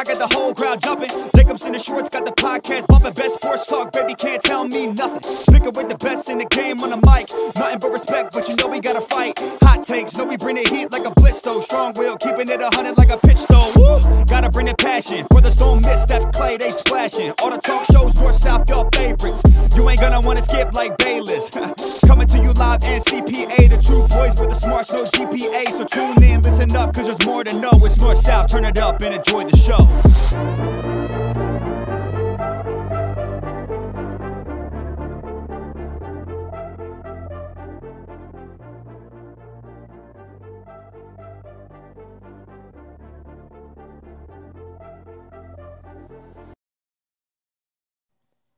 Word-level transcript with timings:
Pod 0.00 0.06
got 0.06 0.30
the 0.30 0.34
whole 0.34 0.54
crowd 0.54 0.80
jumping. 0.80 1.10
Jacobs 1.36 1.66
in 1.66 1.74
the 1.74 1.78
shorts 1.78 2.08
got 2.08 2.24
the 2.24 2.32
podcast 2.32 2.86
bumping. 2.86 3.12
Best 3.12 3.34
sports 3.34 3.66
talk, 3.66 3.92
baby, 3.92 4.14
can't 4.14 4.40
tell 4.42 4.66
me 4.66 4.86
nothing. 4.86 5.20
Picking 5.52 5.74
with 5.76 5.90
the 5.90 5.96
best 6.00 6.30
in 6.30 6.38
the 6.38 6.46
game 6.46 6.80
on 6.80 6.88
the 6.88 6.96
mic. 6.96 7.28
Nothing 7.54 7.80
but 7.80 7.92
respect, 7.92 8.32
but 8.32 8.48
you 8.48 8.56
know 8.56 8.68
we 8.68 8.80
gotta 8.80 9.02
fight. 9.02 9.38
Hot 9.60 9.84
takes, 9.84 10.16
know 10.16 10.24
we 10.24 10.38
bring 10.38 10.56
the 10.56 10.64
heat 10.70 10.90
like 10.90 11.04
a 11.04 11.10
blitz 11.10 11.42
though. 11.42 11.60
Strong 11.60 11.94
will, 11.98 12.16
keeping 12.16 12.48
it 12.48 12.62
a 12.62 12.70
hundred 12.72 12.96
like 12.96 13.10
a 13.10 13.18
pitch 13.18 13.44
though. 13.52 13.68
Woo! 13.76 14.24
Gotta 14.24 14.48
bring 14.48 14.66
the 14.72 14.74
passion. 14.76 15.26
Brothers 15.28 15.56
don't 15.56 15.84
miss 15.84 16.00
Steph 16.00 16.32
Clay, 16.32 16.56
they 16.56 16.70
splashing. 16.70 17.34
All 17.42 17.50
the 17.50 17.60
talk 17.60 17.84
shows, 17.92 18.16
north, 18.16 18.36
south, 18.36 18.70
your 18.70 18.88
favorites. 18.94 19.42
You 19.76 19.86
ain't 19.90 20.00
gonna 20.00 20.20
wanna 20.22 20.40
skip 20.40 20.72
like 20.72 20.96
Bayless. 20.96 21.50
Coming 22.10 22.26
to 22.26 22.38
you 22.38 22.52
live 22.54 22.82
and 22.82 23.04
CPA. 23.04 23.70
The 23.70 23.80
two 23.86 24.02
boys 24.08 24.34
with 24.40 24.48
the 24.48 24.54
smarts, 24.56 24.92
no 24.92 25.04
GPA. 25.04 25.68
So 25.68 25.84
tune 25.84 26.20
in, 26.24 26.42
listen 26.42 26.74
up, 26.74 26.92
cause 26.92 27.06
there's 27.06 27.24
more 27.24 27.44
to 27.44 27.52
know. 27.52 27.70
It's 27.72 28.00
north, 28.00 28.18
south, 28.18 28.50
turn 28.50 28.64
it 28.64 28.78
up 28.78 29.00
and 29.00 29.14
enjoy 29.14 29.44
the 29.44 29.56
show. 29.56 29.86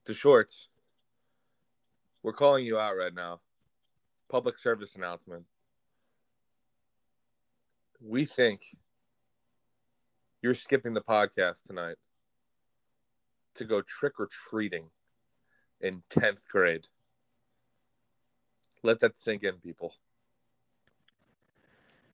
DeShorts. 0.08 0.68
We're 2.22 2.32
calling 2.32 2.64
you 2.64 2.78
out 2.78 2.96
right 2.96 3.12
now. 3.12 3.40
Public 4.32 4.56
service 4.56 4.94
announcement. 4.94 5.44
We 8.00 8.24
think 8.24 8.62
you're 10.40 10.54
skipping 10.54 10.94
the 10.94 11.02
podcast 11.02 11.64
tonight 11.64 11.96
to 13.56 13.66
go 13.66 13.82
trick 13.82 14.14
or 14.18 14.30
treating 14.48 14.86
in 15.82 16.02
10th 16.08 16.48
grade. 16.48 16.86
Let 18.82 19.00
that 19.00 19.18
sink 19.18 19.42
in, 19.42 19.56
people. 19.56 19.92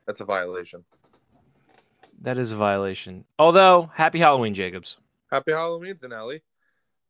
That's 0.05 0.19
a 0.19 0.25
violation. 0.25 0.85
That 2.23 2.37
is 2.37 2.51
a 2.51 2.57
violation. 2.57 3.27
Although, 3.39 3.93
happy 3.95 4.19
Halloween, 4.19 4.55
Jacobs. 4.55 4.99
Happy 5.31 5.53
Halloween, 5.53 5.95
Zinelli. 5.95 6.41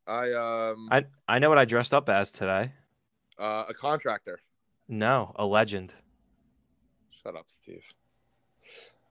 I 0.07 0.33
um 0.35 0.89
I 0.91 1.07
I 1.27 1.39
know 1.39 1.49
what 1.49 1.57
I 1.57 1.65
dressed 1.65 1.95
up 1.95 2.11
as 2.11 2.31
today. 2.31 2.73
uh, 3.39 3.65
a 3.71 3.73
contractor. 3.73 4.39
No, 4.89 5.33
a 5.37 5.45
legend. 5.45 5.95
Shut 7.23 7.37
up, 7.37 7.45
Steve. 7.49 7.85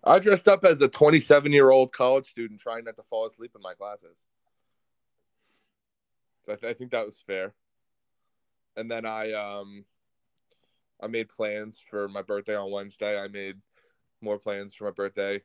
I 0.04 0.20
dressed 0.20 0.48
up 0.48 0.64
as 0.64 0.82
a 0.82 0.88
27 0.88 1.52
year 1.52 1.70
old 1.70 1.92
college 1.92 2.26
student 2.26 2.60
trying 2.60 2.86
not 2.86 2.96
to 2.96 3.04
fall 3.04 3.28
asleep 3.28 3.52
in 3.56 3.62
my 3.62 3.74
classes. 3.74 4.26
So 6.46 6.54
I, 6.54 6.56
th- 6.56 6.72
I 6.72 6.74
think 6.74 6.92
that 6.92 7.06
was 7.06 7.22
fair. 7.26 7.54
And 8.76 8.90
then 8.90 9.06
I 9.06 9.34
um 9.34 9.86
I 11.02 11.08
made 11.08 11.30
plans 11.30 11.84
for 11.90 12.08
my 12.08 12.22
birthday 12.22 12.56
on 12.56 12.72
Wednesday. 12.72 13.20
I 13.20 13.28
made 13.28 13.58
more 14.22 14.40
plans 14.40 14.74
for 14.74 14.86
my 14.86 14.92
birthday, 14.92 15.42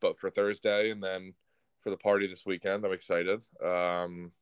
but 0.00 0.18
for 0.18 0.30
Thursday 0.30 0.90
and 0.90 1.02
then 1.02 1.34
for 1.80 1.90
the 1.90 1.96
party 1.96 2.26
this 2.26 2.44
weekend. 2.44 2.84
I'm 2.84 2.92
excited. 2.92 3.42
Um 3.64 4.32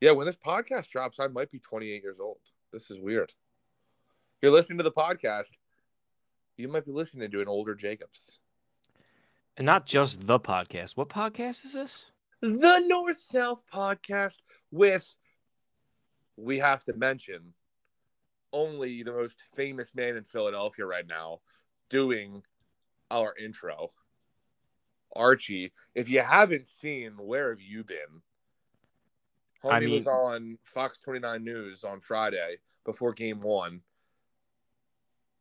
yeah, 0.00 0.12
when 0.12 0.24
this 0.24 0.36
podcast 0.36 0.88
drops, 0.88 1.20
I 1.20 1.26
might 1.26 1.50
be 1.50 1.58
28 1.58 2.02
years 2.02 2.18
old. 2.18 2.38
This 2.72 2.90
is 2.90 3.00
weird. 3.00 3.34
You're 4.40 4.52
listening 4.52 4.78
to 4.78 4.84
the 4.84 4.92
podcast. 4.92 5.50
You 6.56 6.68
might 6.68 6.86
be 6.86 6.92
listening 6.92 7.30
to 7.30 7.40
an 7.40 7.48
older 7.48 7.74
Jacobs. 7.74 8.40
And 9.56 9.66
not 9.66 9.86
just 9.86 10.26
the 10.26 10.38
podcast. 10.38 10.96
What 10.96 11.08
podcast 11.08 11.64
is 11.64 11.72
this? 11.72 12.10
The 12.40 12.82
North 12.86 13.18
South 13.18 13.62
podcast 13.72 14.36
with, 14.70 15.06
we 16.36 16.58
have 16.58 16.84
to 16.84 16.94
mention, 16.94 17.54
only 18.52 19.02
the 19.02 19.12
most 19.12 19.36
famous 19.54 19.94
man 19.94 20.16
in 20.16 20.24
Philadelphia 20.24 20.86
right 20.86 21.06
now 21.06 21.40
doing 21.88 22.42
our 23.10 23.34
intro. 23.42 23.88
Archie, 25.14 25.72
if 25.94 26.08
you 26.08 26.20
haven't 26.20 26.68
seen 26.68 27.12
Where 27.18 27.50
Have 27.50 27.60
You 27.60 27.84
Been? 27.84 28.22
Homie 29.64 29.72
I 29.72 29.80
mean- 29.80 29.94
was 29.94 30.06
on 30.06 30.58
Fox 30.62 30.98
29 31.00 31.44
News 31.44 31.84
on 31.84 32.00
Friday 32.00 32.56
before 32.84 33.12
game 33.12 33.40
one 33.40 33.82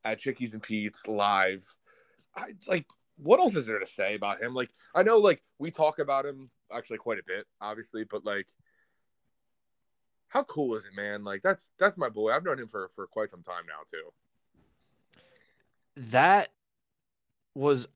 at 0.03 0.19
Chickies 0.19 0.53
and 0.53 0.63
Pete's 0.63 1.07
live. 1.07 1.65
I 2.35 2.53
like 2.67 2.85
what 3.17 3.39
else 3.39 3.55
is 3.55 3.65
there 3.65 3.79
to 3.79 3.87
say 3.87 4.15
about 4.15 4.41
him? 4.41 4.53
Like 4.53 4.69
I 4.95 5.03
know 5.03 5.17
like 5.17 5.41
we 5.57 5.71
talk 5.71 5.99
about 5.99 6.25
him 6.25 6.49
actually 6.71 6.97
quite 6.97 7.19
a 7.19 7.23
bit, 7.25 7.45
obviously, 7.61 8.03
but 8.03 8.25
like 8.25 8.47
how 10.29 10.43
cool 10.43 10.75
is 10.75 10.85
it, 10.85 10.95
man? 10.95 11.23
Like 11.23 11.41
that's 11.41 11.69
that's 11.79 11.97
my 11.97 12.09
boy. 12.09 12.31
I've 12.31 12.43
known 12.43 12.59
him 12.59 12.67
for 12.67 12.89
for 12.95 13.07
quite 13.07 13.29
some 13.29 13.43
time 13.43 13.63
now 13.67 13.83
too. 13.89 14.13
That 16.11 16.49
was 17.55 17.87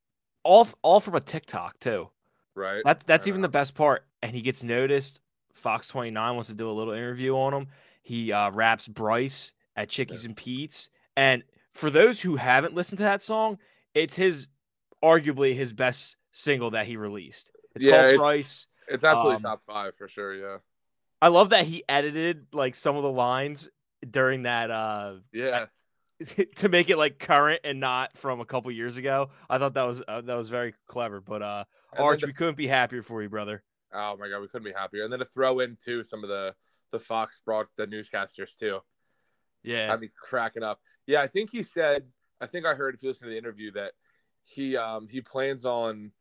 all 0.44 0.67
all 0.81 1.00
from 1.00 1.16
a 1.16 1.22
TikTok 1.22 1.79
too. 1.79 2.09
Right? 2.55 2.81
That 2.85 3.01
that's 3.05 3.28
I 3.28 3.29
even 3.29 3.41
the 3.41 3.50
best 3.50 3.75
part. 3.75 4.05
And 4.22 4.35
he 4.35 4.41
gets 4.41 4.63
noticed. 4.63 5.19
Fox 5.53 5.88
29 5.88 6.34
wants 6.36 6.50
to 6.50 6.56
do 6.56 6.69
a 6.69 6.72
little 6.72 6.94
interview 6.94 7.36
on 7.38 7.53
him. 7.53 7.68
He 8.02 8.31
uh, 8.31 8.52
raps 8.52 8.88
Bryce 8.88 9.53
at 9.75 9.90
Chickies 9.90 10.25
and 10.25 10.36
Pete's. 10.36 10.90
And 11.16 11.44
for 11.74 11.90
those 11.90 12.22
who 12.22 12.36
haven't 12.36 12.74
listened 12.74 12.97
to 12.97 13.03
that 13.06 13.22
song, 13.22 13.58
it's 13.94 14.16
his 14.16 14.47
arguably 15.03 15.53
his 15.53 15.74
best 15.74 16.18
single 16.31 16.72
that 16.72 16.86
he 16.86 16.97
released. 16.97 17.52
It's 17.75 17.84
Yeah, 17.86 17.91
called 17.97 18.06
it's- 18.06 18.19
Bryce. 18.19 18.68
It's 18.90 19.03
absolutely 19.06 19.36
um, 19.38 19.41
top 19.44 19.64
five 19.64 19.96
for 19.96 20.09
sure. 20.09 20.34
Yeah. 20.34 20.58
I 21.22 21.30
love 21.30 21.52
that 21.52 21.66
he 21.66 21.84
edited 21.88 22.47
like 22.52 22.75
some 22.75 22.97
of 22.97 23.03
the 23.03 23.12
lines 23.12 23.70
during 24.09 24.41
that 24.44 24.70
uh 24.70 25.14
Yeah. 25.31 25.68
to 26.58 26.68
make 26.70 26.90
it 26.90 26.97
like 26.97 27.18
current 27.18 27.62
and 27.64 27.80
not 27.80 28.18
from 28.18 28.41
a 28.41 28.46
couple 28.46 28.70
years 28.72 28.97
ago. 28.97 29.30
I 29.50 29.58
thought 29.58 29.75
that 29.75 29.84
was 29.84 30.03
uh, 30.06 30.20
that 30.22 30.35
was 30.35 30.50
very 30.50 30.74
clever. 30.88 31.22
But 31.22 31.41
uh 31.41 31.64
Arch, 31.97 32.22
the- 32.22 32.28
we 32.28 32.34
couldn't 32.34 32.58
be 32.58 32.68
happier 32.68 33.02
for 33.03 33.24
you, 33.24 33.30
brother. 33.30 33.64
Oh 33.93 34.17
my 34.19 34.29
god, 34.29 34.41
we 34.41 34.47
couldn't 34.47 34.65
be 34.65 34.73
happier. 34.73 35.03
And 35.03 35.11
then 35.11 35.19
to 35.19 35.25
throw 35.25 35.59
in 35.59 35.77
too 35.83 36.03
some 36.03 36.23
of 36.23 36.29
the 36.29 36.53
the 36.91 36.99
Fox 36.99 37.39
brought 37.45 37.67
the 37.75 37.87
newscasters 37.87 38.55
too. 38.57 38.79
Yeah. 39.63 39.91
I'd 39.91 40.01
be 40.01 40.11
cracking 40.15 40.63
up. 40.63 40.79
Yeah, 41.07 41.21
I 41.21 41.27
think 41.27 41.51
he 41.51 41.63
said. 41.63 42.03
I 42.41 42.45
think 42.45 42.65
I 42.65 42.73
heard 42.73 42.93
if 42.93 43.01
you 43.01 43.09
listen 43.09 43.27
to 43.27 43.31
the 43.31 43.37
interview 43.37 43.71
that 43.71 43.93
he 44.45 44.77
um 44.77 45.07
he 45.07 45.21
plans 45.21 45.65
on. 45.65 46.11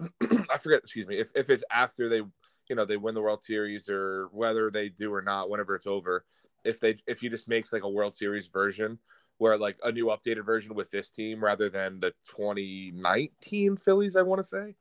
I 0.00 0.58
forget. 0.58 0.80
Excuse 0.80 1.06
me. 1.06 1.18
If 1.18 1.30
if 1.34 1.50
it's 1.50 1.64
after 1.70 2.08
they 2.08 2.22
you 2.68 2.76
know 2.76 2.84
they 2.84 2.96
win 2.96 3.14
the 3.14 3.22
World 3.22 3.42
Series 3.42 3.88
or 3.88 4.28
whether 4.32 4.70
they 4.70 4.88
do 4.88 5.12
or 5.12 5.22
not, 5.22 5.50
whenever 5.50 5.74
it's 5.74 5.86
over, 5.86 6.24
if 6.64 6.80
they 6.80 6.96
if 7.06 7.20
he 7.20 7.28
just 7.28 7.48
makes 7.48 7.72
like 7.72 7.82
a 7.82 7.88
World 7.88 8.14
Series 8.14 8.48
version 8.48 8.98
where 9.38 9.58
like 9.58 9.78
a 9.82 9.92
new 9.92 10.06
updated 10.06 10.44
version 10.46 10.74
with 10.74 10.90
this 10.90 11.10
team 11.10 11.42
rather 11.42 11.68
than 11.68 12.00
the 12.00 12.12
2019 12.30 13.76
Phillies, 13.76 14.16
I 14.16 14.22
want 14.22 14.40
to 14.40 14.44
say. 14.44 14.76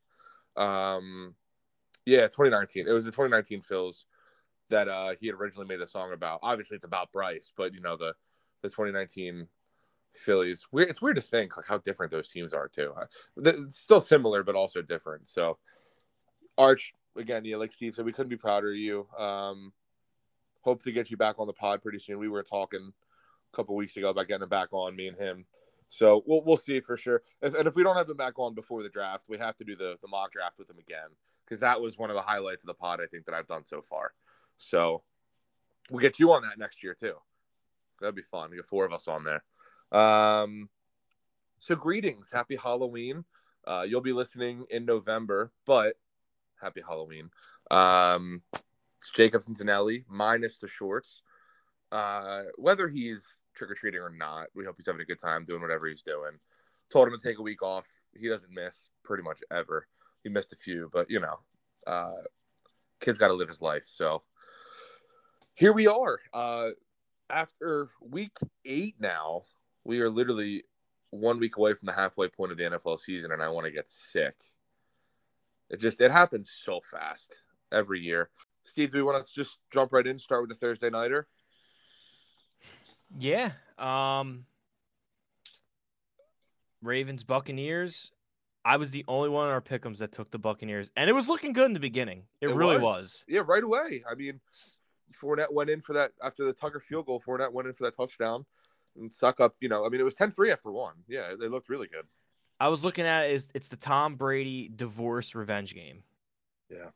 Um, 0.56 1.36
yeah, 2.06 2.22
2019. 2.24 2.88
It 2.88 2.92
was 2.92 3.06
the 3.06 3.12
2019 3.12 3.62
Phils 3.62 4.06
that 4.70 4.88
uh 4.88 5.14
he 5.20 5.28
had 5.28 5.36
originally 5.36 5.68
made 5.68 5.80
the 5.80 5.88
song 5.88 6.14
about. 6.14 6.40
Obviously, 6.44 6.76
it's 6.76 6.86
about 6.86 7.12
Bryce, 7.12 7.52
but 7.56 7.74
you 7.74 7.82
know 7.82 7.98
the 7.98 8.14
the 8.62 8.70
2019 8.70 9.48
Phillies. 10.14 10.66
Weird. 10.72 10.90
It's 10.90 11.02
weird 11.02 11.16
to 11.16 11.22
think 11.22 11.58
like 11.58 11.66
how 11.68 11.78
different 11.80 12.12
those 12.12 12.30
teams 12.30 12.54
are 12.54 12.68
too. 12.68 12.94
Uh, 13.00 13.06
It's 13.38 13.78
still 13.78 14.02
similar, 14.02 14.44
but 14.44 14.56
also 14.56 14.82
different. 14.82 15.28
So, 15.28 15.58
Arch 16.58 16.94
again, 17.16 17.46
yeah, 17.46 17.58
like 17.58 17.74
Steve 17.74 17.96
said, 17.96 18.06
we 18.06 18.14
couldn't 18.14 18.30
be 18.30 18.38
prouder 18.38 18.70
of 18.72 18.78
you. 18.78 19.08
Um, 19.18 19.74
hope 20.62 20.84
to 20.84 20.92
get 20.92 21.12
you 21.12 21.18
back 21.18 21.40
on 21.40 21.48
the 21.48 21.54
pod 21.54 21.82
pretty 21.82 22.00
soon. 22.00 22.20
We 22.20 22.30
were 22.30 22.44
talking 22.44 22.92
a 23.54 23.56
couple 23.56 23.76
weeks 23.76 23.98
ago 23.98 24.10
about 24.10 24.28
getting 24.28 24.44
him 24.44 24.50
back 24.50 24.70
on, 24.72 24.96
me 24.96 25.08
and 25.08 25.18
him. 25.18 25.46
So 25.90 26.24
we'll 26.26 26.44
we'll 26.44 26.58
see 26.58 26.80
for 26.80 26.98
sure. 26.98 27.22
If, 27.42 27.54
and 27.54 27.68
if 27.68 27.76
we 27.76 27.84
don't 27.84 27.98
have 27.98 28.10
him 28.10 28.18
back 28.18 28.40
on 28.40 28.56
before 28.56 28.82
the 28.82 28.90
draft, 28.90 29.28
we 29.30 29.38
have 29.38 29.56
to 29.58 29.64
do 29.64 29.76
the 29.76 29.98
the 30.02 30.08
mock 30.08 30.32
draft 30.32 30.58
with 30.58 30.70
him 30.70 30.80
again 30.80 31.10
because 31.46 31.60
that 31.62 31.82
was 31.82 31.98
one 31.98 32.10
of 32.10 32.16
the 32.16 32.22
highlights 32.22 32.64
of 32.64 32.68
the 32.68 32.74
pod 32.74 33.00
I 33.02 33.08
think 33.08 33.26
that 33.26 33.36
I've 33.36 33.48
done 33.48 33.66
so 33.66 33.82
far. 33.82 34.14
So 34.58 35.04
we'll 35.90 36.02
get 36.02 36.20
you 36.20 36.32
on 36.34 36.44
that 36.44 36.58
next 36.58 36.84
year 36.84 36.96
too. 36.98 37.16
That'd 38.00 38.16
be 38.16 38.22
fun. 38.22 38.50
We 38.50 38.58
get 38.58 38.66
four 38.66 38.86
of 38.86 38.94
us 38.94 39.08
on 39.08 39.24
there. 39.24 39.44
Um, 39.98 40.70
so 41.60 41.76
greetings, 41.76 42.30
happy 42.32 42.56
Halloween. 42.56 43.26
Uh, 43.66 43.86
you'll 43.88 44.02
be 44.02 44.14
listening 44.14 44.66
in 44.70 44.86
November, 44.86 45.52
but 45.66 45.96
happy 46.62 46.82
Halloween. 46.86 47.30
Um, 47.72 48.42
it's 48.98 49.12
Jacob 49.12 49.42
Cincinnati 49.42 50.04
minus 50.10 50.60
DeShorts. 50.60 51.22
Uh, 51.92 52.44
whether 52.58 52.90
he's 52.90 53.38
trick 53.54 53.72
or 53.72 53.76
treating 53.76 54.02
or 54.02 54.10
not. 54.10 54.48
We 54.56 54.66
hope 54.66 54.76
he's 54.78 54.86
having 54.86 55.02
a 55.02 55.06
good 55.06 55.20
time 55.20 55.46
doing 55.46 55.62
whatever 55.62 55.88
he's 55.88 56.02
doing. 56.02 56.40
Told 56.92 57.08
him 57.08 57.18
to 57.18 57.28
take 57.28 57.40
a 57.40 57.44
week 57.44 57.64
off. 57.64 57.88
He 58.14 58.28
doesn't 58.28 58.54
miss 58.54 58.90
pretty 59.04 59.24
much 59.24 59.40
ever. 59.52 59.88
He 60.24 60.30
missed 60.30 60.54
a 60.54 60.56
few, 60.56 60.90
but 60.94 61.10
you 61.10 61.20
know, 61.20 61.40
uh, 61.86 62.22
kid's 63.00 63.18
got 63.18 63.28
to 63.28 63.34
live 63.34 63.50
his 63.50 63.62
life. 63.62 63.84
So 63.86 64.22
here 65.54 65.74
we 65.74 65.88
are. 65.88 66.20
Uh, 66.34 66.70
after 67.30 67.90
week 68.02 68.38
eight 68.66 68.96
now, 69.00 69.44
we 69.84 70.00
are 70.02 70.10
literally 70.10 70.64
one 71.10 71.40
week 71.40 71.58
away 71.58 71.74
from 71.74 71.86
the 71.86 71.94
halfway 71.94 72.28
point 72.28 72.52
of 72.52 72.58
the 72.58 72.64
NFL 72.64 73.00
season, 73.00 73.32
and 73.32 73.42
I 73.42 73.50
want 73.50 73.66
to 73.66 73.72
get 73.72 73.90
sick. 73.90 74.36
It 75.70 75.80
just 75.80 76.02
it 76.02 76.12
happens 76.12 76.52
so 76.64 76.82
fast 76.82 77.34
every 77.72 78.00
year. 78.00 78.30
Steve, 78.64 78.92
do 78.92 78.98
we 78.98 79.04
want 79.04 79.26
to 79.26 79.34
just 79.34 79.60
jump 79.72 79.92
right 79.92 80.06
in? 80.06 80.18
Start 80.18 80.42
with 80.42 80.50
the 80.50 80.56
Thursday 80.56 80.90
nighter. 80.90 81.28
Yeah. 83.20 83.52
Um 83.78 84.46
Ravens 86.82 87.24
Buccaneers. 87.24 88.12
I 88.66 88.78
was 88.78 88.92
the 88.92 89.04
only 89.08 89.30
one 89.30 89.48
in 89.48 89.54
our 89.54 89.62
pickums 89.62 89.98
that 89.98 90.12
took 90.12 90.32
the 90.32 90.40
Buccaneers, 90.40 90.92
and 90.96 91.10
it 91.10 91.14
was 91.14 91.28
looking 91.28 91.54
good 91.54 91.66
in 91.66 91.74
the 91.74 91.80
beginning. 91.80 92.24
It, 92.40 92.50
really 92.50 92.80
was. 92.80 93.26
Yeah, 93.28 93.42
right 93.46 93.64
away. 93.64 94.04
I 94.10 94.16
mean, 94.16 94.40
Fournette 95.14 95.52
went 95.52 95.70
in 95.70 95.82
for 95.82 95.94
that 95.94 96.12
after 96.24 96.46
the 96.46 96.54
Tucker 96.54 96.80
field 96.80 97.06
goal. 97.06 97.22
Fournette 97.22 97.52
went 97.52 97.68
in 97.68 97.74
for 97.74 97.84
that 97.84 97.96
touchdown 97.96 98.46
and 98.96 99.12
suck 99.12 99.40
up. 99.40 99.56
You 99.60 99.70
know, 99.70 99.86
I 99.86 99.90
mean, 99.90 100.00
it 100.00 100.06
was 100.06 100.14
10-3 100.14 100.52
after 100.52 100.72
one. 100.72 100.94
Yeah, 101.08 101.34
they 101.40 101.48
looked 101.48 101.70
really 101.70 101.88
good. 101.88 102.06
I 102.60 102.70
was 102.70 102.84
looking 102.84 103.06
at 103.06 103.26
it 103.26 103.46
it's 103.54 103.68
the 103.68 103.76
Tom 103.76 104.16
Brady 104.16 104.72
divorce 104.74 105.36
revenge 105.36 105.76
game. 105.76 106.04
Yeah. 106.70 106.90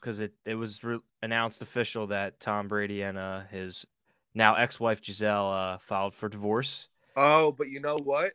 Because 0.00 0.20
it, 0.20 0.34
it 0.44 0.54
was 0.54 0.84
re- 0.84 1.00
announced 1.22 1.62
official 1.62 2.08
that 2.08 2.38
Tom 2.38 2.68
Brady 2.68 3.02
and 3.02 3.18
uh, 3.18 3.40
his 3.50 3.86
now 4.34 4.54
ex-wife 4.54 5.02
Gisele 5.02 5.50
uh, 5.50 5.78
filed 5.78 6.14
for 6.14 6.28
divorce. 6.28 6.88
Oh, 7.16 7.52
but 7.52 7.70
you 7.70 7.80
know 7.80 7.96
what? 7.96 8.32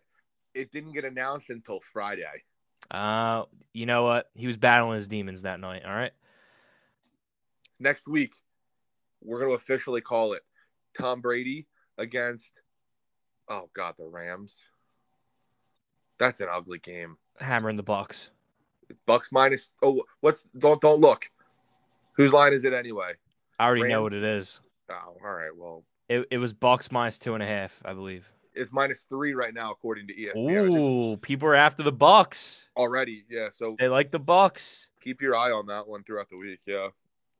It 0.54 0.72
didn't 0.72 0.94
get 0.94 1.06
announced 1.06 1.50
until 1.50 1.80
Friday. 1.80 2.44
Uh, 2.92 3.44
you 3.74 3.86
know 3.86 4.04
what? 4.04 4.30
He 4.36 4.48
was 4.48 4.58
battling 4.58 4.96
his 4.96 5.08
demons 5.08 5.44
that 5.44 5.60
night. 5.60 5.84
All 5.86 5.94
right. 5.94 6.12
Next 7.80 8.08
week, 8.08 8.34
we're 9.22 9.40
going 9.40 9.52
to 9.52 9.56
officially 9.56 10.02
call 10.02 10.34
it 10.34 10.42
Tom 10.98 11.22
Brady 11.22 11.68
against, 11.98 12.54
oh 13.48 13.70
God, 13.76 13.96
the 13.98 14.08
Rams. 14.08 14.66
That's 16.18 16.42
an 16.42 16.50
ugly 16.52 16.80
game. 16.80 17.18
Hammering 17.40 17.78
the 17.78 17.84
Bucks. 17.84 18.32
Bucks 19.06 19.32
minus. 19.32 19.72
Oh, 19.82 20.04
what's 20.20 20.44
don't 20.58 20.82
don't 20.82 21.00
look. 21.00 21.30
Whose 22.14 22.34
line 22.34 22.54
is 22.54 22.66
it 22.66 22.74
anyway? 22.74 23.14
I 23.60 23.66
already 23.66 23.88
know 23.88 24.02
what 24.02 24.14
it 24.14 24.24
is. 24.24 24.62
Oh, 24.90 25.16
all 25.24 25.32
right. 25.32 25.56
Well, 25.56 25.84
It, 26.10 26.28
it 26.32 26.38
was 26.38 26.54
Bucks 26.54 26.92
minus 26.92 27.20
two 27.20 27.36
and 27.36 27.44
a 27.44 27.46
half, 27.46 27.82
I 27.86 27.94
believe. 27.94 28.30
It's 28.60 28.72
minus 28.72 29.04
three 29.04 29.34
right 29.34 29.54
now 29.54 29.72
according 29.72 30.08
to 30.08 30.14
ESPN. 30.14 31.14
Ooh, 31.14 31.18
people 31.18 31.48
are 31.50 31.56
after 31.56 31.84
the 31.84 31.92
Bucks. 31.92 32.70
Already, 32.76 33.24
yeah. 33.30 33.50
So 33.52 33.76
They 33.80 33.88
like 33.88 34.12
the 34.12 34.20
Bucks. 34.20 34.90
keep 35.02 35.22
your 35.22 35.36
eye 35.36 35.52
on 35.52 35.68
that 35.68 35.88
one 35.88 36.04
throughout 36.04 36.30
the 36.30 36.38
week. 36.38 36.60
Yeah. 36.66 36.90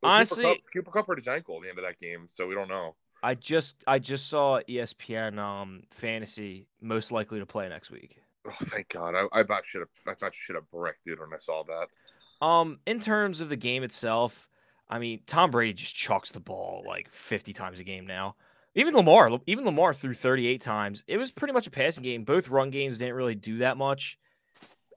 Well, 0.02 0.12
Honestly- 0.14 0.44
Cooper 0.44 0.56
Kupp, 0.56 0.72
Cooper 0.74 0.92
Kupp 0.92 1.08
hurt 1.08 1.18
his 1.20 1.28
ankle 1.28 1.58
at 1.58 1.64
the 1.64 1.70
end 1.70 1.78
of 1.78 1.84
that 1.86 2.00
game, 2.00 2.28
so 2.30 2.48
we 2.48 2.56
don't 2.56 2.70
know. 2.70 2.96
I 3.22 3.36
just 3.36 3.84
I 3.86 4.00
just 4.00 4.30
saw 4.30 4.62
ESPN 4.70 5.38
um 5.40 5.84
fantasy 5.90 6.68
most 6.82 7.12
likely 7.12 7.40
to 7.40 7.46
play 7.46 7.68
next 7.68 7.92
week. 7.92 8.22
Oh, 8.48 8.52
thank 8.64 8.88
God! 8.88 9.14
I, 9.16 9.26
I 9.38 9.42
about 9.42 9.66
should 9.66 9.82
have. 9.82 9.90
I 10.08 10.14
about 10.14 10.34
should 10.34 10.56
have 10.56 10.72
bricked 10.72 11.04
dude 11.04 11.20
when 11.20 11.34
I 11.34 11.38
saw 11.38 11.64
that. 11.64 12.46
Um, 12.46 12.80
in 12.88 13.02
terms 13.02 13.42
of 13.42 13.50
the 13.50 13.58
game 13.58 13.84
itself, 13.84 14.48
I 14.90 15.00
mean 15.00 15.20
Tom 15.28 15.52
Brady 15.52 15.74
just 15.74 15.94
chucks 15.94 16.32
the 16.32 16.40
ball 16.40 16.84
like 16.88 17.12
50 17.12 17.52
times 17.52 17.82
a 17.82 17.84
game 17.84 18.08
now. 18.08 18.38
Even 18.76 18.94
Lamar, 18.94 19.40
even 19.48 19.66
Lamar 19.66 19.94
threw 19.94 20.14
38 20.14 20.62
times. 20.62 21.04
It 21.08 21.18
was 21.18 21.32
pretty 21.32 21.54
much 21.54 21.68
a 21.68 21.72
passing 21.72 22.04
game. 22.04 22.24
Both 22.24 22.50
run 22.50 22.70
games 22.70 22.98
didn't 23.00 23.16
really 23.16 23.36
do 23.36 23.60
that 23.60 23.78
much. 23.78 24.18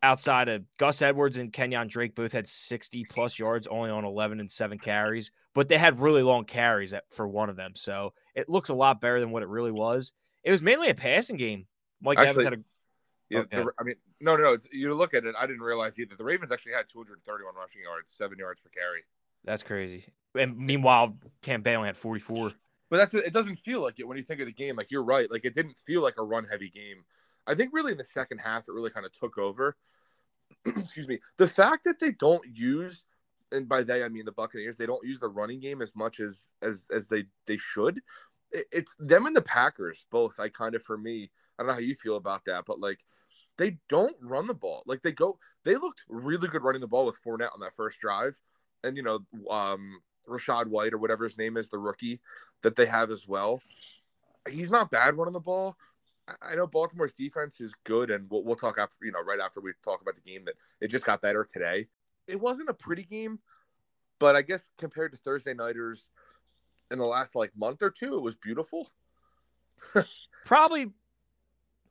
Outside 0.02 0.48
of 0.48 0.64
Gus 0.78 1.00
Edwards 1.00 1.36
and 1.36 1.52
Kenyan 1.52 1.88
Drake, 1.88 2.14
both 2.14 2.32
had 2.32 2.46
60 2.46 3.04
plus 3.08 3.38
yards, 3.38 3.69
only 3.69 3.90
on 3.90 4.04
11 4.04 4.40
and 4.40 4.50
seven 4.50 4.76
carries, 4.78 5.30
but 5.54 5.69
they 5.69 5.78
had 5.78 6.00
really 6.00 6.22
long 6.22 6.44
carries 6.44 6.92
at, 6.92 7.04
for 7.10 7.26
one 7.26 7.48
of 7.48 7.56
them. 7.56 7.72
So 7.76 8.12
it 8.34 8.48
looks 8.48 8.69
a 8.69 8.74
lot 8.74 9.00
better 9.00 9.20
than 9.20 9.30
what 9.30 9.44
it 9.44 9.48
really 9.48 9.70
was. 9.70 10.12
It 10.42 10.50
was 10.50 10.60
mainly 10.60 10.88
a 10.88 10.94
passing 10.94 11.36
game. 11.36 11.66
Mike 12.00 12.19
Evans 12.19 12.44
had 12.44 12.54
a 12.54 12.56
Yeah, 13.30 13.38
oh, 13.38 13.42
Okay. 13.42 13.62
the, 13.62 13.72
I 13.78 13.84
mean, 13.84 13.94
no, 14.20 14.36
no, 14.36 14.42
no. 14.42 14.58
You 14.72 14.94
look 14.94 15.14
at 15.14 15.24
it. 15.24 15.36
I 15.38 15.46
didn't 15.46 15.62
realize 15.62 15.98
either. 15.98 16.16
The 16.16 16.24
Ravens 16.24 16.50
actually 16.50 16.72
had 16.72 16.88
231 16.88 17.54
rushing 17.54 17.82
yards, 17.82 18.12
seven 18.12 18.38
yards 18.38 18.60
per 18.60 18.70
carry. 18.70 19.04
that's 19.44 19.62
crazy. 19.62 20.04
And 20.34 20.58
meanwhile, 20.58 21.16
Tampa 21.42 21.62
Bay 21.62 21.76
only 21.76 21.88
had 21.88 21.96
44. 21.96 22.52
But 22.93 22.99
that's 22.99 23.15
it. 23.15 23.33
Doesn't 23.33 23.56
feel 23.56 23.81
like 23.81 23.99
it 24.00 24.06
when 24.06 24.19
you 24.19 24.23
think 24.23 24.41
of 24.41 24.47
the 24.47 24.53
game. 24.53 24.77
Like 24.77 24.91
you're 24.91 25.03
right. 25.03 25.31
Like 25.31 25.47
it 25.47 25.55
didn't 25.55 25.79
feel 25.79 26.03
like 26.03 26.19
a 26.19 26.23
run 26.23 26.44
heavy 26.44 26.69
game. 26.69 27.05
I 27.47 27.55
think 27.55 27.71
really 27.73 27.93
in 27.93 27.97
the 27.97 28.05
second 28.05 28.37
half 28.37 28.69
it 28.69 28.73
really 28.73 28.91
kind 28.91 29.06
of 29.06 29.12
took 29.12 29.39
over. 29.39 29.79
Excuse 30.67 31.09
me. 31.09 31.19
The 31.39 31.49
fact 31.49 31.85
that 31.85 31.99
they 31.99 32.12
don't 32.12 32.44
use, 32.55 33.06
and 33.50 33.67
by 33.67 33.83
they 33.83 34.05
I 34.05 34.11
mean 34.11 34.27
the 34.27 34.33
Buccaneers, 34.33 34.77
they 34.77 34.85
don't 34.85 35.06
use 35.06 35.21
the 35.21 35.31
running 35.31 35.59
game 35.59 35.81
as 35.81 35.97
much 35.97 36.21
as 36.21 36.49
as 36.61 36.87
as 36.93 37.09
they 37.09 37.25
they 37.47 37.56
should. 37.56 37.99
It, 38.50 38.67
it's 38.71 38.94
them 38.99 39.25
and 39.25 39.35
the 39.35 39.41
Packers 39.41 40.05
both. 40.11 40.39
I 40.39 40.50
kind 40.50 40.75
of 40.75 40.83
for 40.83 40.99
me. 40.99 41.31
I 41.59 41.62
don't 41.62 41.69
know 41.69 41.73
how 41.73 41.79
you 41.81 41.94
feel 41.94 42.17
about 42.17 42.44
that, 42.44 42.65
but 42.67 42.79
like 42.79 43.06
they 43.56 43.79
don't 43.89 44.17
run 44.21 44.47
the 44.47 44.53
ball. 44.53 44.83
Like 44.85 45.00
they 45.00 45.12
go. 45.12 45.39
They 45.65 45.77
looked 45.77 46.05
really 46.11 46.49
good 46.49 46.62
running 46.62 46.83
the 46.83 46.89
ball 46.89 47.06
with 47.06 47.17
Fournette 47.25 47.55
on 47.55 47.61
that 47.61 47.75
first 47.75 48.00
drive, 48.00 48.39
and 48.85 48.99
you 48.99 49.03
know, 49.03 49.21
um, 49.50 50.03
Rachaad 50.28 50.66
White 50.69 50.92
or 50.92 50.98
whatever 50.98 51.24
his 51.24 51.38
name 51.38 51.56
is, 51.56 51.69
the 51.69 51.78
rookie 51.78 52.20
that 52.62 52.76
they 52.76 52.86
have 52.86 53.10
as 53.10 53.26
well. 53.26 53.60
He's 54.48 54.70
not 54.70 54.90
bad 54.90 55.16
running 55.16 55.32
the 55.32 55.40
ball. 55.40 55.76
I- 56.42 56.54
know 56.54 56.66
Baltimore's 56.66 57.12
defense 57.12 57.60
is 57.60 57.74
good, 57.84 58.10
and 58.10 58.28
we'll, 58.30 58.44
we'll 58.44 58.56
talk 58.56 58.78
after 58.78 59.04
you 59.04 59.12
know 59.12 59.22
right 59.22 59.40
after 59.40 59.60
we 59.60 59.72
talk 59.84 60.00
about 60.02 60.14
the 60.14 60.20
game 60.20 60.44
that 60.44 60.54
it 60.80 60.88
just 60.88 61.04
got 61.04 61.20
better 61.20 61.46
today. 61.50 61.88
It 62.28 62.40
wasn't 62.40 62.69
a 62.69 62.74
pretty 62.74 63.02
game, 63.02 63.40
but 64.20 64.36
I 64.36 64.42
guess 64.42 64.70
compared 64.78 65.12
to 65.12 65.19
Thursday 65.19 65.54
nighters 65.54 66.08
in 66.90 66.98
the 66.98 67.04
last 67.06 67.34
like 67.34 67.50
month 67.56 67.82
or 67.82 67.90
two, 67.90 68.16
it 68.16 68.22
was 68.22 68.36
beautiful. 68.36 68.88
Probably, 70.44 70.90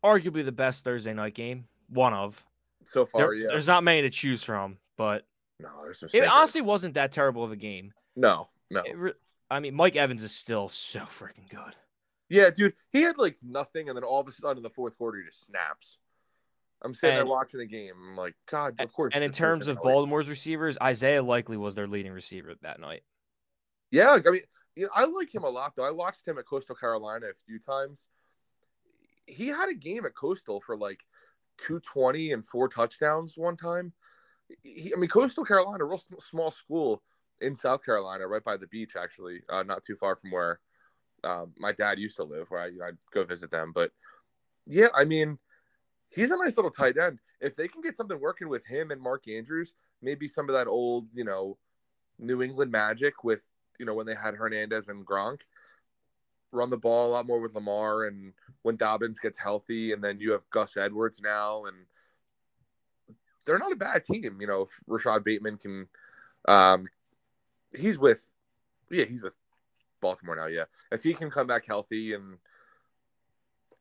arguably 0.04 0.44
the 0.46 0.52
best 0.52 0.84
Thursday 0.84 1.14
night 1.14 1.34
game. 1.36 1.66
One 1.90 2.14
of. 2.14 2.44
So 2.86 3.06
far, 3.06 3.22
There- 3.22 3.34
yeah. 3.34 3.48
There's 3.50 3.68
not 3.68 3.84
many 3.84 4.02
to 4.04 4.10
choose 4.10 4.44
from, 4.44 4.78
but 4.98 5.26
No, 5.60 5.70
there's 5.84 6.00
some. 6.00 6.10
it 6.14 6.26
honestly 6.26 6.62
wasn't 6.62 6.94
that 6.96 7.12
terrible 7.12 7.44
of 7.44 7.52
a 7.52 7.56
game. 7.56 7.94
No, 8.16 8.48
no. 8.70 8.84
Re- 8.94 9.14
I 9.50 9.60
mean, 9.60 9.74
Mike 9.76 9.96
Evans 9.96 10.24
is 10.24 10.34
still 10.34 10.70
so 10.70 11.00
freaking 11.02 11.50
good. 11.50 11.76
Yeah, 12.30 12.50
dude, 12.50 12.74
he 12.92 13.02
had 13.02 13.18
like 13.18 13.38
nothing, 13.44 13.90
and 13.90 13.98
then 13.98 14.04
all 14.04 14.22
of 14.22 14.28
a 14.28 14.32
sudden 14.32 14.58
in 14.58 14.64
the 14.64 14.70
fourth 14.70 14.98
quarter, 14.98 15.18
he 15.20 15.26
just 15.26 15.46
snaps. 15.46 15.98
I'm 16.84 16.94
sitting 16.94 17.16
there 17.16 17.22
And- 17.22 17.30
watching 17.30 17.60
the 17.60 17.66
game. 17.68 17.94
I'm 18.10 18.16
like, 18.18 18.36
God, 18.50 18.80
of 18.80 18.92
course. 18.94 19.14
And 19.14 19.24
in 19.24 19.32
terms 19.32 19.68
of. 19.68 19.82
Baltimore's 19.82 20.30
receivers, 20.30 20.78
Isaiah 20.82 21.22
Likely 21.22 21.58
was 21.58 21.76
their 21.76 21.88
leading 21.88 22.12
receiver 22.12 22.56
that 22.62 22.80
night. 22.80 23.04
Yeah, 23.92 24.18
I 24.26 24.30
mean, 24.32 24.42
you 24.76 24.86
know, 24.86 24.90
I 24.96 25.04
like 25.06 25.34
him 25.36 25.44
a 25.44 25.50
lot 25.50 25.76
though. 25.76 25.86
I 25.86 25.92
watched 25.92 26.26
him 26.28 26.38
at 26.38 26.46
Coastal 26.46 26.76
Carolina 26.76 27.28
a 27.28 27.34
few 27.46 27.60
times. 27.60 28.08
He 29.26 29.48
had 29.48 29.70
a 29.70 29.74
game 29.74 30.06
at 30.06 30.16
Coastal 30.16 30.62
for 30.62 30.78
like 30.78 31.04
220 31.58 32.32
and 32.32 32.46
four 32.46 32.68
touchdowns 32.70 33.38
one 33.38 33.58
time. 33.58 33.94
He, 34.64 34.94
I 34.96 34.98
mean, 35.00 35.10
Coastal 35.10 35.44
Carolina, 35.44 35.84
a 35.84 35.88
real 35.88 36.02
small 36.20 36.52
school 36.52 37.04
in 37.42 37.56
South 37.56 37.84
Carolina, 37.84 38.28
right 38.28 38.44
by 38.44 38.58
the 38.58 38.68
beach, 38.68 38.94
actually, 38.96 39.42
uh, 39.50 39.64
not 39.64 39.84
too 39.84 39.96
far 39.96 40.16
from 40.16 40.32
where 40.32 40.60
um, 41.24 41.54
my 41.58 41.72
dad 41.72 42.00
used 42.00 42.16
to 42.18 42.24
live, 42.24 42.50
where 42.50 42.62
I, 42.62 42.68
I'd 42.88 42.98
go 43.14 43.24
visit 43.24 43.52
them. 43.52 43.72
But 43.74 43.92
yeah, 44.66 44.88
I 44.96 45.06
mean, 45.06 45.38
he's 46.10 46.32
a 46.32 46.38
nice 46.38 46.58
little 46.58 46.72
tight 46.72 46.98
end. 46.98 47.20
If 47.40 47.56
they 47.56 47.68
can 47.68 47.82
get 47.82 47.96
something 47.96 48.20
working 48.20 48.50
with 48.50 48.66
him 48.66 48.92
and 48.92 49.02
Mark 49.02 49.28
Andrews, 49.28 49.74
maybe 50.02 50.28
some 50.28 50.50
of 50.50 50.56
that 50.56 50.68
old, 50.68 51.08
you 51.14 51.24
know, 51.24 51.58
New 52.20 52.42
England 52.42 52.72
magic 52.72 53.24
with, 53.24 53.50
you 53.80 53.86
know, 53.86 53.94
when 53.94 54.06
they 54.06 54.16
had 54.16 54.36
Hernandez 54.36 54.88
and 54.88 55.06
Gronk, 55.06 55.42
run 56.52 56.70
the 56.70 56.78
ball 56.78 57.08
a 57.08 57.14
lot 57.14 57.26
more 57.26 57.40
with 57.40 57.56
Lamar 57.56 58.04
and 58.04 58.34
when 58.62 58.76
Dobbins 58.76 59.20
gets 59.20 59.40
healthy, 59.40 59.94
and 59.94 60.04
then 60.04 60.20
you 60.20 60.32
have 60.34 60.50
Gus 60.52 60.78
Edwards 60.78 61.20
now, 61.24 61.64
and 61.64 61.78
they're 63.46 63.58
not 63.58 63.72
a 63.72 63.78
bad 63.78 64.04
team. 64.04 64.38
You 64.40 64.48
know, 64.48 64.64
if 64.64 64.70
Rashod 64.86 65.24
Bateman 65.24 65.58
can, 65.58 65.88
um, 66.48 66.86
he's 67.78 67.98
with, 67.98 68.32
yeah, 68.90 69.06
he's 69.06 69.24
with 69.24 69.36
Baltimore 70.02 70.36
now. 70.36 70.48
Yeah, 70.48 70.66
if 70.92 71.04
he 71.04 71.14
can 71.14 71.30
come 71.30 71.48
back 71.48 71.66
healthy, 71.66 72.14
and 72.14 72.38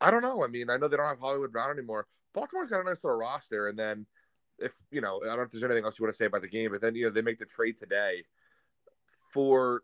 I 0.00 0.10
don't 0.10 0.22
know. 0.22 0.44
I 0.44 0.48
mean, 0.48 0.70
I 0.70 0.76
know 0.76 0.88
they 0.88 0.96
don't 0.96 1.06
have 1.06 1.20
Hollywood 1.20 1.52
Brown 1.52 1.70
anymore. 1.70 2.06
Baltimore's 2.32 2.70
got 2.70 2.80
a 2.80 2.84
nice 2.84 3.02
little 3.02 3.18
roster, 3.18 3.68
and 3.68 3.78
then 3.78 4.06
if 4.58 4.72
you 4.90 5.00
know, 5.00 5.20
I 5.22 5.26
don't 5.26 5.36
know 5.36 5.42
if 5.42 5.50
there's 5.50 5.64
anything 5.64 5.84
else 5.84 5.98
you 5.98 6.04
want 6.04 6.12
to 6.12 6.16
say 6.16 6.26
about 6.26 6.42
the 6.42 6.48
game, 6.48 6.70
but 6.70 6.80
then 6.80 6.94
you 6.94 7.04
know 7.04 7.10
they 7.10 7.22
make 7.22 7.38
the 7.38 7.46
trade 7.46 7.76
today 7.76 8.24
for 9.32 9.82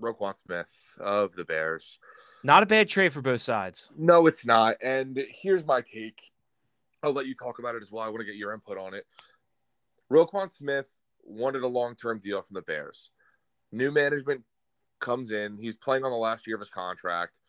Roquan 0.00 0.36
Smith 0.36 0.72
of 1.00 1.34
the 1.34 1.44
Bears. 1.44 1.98
Not 2.42 2.62
a 2.62 2.66
bad 2.66 2.88
trade 2.88 3.12
for 3.12 3.22
both 3.22 3.40
sides. 3.40 3.90
No, 3.96 4.26
it's 4.26 4.46
not. 4.46 4.76
And 4.82 5.18
here's 5.30 5.66
my 5.66 5.80
take. 5.80 6.20
I'll 7.02 7.12
let 7.12 7.26
you 7.26 7.34
talk 7.34 7.58
about 7.58 7.74
it 7.74 7.82
as 7.82 7.90
well. 7.90 8.04
I 8.04 8.08
want 8.08 8.20
to 8.20 8.24
get 8.26 8.36
your 8.36 8.52
input 8.52 8.78
on 8.78 8.94
it. 8.94 9.04
Roquan 10.10 10.52
Smith 10.52 10.88
wanted 11.26 11.62
a 11.62 11.68
long 11.68 11.94
term 11.94 12.18
deal 12.18 12.42
from 12.42 12.54
the 12.54 12.62
Bears. 12.62 13.10
New 13.72 13.90
management 13.90 14.42
comes 15.00 15.30
in. 15.30 15.58
He's 15.58 15.76
playing 15.76 16.04
on 16.04 16.10
the 16.10 16.16
last 16.16 16.46
year 16.46 16.56
of 16.56 16.60
his 16.60 16.70
contract. 16.70 17.40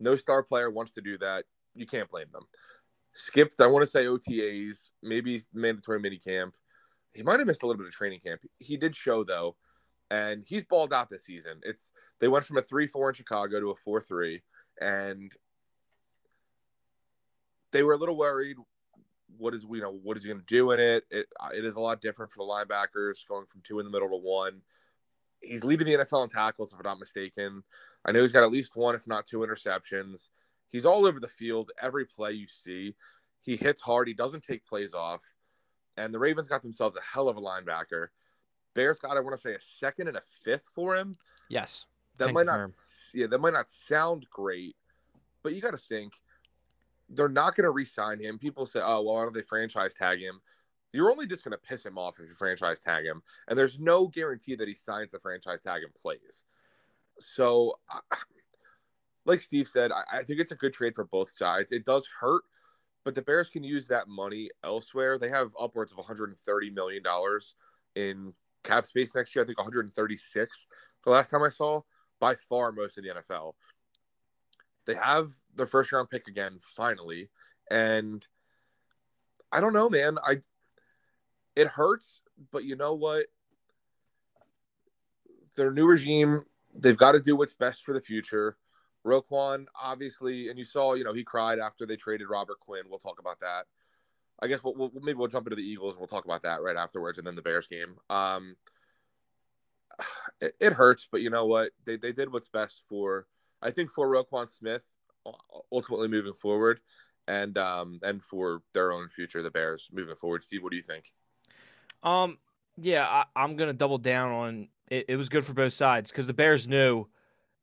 No 0.00 0.16
star 0.16 0.42
player 0.42 0.70
wants 0.70 0.92
to 0.92 1.00
do 1.00 1.18
that. 1.18 1.44
You 1.74 1.86
can't 1.86 2.10
blame 2.10 2.28
them. 2.32 2.44
Skipped, 3.14 3.60
I 3.60 3.66
want 3.66 3.84
to 3.84 3.90
say 3.90 4.04
OTAs, 4.04 4.90
maybe 5.02 5.40
mandatory 5.52 5.98
mini 5.98 6.18
camp. 6.18 6.54
He 7.12 7.22
might 7.22 7.40
have 7.40 7.46
missed 7.46 7.62
a 7.62 7.66
little 7.66 7.78
bit 7.78 7.88
of 7.88 7.92
training 7.92 8.20
camp. 8.20 8.42
He 8.58 8.76
did 8.76 8.94
show 8.94 9.24
though, 9.24 9.56
and 10.10 10.44
he's 10.46 10.64
balled 10.64 10.92
out 10.92 11.08
this 11.08 11.24
season. 11.24 11.60
It's 11.64 11.90
they 12.20 12.28
went 12.28 12.44
from 12.44 12.58
a 12.58 12.62
three 12.62 12.86
four 12.86 13.08
in 13.08 13.14
Chicago 13.14 13.58
to 13.58 13.70
a 13.70 13.74
four 13.74 14.00
three, 14.00 14.42
and 14.80 15.32
they 17.72 17.82
were 17.82 17.94
a 17.94 17.96
little 17.96 18.16
worried. 18.16 18.56
What 19.38 19.54
is 19.54 19.64
you 19.70 19.80
know 19.80 19.98
what 20.02 20.16
is 20.16 20.24
he 20.24 20.28
going 20.28 20.40
to 20.40 20.46
do 20.46 20.70
in 20.72 20.80
it? 20.80 21.04
it? 21.10 21.26
Uh, 21.40 21.48
it 21.56 21.64
is 21.64 21.76
a 21.76 21.80
lot 21.80 22.00
different 22.00 22.30
for 22.30 22.38
the 22.38 22.44
linebackers 22.44 23.26
going 23.26 23.46
from 23.46 23.62
two 23.62 23.78
in 23.78 23.86
the 23.86 23.90
middle 23.90 24.08
to 24.08 24.16
one. 24.16 24.62
He's 25.40 25.64
leading 25.64 25.86
the 25.86 26.04
NFL 26.04 26.24
in 26.24 26.28
tackles, 26.28 26.72
if 26.72 26.78
I'm 26.78 26.84
not 26.84 26.98
mistaken. 26.98 27.62
I 28.04 28.12
know 28.12 28.22
he's 28.22 28.32
got 28.32 28.42
at 28.42 28.50
least 28.50 28.74
one, 28.74 28.94
if 28.94 29.06
not 29.06 29.26
two, 29.26 29.38
interceptions. 29.38 30.30
He's 30.68 30.84
all 30.84 31.06
over 31.06 31.20
the 31.20 31.28
field. 31.28 31.70
Every 31.80 32.04
play 32.04 32.32
you 32.32 32.46
see, 32.46 32.94
he 33.40 33.56
hits 33.56 33.80
hard. 33.80 34.08
He 34.08 34.14
doesn't 34.14 34.42
take 34.42 34.66
plays 34.66 34.94
off. 34.94 35.22
And 35.96 36.12
the 36.12 36.18
Ravens 36.18 36.48
got 36.48 36.62
themselves 36.62 36.96
a 36.96 37.00
hell 37.00 37.28
of 37.28 37.36
a 37.36 37.40
linebacker. 37.40 38.08
Bears 38.74 38.98
got, 38.98 39.16
I 39.16 39.20
want 39.20 39.36
to 39.36 39.40
say, 39.40 39.54
a 39.54 39.60
second 39.60 40.08
and 40.08 40.16
a 40.16 40.22
fifth 40.42 40.66
for 40.74 40.96
him. 40.96 41.16
Yes. 41.48 41.86
That 42.18 42.32
might 42.32 42.46
not, 42.46 42.68
yeah, 43.14 43.26
that 43.28 43.40
might 43.40 43.52
not 43.52 43.70
sound 43.70 44.26
great, 44.30 44.76
but 45.42 45.54
you 45.54 45.60
got 45.60 45.70
to 45.70 45.76
think 45.76 46.14
they're 47.08 47.28
not 47.28 47.56
going 47.56 47.64
to 47.64 47.70
re-sign 47.70 48.20
him. 48.20 48.38
People 48.38 48.66
say, 48.66 48.80
"Oh, 48.82 49.02
well, 49.02 49.14
why 49.14 49.22
don't 49.22 49.34
they 49.34 49.42
franchise 49.42 49.94
tag 49.94 50.20
him?" 50.20 50.40
You're 50.92 51.10
only 51.10 51.26
just 51.26 51.44
going 51.44 51.52
to 51.52 51.58
piss 51.58 51.84
him 51.84 51.98
off 51.98 52.18
if 52.18 52.28
you 52.28 52.34
franchise 52.34 52.80
tag 52.80 53.04
him, 53.04 53.22
and 53.46 53.58
there's 53.58 53.78
no 53.78 54.08
guarantee 54.08 54.54
that 54.56 54.68
he 54.68 54.74
signs 54.74 55.10
the 55.10 55.20
franchise 55.20 55.60
tag 55.62 55.82
and 55.82 55.94
plays. 55.94 56.44
So, 57.18 57.78
like 59.26 59.40
Steve 59.40 59.68
said, 59.68 59.92
I, 59.92 60.18
I 60.18 60.22
think 60.22 60.40
it's 60.40 60.52
a 60.52 60.56
good 60.56 60.72
trade 60.72 60.94
for 60.94 61.04
both 61.04 61.30
sides. 61.30 61.72
It 61.72 61.84
does 61.84 62.08
hurt, 62.20 62.42
but 63.04 63.14
the 63.14 63.22
Bears 63.22 63.50
can 63.50 63.64
use 63.64 63.86
that 63.88 64.08
money 64.08 64.50
elsewhere. 64.64 65.18
They 65.18 65.28
have 65.28 65.52
upwards 65.60 65.92
of 65.92 65.98
130 65.98 66.70
million 66.70 67.02
dollars 67.02 67.54
in 67.94 68.32
cap 68.64 68.86
space 68.86 69.14
next 69.14 69.34
year. 69.34 69.44
I 69.44 69.46
think 69.46 69.58
136 69.58 70.66
the 71.04 71.10
last 71.10 71.30
time 71.30 71.42
I 71.42 71.48
saw. 71.48 71.82
By 72.20 72.34
far, 72.34 72.72
most 72.72 72.98
of 72.98 73.04
the 73.04 73.10
NFL. 73.10 73.52
They 74.88 74.94
have 74.94 75.28
their 75.54 75.66
first 75.66 75.92
round 75.92 76.08
pick 76.08 76.28
again, 76.28 76.58
finally, 76.74 77.28
and 77.70 78.26
I 79.52 79.60
don't 79.60 79.74
know, 79.74 79.90
man. 79.90 80.16
I 80.24 80.38
it 81.54 81.66
hurts, 81.66 82.22
but 82.50 82.64
you 82.64 82.74
know 82.74 82.94
what? 82.94 83.26
Their 85.56 85.72
new 85.72 85.86
regime, 85.86 86.40
they've 86.74 86.96
got 86.96 87.12
to 87.12 87.20
do 87.20 87.36
what's 87.36 87.52
best 87.52 87.84
for 87.84 87.92
the 87.92 88.00
future. 88.00 88.56
Roquan, 89.04 89.66
obviously, 89.78 90.48
and 90.48 90.58
you 90.58 90.64
saw, 90.64 90.94
you 90.94 91.04
know, 91.04 91.12
he 91.12 91.22
cried 91.22 91.58
after 91.58 91.84
they 91.84 91.96
traded 91.96 92.30
Robert 92.30 92.58
Quinn. 92.58 92.84
We'll 92.88 92.98
talk 92.98 93.20
about 93.20 93.40
that. 93.40 93.66
I 94.40 94.46
guess 94.46 94.64
we'll, 94.64 94.74
we'll 94.74 94.92
maybe 95.02 95.18
we'll 95.18 95.28
jump 95.28 95.48
into 95.48 95.56
the 95.56 95.68
Eagles. 95.68 95.96
We'll 95.98 96.06
talk 96.06 96.24
about 96.24 96.42
that 96.42 96.62
right 96.62 96.76
afterwards, 96.76 97.18
and 97.18 97.26
then 97.26 97.36
the 97.36 97.42
Bears 97.42 97.66
game. 97.66 97.96
Um, 98.08 98.56
it, 100.40 100.54
it 100.58 100.72
hurts, 100.72 101.06
but 101.12 101.20
you 101.20 101.28
know 101.28 101.44
what? 101.44 101.72
They 101.84 101.96
they 101.96 102.12
did 102.12 102.32
what's 102.32 102.48
best 102.48 102.84
for 102.88 103.26
I 103.62 103.70
think 103.70 103.90
for 103.90 104.08
Roquan 104.08 104.48
Smith, 104.48 104.90
ultimately 105.72 106.08
moving 106.08 106.32
forward, 106.32 106.80
and 107.26 107.56
um 107.58 108.00
and 108.02 108.22
for 108.22 108.62
their 108.72 108.92
own 108.92 109.08
future, 109.08 109.42
the 109.42 109.50
Bears 109.50 109.88
moving 109.92 110.16
forward. 110.16 110.42
Steve, 110.42 110.62
what 110.62 110.70
do 110.70 110.76
you 110.76 110.82
think? 110.82 111.12
Um, 112.02 112.38
yeah, 112.76 113.06
I, 113.06 113.24
I'm 113.36 113.56
gonna 113.56 113.72
double 113.72 113.98
down 113.98 114.32
on 114.32 114.68
it. 114.90 115.06
It 115.08 115.16
was 115.16 115.28
good 115.28 115.44
for 115.44 115.52
both 115.52 115.72
sides 115.72 116.10
because 116.10 116.26
the 116.26 116.34
Bears 116.34 116.68
knew 116.68 117.06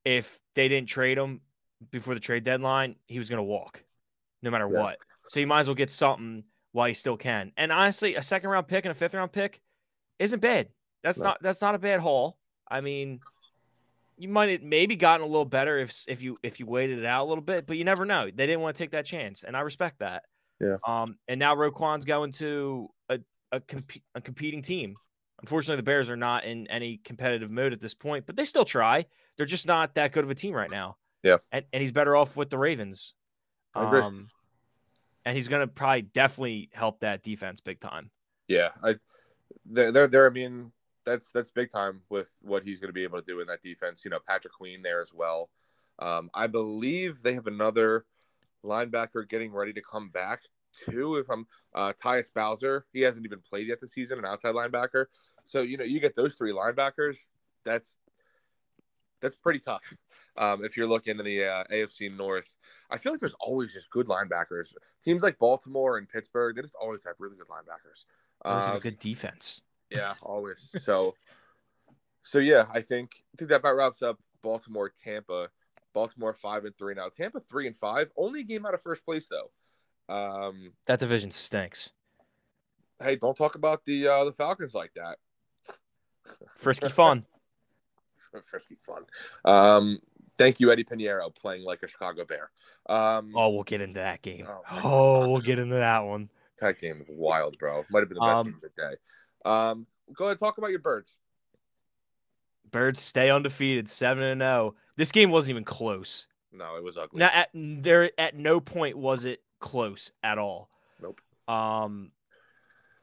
if 0.04 0.40
they 0.54 0.68
didn't 0.68 0.90
trade 0.90 1.18
him 1.18 1.42
before 1.92 2.14
the 2.14 2.20
trade 2.20 2.44
deadline, 2.44 2.96
he 3.08 3.18
was 3.20 3.30
gonna 3.30 3.44
walk, 3.44 3.84
no 4.42 4.52
matter 4.52 4.68
Yeah. 4.70 4.82
what. 4.82 5.00
So 5.28 5.40
you 5.40 5.48
might 5.48 5.62
as 5.62 5.68
well 5.68 5.75
get 5.75 5.90
something 5.90 6.44
while 6.74 6.88
you 6.88 6.94
still 6.94 7.18
can. 7.18 7.52
And 7.58 7.72
honestly, 7.72 8.16
a 8.16 8.22
second 8.22 8.50
round 8.50 8.68
pick 8.68 8.86
and 8.86 8.92
a 8.92 8.96
fifth 8.96 9.14
round 9.14 9.32
pick 9.32 9.62
isn't 10.20 10.40
bad. 10.40 10.70
That's 11.04 11.18
No. 11.18 11.25
not 11.25 11.42
that's 11.42 11.62
not 11.62 11.75
a 11.75 11.80
bad 11.80 12.00
haul. 12.00 12.38
I 12.68 12.82
mean, 12.82 13.22
you 14.18 14.30
might 14.30 14.50
have 14.50 14.62
maybe 14.62 14.96
gotten 14.96 15.26
a 15.26 15.30
little 15.30 15.46
better 15.46 15.78
if 15.78 16.04
if 16.08 16.22
you 16.22 16.38
if 16.44 16.60
you 16.60 16.66
waited 16.66 17.00
it 17.00 17.06
out 17.06 17.26
a 17.26 17.28
little 17.28 17.44
bit, 17.44 17.68
but 17.68 17.78
you 17.78 17.84
never 17.84 18.06
know. 18.06 18.26
They 18.26 18.46
didn't 18.46 18.62
want 18.62 18.76
to 18.76 18.84
take 18.84 18.92
that 18.92 19.06
chance, 19.06 19.44
and 19.44 19.56
I 19.56 19.62
respect 19.62 20.00
that. 20.00 20.24
Yeah. 20.60 20.78
Um, 20.88 21.18
and 21.28 21.40
now 21.40 21.56
Roquan's 21.56 22.06
going 22.06 22.32
to 22.34 22.90
a 23.10 23.20
a, 23.52 23.60
comp- 23.60 24.02
a 24.14 24.22
competing 24.22 24.62
team. 24.62 24.96
Unfortunately, 25.42 25.78
the 25.78 25.84
Bears 25.84 26.10
are 26.10 26.16
not 26.16 26.46
in 26.46 26.68
any 26.68 26.98
competitive 27.04 27.52
mode 27.52 27.74
at 27.74 27.82
this 27.82 27.94
point, 27.94 28.26
but 28.26 28.36
they 28.36 28.46
still 28.46 28.66
try. 28.66 29.06
They're 29.38 29.46
just 29.46 29.68
not 29.68 29.96
that 29.96 30.12
good 30.14 30.24
of 30.24 30.32
a 30.32 30.36
team 30.36 30.54
right 30.54 30.72
now. 30.72 30.96
Yeah. 31.24 31.38
And, 31.52 31.66
and 31.74 31.82
he's 31.82 31.92
better 31.92 32.16
off 32.16 32.38
with 32.38 32.50
the 32.50 32.58
Ravens. 32.58 33.14
I 33.74 33.86
agree. 33.86 34.02
Um, 34.02 34.30
and 35.26 35.36
he's 35.36 35.48
going 35.48 35.62
to 35.62 35.68
probably 35.68 36.04
definitely 36.04 36.70
help 36.72 37.02
that 37.02 37.22
defense 37.22 37.60
big 37.60 37.80
time. 37.80 38.12
Yeah, 38.48 38.70
I 38.84 38.96
they're 39.66 39.92
they're, 39.92 40.08
they're 40.08 40.28
I 40.28 40.30
mean 40.30 40.72
that's 41.06 41.32
that's 41.32 41.50
big 41.50 41.72
time 41.72 42.02
with 42.10 42.32
what 42.42 42.64
he's 42.64 42.80
going 42.80 42.90
to 42.90 42.94
be 42.94 43.04
able 43.04 43.20
to 43.20 43.26
do 43.26 43.40
in 43.40 43.48
that 43.48 43.62
defense. 43.64 44.04
You 44.04 44.12
know, 44.12 44.20
Patrick 44.26 44.54
Queen 44.54 44.82
there 44.82 45.02
as 45.02 45.14
well. 45.14 45.50
Um, 46.00 46.30
I 46.34 46.48
believe 46.48 47.22
they 47.22 47.34
have 47.34 47.48
another 47.48 48.06
linebacker 48.64 49.28
getting 49.28 49.54
ready 49.54 49.74
to 49.74 49.82
come 49.82 50.10
back 50.10 50.42
too. 50.86 51.16
If 51.16 51.30
I'm 51.30 51.48
uh, 51.74 51.94
Tyus 52.02 52.34
Bowser, 52.34 52.86
he 52.92 53.02
hasn't 53.02 53.26
even 53.26 53.40
played 53.40 53.68
yet 53.68 53.80
this 53.80 53.94
season, 53.94 54.20
an 54.20 54.26
outside 54.26 54.56
linebacker. 54.56 55.06
So 55.46 55.62
you 55.62 55.78
know, 55.78 55.86
you 55.86 56.00
get 56.00 56.16
those 56.16 56.36
three 56.36 56.52
linebackers. 56.52 57.18
That's 57.64 57.98
that's 59.22 59.36
pretty 59.38 59.60
tough. 59.60 59.94
Um, 60.38 60.66
if 60.66 60.76
you're 60.76 60.88
looking 60.88 61.18
in 61.18 61.24
the 61.26 61.46
uh, 61.46 61.64
AFC 61.72 62.16
North, 62.16 62.56
I 62.92 62.98
feel 62.98 63.14
like 63.14 63.22
there's 63.22 63.36
always 63.40 63.72
just 63.74 63.90
good 63.90 64.08
linebackers. 64.08 64.74
Teams 65.02 65.24
like 65.24 65.38
Baltimore 65.38 65.98
and 65.98 66.10
Pittsburgh, 66.10 66.56
they 66.56 66.62
just 66.62 66.76
always 66.76 67.06
have 67.06 67.16
really 67.20 67.38
good 67.38 67.48
linebackers. 67.48 68.04
Always 68.44 68.66
has 68.66 68.74
Um, 68.74 68.80
a 68.80 68.82
good 68.82 69.00
defense. 69.00 69.62
Yeah, 69.89 70.13
always. 70.22 70.75
So, 70.84 71.15
so 72.24 72.39
yeah, 72.39 72.65
I 72.72 72.82
think 72.82 73.12
I 73.34 73.38
think 73.38 73.50
that 73.50 73.58
about 73.58 73.75
wraps 73.75 74.01
up 74.01 74.20
Baltimore, 74.42 74.92
Tampa. 75.04 75.50
Baltimore 75.94 76.34
five 76.34 76.65
and 76.65 76.77
three 76.77 76.94
now. 76.94 77.08
Tampa 77.10 77.39
three 77.39 77.68
and 77.68 77.75
five. 77.77 78.12
Only 78.18 78.42
a 78.42 78.44
game 78.44 78.65
out 78.65 78.74
of 78.74 78.82
first 78.82 79.06
place 79.06 79.27
though. 79.30 80.13
Um, 80.13 80.74
That 80.88 81.00
division 81.00 81.32
stinks. 81.32 81.92
hey, 83.01 83.15
don't 83.15 83.36
talk 83.38 83.56
about 83.56 83.86
the 83.86 84.08
uh, 84.08 84.25
the 84.25 84.34
Falcons 84.34 84.74
like 84.74 84.92
that. 84.96 85.18
Frisky 86.58 86.89
fun. 86.89 87.25
Frisky 88.44 88.75
fun. 88.86 89.04
Um, 89.46 90.00
thank 90.38 90.60
you, 90.60 90.70
Eddy 90.72 90.84
Piñeiro, 90.84 91.34
playing 91.34 91.63
like 91.63 91.82
a 91.84 91.88
Chicago 91.88 92.25
Bear. 92.25 92.51
Um, 92.88 93.32
Oh, 93.36 93.50
we'll 93.50 93.63
get 93.63 93.80
into 93.82 94.00
that 94.01 94.22
game. 94.22 94.46
Oh, 94.50 94.62
Oh, 94.84 95.30
we'll 95.30 95.42
get 95.42 95.60
into 95.60 95.75
that 95.75 96.00
one. 96.04 96.30
that 96.60 96.80
game 96.82 97.00
is 97.01 97.08
wild, 97.10 97.58
bro. 97.58 97.86
Might 97.89 98.00
have 98.01 98.10
been 98.10 98.18
the 98.18 98.25
best 98.25 98.38
Um, 98.39 98.46
game 98.48 98.56
of 98.56 98.62
the 98.62 98.70
day. 98.82 98.96
Um, 99.46 99.86
go 100.14 100.25
ahead, 100.25 100.40
talk 100.40 100.58
about 100.58 100.72
your 100.72 100.80
birds. 100.80 101.18
Birds 102.72 103.00
stay 103.00 103.30
undefeated, 103.30 103.88
seven 103.88 104.24
and 104.24 104.42
zero. 104.42 104.75
This 104.98 105.12
game 105.12 105.30
wasn't 105.30 105.52
even 105.52 105.64
close. 105.64 106.28
No, 106.52 106.75
it 106.75 106.84
was 106.84 106.98
ugly. 106.98 107.20
Now, 107.20 107.30
at 107.32 107.50
there 107.54 108.12
at 108.18 108.36
no 108.36 108.60
point 108.60 108.98
was 108.98 109.25
it 109.25 109.42
close 109.60 110.12
at 110.24 110.38
all. 110.38 110.70
Nope. 111.02 111.22
Um, 111.48 112.12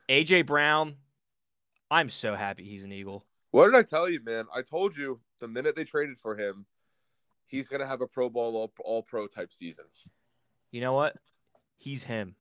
AJ 0.09 0.47
Brown, 0.47 0.97
I'm 1.91 2.09
so 2.09 2.35
happy 2.35 2.65
he's 2.65 2.85
an 2.85 2.93
Eagle. 2.93 3.25
What 3.53 3.67
did 3.67 3.75
I 3.75 3.83
tell 3.83 4.09
you, 4.09 4.21
man? 4.25 4.47
I 4.55 4.63
told 4.63 4.97
you 4.97 5.21
the 5.41 5.49
minute 5.49 5.77
they 5.77 5.85
traded 5.85 6.19
for 6.19 6.37
him, 6.37 6.67
he's 7.47 7.69
gonna 7.69 7.87
have 7.87 8.01
a 8.01 8.07
Pro 8.07 8.31
Bowl 8.31 8.57
all, 8.57 8.73
all 8.85 9.03
Pro 9.03 9.27
type 9.27 9.53
season. 9.53 9.85
You 10.71 10.81
know 10.81 10.95
what? 10.95 11.17
He's 11.79 12.03
him. 12.03 12.35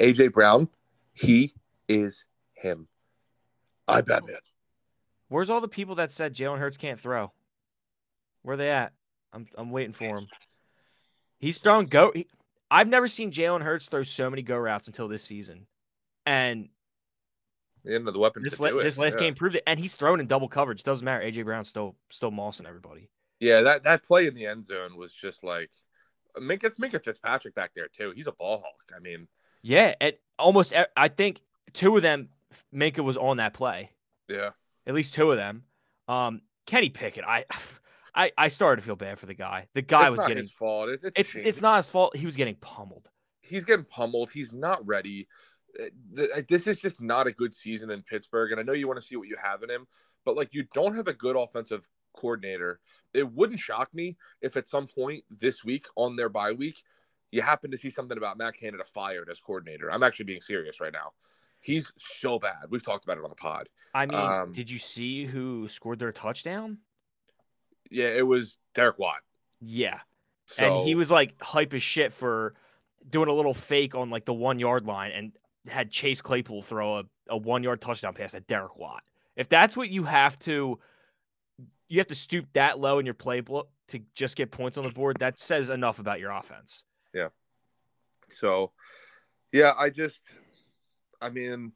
AJ 0.00 0.32
Brown, 0.32 0.68
he 1.12 1.52
is 1.88 2.24
him. 2.56 2.88
I 3.88 4.00
bet, 4.00 4.26
man. 4.26 4.36
Where's 5.28 5.50
all 5.50 5.60
the 5.60 5.68
people 5.68 5.96
that 5.96 6.10
said 6.10 6.34
Jalen 6.34 6.58
Hurts 6.58 6.76
can't 6.76 6.98
throw? 6.98 7.32
Where 8.42 8.54
are 8.54 8.56
they 8.56 8.70
at? 8.70 8.92
I'm 9.32 9.46
I'm 9.56 9.70
waiting 9.70 9.92
for 9.92 10.04
him. 10.18 10.28
He's 11.38 11.58
throwing 11.58 11.86
go. 11.86 12.12
He, 12.14 12.26
I've 12.70 12.88
never 12.88 13.08
seen 13.08 13.30
Jalen 13.30 13.62
Hurts 13.62 13.88
throw 13.88 14.02
so 14.02 14.30
many 14.30 14.42
go 14.42 14.56
routes 14.56 14.86
until 14.86 15.08
this 15.08 15.22
season, 15.22 15.66
and 16.24 16.68
You 17.84 17.98
know 17.98 18.10
the 18.10 18.18
weapons 18.18 18.44
this 18.44 18.60
la- 18.60 18.70
this 18.70 18.98
last 18.98 19.14
yeah. 19.18 19.26
game 19.26 19.34
proved 19.34 19.56
it. 19.56 19.62
And 19.66 19.78
he's 19.78 19.94
thrown 19.94 20.20
in 20.20 20.26
double 20.26 20.48
coverage. 20.48 20.82
Doesn't 20.82 21.04
matter. 21.04 21.24
AJ 21.24 21.44
Brown's 21.44 21.68
still 21.68 21.96
still 22.10 22.30
mossing 22.30 22.66
everybody. 22.66 23.08
Yeah, 23.40 23.62
that 23.62 23.84
that 23.84 24.04
play 24.04 24.26
in 24.26 24.34
the 24.34 24.46
end 24.46 24.64
zone 24.64 24.96
was 24.96 25.12
just 25.12 25.44
like, 25.44 25.70
Minkah, 26.38 26.64
it's 26.64 26.78
Minkah 26.78 27.02
Fitzpatrick 27.02 27.54
back 27.54 27.72
there 27.74 27.88
too. 27.88 28.12
He's 28.16 28.26
a 28.28 28.32
ball 28.32 28.58
hawk. 28.58 28.92
I 28.96 29.00
mean, 29.00 29.28
Yeah, 29.62 29.94
at 30.00 30.18
almost 30.38 30.72
I 30.96 31.08
think 31.08 31.40
two 31.72 31.96
of 31.96 32.02
them 32.02 32.30
Minkah 32.74 33.04
was 33.04 33.16
on 33.16 33.38
that 33.38 33.54
play. 33.54 33.90
yeah, 34.28 34.50
At 34.86 34.94
least 34.94 35.14
two 35.14 35.30
of 35.30 35.36
them. 35.36 35.64
Um, 36.08 36.40
Kenny 36.66 36.90
Pickett, 36.90 37.24
I, 37.26 37.44
I, 38.14 38.32
I 38.36 38.48
started 38.48 38.80
to 38.80 38.86
feel 38.86 38.96
bad 38.96 39.18
for 39.18 39.26
the 39.26 39.34
guy. 39.34 39.66
The 39.74 39.82
guy 39.82 40.04
it's 40.04 40.12
was 40.12 40.18
not 40.20 40.28
getting. 40.28 40.42
his 40.44 40.52
fault. 40.52 40.88
It's 40.88 41.04
it's, 41.04 41.16
It's 41.16 41.34
it's 41.34 41.60
not 41.60 41.76
his 41.76 41.88
fault. 41.88 42.16
He 42.16 42.24
was 42.24 42.36
getting 42.36 42.56
pummeled. 42.56 43.08
he's 43.42 43.64
getting 43.64 43.84
pummeled. 43.84 44.30
He's 44.30 44.52
not 44.52 44.84
ready. 44.86 45.28
Uh, 45.78 46.40
This 46.48 46.66
is 46.66 46.80
just 46.80 47.00
not 47.00 47.26
a 47.26 47.32
good 47.32 47.54
season 47.54 47.90
in 47.90 48.02
Pittsburgh. 48.02 48.52
And 48.52 48.60
I 48.60 48.62
know 48.62 48.72
you 48.72 48.88
want 48.88 49.00
to 49.00 49.06
see 49.06 49.16
what 49.16 49.28
you 49.28 49.36
have 49.42 49.62
in 49.62 49.70
him, 49.70 49.86
but 50.24 50.36
like 50.36 50.48
you 50.52 50.64
don't 50.72 50.94
have 50.94 51.08
a 51.08 51.12
good 51.12 51.36
offensive 51.36 51.86
coordinator. 52.16 52.80
It 53.12 53.30
wouldn't 53.30 53.60
shock 53.60 53.92
me 53.92 54.16
if 54.40 54.56
at 54.56 54.66
some 54.66 54.86
point 54.86 55.24
this 55.28 55.64
week 55.64 55.86
on 55.96 56.16
their 56.16 56.30
bye 56.30 56.52
week, 56.52 56.82
you 57.30 57.42
happen 57.42 57.70
to 57.70 57.76
see 57.76 57.90
something 57.90 58.16
about 58.16 58.38
Matt 58.38 58.56
Canada 58.56 58.84
fired 58.94 59.28
as 59.30 59.40
coordinator. 59.40 59.92
I'm 59.92 60.02
actually 60.02 60.24
being 60.24 60.40
serious 60.40 60.80
right 60.80 60.92
now. 60.92 61.12
He's 61.66 61.92
so 61.98 62.38
bad. 62.38 62.66
We've 62.70 62.84
talked 62.84 63.02
about 63.02 63.18
it 63.18 63.24
on 63.24 63.30
the 63.30 63.34
pod. 63.34 63.68
I 63.92 64.06
mean, 64.06 64.16
Um, 64.16 64.52
did 64.52 64.70
you 64.70 64.78
see 64.78 65.26
who 65.26 65.66
scored 65.66 65.98
their 65.98 66.12
touchdown? 66.12 66.78
Yeah, 67.90 68.06
it 68.06 68.24
was 68.24 68.56
Derek 68.72 69.00
Watt. 69.00 69.20
Yeah. 69.60 69.98
So, 70.46 70.62
and 70.62 70.86
he 70.86 70.94
was 70.94 71.10
like 71.10 71.42
hype 71.42 71.74
as 71.74 71.82
shit 71.82 72.12
for 72.12 72.54
doing 73.10 73.28
a 73.28 73.32
little 73.32 73.52
fake 73.52 73.96
on 73.96 74.10
like 74.10 74.24
the 74.24 74.32
one 74.32 74.60
yard 74.60 74.86
line 74.86 75.10
and 75.10 75.32
had 75.66 75.90
Chase 75.90 76.20
Claypool 76.20 76.62
throw 76.62 76.98
a, 76.98 77.04
a 77.30 77.36
one 77.36 77.64
yard 77.64 77.80
touchdown 77.80 78.14
pass 78.14 78.36
at 78.36 78.46
Derek 78.46 78.76
Watt. 78.76 79.02
If 79.34 79.48
that's 79.48 79.76
what 79.76 79.90
you 79.90 80.04
have 80.04 80.38
to, 80.40 80.78
you 81.88 81.98
have 81.98 82.06
to 82.06 82.14
stoop 82.14 82.46
that 82.52 82.78
low 82.78 83.00
in 83.00 83.06
your 83.06 83.14
playbook 83.16 83.64
to 83.88 83.98
just 84.14 84.36
get 84.36 84.52
points 84.52 84.78
on 84.78 84.86
the 84.86 84.92
board. 84.92 85.16
That 85.16 85.36
says 85.36 85.70
enough 85.70 85.98
about 85.98 86.20
your 86.20 86.30
offense. 86.30 86.84
Yeah. 87.12 87.30
So, 88.30 88.70
yeah, 89.50 89.72
I 89.76 89.90
just, 89.90 90.22
I 91.20 91.30
mean, 91.30 91.72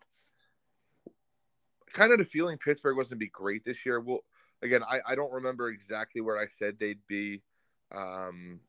kind 1.92 2.12
of 2.12 2.18
the 2.18 2.24
feeling 2.24 2.58
Pittsburgh 2.58 2.96
was 2.96 3.08
going 3.08 3.18
to 3.18 3.24
be 3.24 3.28
great 3.30 3.64
this 3.64 3.84
year. 3.84 4.00
Well, 4.00 4.20
again, 4.62 4.82
I, 4.88 5.00
I 5.06 5.14
don't 5.14 5.32
remember 5.32 5.68
exactly 5.68 6.20
where 6.20 6.38
I 6.38 6.46
said 6.46 6.78
they'd 6.78 7.06
be. 7.06 7.42
Um, 7.92 8.60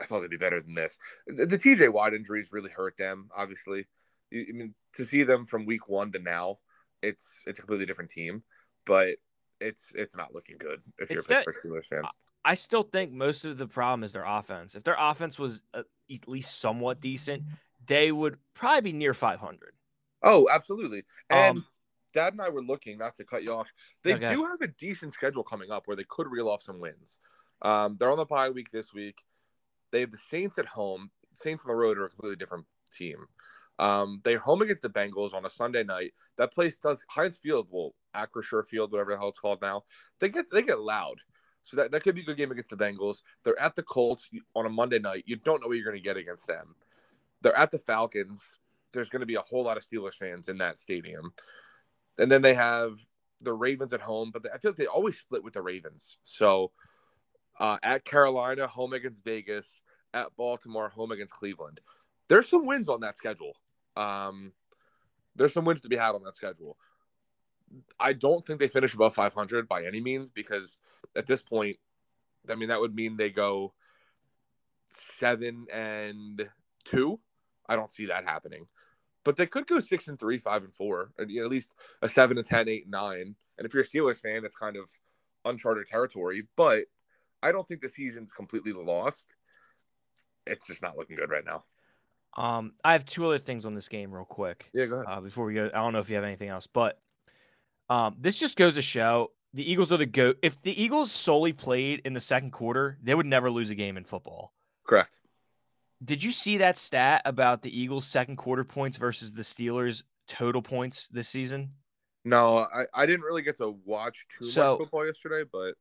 I 0.00 0.06
thought 0.06 0.20
they'd 0.20 0.30
be 0.30 0.36
better 0.38 0.60
than 0.62 0.74
this. 0.74 0.98
The, 1.26 1.44
the 1.46 1.58
TJ 1.58 1.92
Watt 1.92 2.14
injuries 2.14 2.48
really 2.52 2.70
hurt 2.70 2.96
them. 2.96 3.28
Obviously, 3.36 3.86
You- 4.30 4.46
I 4.48 4.52
mean, 4.52 4.74
to 4.94 5.04
see 5.04 5.24
them 5.24 5.44
from 5.44 5.66
week 5.66 5.88
one 5.88 6.12
to 6.12 6.18
now, 6.18 6.58
it's 7.02 7.42
it's 7.46 7.58
a 7.58 7.62
completely 7.62 7.86
different 7.86 8.10
team. 8.10 8.42
But 8.86 9.16
it's 9.60 9.92
it's 9.94 10.16
not 10.16 10.34
looking 10.34 10.56
good 10.58 10.80
if 10.98 11.10
you're 11.10 11.18
It's 11.18 11.30
a 11.30 11.34
Pittsburgh 11.34 11.56
Steelers 11.64 11.86
fan. 11.86 12.02
I 12.42 12.54
still 12.54 12.82
think 12.82 13.12
most 13.12 13.44
of 13.44 13.58
the 13.58 13.66
problem 13.66 14.02
is 14.02 14.12
their 14.12 14.24
offense. 14.24 14.74
If 14.74 14.82
their 14.84 14.96
offense 14.98 15.38
was 15.38 15.62
uh, 15.74 15.82
at 16.10 16.26
least 16.28 16.58
somewhat 16.58 16.98
decent, 16.98 17.42
they 17.86 18.10
would 18.10 18.38
probably 18.54 18.92
be 18.92 18.96
near 18.96 19.12
500. 19.12 19.74
Oh, 20.22 20.48
absolutely. 20.50 21.04
And 21.28 21.58
Um, 21.58 21.66
Dad 22.12 22.32
and 22.32 22.42
I 22.42 22.48
were 22.48 22.62
looking, 22.62 22.98
not 22.98 23.14
to 23.16 23.24
cut 23.24 23.42
you 23.44 23.52
off. 23.54 23.72
They 24.02 24.14
Okay. 24.14 24.34
do 24.34 24.44
have 24.44 24.60
a 24.60 24.66
decent 24.66 25.12
schedule 25.12 25.44
coming 25.44 25.70
up 25.70 25.86
where 25.86 25.96
they 25.96 26.04
could 26.04 26.26
reel 26.26 26.48
off 26.48 26.62
some 26.62 26.80
wins. 26.80 27.20
Um, 27.62 27.96
they're 27.96 28.10
on 28.10 28.18
the 28.18 28.24
bye 28.24 28.50
week 28.50 28.70
this 28.70 28.92
week. 28.92 29.24
They 29.92 30.00
have 30.00 30.10
the 30.10 30.18
Saints 30.18 30.58
at 30.58 30.66
home. 30.66 31.10
Saints 31.34 31.64
on 31.64 31.68
the 31.68 31.74
road 31.74 31.98
are 31.98 32.06
a 32.06 32.08
completely 32.08 32.36
different 32.36 32.66
team. 32.90 33.28
Um, 33.78 34.20
they're 34.24 34.38
home 34.38 34.60
against 34.62 34.82
the 34.82 34.90
Bengals 34.90 35.32
on 35.32 35.46
a 35.46 35.50
Sunday 35.50 35.84
night. 35.84 36.12
That 36.36 36.52
place 36.52 36.76
does 36.76 37.04
Heinz 37.08 37.38
Field, 37.38 37.68
well, 37.70 37.94
Acrisure 38.14 38.66
Field, 38.66 38.92
whatever 38.92 39.12
the 39.12 39.18
hell 39.18 39.28
it's 39.28 39.38
called 39.38 39.62
now. 39.62 39.84
They 40.18 40.28
get 40.28 40.50
they 40.50 40.62
get 40.62 40.80
loud. 40.80 41.20
So 41.62 41.76
that, 41.76 41.90
that 41.92 42.02
could 42.02 42.14
be 42.14 42.22
a 42.22 42.24
good 42.24 42.36
game 42.36 42.50
against 42.50 42.70
the 42.70 42.76
Bengals. 42.76 43.22
They're 43.44 43.58
at 43.58 43.76
the 43.76 43.82
Colts 43.82 44.28
on 44.54 44.66
a 44.66 44.70
Monday 44.70 44.98
night. 44.98 45.24
You 45.26 45.36
don't 45.36 45.60
know 45.60 45.68
what 45.68 45.76
you're 45.76 45.84
going 45.84 45.96
to 45.96 46.02
get 46.02 46.16
against 46.16 46.46
them. 46.46 46.74
They're 47.42 47.56
at 47.56 47.70
the 47.70 47.78
Falcons. 47.78 48.58
There's 48.92 49.08
going 49.08 49.20
to 49.20 49.26
be 49.26 49.36
a 49.36 49.42
whole 49.42 49.64
lot 49.64 49.76
of 49.76 49.86
Steelers 49.86 50.14
fans 50.14 50.48
in 50.48 50.58
that 50.58 50.78
stadium. 50.78 51.32
And 52.18 52.30
then 52.30 52.42
they 52.42 52.54
have 52.54 52.98
the 53.40 53.52
Ravens 53.52 53.92
at 53.92 54.00
home, 54.00 54.30
but 54.32 54.46
I 54.52 54.58
feel 54.58 54.72
like 54.72 54.78
they 54.78 54.86
always 54.86 55.18
split 55.18 55.44
with 55.44 55.54
the 55.54 55.62
Ravens. 55.62 56.18
So 56.22 56.72
uh, 57.58 57.78
at 57.82 58.04
Carolina, 58.04 58.66
home 58.66 58.92
against 58.92 59.24
Vegas, 59.24 59.80
at 60.12 60.34
Baltimore, 60.36 60.88
home 60.88 61.12
against 61.12 61.34
Cleveland. 61.34 61.80
There's 62.28 62.48
some 62.48 62.66
wins 62.66 62.88
on 62.88 63.00
that 63.00 63.16
schedule. 63.16 63.52
Um, 63.96 64.52
there's 65.36 65.52
some 65.52 65.64
wins 65.64 65.80
to 65.82 65.88
be 65.88 65.96
had 65.96 66.14
on 66.14 66.22
that 66.24 66.36
schedule. 66.36 66.76
I 67.98 68.12
don't 68.12 68.44
think 68.44 68.58
they 68.58 68.68
finish 68.68 68.94
above 68.94 69.14
500 69.14 69.68
by 69.68 69.84
any 69.84 70.00
means 70.00 70.30
because 70.30 70.78
at 71.14 71.26
this 71.26 71.42
point, 71.42 71.76
I 72.48 72.54
mean, 72.54 72.68
that 72.68 72.80
would 72.80 72.94
mean 72.94 73.16
they 73.16 73.30
go 73.30 73.74
seven 74.88 75.66
and 75.72 76.48
two. 76.84 77.20
I 77.68 77.76
don't 77.76 77.92
see 77.92 78.06
that 78.06 78.24
happening, 78.24 78.66
but 79.24 79.36
they 79.36 79.46
could 79.46 79.66
go 79.66 79.80
six 79.80 80.08
and 80.08 80.18
three, 80.18 80.38
five 80.38 80.64
and 80.64 80.74
four, 80.74 81.12
and 81.18 81.30
you 81.30 81.40
know, 81.40 81.46
at 81.46 81.50
least 81.50 81.68
a 82.02 82.08
seven 82.08 82.38
and 82.38 82.46
10, 82.46 82.68
eight 82.68 82.84
and 82.84 82.90
nine. 82.90 83.34
And 83.58 83.66
if 83.66 83.74
you're 83.74 83.82
a 83.82 83.86
Steelers 83.86 84.20
fan, 84.20 84.44
it's 84.44 84.56
kind 84.56 84.76
of 84.76 84.88
uncharted 85.44 85.86
territory, 85.86 86.46
but 86.56 86.84
I 87.42 87.52
don't 87.52 87.66
think 87.66 87.80
the 87.80 87.88
season's 87.88 88.32
completely 88.32 88.72
lost. 88.72 89.26
It's 90.46 90.66
just 90.66 90.82
not 90.82 90.96
looking 90.96 91.16
good 91.16 91.30
right 91.30 91.44
now. 91.44 91.64
Um, 92.36 92.72
I 92.84 92.92
have 92.92 93.04
two 93.04 93.26
other 93.26 93.38
things 93.38 93.66
on 93.66 93.74
this 93.74 93.88
game, 93.88 94.12
real 94.12 94.24
quick. 94.24 94.70
Yeah, 94.72 94.86
go 94.86 94.96
ahead. 94.96 95.06
uh, 95.08 95.20
before 95.20 95.44
we 95.46 95.54
go. 95.54 95.66
I 95.66 95.78
don't 95.78 95.92
know 95.92 95.98
if 95.98 96.08
you 96.08 96.16
have 96.16 96.24
anything 96.24 96.48
else, 96.48 96.66
but 96.66 96.98
um, 97.88 98.16
this 98.18 98.36
just 98.36 98.56
goes 98.56 98.76
to 98.76 98.82
show 98.82 99.32
the 99.52 99.68
Eagles 99.68 99.90
are 99.92 99.96
the 99.96 100.06
go. 100.06 100.34
If 100.42 100.60
the 100.62 100.80
Eagles 100.80 101.10
solely 101.10 101.52
played 101.52 102.02
in 102.04 102.14
the 102.14 102.20
second 102.20 102.52
quarter, 102.52 102.98
they 103.02 103.14
would 103.14 103.26
never 103.26 103.50
lose 103.50 103.70
a 103.70 103.74
game 103.74 103.96
in 103.96 104.04
football. 104.04 104.52
Correct. 104.84 105.18
Did 106.02 106.22
you 106.22 106.30
see 106.30 106.58
that 106.58 106.78
stat 106.78 107.22
about 107.24 107.62
the 107.62 107.78
Eagles' 107.78 108.06
second 108.06 108.36
quarter 108.36 108.64
points 108.64 108.96
versus 108.96 109.32
the 109.34 109.42
Steelers' 109.42 110.02
total 110.26 110.62
points 110.62 111.08
this 111.08 111.28
season? 111.28 111.72
No, 112.24 112.58
I, 112.58 112.84
I 112.94 113.06
didn't 113.06 113.22
really 113.22 113.42
get 113.42 113.58
to 113.58 113.70
watch 113.84 114.26
too 114.38 114.46
So- 114.46 114.72
much 114.72 114.78
football 114.78 115.06
yesterday, 115.06 115.48
but 115.50 115.74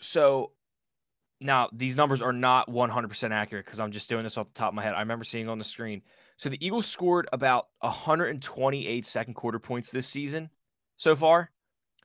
So 0.00 0.52
now 1.40 1.68
these 1.72 1.96
numbers 1.96 2.22
are 2.22 2.32
not 2.32 2.68
100% 2.68 3.30
accurate 3.32 3.64
because 3.64 3.80
I'm 3.80 3.90
just 3.90 4.08
doing 4.08 4.22
this 4.24 4.38
off 4.38 4.46
the 4.46 4.52
top 4.54 4.68
of 4.68 4.74
my 4.74 4.82
head. 4.82 4.94
I 4.94 5.00
remember 5.00 5.24
seeing 5.24 5.48
on 5.48 5.58
the 5.58 5.64
screen. 5.64 6.02
So 6.36 6.48
the 6.48 6.64
Eagles 6.64 6.86
scored 6.86 7.28
about 7.32 7.68
128 7.80 9.04
second 9.06 9.34
quarter 9.34 9.58
points 9.58 9.90
this 9.90 10.06
season 10.06 10.50
so 10.96 11.14
far. 11.14 11.50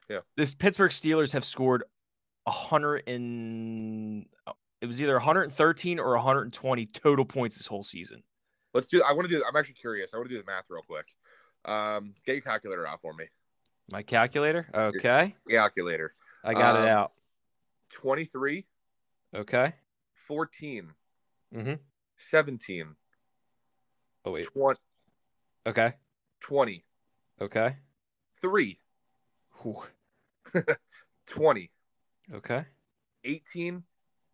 Yeah. 0.10 0.20
This 0.36 0.54
Pittsburgh 0.56 0.92
Steelers 0.92 1.34
have 1.34 1.46
scored 1.46 1.84
100 2.44 3.08
and 3.08 4.26
it 4.82 4.86
was 4.86 5.02
either 5.02 5.14
113 5.14 6.00
or 6.00 6.12
120 6.16 6.86
total 6.88 7.26
points 7.26 7.58
this 7.58 7.68
whole 7.68 7.84
season. 7.84 8.24
let's 8.74 8.88
do. 8.88 9.04
I 9.04 9.14
want 9.14 9.28
to 9.28 9.34
do. 9.36 9.44
I'm 9.48 9.56
actually 9.56 9.74
curious. 9.76 10.14
I 10.14 10.18
want 10.18 10.30
to 10.30 10.36
do 10.36 10.42
the 10.42 10.46
math 10.50 10.66
real 10.70 10.82
quick. 10.84 11.08
Um, 11.66 12.14
get 12.26 12.34
your 12.34 12.42
calculator 12.42 12.88
out 12.88 13.02
for 13.02 13.14
me. 13.14 13.26
My 13.92 14.04
calculator. 14.04 14.68
Okay. 14.74 15.36
Calculator. 15.50 16.14
I 16.44 16.54
got 16.54 16.76
it 16.76 16.84
Um, 16.84 16.88
out. 16.88 17.12
23, 17.92 18.66
Okay. 19.36 19.74
14, 20.28 20.92
Mm-hmm. 21.54 21.74
17, 22.18 22.96
Oh 24.26 24.32
wait. 24.32 24.46
20, 24.46 24.80
Okay. 25.66 25.94
20, 26.42 26.86
Okay. 27.42 27.76
3, 28.42 28.80
Whew. 29.62 29.82
20, 31.26 31.72
Okay. 32.34 32.66
18. 33.24 33.84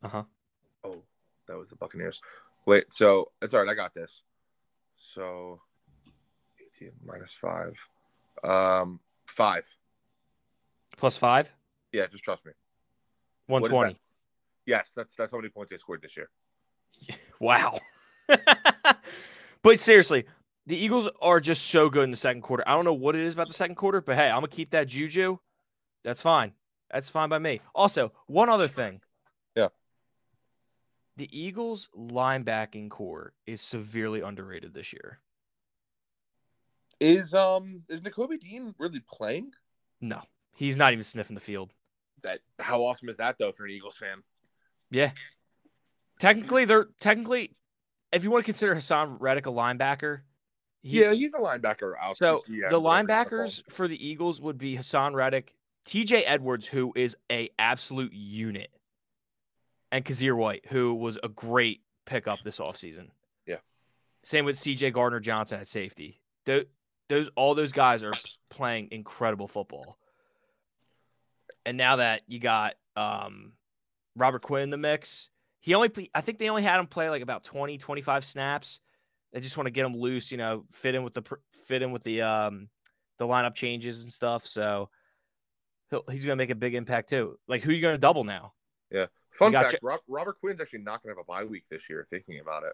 Uh-huh. 0.03 0.23
That 1.47 1.57
was 1.57 1.69
the 1.69 1.75
Buccaneers. 1.75 2.21
Wait, 2.65 2.91
so 2.91 3.31
it's 3.41 3.53
all 3.53 3.61
right. 3.61 3.69
I 3.69 3.75
got 3.75 3.93
this. 3.93 4.23
So 4.95 5.61
18 6.77 6.91
minus 7.05 7.31
5. 7.33 7.89
Um, 8.43 8.99
5. 9.27 9.77
Plus 10.97 11.17
five. 11.17 11.51
Yeah, 11.91 12.07
just 12.07 12.23
trust 12.23 12.45
me. 12.45 12.51
is 12.51 12.55
that? 13.47 13.53
120. 13.53 13.99
Yes, 14.65 14.93
that's 14.95 15.13
that's 15.15 15.31
how 15.31 15.37
many 15.37 15.49
points 15.49 15.71
they 15.71 15.77
scored 15.77 16.01
this 16.01 16.17
year. 16.17 16.29
Wow. 17.37 17.81
but 19.61 19.79
seriously, 19.81 20.25
the 20.67 20.77
Eagles 20.77 21.09
are 21.21 21.41
just 21.41 21.65
so 21.65 21.89
good 21.89 22.05
in 22.05 22.11
the 22.11 22.17
second 22.17 22.43
quarter. 22.43 22.63
I 22.65 22.71
don't 22.73 22.85
know 22.85 22.93
what 22.93 23.17
it 23.17 23.23
is 23.23 23.33
about 23.33 23.47
the 23.47 23.53
second 23.53 23.75
quarter, 23.75 23.99
but 23.99 24.15
hey, 24.15 24.29
I'm 24.29 24.37
gonna 24.37 24.47
keep 24.47 24.71
that 24.71 24.87
juju. 24.87 25.37
That's 26.05 26.21
fine. 26.21 26.53
That's 26.89 27.09
fine 27.09 27.27
by 27.27 27.39
me. 27.39 27.59
Also, 27.75 28.13
one 28.27 28.47
other 28.47 28.69
thing. 28.69 29.01
The 31.17 31.29
Eagles 31.37 31.89
linebacking 31.97 32.89
core 32.89 33.33
is 33.45 33.61
severely 33.61 34.21
underrated 34.21 34.73
this 34.73 34.91
year. 34.91 35.19
Is 36.99 37.33
um 37.33 37.81
is 37.89 38.01
Nakobe 38.01 38.39
Dean 38.39 38.73
really 38.79 39.01
playing? 39.09 39.51
No, 40.01 40.21
he's 40.55 40.77
not 40.77 40.93
even 40.93 41.03
sniffing 41.03 41.35
the 41.35 41.41
field. 41.41 41.71
That 42.23 42.39
how 42.59 42.83
awesome 42.83 43.09
is 43.09 43.17
that 43.17 43.37
though 43.37 43.51
for 43.51 43.65
an 43.65 43.71
Eagles 43.71 43.97
fan? 43.97 44.23
Yeah. 44.91 45.11
Technically, 46.19 46.65
they're 46.65 46.87
technically, 46.99 47.55
if 48.11 48.23
you 48.23 48.31
want 48.31 48.43
to 48.43 48.45
consider 48.45 48.75
Haason 48.75 49.17
Reddick 49.19 49.45
a 49.47 49.51
linebacker, 49.51 50.21
he- 50.81 51.01
yeah, 51.01 51.13
he's 51.13 51.33
a 51.33 51.39
linebacker 51.39 51.93
out. 51.99 52.17
So 52.17 52.43
yeah, 52.47 52.69
the 52.69 52.79
linebackers 52.79 53.69
for 53.69 53.87
the 53.87 54.07
Eagles 54.07 54.39
would 54.41 54.57
be 54.57 54.75
Haason 54.77 55.13
Reddick, 55.13 55.53
T.J. 55.85 56.23
Edwards, 56.23 56.65
who 56.65 56.93
is 56.95 57.17
a 57.29 57.49
absolute 57.59 58.13
unit, 58.13 58.69
and 59.95 60.03
Kyzir 60.03 60.35
White, 60.35 60.65
who 60.67 60.93
was 60.93 61.17
a 61.23 61.29
great 61.29 61.81
pickup 62.05 62.43
this 62.43 62.59
offseason. 62.59 63.07
Yeah. 63.47 63.59
Same 64.25 64.43
with 64.43 64.57
C.J. 64.57 64.91
Gardner 64.91 65.21
Johnson 65.21 65.61
at 65.61 65.69
safety. 65.69 66.21
Those, 66.45 66.65
those 67.07 67.29
all 67.37 67.55
those 67.55 67.71
guys 67.71 68.03
are 68.03 68.11
playing 68.49 68.89
incredible 68.91 69.47
football. 69.47 69.97
And 71.65 71.77
now 71.77 71.95
that 71.95 72.23
you 72.27 72.39
got 72.39 72.75
um, 72.97 73.53
Robert 74.17 74.41
Quinn 74.41 74.63
in 74.63 74.69
the 74.69 74.77
mix, 74.77 75.29
he 75.61 75.75
only 75.75 75.89
I 76.13 76.19
think 76.19 76.39
they 76.39 76.49
only 76.49 76.63
had 76.63 76.77
him 76.77 76.87
play 76.87 77.09
like 77.09 77.21
about 77.21 77.45
20, 77.45 77.77
25 77.77 78.25
snaps. 78.25 78.81
They 79.31 79.39
just 79.39 79.55
want 79.55 79.67
to 79.67 79.71
get 79.71 79.85
him 79.85 79.95
loose, 79.95 80.29
you 80.29 80.37
know, 80.37 80.65
fit 80.71 80.95
in 80.95 81.03
with 81.03 81.13
the 81.13 81.23
fit 81.67 81.81
in 81.81 81.93
with 81.93 82.03
the 82.03 82.21
um 82.21 82.67
the 83.17 83.25
lineup 83.25 83.55
changes 83.55 84.03
and 84.03 84.11
stuff. 84.11 84.45
So 84.45 84.89
he'll, 85.89 86.03
he's 86.11 86.25
gonna 86.25 86.35
make 86.35 86.49
a 86.49 86.55
big 86.55 86.75
impact 86.75 87.07
too. 87.09 87.39
Like 87.47 87.63
who 87.63 87.69
are 87.69 87.73
you 87.73 87.81
gonna 87.81 87.97
double 87.97 88.25
now? 88.25 88.51
Yeah. 88.91 89.05
Fun 89.35 89.51
fact: 89.53 89.73
you- 89.73 89.79
Rob, 89.81 89.99
Robert 90.07 90.39
Quinn's 90.39 90.61
actually 90.61 90.79
not 90.79 91.03
going 91.03 91.13
to 91.13 91.19
have 91.19 91.25
a 91.25 91.31
bye 91.31 91.43
week 91.45 91.63
this 91.69 91.89
year. 91.89 92.05
Thinking 92.09 92.39
about 92.39 92.63
it, 92.63 92.73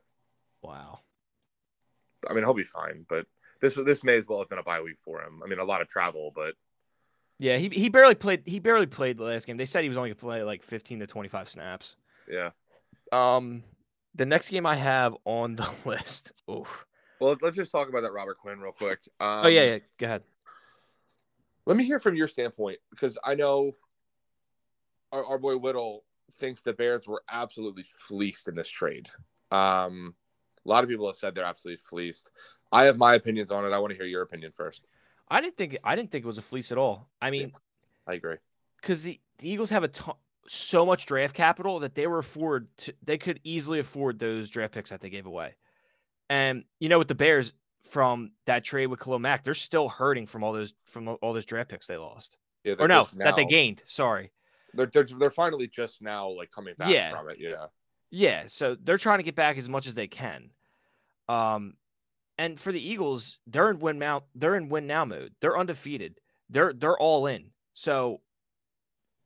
Wow. 0.62 1.00
I 2.30 2.34
mean, 2.34 2.44
he'll 2.44 2.54
be 2.54 2.64
fine, 2.64 3.06
but 3.10 3.26
this 3.62 3.74
this 3.76 4.04
may 4.04 4.16
as 4.18 4.28
well 4.28 4.40
have 4.40 4.50
been 4.50 4.60
a 4.60 4.64
bye 4.64 4.82
week 4.82 4.98
for 5.04 5.22
him. 5.24 5.42
I 5.44 5.48
mean, 5.48 5.60
a 5.60 5.64
lot 5.64 5.82
of 5.82 5.88
travel, 5.88 6.32
but 6.36 6.54
Yeah, 7.40 7.58
he 7.58 7.70
he 7.70 7.90
barely 7.90 8.14
played. 8.16 8.44
He 8.46 8.60
barely 8.60 8.86
played 8.86 9.18
the 9.18 9.24
last 9.24 9.48
game. 9.48 9.58
They 9.58 9.66
said 9.66 9.82
he 9.84 9.90
was 9.90 9.98
only 9.98 10.10
gonna 10.10 10.16
play 10.20 10.44
like 10.44 10.62
15 10.64 11.00
to 11.00 11.08
25 11.08 11.50
snaps. 11.50 11.96
yeah. 12.30 12.52
Um, 13.12 13.64
the 14.16 14.26
next 14.26 14.50
game 14.50 14.66
I 14.66 14.76
have 14.76 15.16
on 15.26 15.56
the 15.56 15.68
list. 15.86 16.32
Oof. 16.50 16.86
Well, 17.20 17.36
let's 17.42 17.56
just 17.56 17.72
talk 17.72 17.90
about 17.90 18.02
that 18.02 18.12
Robert 18.14 18.38
Quinn 18.38 18.60
real 18.60 18.72
quick. 18.72 19.00
Um, 19.20 19.46
oh 19.46 19.48
yeah, 19.48 19.64
yeah. 19.64 19.80
Go 19.98 20.06
ahead. 20.06 20.24
Let 21.66 21.76
me 21.78 21.84
hear 21.86 22.00
from 22.00 22.16
your 22.16 22.28
standpoint 22.28 22.78
because 22.92 23.18
I 23.24 23.36
know 23.36 23.74
our, 25.12 25.24
our 25.26 25.38
boy 25.38 25.58
Whittle 25.58 26.04
thinks 26.36 26.62
the 26.62 26.74
Bears 26.74 27.08
were 27.08 27.24
absolutely 27.30 27.84
fleeced 27.84 28.48
in 28.48 28.56
this 28.56 28.70
trade. 28.70 29.10
Um, 29.52 30.16
a 30.66 30.70
lot 30.70 30.84
of 30.84 30.90
people 30.90 31.08
have 31.08 31.16
said 31.16 31.36
they're 31.36 31.44
absolutely 31.46 31.82
fleeced. 31.90 32.30
I 32.72 32.86
have 32.86 32.98
my 32.98 33.16
opinions 33.16 33.52
on 33.52 33.66
it. 33.66 33.74
I 33.74 33.80
want 33.80 33.92
to 33.92 33.98
hear 33.98 34.06
your 34.06 34.22
opinion 34.22 34.52
first. 34.56 34.86
I 35.30 35.42
didn't 35.42 35.56
think 35.56 35.78
I 35.84 35.96
didn't 35.96 36.12
think 36.12 36.24
it 36.24 36.28
was 36.28 36.38
a 36.38 36.42
fleece 36.44 36.72
at 36.72 36.78
all. 36.78 37.10
I 37.22 37.32
mean, 37.32 37.52
I 38.08 38.14
agree. 38.14 38.36
because 38.82 39.04
the, 39.04 39.20
the 39.40 39.50
Eagles 39.50 39.70
have 39.70 39.84
a 39.84 39.88
ton, 39.88 40.16
so 40.48 40.86
much 40.86 41.06
draft 41.06 41.36
capital 41.36 41.80
that 41.80 41.96
they 41.96 42.08
were 42.08 42.18
afford 42.20 42.68
to, 42.78 42.94
they 43.04 43.18
could 43.18 43.40
easily 43.44 43.80
afford 43.80 44.20
those 44.20 44.50
draft 44.50 44.74
picks 44.74 44.90
that 44.90 45.00
they 45.02 45.10
gave 45.10 45.26
away. 45.26 45.56
And 46.30 46.64
you 46.80 46.90
know, 46.90 46.98
with 47.00 47.08
the 47.08 47.16
Bears 47.16 47.54
from 47.90 48.32
that 48.46 48.64
trade 48.64 48.88
with 48.88 49.00
Khalil 49.00 49.20
Mack, 49.20 49.44
they're 49.44 49.54
still 49.54 49.90
hurting 49.90 50.26
from 50.28 50.44
all 50.44 50.54
those 50.54 50.74
from 50.86 51.08
all 51.08 51.34
those 51.34 51.46
draft 51.46 51.70
picks 51.70 51.88
they 51.88 51.98
lost. 51.98 52.38
Yeah, 52.64 52.76
Or 52.78 52.88
no, 52.88 53.08
that 53.16 53.36
they 53.36 53.46
gained. 53.46 53.82
Sorry. 53.86 54.32
They're, 54.74 54.88
they're 54.94 55.08
they're 55.20 55.30
finally 55.30 55.68
just 55.68 56.02
now 56.02 56.30
like 56.30 56.52
coming 56.52 56.76
back 56.78 56.90
Yeah. 56.90 57.12
from 57.12 57.30
it. 57.30 57.38
Yeah. 57.40 57.68
Yeah, 58.14 58.44
so 58.48 58.76
they're 58.76 58.98
trying 58.98 59.20
to 59.20 59.24
get 59.24 59.36
back 59.36 59.58
as 59.58 59.70
much 59.70 59.88
as 59.88 59.96
they 59.96 60.08
can. 60.08 60.50
Um, 61.30 61.76
and 62.38 62.60
for 62.60 62.74
the 62.74 62.82
Eagles, 62.86 63.40
they're 63.48 63.72
in 63.72 63.80
win 63.80 64.00
now. 64.00 64.24
They're 64.36 64.56
in 64.56 64.68
win 64.68 64.86
now 64.86 65.06
mode. 65.06 65.34
They're 65.40 65.58
undefeated. 65.58 66.20
They're 66.50 66.74
they're 66.74 66.98
all 66.98 67.28
in. 67.28 67.52
So 67.74 68.20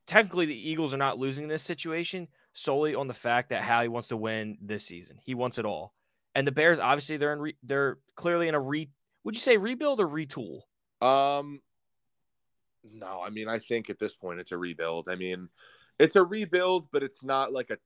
technically, 0.05 0.45
the 0.45 0.69
Eagles 0.69 0.93
are 0.93 0.97
not 0.97 1.17
losing 1.17 1.47
this 1.47 1.63
situation 1.63 2.27
solely 2.53 2.93
on 2.95 3.07
the 3.07 3.13
fact 3.13 3.49
that 3.49 3.63
Howie 3.63 3.87
wants 3.87 4.09
to 4.09 4.17
win 4.17 4.57
this 4.61 4.85
season. 4.85 5.19
He 5.23 5.33
wants 5.33 5.57
it 5.57 5.65
all. 5.65 5.93
And 6.35 6.45
the 6.45 6.51
Bears, 6.51 6.79
obviously, 6.79 7.17
they're 7.17 7.33
in. 7.33 7.39
Re, 7.39 7.55
they're 7.63 7.97
clearly 8.15 8.47
in 8.47 8.55
a 8.55 8.59
re. 8.59 8.89
Would 9.23 9.35
you 9.35 9.41
say 9.41 9.57
rebuild 9.57 9.99
or 9.99 10.07
retool? 10.07 10.61
Um, 11.01 11.59
no, 12.93 13.21
I 13.21 13.29
mean, 13.29 13.47
I 13.47 13.59
think 13.59 13.89
at 13.89 13.99
this 13.99 14.15
point 14.15 14.39
it's 14.39 14.51
a 14.51 14.57
rebuild. 14.57 15.09
I 15.09 15.15
mean, 15.15 15.49
it's 15.99 16.15
a 16.15 16.23
rebuild, 16.23 16.87
but 16.91 17.03
it's 17.03 17.23
not 17.23 17.53
like 17.53 17.69
a 17.69 17.77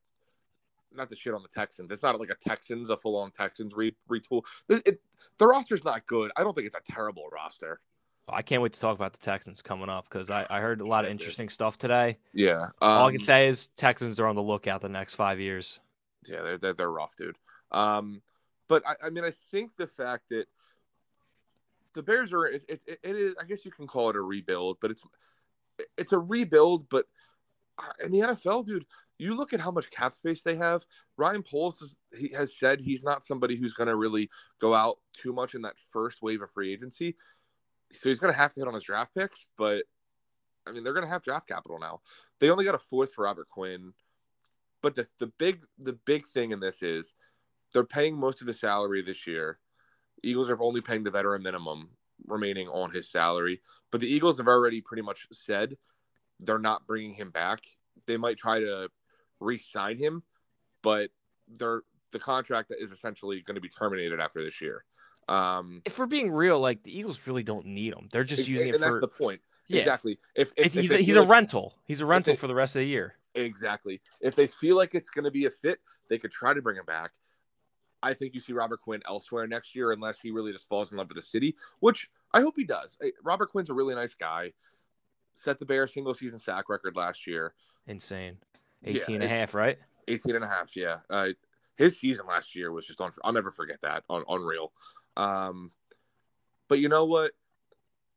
not 0.92 1.10
to 1.10 1.16
shit 1.16 1.34
on 1.34 1.44
the 1.44 1.50
Texans. 1.50 1.92
It's 1.92 2.02
not 2.02 2.20
like 2.20 2.32
a 2.32 2.36
Texans, 2.36 2.90
a 2.90 2.98
full 2.98 3.16
on 3.18 3.32
Texans 3.32 3.76
re- 3.76 3.96
retool. 4.10 4.44
It, 4.68 4.82
it, 4.86 5.02
the 5.38 5.48
roster's 5.48 5.84
not 5.84 6.08
good. 6.08 6.32
I 6.36 6.44
don't 6.44 6.54
think 6.54 6.68
it's 6.68 6.76
a 6.76 6.92
terrible 6.92 7.30
roster. 7.32 7.80
I 8.28 8.42
can't 8.42 8.62
wait 8.62 8.74
to 8.74 8.80
talk 8.80 8.96
about 8.96 9.14
the 9.14 9.20
Texans 9.20 9.62
coming 9.62 9.90
up 9.90 10.06
because 10.10 10.30
I, 10.30 10.46
I 10.50 10.60
heard 10.60 10.82
a 10.82 10.86
lot 10.86 11.06
of 11.06 11.12
interesting 11.12 11.50
stuff 11.50 11.78
today. 11.78 12.18
Yeah. 12.34 12.70
Um, 12.82 12.90
All 12.90 13.08
I 13.08 13.12
can 13.12 13.22
say 13.22 13.48
is 13.48 13.70
Texans 13.70 14.20
are 14.20 14.28
on 14.28 14.36
the 14.36 14.42
lookout 14.42 14.82
the 14.82 14.90
next 14.90 15.16
five 15.16 15.40
years. 15.40 15.80
Yeah, 16.28 16.42
they're, 16.44 16.58
they're, 16.58 16.74
they're 16.74 16.92
rough, 16.92 17.16
dude. 17.16 17.38
Um, 17.72 18.22
but 18.68 18.84
I, 18.88 19.08
I 19.08 19.10
mean, 19.10 19.24
I 19.24 19.32
think 19.32 19.76
the 19.78 19.88
fact 19.88 20.30
that 20.30 20.46
the 22.00 22.04
Bears 22.04 22.32
are, 22.32 22.46
it, 22.46 22.64
it, 22.70 22.82
it 22.88 23.16
is, 23.16 23.36
I 23.40 23.44
guess 23.44 23.66
you 23.66 23.72
can 23.72 23.88
call 23.88 24.10
it 24.10 24.16
a 24.16 24.22
rebuild, 24.22 24.78
but 24.80 24.92
it's, 24.92 25.02
it's 25.98 26.14
a 26.14 26.18
rebuild, 26.18 26.88
but 26.90 27.06
uh, 27.78 27.92
in 28.06 28.12
the 28.12 28.20
NFL, 28.20 28.66
dude, 28.66 28.86
you 29.18 29.36
look 29.36 29.52
at 29.52 29.60
how 29.60 29.70
much 29.70 29.92
cap 29.92 30.14
space 30.14 30.42
they 30.42 30.56
have. 30.56 30.86
Ryan 31.18 31.44
Poles 31.44 31.80
has, 31.80 31.98
he 32.18 32.34
has 32.34 32.58
said 32.58 32.80
he's 32.80 33.04
not 33.04 33.24
somebody 33.24 33.58
who's 33.58 33.74
going 33.74 33.90
to 33.90 33.98
really 33.98 34.30
go 34.62 34.74
out 34.74 35.00
too 35.14 35.34
much 35.34 35.56
in 35.56 35.62
that 35.64 35.76
first 35.92 36.22
wave 36.22 36.42
of 36.42 36.50
free 36.52 36.72
agency. 36.72 37.18
So 37.92 38.08
he's 38.08 38.20
going 38.20 38.32
to 38.32 38.40
have 38.40 38.54
to 38.54 38.62
hit 38.62 38.68
on 38.68 38.74
his 38.74 38.84
draft 38.84 39.14
picks, 39.14 39.46
but 39.58 39.84
I 40.66 40.72
mean, 40.72 40.84
they're 40.84 40.94
going 40.94 41.06
to 41.06 41.12
have 41.12 41.24
draft 41.24 41.50
capital 41.50 41.80
now. 41.80 42.00
They 42.40 42.50
only 42.50 42.64
got 42.64 42.76
a 42.76 42.80
fourth 42.80 43.14
for 43.14 43.26
Robert 43.26 43.50
Quinn. 43.50 43.94
But 44.82 44.96
the, 44.96 45.08
the 45.18 45.28
big 45.28 45.60
the 45.78 45.94
big 45.94 46.26
thing 46.26 46.52
in 46.52 46.62
this 46.62 46.82
is 46.82 47.14
they're 47.74 47.84
paying 47.84 48.18
most 48.18 48.40
of 48.40 48.48
his 48.48 48.60
salary 48.60 49.02
this 49.02 49.28
year. 49.28 49.60
Eagles 50.24 50.50
are 50.50 50.62
only 50.62 50.82
paying 50.82 51.04
the 51.04 51.12
veteran 51.12 51.44
minimum 51.44 51.90
remaining 52.28 52.68
on 52.68 52.92
his 52.92 53.10
salary, 53.10 53.62
but 53.92 54.02
the 54.02 54.08
Eagles 54.08 54.38
have 54.38 54.48
already 54.48 54.82
pretty 54.82 55.02
much 55.04 55.28
said 55.32 55.78
they're 56.40 56.60
not 56.60 56.86
bringing 56.88 57.14
him 57.14 57.32
back. 57.32 57.62
They 58.06 58.18
might 58.18 58.38
try 58.38 58.60
to 58.60 58.90
re-sign 59.40 59.98
him, 59.98 60.24
but 60.82 61.10
they're 61.48 61.82
the 62.12 62.20
contract 62.20 62.74
is 62.78 62.92
essentially 62.92 63.42
going 63.42 63.56
to 63.56 63.62
be 63.62 63.70
terminated 63.70 64.20
after 64.20 64.44
this 64.44 64.62
year. 64.62 64.84
Um, 65.28 65.84
if 65.86 66.00
we're 66.00 66.08
being 66.08 66.32
real, 66.32 66.60
like 66.60 66.82
the 66.84 66.98
Eagles 66.98 67.28
really 67.28 67.44
don't 67.44 67.68
need 67.68 67.94
him. 67.94 68.08
They're 68.12 68.24
just 68.24 68.48
using 68.48 68.70
it 68.70 68.72
that's 68.80 68.84
for 68.86 69.00
the 69.00 69.08
point. 69.08 69.42
yeah. 69.68 69.78
Exactly. 69.82 70.20
If, 70.36 70.52
If 70.58 70.68
if, 70.68 70.74
he's 70.74 70.92
if 70.92 71.00
a, 71.00 71.04
he's 71.04 71.16
a 71.16 71.20
like- 71.22 71.30
rental. 71.30 71.76
He's 71.86 72.02
a 72.02 72.08
rental 72.08 72.34
they- 72.34 72.38
for 72.38 72.48
the 72.48 72.56
rest 72.56 72.76
of 72.76 72.80
the 72.80 72.88
year. 72.88 73.14
Exactly. 73.36 74.02
If 74.22 74.36
they 74.36 74.48
feel 74.48 74.76
like 74.76 74.96
it's 74.96 75.12
going 75.12 75.26
to 75.26 75.32
be 75.32 75.46
a 75.46 75.52
fit, 75.52 75.80
they 76.10 76.18
could 76.18 76.32
try 76.32 76.54
to 76.56 76.62
bring 76.64 76.78
him 76.78 76.86
back. 76.86 77.12
I 78.02 78.14
think 78.14 78.34
you 78.34 78.40
see 78.40 78.54
Robert 78.54 78.82
Quinn 78.82 79.02
elsewhere 79.08 79.48
next 79.48 79.76
year 79.76 79.92
unless 79.92 80.20
he 80.20 80.32
really 80.32 80.52
just 80.52 80.68
falls 80.68 80.92
in 80.92 80.98
love 80.98 81.10
with 81.10 81.18
the 81.18 81.22
city, 81.22 81.56
which 81.80 82.10
I 82.34 82.42
hope 82.42 82.56
he 82.56 82.64
does. 82.64 82.98
Robert 83.24 83.52
Quinn's 83.52 83.70
a 83.70 83.74
really 83.74 83.96
nice 83.96 84.14
guy. 84.14 84.54
Set 85.34 85.60
the 85.60 85.66
Bears 85.66 85.94
single 85.94 86.14
season 86.14 86.40
sack 86.40 86.70
record 86.70 86.96
last 86.96 87.28
year. 87.28 87.54
Insane. 87.88 88.38
Yeah, 88.84 89.02
18 89.02 89.16
and 89.16 89.24
a 89.24 89.28
half, 89.28 89.54
right? 89.54 89.78
18 90.08 90.36
and 90.36 90.44
a 90.44 90.48
half, 90.48 90.76
yeah. 90.76 90.98
Uh, 91.10 91.30
his 91.76 92.00
season 92.00 92.26
last 92.28 92.56
year 92.56 92.72
was 92.72 92.86
just 92.86 93.00
on 93.02 93.12
I'll 93.24 93.34
never 93.34 93.52
forget 93.52 93.82
that. 93.82 94.04
On 94.10 94.24
unreal. 94.28 94.72
Um, 95.16 95.72
but 96.68 96.80
you 96.80 96.90
know 96.90 97.06
what? 97.06 97.32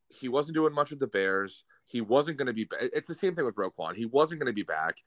He 0.08 0.28
wasn't 0.28 0.54
doing 0.54 0.74
much 0.74 0.90
with 0.90 0.98
the 0.98 1.06
Bears. 1.06 1.64
He 1.86 2.00
wasn't 2.00 2.36
going 2.36 2.46
to 2.46 2.52
be. 2.52 2.68
It's 2.80 3.08
the 3.08 3.14
same 3.14 3.34
thing 3.34 3.44
with 3.44 3.54
Roquan. 3.54 3.94
He 3.94 4.04
wasn't 4.04 4.40
going 4.40 4.50
to 4.50 4.54
be 4.54 4.62
back, 4.62 4.98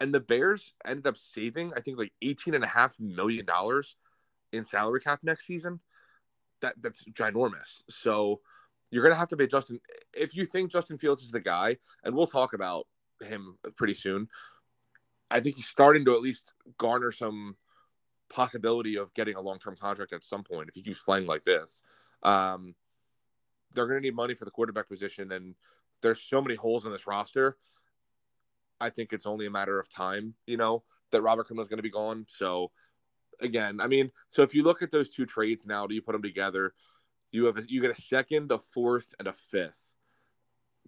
and 0.00 0.14
the 0.14 0.20
Bears 0.20 0.74
ended 0.84 1.06
up 1.06 1.16
saving, 1.16 1.72
I 1.76 1.80
think, 1.80 1.98
like 1.98 2.12
eighteen 2.22 2.54
and 2.54 2.64
a 2.64 2.68
half 2.68 2.98
million 3.00 3.46
dollars 3.46 3.96
in 4.52 4.64
salary 4.64 5.00
cap 5.00 5.20
next 5.22 5.46
season. 5.46 5.80
That 6.60 6.74
that's 6.80 7.04
ginormous. 7.04 7.82
So 7.90 8.40
you're 8.90 9.02
going 9.02 9.14
to 9.14 9.18
have 9.18 9.28
to 9.28 9.36
pay 9.36 9.46
Justin. 9.46 9.80
If 10.14 10.36
you 10.36 10.44
think 10.44 10.70
Justin 10.70 10.98
Fields 10.98 11.22
is 11.22 11.30
the 11.30 11.40
guy, 11.40 11.76
and 12.04 12.14
we'll 12.14 12.26
talk 12.26 12.52
about 12.52 12.86
him 13.20 13.58
pretty 13.76 13.94
soon. 13.94 14.28
I 15.30 15.40
think 15.40 15.56
he's 15.56 15.66
starting 15.66 16.04
to 16.04 16.14
at 16.14 16.20
least 16.20 16.52
garner 16.78 17.10
some 17.10 17.56
possibility 18.28 18.96
of 18.96 19.12
getting 19.14 19.34
a 19.36 19.40
long 19.40 19.58
term 19.58 19.76
contract 19.76 20.12
at 20.12 20.24
some 20.24 20.44
point 20.44 20.68
if 20.68 20.74
he 20.74 20.82
keeps 20.82 21.02
playing 21.02 21.26
like 21.26 21.42
this. 21.42 21.82
Um, 22.22 22.74
they're 23.72 23.86
going 23.86 24.00
to 24.00 24.06
need 24.06 24.14
money 24.14 24.34
for 24.34 24.44
the 24.44 24.50
quarterback 24.50 24.88
position, 24.88 25.32
and 25.32 25.54
there's 26.02 26.20
so 26.20 26.40
many 26.40 26.54
holes 26.54 26.84
in 26.84 26.92
this 26.92 27.06
roster. 27.06 27.56
I 28.80 28.90
think 28.90 29.12
it's 29.12 29.26
only 29.26 29.46
a 29.46 29.50
matter 29.50 29.78
of 29.78 29.88
time, 29.88 30.34
you 30.46 30.56
know, 30.56 30.82
that 31.10 31.22
Robert 31.22 31.46
Quinn 31.46 31.58
is 31.58 31.68
going 31.68 31.78
to 31.78 31.82
be 31.82 31.90
gone. 31.90 32.26
So, 32.28 32.70
again, 33.40 33.80
I 33.80 33.86
mean, 33.86 34.10
so 34.28 34.42
if 34.42 34.54
you 34.54 34.62
look 34.62 34.82
at 34.82 34.90
those 34.90 35.08
two 35.08 35.26
trades 35.26 35.66
now, 35.66 35.86
do 35.86 35.94
you 35.94 36.02
put 36.02 36.12
them 36.12 36.22
together? 36.22 36.74
You 37.30 37.46
have 37.46 37.58
a, 37.58 37.62
you 37.66 37.80
get 37.80 37.96
a 37.96 38.00
second, 38.00 38.52
a 38.52 38.58
fourth, 38.58 39.14
and 39.18 39.28
a 39.28 39.32
fifth. 39.32 39.94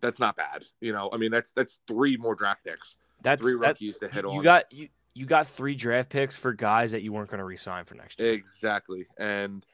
That's 0.01 0.21
not 0.21 0.37
bad, 0.37 0.65
you 0.81 0.93
know. 0.93 1.11
I 1.13 1.17
mean, 1.17 1.31
that's 1.31 1.53
that's 1.53 1.79
three 1.89 2.17
more 2.17 2.35
draft 2.35 2.65
picks, 2.65 2.97
That's 3.23 3.43
three 3.43 3.55
rookies 3.55 3.99
to 3.99 4.09
hit 4.09 4.25
you 4.25 4.31
on. 4.31 4.43
got 4.43 4.73
you 4.73 4.89
you 5.15 5.27
got 5.27 5.49
three 5.49 5.75
draft 5.75 6.11
picks 6.11 6.37
for 6.37 6.53
guys 6.53 6.93
that 6.93 7.03
you 7.03 7.13
weren't 7.13 7.29
going 7.29 7.39
to 7.39 7.45
re-sign 7.45 7.85
for 7.85 7.97
next 7.97 8.21
year. 8.21 8.33
Exactly. 8.33 9.09
And 9.19 9.67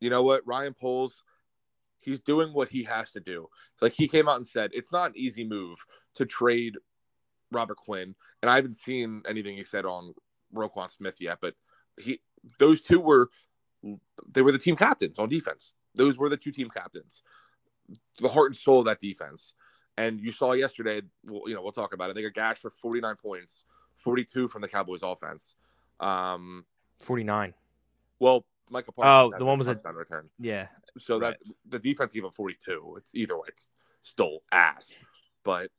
you 0.00 0.10
know 0.10 0.22
what? 0.22 0.46
Ryan 0.46 0.74
Poles, 0.74 1.22
he's 2.00 2.20
doing 2.20 2.52
what 2.52 2.68
he 2.68 2.84
has 2.84 3.10
to 3.12 3.20
do. 3.20 3.48
Like 3.80 3.94
he 3.94 4.08
came 4.08 4.28
out 4.28 4.36
and 4.36 4.46
said, 4.46 4.70
it's 4.74 4.92
not 4.92 5.10
an 5.10 5.16
easy 5.16 5.44
move 5.44 5.78
to 6.16 6.26
trade 6.26 6.76
Robert 7.50 7.76
Quinn. 7.76 8.14
And 8.42 8.50
I 8.50 8.56
haven't 8.56 8.74
seen 8.76 9.22
anything 9.28 9.56
he 9.56 9.64
said 9.64 9.84
on 9.84 10.14
Roquan 10.54 10.90
Smith 10.90 11.16
yet, 11.20 11.38
but 11.40 11.54
he 11.98 12.20
those 12.58 12.80
two 12.80 13.00
were 13.00 13.30
they 14.26 14.42
were 14.42 14.52
the 14.52 14.58
team 14.58 14.76
captains 14.76 15.18
on 15.18 15.28
defense. 15.28 15.74
Those 15.94 16.18
were 16.18 16.28
the 16.28 16.36
two 16.36 16.52
team 16.52 16.68
captains. 16.68 17.22
The 18.20 18.28
heart 18.28 18.48
and 18.48 18.56
soul 18.56 18.80
of 18.80 18.86
that 18.86 19.00
defense. 19.00 19.54
And 19.96 20.20
you 20.20 20.30
saw 20.30 20.52
yesterday, 20.52 21.02
well, 21.24 21.42
you 21.46 21.54
know, 21.54 21.62
we'll 21.62 21.72
talk 21.72 21.92
about 21.94 22.10
it. 22.10 22.14
They 22.14 22.22
got 22.22 22.34
gashed 22.34 22.62
for 22.62 22.70
49 22.70 23.16
points, 23.16 23.64
42 23.96 24.46
from 24.48 24.62
the 24.62 24.68
Cowboys 24.68 25.02
offense. 25.02 25.56
Um, 25.98 26.64
49. 27.00 27.54
well, 28.20 28.44
Michael 28.70 28.94
Oh, 28.98 29.02
Parsons 29.02 29.32
had 29.34 29.40
the 29.40 29.44
one 29.46 29.58
was 29.58 29.66
a- 29.68 29.74
touchdown 29.74 29.94
return. 29.94 30.28
Yeah. 30.38 30.68
So 30.98 31.18
right. 31.18 31.30
that's 31.38 31.44
the 31.68 31.78
defense 31.78 32.12
gave 32.12 32.24
up 32.24 32.34
42. 32.34 32.94
It's 32.98 33.14
either 33.14 33.36
way, 33.36 33.46
it's 33.48 33.66
still 34.02 34.40
ass, 34.52 34.94
but 35.42 35.70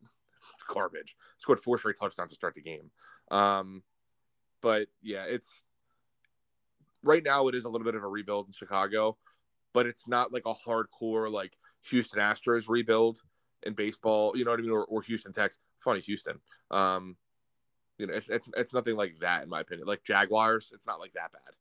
garbage. 0.73 1.15
Scored 1.37 1.59
four 1.59 1.77
straight 1.77 1.97
touchdowns 1.99 2.31
to 2.31 2.35
start 2.35 2.53
the 2.53 2.61
game. 2.61 2.91
Um, 3.31 3.83
but 4.61 4.87
yeah, 5.01 5.23
it's 5.23 5.63
right 7.03 7.23
now 7.23 7.47
it 7.47 7.55
is 7.55 7.65
a 7.65 7.69
little 7.69 7.85
bit 7.85 7.95
of 7.95 8.03
a 8.03 8.07
rebuild 8.07 8.47
in 8.47 8.53
Chicago, 8.53 9.17
but 9.73 9.85
it's 9.85 10.07
not 10.07 10.33
like 10.33 10.45
a 10.45 10.53
hardcore 10.53 11.31
like 11.31 11.57
Houston 11.89 12.19
Astros 12.19 12.67
rebuild. 12.67 13.21
in 13.63 13.73
baseball. 13.73 14.35
You 14.35 14.45
know 14.45 14.51
what 14.51 14.59
I 14.59 14.63
mean? 14.63 14.71
Or, 14.71 14.85
or 14.85 15.01
Houston 15.03 15.33
Tex. 15.33 15.57
Funny 15.79 16.01
Houston. 16.01 16.39
Um, 16.71 17.15
you 17.97 18.07
know, 18.07 18.13
it's, 18.13 18.29
it's 18.29 18.49
it's 18.55 18.73
nothing 18.73 18.95
like 18.95 19.19
that 19.19 19.43
in 19.43 19.49
my 19.49 19.61
opinion. 19.61 19.87
Like 19.87 20.03
Jaguars, 20.03 20.71
it's 20.73 20.87
not 20.87 20.99
like 20.99 21.13
that 21.13 21.31
bad. 21.31 21.53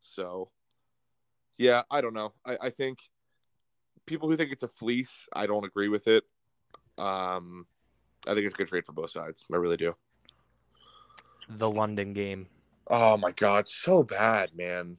So, 0.00 0.50
yeah, 1.56 1.82
I 1.90 2.00
don't 2.00 2.14
know. 2.14 2.32
I, 2.44 2.58
I 2.62 2.70
think 2.70 2.98
people 4.06 4.28
who 4.28 4.36
think 4.36 4.52
it's 4.52 4.62
a 4.62 4.68
fleece, 4.68 5.26
I 5.32 5.46
don't 5.46 5.64
agree 5.64 5.88
with 5.88 6.06
it. 6.08 6.24
Um, 6.98 7.66
I 8.26 8.34
think 8.34 8.46
it's 8.46 8.54
a 8.54 8.58
good 8.58 8.68
trade 8.68 8.86
for 8.86 8.92
both 8.92 9.10
sides. 9.10 9.44
I 9.52 9.56
really 9.56 9.76
do. 9.76 9.94
The 11.48 11.70
London 11.70 12.12
game. 12.12 12.46
Oh 12.86 13.16
my 13.16 13.32
god, 13.32 13.68
so 13.68 14.02
bad, 14.02 14.50
man. 14.54 14.96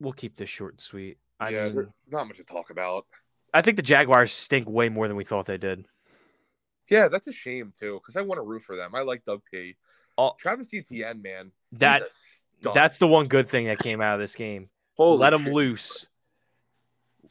We'll 0.00 0.12
keep 0.12 0.36
this 0.36 0.48
short 0.48 0.74
and 0.74 0.80
sweet. 0.80 1.18
I 1.40 1.50
yeah, 1.50 1.68
mean, 1.68 1.86
not 2.08 2.26
much 2.26 2.36
to 2.38 2.44
talk 2.44 2.70
about. 2.70 3.06
I 3.52 3.62
think 3.62 3.76
the 3.76 3.82
Jaguars 3.82 4.32
stink 4.32 4.68
way 4.68 4.88
more 4.88 5.08
than 5.08 5.16
we 5.16 5.24
thought 5.24 5.46
they 5.46 5.58
did. 5.58 5.86
Yeah, 6.90 7.08
that's 7.08 7.26
a 7.26 7.32
shame 7.32 7.72
too, 7.78 8.00
because 8.00 8.16
I 8.16 8.22
want 8.22 8.38
to 8.38 8.42
root 8.42 8.62
for 8.62 8.76
them. 8.76 8.94
I 8.94 9.02
like 9.02 9.24
Doug 9.24 9.42
P. 9.50 9.76
Oh. 10.18 10.32
Travis 10.38 10.72
Etienne, 10.72 11.22
man. 11.22 11.52
That 11.72 12.04
that's 12.62 12.98
the 12.98 13.08
one 13.08 13.26
good 13.26 13.48
thing 13.48 13.66
that 13.66 13.78
came 13.78 14.00
out 14.00 14.14
of 14.14 14.20
this 14.20 14.34
game. 14.34 14.68
Holy 14.96 15.18
Let 15.18 15.30
them 15.30 15.46
loose. 15.46 16.06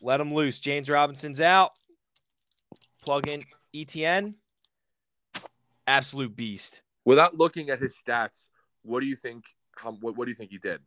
Let 0.01 0.17
them 0.17 0.33
loose. 0.33 0.59
James 0.59 0.89
Robinson's 0.89 1.41
out. 1.41 1.71
Plug 3.03 3.27
in 3.27 3.43
Etienne. 3.73 4.35
Absolute 5.87 6.35
beast. 6.35 6.81
Without 7.05 7.35
looking 7.37 7.69
at 7.69 7.79
his 7.79 7.95
stats, 7.95 8.47
what 8.83 9.01
do 9.01 9.05
you 9.05 9.15
think? 9.15 9.45
How, 9.75 9.91
what, 9.91 10.15
what 10.17 10.25
do 10.25 10.31
you 10.31 10.35
think 10.35 10.51
he 10.51 10.57
did? 10.57 10.81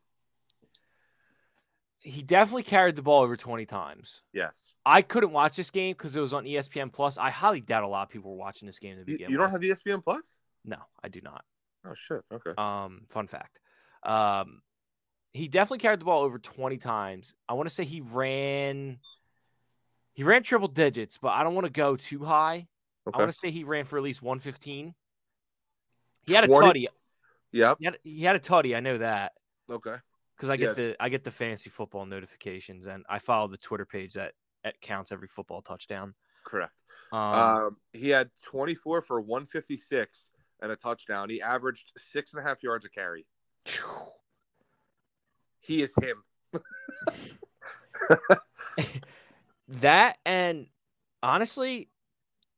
He 1.98 2.22
definitely 2.22 2.62
carried 2.62 2.94
the 2.94 3.02
ball 3.02 3.22
over 3.22 3.36
20 3.36 3.66
times. 3.66 4.22
Yes. 4.32 4.74
I 4.84 5.02
couldn't 5.02 5.32
watch 5.32 5.56
this 5.56 5.70
game 5.70 5.92
because 5.94 6.14
it 6.14 6.20
was 6.20 6.32
on 6.32 6.44
ESPN 6.44 6.92
Plus. 6.92 7.18
I 7.18 7.30
highly 7.30 7.60
doubt 7.60 7.82
a 7.82 7.88
lot 7.88 8.04
of 8.04 8.10
people 8.10 8.30
were 8.30 8.36
watching 8.36 8.66
this 8.66 8.78
game 8.78 8.94
to 8.94 9.00
You, 9.00 9.04
begin 9.04 9.30
you 9.30 9.36
don't 9.38 9.52
with. 9.52 9.62
have 9.70 9.78
ESPN 9.78 10.02
Plus? 10.04 10.38
No, 10.64 10.76
I 11.02 11.08
do 11.08 11.20
not. 11.22 11.44
Oh 11.84 11.94
shit. 11.94 12.20
Okay. 12.32 12.50
Um, 12.58 13.02
fun 13.08 13.26
fact. 13.26 13.60
Um, 14.04 14.60
he 15.32 15.48
definitely 15.48 15.78
carried 15.78 16.00
the 16.00 16.04
ball 16.04 16.22
over 16.24 16.38
20 16.38 16.76
times. 16.76 17.34
I 17.48 17.54
want 17.54 17.68
to 17.68 17.74
say 17.74 17.84
he 17.84 18.00
ran 18.00 18.98
he 20.14 20.22
ran 20.22 20.42
triple 20.42 20.68
digits, 20.68 21.18
but 21.18 21.28
I 21.28 21.42
don't 21.44 21.54
want 21.54 21.66
to 21.66 21.72
go 21.72 21.96
too 21.96 22.24
high. 22.24 22.68
I 23.14 23.18
want 23.18 23.30
to 23.30 23.36
say 23.36 23.50
he 23.50 23.64
ran 23.64 23.84
for 23.84 23.96
at 23.98 24.02
least 24.02 24.22
115. 24.22 24.94
He 26.26 26.32
had 26.34 26.44
a 26.44 26.48
20 26.48 26.66
tutty. 26.66 26.86
Yep. 27.52 27.76
He 27.78 27.84
had, 27.84 27.98
he 28.02 28.24
had 28.24 28.36
a 28.36 28.40
tutty. 28.40 28.76
I 28.76 28.80
know 28.80 28.98
that 28.98 29.32
Okay. 29.70 29.94
because 30.36 30.50
I 30.50 30.56
get 30.56 30.68
Yeah. 30.68 30.72
the 30.74 30.96
I 31.00 31.08
get 31.08 31.22
the 31.24 31.30
fantasy 31.30 31.70
football 31.70 32.04
notifications 32.04 32.86
and 32.86 33.04
I 33.08 33.18
follow 33.20 33.46
the 33.48 33.56
Twitter 33.56 33.86
page 33.86 34.14
that, 34.14 34.32
that 34.64 34.80
counts 34.80 35.12
every 35.12 35.28
football 35.28 35.62
touchdown. 35.62 36.14
Correct. 36.44 36.82
Um, 37.12 37.20
Um, 37.20 37.76
he 37.92 38.08
had 38.10 38.30
24 38.44 39.02
for 39.02 39.20
156 39.20 40.30
and 40.60 40.72
a 40.72 40.76
touchdown. 40.76 41.30
He 41.30 41.40
averaged 41.40 41.92
six 41.96 42.32
and 42.32 42.40
a 42.44 42.48
half 42.48 42.62
yards 42.62 42.84
a 42.84 42.88
carry. 42.88 43.26
He 45.60 45.82
is 45.82 45.94
him. 46.00 46.24
that 49.68 50.18
and 50.24 50.66
honestly, 51.22 51.88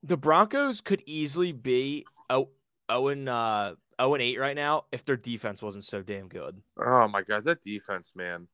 the 0.02 0.16
Broncos 0.16 0.80
could 0.80 1.02
easily 1.06 1.52
be 1.52 2.06
oh 2.30 2.48
oh 2.88 3.08
and 3.08 3.28
uh 3.28 3.74
oh 3.98 4.14
and 4.14 4.22
eight 4.22 4.38
right 4.38 4.56
now 4.56 4.84
if 4.92 5.04
their 5.04 5.16
defense 5.16 5.62
wasn't 5.62 5.84
so 5.84 6.02
damn 6.02 6.28
good. 6.28 6.60
Oh 6.78 7.08
my 7.08 7.22
god, 7.22 7.44
that 7.44 7.62
defense, 7.62 8.12
man. 8.14 8.48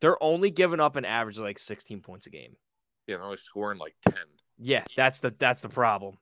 They're 0.00 0.22
only 0.22 0.50
giving 0.50 0.80
up 0.80 0.96
an 0.96 1.04
average 1.04 1.38
of 1.38 1.42
like 1.42 1.58
16 1.58 2.00
points 2.00 2.26
a 2.26 2.30
game. 2.30 2.54
Yeah, 3.06 3.16
they're 3.16 3.24
only 3.24 3.36
scoring 3.36 3.78
like 3.78 3.96
10. 4.08 4.14
Yeah, 4.58 4.84
that's 4.96 5.20
the 5.20 5.34
that's 5.38 5.62
the 5.62 5.68
problem. 5.68 6.18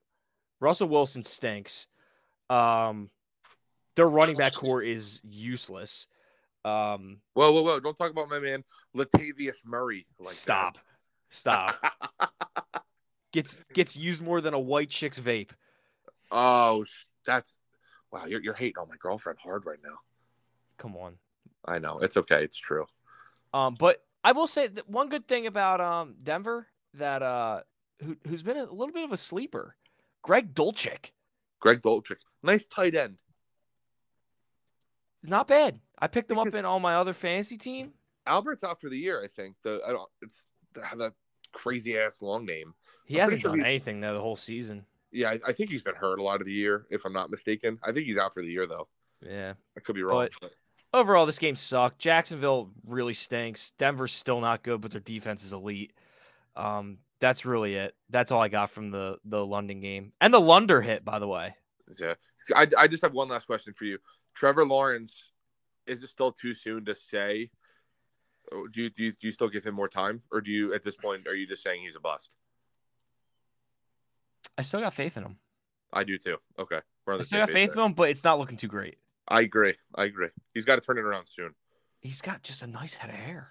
Russell 0.60 0.88
Wilson 0.88 1.22
stinks. 1.22 1.86
Um, 2.48 3.10
their 3.96 4.06
running 4.06 4.36
back 4.36 4.54
core 4.54 4.82
is 4.82 5.20
useless. 5.24 6.08
Um, 6.64 7.18
Whoa, 7.34 7.52
whoa, 7.52 7.62
whoa! 7.62 7.80
Don't 7.80 7.96
talk 7.96 8.10
about 8.10 8.28
my 8.28 8.40
man 8.40 8.64
Latavius 8.96 9.64
Murray. 9.64 10.06
Like 10.18 10.30
that. 10.30 10.34
stop, 10.34 10.78
stop. 11.28 11.76
gets 13.36 13.62
gets 13.74 13.96
used 13.96 14.22
more 14.22 14.40
than 14.40 14.54
a 14.54 14.58
white 14.58 14.88
chick's 14.88 15.20
vape. 15.20 15.50
oh, 16.32 16.84
that's 17.26 17.58
wow. 18.10 18.24
You're 18.24 18.42
you're 18.42 18.54
hating 18.54 18.78
on 18.78 18.88
my 18.88 18.96
girlfriend 18.98 19.38
hard 19.42 19.66
right 19.66 19.78
now. 19.84 19.98
Come 20.78 20.96
on. 20.96 21.16
I 21.66 21.78
know 21.78 21.98
it's 21.98 22.16
okay. 22.16 22.42
It's 22.42 22.56
true. 22.56 22.86
Um, 23.52 23.76
but 23.78 24.02
I 24.24 24.32
will 24.32 24.46
say 24.46 24.68
that 24.68 24.88
one 24.88 25.10
good 25.10 25.28
thing 25.28 25.46
about 25.46 25.82
um 25.82 26.14
Denver 26.22 26.66
that 26.94 27.22
uh 27.22 27.60
who 28.02 28.16
who's 28.26 28.42
been 28.42 28.56
a 28.56 28.64
little 28.64 28.92
bit 28.92 29.04
of 29.04 29.12
a 29.12 29.16
sleeper, 29.18 29.76
Greg 30.22 30.54
Dulcich. 30.54 31.10
Greg 31.60 31.82
Dulcich, 31.82 32.22
nice 32.42 32.64
tight 32.64 32.94
end. 32.94 33.20
Not 35.22 35.46
bad. 35.46 35.78
I 35.98 36.06
picked 36.06 36.30
him 36.30 36.38
up 36.38 36.54
in 36.54 36.64
all 36.64 36.80
my 36.80 36.94
other 36.94 37.12
fantasy 37.12 37.58
team. 37.58 37.92
Albert's 38.26 38.64
out 38.64 38.80
for 38.80 38.88
the 38.88 38.98
year. 38.98 39.22
I 39.22 39.26
think 39.26 39.56
the 39.62 39.80
I 39.86 39.92
don't. 39.92 40.08
It's 40.22 40.46
that 40.74 41.12
crazy 41.56 41.98
ass 41.98 42.22
long 42.22 42.44
name. 42.44 42.74
He 43.06 43.16
I'm 43.16 43.22
hasn't 43.22 43.40
sure 43.42 43.50
done 43.52 43.60
he- 43.60 43.66
anything 43.66 44.00
though 44.00 44.14
the 44.14 44.20
whole 44.20 44.36
season. 44.36 44.84
Yeah, 45.12 45.30
I, 45.30 45.38
I 45.48 45.52
think 45.52 45.70
he's 45.70 45.82
been 45.82 45.94
hurt 45.94 46.18
a 46.18 46.22
lot 46.22 46.40
of 46.40 46.46
the 46.46 46.52
year, 46.52 46.86
if 46.90 47.04
I'm 47.04 47.12
not 47.12 47.30
mistaken. 47.30 47.78
I 47.82 47.92
think 47.92 48.06
he's 48.06 48.18
out 48.18 48.34
for 48.34 48.42
the 48.42 48.48
year 48.50 48.66
though. 48.66 48.88
Yeah. 49.26 49.54
I 49.76 49.80
could 49.80 49.94
be 49.94 50.02
wrong. 50.02 50.28
But- 50.40 50.52
Overall, 50.94 51.26
this 51.26 51.38
game 51.38 51.56
sucked. 51.56 51.98
Jacksonville 51.98 52.70
really 52.86 53.12
stinks. 53.12 53.72
Denver's 53.72 54.12
still 54.12 54.40
not 54.40 54.62
good, 54.62 54.80
but 54.80 54.92
their 54.92 55.00
defense 55.00 55.44
is 55.44 55.52
elite. 55.52 55.92
Um, 56.54 56.98
that's 57.20 57.44
really 57.44 57.74
it. 57.74 57.94
That's 58.08 58.30
all 58.32 58.40
I 58.40 58.48
got 58.48 58.70
from 58.70 58.90
the 58.90 59.18
the 59.24 59.44
London 59.44 59.80
game 59.80 60.12
and 60.20 60.32
the 60.32 60.40
Lunder 60.40 60.80
hit, 60.80 61.04
by 61.04 61.18
the 61.18 61.28
way. 61.28 61.54
Yeah. 61.98 62.14
I, 62.54 62.68
I 62.78 62.86
just 62.86 63.02
have 63.02 63.12
one 63.12 63.28
last 63.28 63.46
question 63.46 63.74
for 63.74 63.84
you. 63.84 63.98
Trevor 64.34 64.64
Lawrence, 64.64 65.32
is 65.86 66.02
it 66.02 66.08
still 66.08 66.32
too 66.32 66.54
soon 66.54 66.84
to 66.86 66.94
say? 66.94 67.50
Oh, 68.52 68.66
Do 68.68 68.82
you, 68.82 68.90
do 68.90 69.04
you, 69.04 69.12
do 69.12 69.18
you 69.26 69.30
still 69.30 69.48
give 69.48 69.64
him 69.64 69.74
more 69.74 69.88
time? 69.88 70.22
Or 70.32 70.40
do 70.40 70.50
you, 70.50 70.74
at 70.74 70.82
this 70.82 70.96
point, 70.96 71.26
are 71.26 71.34
you 71.34 71.46
just 71.46 71.62
saying 71.62 71.82
he's 71.82 71.96
a 71.96 72.00
bust? 72.00 72.30
I 74.58 74.62
still 74.62 74.80
got 74.80 74.94
faith 74.94 75.16
in 75.16 75.22
him. 75.24 75.36
I 75.92 76.04
do 76.04 76.18
too. 76.18 76.36
Okay. 76.58 76.80
We're 77.06 77.14
on 77.14 77.20
I 77.20 77.22
still 77.22 77.40
got 77.40 77.50
faith 77.50 77.74
there. 77.74 77.84
in 77.84 77.90
him, 77.90 77.94
but 77.94 78.10
it's 78.10 78.24
not 78.24 78.38
looking 78.38 78.56
too 78.56 78.68
great. 78.68 78.96
I 79.28 79.40
agree. 79.42 79.74
I 79.94 80.04
agree. 80.04 80.28
He's 80.54 80.64
got 80.64 80.76
to 80.76 80.80
turn 80.80 80.98
it 80.98 81.02
around 81.04 81.26
soon. 81.26 81.54
He's 82.00 82.20
got 82.22 82.42
just 82.42 82.62
a 82.62 82.66
nice 82.66 82.94
head 82.94 83.10
of 83.10 83.16
hair. 83.16 83.48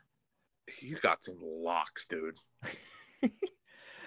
He's 0.79 0.99
got 0.99 1.21
some 1.21 1.37
locks, 1.41 2.05
dude. 2.07 2.37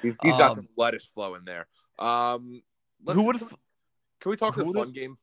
He's, 0.03 0.17
he's 0.23 0.37
got 0.37 0.51
Um, 0.51 0.55
some 0.55 0.69
lettuce 0.77 1.07
flow 1.07 1.35
in 1.35 1.45
there. 1.45 1.67
Um, 1.99 2.63
Who 3.09 3.23
would 3.25 3.37
can, 3.39 3.49
have 3.49 3.53
we- 3.53 3.59
can 4.21 4.31
we 4.31 4.37
talk 4.37 4.55
the 4.55 4.65
fun 4.65 4.93
game? 4.93 5.19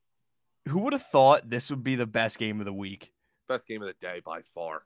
who 0.67 0.79
would 0.79 0.93
have 0.93 1.05
thought 1.05 1.47
this 1.49 1.69
would 1.69 1.83
be 1.83 1.95
the 1.95 2.07
best 2.07 2.37
game 2.39 2.59
of 2.59 2.65
the 2.65 2.73
week? 2.73 3.11
Best 3.47 3.67
game 3.67 3.81
of 3.81 3.87
the 3.87 3.93
day 4.01 4.19
by 4.25 4.41
far. 4.53 4.81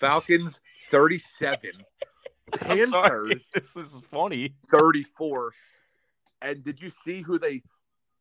Falcons 0.00 0.60
37, 0.90 1.70
I'm 2.62 2.86
sorry. 2.86 3.28
Panthers 3.28 3.50
This 3.54 3.76
is 3.76 4.02
funny. 4.10 4.54
34. 4.70 5.52
And 6.42 6.62
did 6.62 6.82
you 6.82 6.90
see 6.90 7.22
who 7.22 7.38
they 7.38 7.62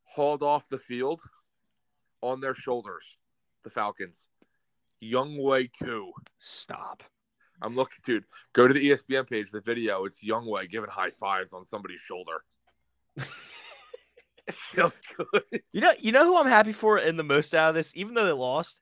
hauled 0.05 0.43
off 0.43 0.69
the 0.69 0.77
field 0.77 1.21
on 2.21 2.41
their 2.41 2.55
shoulders? 2.55 3.17
The 3.63 3.69
Falcons. 3.69 4.27
Younghoe 5.03 5.69
Koo. 5.81 6.11
Stop. 6.37 7.03
I'm 7.61 7.75
looking, 7.75 7.99
dude. 8.03 8.25
Go 8.53 8.67
to 8.67 8.73
the 8.73 8.89
ESPN 8.89 9.29
page, 9.29 9.51
the 9.51 9.61
video. 9.61 10.05
It's 10.05 10.23
Young 10.23 10.49
Wei 10.49 10.67
giving 10.67 10.89
high 10.89 11.09
fives 11.09 11.53
on 11.53 11.63
somebody's 11.63 11.99
shoulder. 11.99 12.43
it's 13.15 14.61
so 14.75 14.91
good. 15.17 15.61
You 15.71 15.81
know, 15.81 15.93
you 15.99 16.11
know 16.11 16.25
who 16.25 16.37
I'm 16.37 16.47
happy 16.47 16.73
for 16.73 16.99
in 16.99 17.17
the 17.17 17.23
most 17.23 17.55
out 17.55 17.69
of 17.69 17.75
this, 17.75 17.93
even 17.95 18.13
though 18.13 18.25
they 18.25 18.31
lost. 18.31 18.81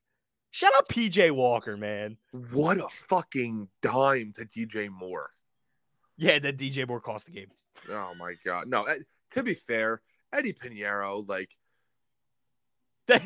Shout 0.53 0.71
out 0.77 0.87
PJ 0.87 1.31
Walker, 1.31 1.75
man. 1.75 2.15
What 2.51 2.77
a 2.77 2.87
fucking 3.09 3.69
dime 3.81 4.33
to 4.35 4.45
DJ 4.45 4.87
Moore. 4.87 5.31
Yeah, 6.15 6.37
that 6.37 6.59
DJ 6.59 6.87
Moore 6.87 7.01
cost 7.01 7.25
the 7.25 7.31
game. 7.31 7.47
Oh 7.89 8.13
my 8.19 8.35
god. 8.45 8.67
No, 8.67 8.83
eh, 8.83 8.97
to 9.31 9.41
be 9.41 9.55
fair, 9.55 10.03
Eddy 10.31 10.53
Piñeiro, 10.53 11.27
like 11.27 11.57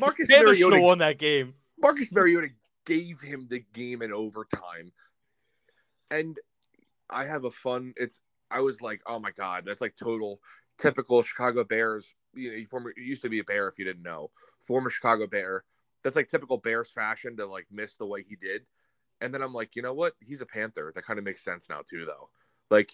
Marcus 0.00 0.26
Panthers 0.26 0.56
should 0.56 0.64
have 0.64 0.70
Mariota- 0.70 0.86
won 0.86 0.98
that 1.00 1.18
game. 1.18 1.52
Marcus 1.78 2.10
Mariota 2.12 2.48
gave 2.86 3.20
him 3.20 3.46
the 3.50 3.62
game 3.74 4.00
in 4.00 4.10
overtime. 4.10 4.90
And 6.10 6.38
I 7.10 7.26
have 7.26 7.44
a 7.44 7.50
fun 7.50 7.92
it's 7.98 8.22
I 8.50 8.60
was 8.60 8.80
like, 8.80 9.02
oh 9.04 9.18
my 9.18 9.32
god, 9.32 9.64
that's 9.66 9.82
like 9.82 9.96
total 9.96 10.40
typical 10.78 11.20
Chicago 11.20 11.62
Bears. 11.62 12.06
You 12.32 12.52
know, 12.52 12.56
he 12.56 12.64
former 12.64 12.94
he 12.96 13.04
used 13.04 13.20
to 13.20 13.28
be 13.28 13.40
a 13.40 13.44
bear 13.44 13.68
if 13.68 13.78
you 13.78 13.84
didn't 13.84 14.02
know. 14.02 14.30
Former 14.62 14.88
Chicago 14.88 15.26
Bear. 15.26 15.64
That's 16.08 16.16
like 16.16 16.28
typical 16.28 16.56
Bears 16.56 16.88
fashion 16.88 17.36
to 17.36 17.44
like 17.44 17.66
miss 17.70 17.96
the 17.96 18.06
way 18.06 18.22
he 18.26 18.34
did. 18.34 18.62
And 19.20 19.34
then 19.34 19.42
I'm 19.42 19.52
like, 19.52 19.76
you 19.76 19.82
know 19.82 19.92
what? 19.92 20.14
He's 20.20 20.40
a 20.40 20.46
Panther. 20.46 20.90
That 20.94 21.04
kind 21.04 21.18
of 21.18 21.24
makes 21.26 21.44
sense 21.44 21.68
now 21.68 21.82
too, 21.86 22.06
though. 22.06 22.30
Like 22.70 22.90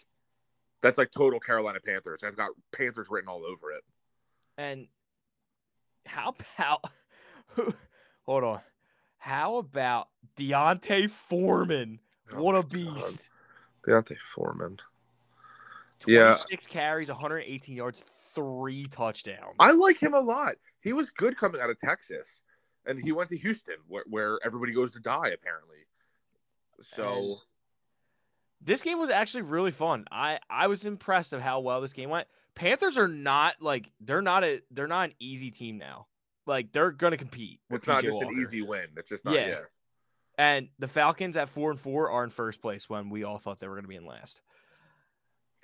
that's 0.82 0.98
like 0.98 1.12
total 1.12 1.38
Carolina 1.38 1.78
Panthers. 1.78 2.24
I've 2.24 2.34
got 2.34 2.50
Panthers 2.76 3.06
written 3.08 3.28
all 3.28 3.44
over 3.44 3.70
it. 3.70 3.84
And 4.58 4.88
how 6.06 6.34
about 6.58 6.84
hold 8.26 8.42
on? 8.42 8.60
How 9.18 9.58
about 9.58 10.08
D'Onta 10.34 11.08
Foreman? 11.08 12.00
Oh 12.32 12.42
what 12.42 12.56
a 12.56 12.62
God. 12.62 12.70
beast! 12.70 13.30
D'Onta 13.86 14.18
Foreman. 14.18 14.80
Yeah. 16.04 16.32
26 16.32 16.66
carries, 16.66 17.10
118 17.10 17.76
yards, 17.76 18.04
three 18.34 18.88
touchdowns. 18.88 19.54
I 19.60 19.70
like 19.70 20.02
him 20.02 20.14
a 20.14 20.20
lot. 20.20 20.56
He 20.80 20.92
was 20.92 21.10
good 21.10 21.36
coming 21.36 21.60
out 21.60 21.70
of 21.70 21.78
Texas, 21.78 22.40
and 22.86 23.00
he 23.00 23.12
went 23.12 23.28
to 23.30 23.36
Houston, 23.36 23.76
where, 23.88 24.04
where 24.08 24.38
everybody 24.44 24.72
goes 24.72 24.92
to 24.92 25.00
die 25.00 25.28
apparently. 25.28 25.78
So 26.80 27.12
And- 27.12 27.36
this 28.60 28.82
game 28.82 28.98
was 28.98 29.10
actually 29.10 29.42
really 29.42 29.70
fun. 29.70 30.06
I 30.10 30.38
I 30.48 30.66
was 30.68 30.86
impressed 30.86 31.32
of 31.32 31.40
how 31.40 31.60
well 31.60 31.80
this 31.80 31.92
game 31.92 32.10
went. 32.10 32.26
Panthers 32.54 32.96
are 32.98 33.08
not 33.08 33.60
like 33.60 33.90
they're 34.00 34.22
not 34.22 34.44
a 34.44 34.62
they're 34.70 34.86
not 34.86 35.10
an 35.10 35.14
easy 35.18 35.50
team 35.50 35.76
now. 35.78 36.06
Like 36.46 36.72
they're 36.72 36.90
gonna 36.90 37.16
compete. 37.16 37.60
With 37.70 37.78
it's 37.80 37.86
not 37.86 37.98
PJ 37.98 38.02
just 38.06 38.14
Walker. 38.16 38.28
an 38.34 38.40
easy 38.40 38.62
win. 38.62 38.86
It's 38.96 39.10
just 39.10 39.24
not. 39.24 39.34
Yeah. 39.34 39.48
Yeah. 39.48 39.60
And 40.36 40.68
the 40.78 40.88
Falcons 40.88 41.36
at 41.36 41.48
four 41.48 41.70
and 41.70 41.78
four 41.78 42.10
are 42.10 42.24
in 42.24 42.30
first 42.30 42.60
place 42.60 42.88
when 42.88 43.08
we 43.10 43.24
all 43.24 43.38
thought 43.38 43.60
they 43.60 43.68
were 43.68 43.76
gonna 43.76 43.88
be 43.88 43.96
in 43.96 44.06
last. 44.06 44.42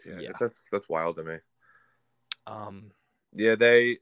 Yeah, 0.07 0.19
Yeah. 0.21 0.31
that's 0.39 0.69
that's 0.71 0.89
wild 0.89 1.17
to 1.17 1.25
me. 1.25 1.37
Um, 2.47 2.91
Yeah, 3.33 3.55
they 3.55 3.99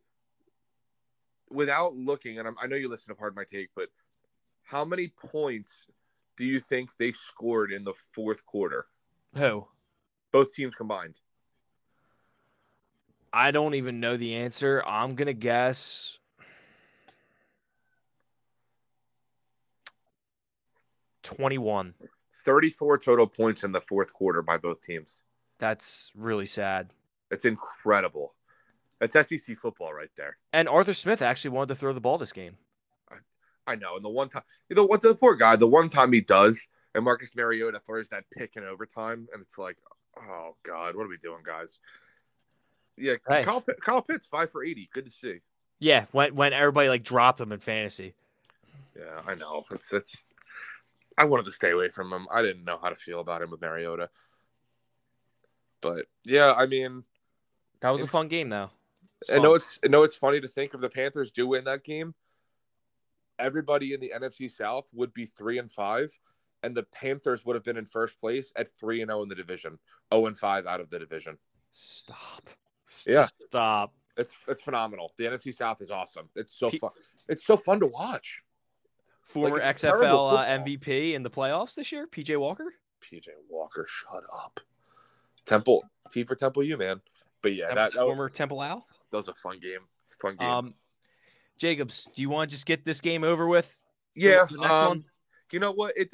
without 1.51 1.95
looking, 1.95 2.39
and 2.39 2.49
I'm, 2.49 2.57
I 2.61 2.67
know 2.67 2.77
you 2.77 2.89
listen 2.89 3.09
to 3.09 3.15
part 3.15 3.33
of 3.33 3.37
my 3.37 3.45
take, 3.45 3.71
but 3.75 3.89
how 4.63 4.85
many 4.85 5.09
points 5.09 5.87
do 6.37 6.45
you 6.45 6.61
think 6.61 6.97
they 6.97 7.13
scored 7.13 7.73
in 7.73 7.85
the 7.85 7.95
fourth 8.15 8.45
quarter? 8.45 8.87
who? 9.35 9.67
Both 10.33 10.55
teams 10.55 10.75
combined. 10.75 11.19
I 13.33 13.51
don't 13.51 13.75
even 13.75 14.01
know 14.01 14.17
the 14.17 14.37
answer. 14.37 14.83
I'm 14.87 15.15
gonna 15.15 15.33
guess 15.33 16.19
twenty-one. 21.23 21.95
34 22.45 22.99
total 22.99 23.27
points 23.27 23.63
in 23.63 23.73
the 23.73 23.81
fourth 23.81 24.15
quarter 24.15 24.41
by 24.41 24.57
both 24.57 24.81
teams. 24.81 25.21
That's 25.59 26.11
really 26.15 26.47
sad. 26.47 26.95
It's 27.31 27.45
incredible. 27.45 28.35
That's 29.01 29.15
SEC 29.29 29.57
football 29.59 29.93
right 29.93 30.11
there. 30.17 30.37
And 30.53 30.69
Arthur 30.69 30.95
Smith 30.95 31.23
actually 31.23 31.51
wanted 31.51 31.69
to 31.69 31.75
throw 31.77 31.93
the 31.93 32.01
ball 32.01 32.19
this 32.19 32.33
game. 32.33 32.57
I 33.67 33.75
know. 33.75 33.97
And 33.97 34.05
the 34.05 34.09
one 34.09 34.29
time, 34.31 34.43
you 34.69 34.77
know 34.77 34.85
what, 34.87 35.03
the 35.03 35.15
poor 35.15 35.35
guy, 35.37 35.57
the 35.57 35.67
one 35.67 35.89
time 35.91 36.13
he 36.13 36.21
does, 36.23 36.67
and 36.95 37.05
Marcus 37.05 37.31
Mariota 37.37 37.81
throws 37.81 38.09
that 38.09 38.25
pick 38.37 38.57
in 38.57 38.65
overtime, 38.65 39.29
and 39.33 39.43
it's 39.43 39.59
like, 39.59 39.77
oh, 40.19 40.57
God, 40.65 40.97
what 40.97 41.05
are 41.05 41.09
we 41.09 41.19
doing, 41.19 41.43
guys? 41.45 41.79
Yeah, 42.97 43.17
Hey. 43.29 43.45
Kyle, 43.45 43.61
Pitt- 43.61 43.81
Kyle 43.83 44.03
Pitts, 44.03 44.27
five 44.27 44.51
for 44.51 44.65
80. 44.65 44.89
Good 44.93 45.05
to 45.05 45.11
see. 45.13 45.41
Yeah, 45.81 46.07
when 46.11 46.35
when 46.35 46.53
everybody 46.53 46.89
like 46.89 47.05
dropped 47.05 47.41
him 47.41 47.53
in 47.53 47.61
fantasy. 47.61 48.15
Yeah, 48.99 49.21
I 49.29 49.37
know. 49.37 49.65
It's 49.71 49.93
it's. 49.93 50.25
I 51.17 51.25
wanted 51.25 51.45
to 51.45 51.53
stay 51.53 51.71
away 51.71 51.89
from 51.91 52.13
him. 52.13 52.27
I 52.33 52.43
didn't 52.43 52.65
know 52.65 52.79
how 52.83 52.89
to 52.89 52.97
feel 52.97 53.21
about 53.21 53.43
him 53.43 53.53
with 53.53 53.61
Mariota. 53.61 54.11
But 55.81 56.07
yeah, 56.25 56.53
I 56.57 56.67
mean, 56.67 57.05
That 57.81 57.91
was 57.91 58.01
a 58.03 58.09
fun 58.09 58.27
game 58.27 58.49
though. 58.49 58.71
It's 59.21 59.31
I 59.31 59.39
know 59.39 59.55
it's 59.55 59.79
I 59.85 59.89
know 59.89 60.03
it's 60.05 60.15
funny 60.15 60.41
to 60.41 60.49
think 60.49 60.75
if 60.75 60.81
the 60.81 60.89
Panthers 60.89 61.31
do 61.31 61.47
win 61.49 61.65
that 61.65 61.85
game, 61.85 62.15
everybody 63.39 63.93
in 63.95 64.01
the 64.01 64.13
NFC 64.15 64.51
South 64.51 64.89
would 64.93 65.13
be 65.13 65.27
three 65.27 65.59
and 65.59 65.71
five, 65.71 66.17
and 66.63 66.77
the 66.77 66.85
Panthers 66.85 67.45
would 67.45 67.55
have 67.55 67.65
been 67.65 67.77
in 67.77 67.87
first 67.87 68.21
place 68.21 68.53
at 68.57 68.77
three 68.79 69.03
and 69.03 69.11
zero 69.11 69.23
in 69.23 69.29
the 69.29 69.35
division, 69.35 69.79
zero 70.13 70.27
and 70.27 70.39
five 70.39 70.67
out 70.67 70.81
of 70.81 70.91
the 70.91 70.99
division. 70.99 71.39
Stop. 71.71 72.43
Yeah. 73.07 73.25
Stop. 73.25 73.93
It's 74.17 74.35
it's 74.47 74.63
phenomenal. 74.63 75.13
The 75.17 75.25
NFC 75.25 75.55
South 75.55 75.81
is 75.81 75.91
awesome. 75.91 76.29
It's 76.35 76.57
so 76.57 76.71
Pe- 76.71 76.79
fun. 76.79 76.91
It's 77.29 77.45
so 77.45 77.57
fun 77.57 77.81
to 77.81 77.87
watch. 77.87 78.43
Former 79.23 79.59
it's 79.59 79.81
terrible 79.81 80.31
XFL 80.31 80.39
uh. 80.39 80.65
MVP 80.65 81.15
in 81.15 81.23
the 81.23 81.31
playoffs 81.31 81.75
this 81.75 81.93
year, 81.93 82.07
PJ 82.07 82.39
Walker. 82.39 82.73
PJ 83.03 83.29
Walker, 83.49 83.87
shut 83.89 84.25
up. 84.33 84.61
Temple 85.45 85.85
T 86.11 86.25
for 86.25 86.35
Temple 86.35 86.63
U 86.65 86.77
man. 86.77 87.01
But 87.43 87.55
yeah, 87.55 87.69
that, 87.69 87.77
that, 87.77 87.87
was, 87.87 87.95
former 87.95 88.29
Temple 88.29 88.61
Owl. 88.61 88.87
That 89.11 89.17
was 89.17 89.29
a 89.29 89.35
fun 89.35 89.59
game. 89.61 89.81
Fun 90.21 90.37
game. 90.37 90.49
Um, 90.49 90.75
Jacobs, 91.59 92.09
do 92.15 92.23
you 92.23 92.29
want 92.29 92.51
to 92.51 92.55
just 92.55 92.67
get 92.67 92.85
this 92.85 93.01
game 93.01 93.25
over 93.25 93.47
with? 93.47 93.75
yeah. 94.15 94.47
um? 94.63 95.05
You 95.51 95.61
know 95.61 95.73
what? 95.73 95.95
It 95.97 96.13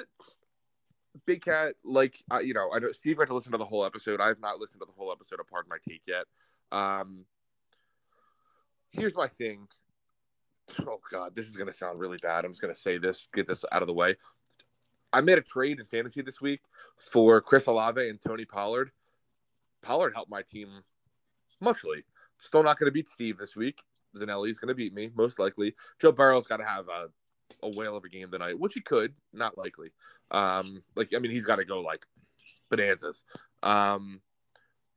Big 1.27 1.45
Cat, 1.45 1.75
like 1.85 2.17
uh, 2.33 2.39
you 2.39 2.55
know, 2.55 2.71
I 2.75 2.79
know 2.79 2.93
Steve 2.93 3.19
got 3.19 3.29
to 3.29 3.35
listen 3.35 3.53
to 3.53 3.59
the 3.59 3.65
whole 3.65 3.85
episode. 3.85 4.21
I 4.21 4.29
have 4.29 4.41
not 4.41 4.59
listened 4.59 4.81
to 4.81 4.87
the 4.87 4.93
whole 4.97 5.13
episode 5.13 5.41
of 5.41 5.47
Pardon 5.47 5.71
My 5.71 5.77
Take 5.87 6.03
yet. 6.07 6.25
Um, 6.73 7.25
here's 8.91 9.15
my 9.15 9.29
thing. 9.29 9.69
Oh 10.87 10.99
God, 11.11 11.35
this 11.35 11.47
is 11.47 11.57
gonna 11.57 11.73
sound 11.73 12.01
really 12.01 12.19
bad. 12.21 12.45
I'm 12.45 12.53
just 12.53 12.61
gonna 12.61 12.75
say 12.75 12.99
this, 12.99 13.29
get 13.35 13.47
this 13.47 13.65
out 13.71 13.83
of 13.83 13.87
the 13.87 13.95
way. 13.95 14.17
I 15.13 15.21
made 15.21 15.39
a 15.39 15.43
trade 15.43 15.79
in 15.79 15.85
fantasy 15.85 16.23
this 16.23 16.41
week 16.41 16.63
for 16.97 17.41
Chris 17.41 17.67
Olave 17.67 18.09
and 18.09 18.21
Tony 18.21 18.45
Pollard. 18.45 18.91
Pollard 19.83 20.15
helped 20.15 20.31
my 20.31 20.43
team 20.43 20.69
muchly. 21.61 22.05
Still 22.45 22.63
not 22.63 22.79
going 22.79 22.89
to 22.89 22.93
beat 22.93 23.09
Steve 23.09 23.39
this 23.39 23.57
week. 23.57 23.83
Zinelli's 24.17 24.59
going 24.59 24.69
to 24.69 24.75
beat 24.75 24.95
me, 24.95 25.11
most 25.15 25.39
likely. 25.39 25.75
Joe 25.99 26.13
Burrow's 26.13 26.47
got 26.47 26.59
to 26.59 26.65
have 26.65 26.87
a, 26.89 27.09
a 27.63 27.69
whale 27.69 27.97
of 27.97 28.05
a 28.05 28.09
game 28.09 28.31
tonight, 28.31 28.59
which 28.59 28.75
he 28.75 28.81
could, 28.81 29.15
not 29.33 29.57
likely. 29.57 29.93
Um, 30.31 30.83
like, 30.95 31.15
I 31.15 31.19
mean, 31.19 31.31
he's 31.33 31.47
got 31.47 31.57
to 31.57 31.65
go 31.65 31.81
like 31.81 32.05
bonanzas. 32.71 33.25
Um, 33.63 34.21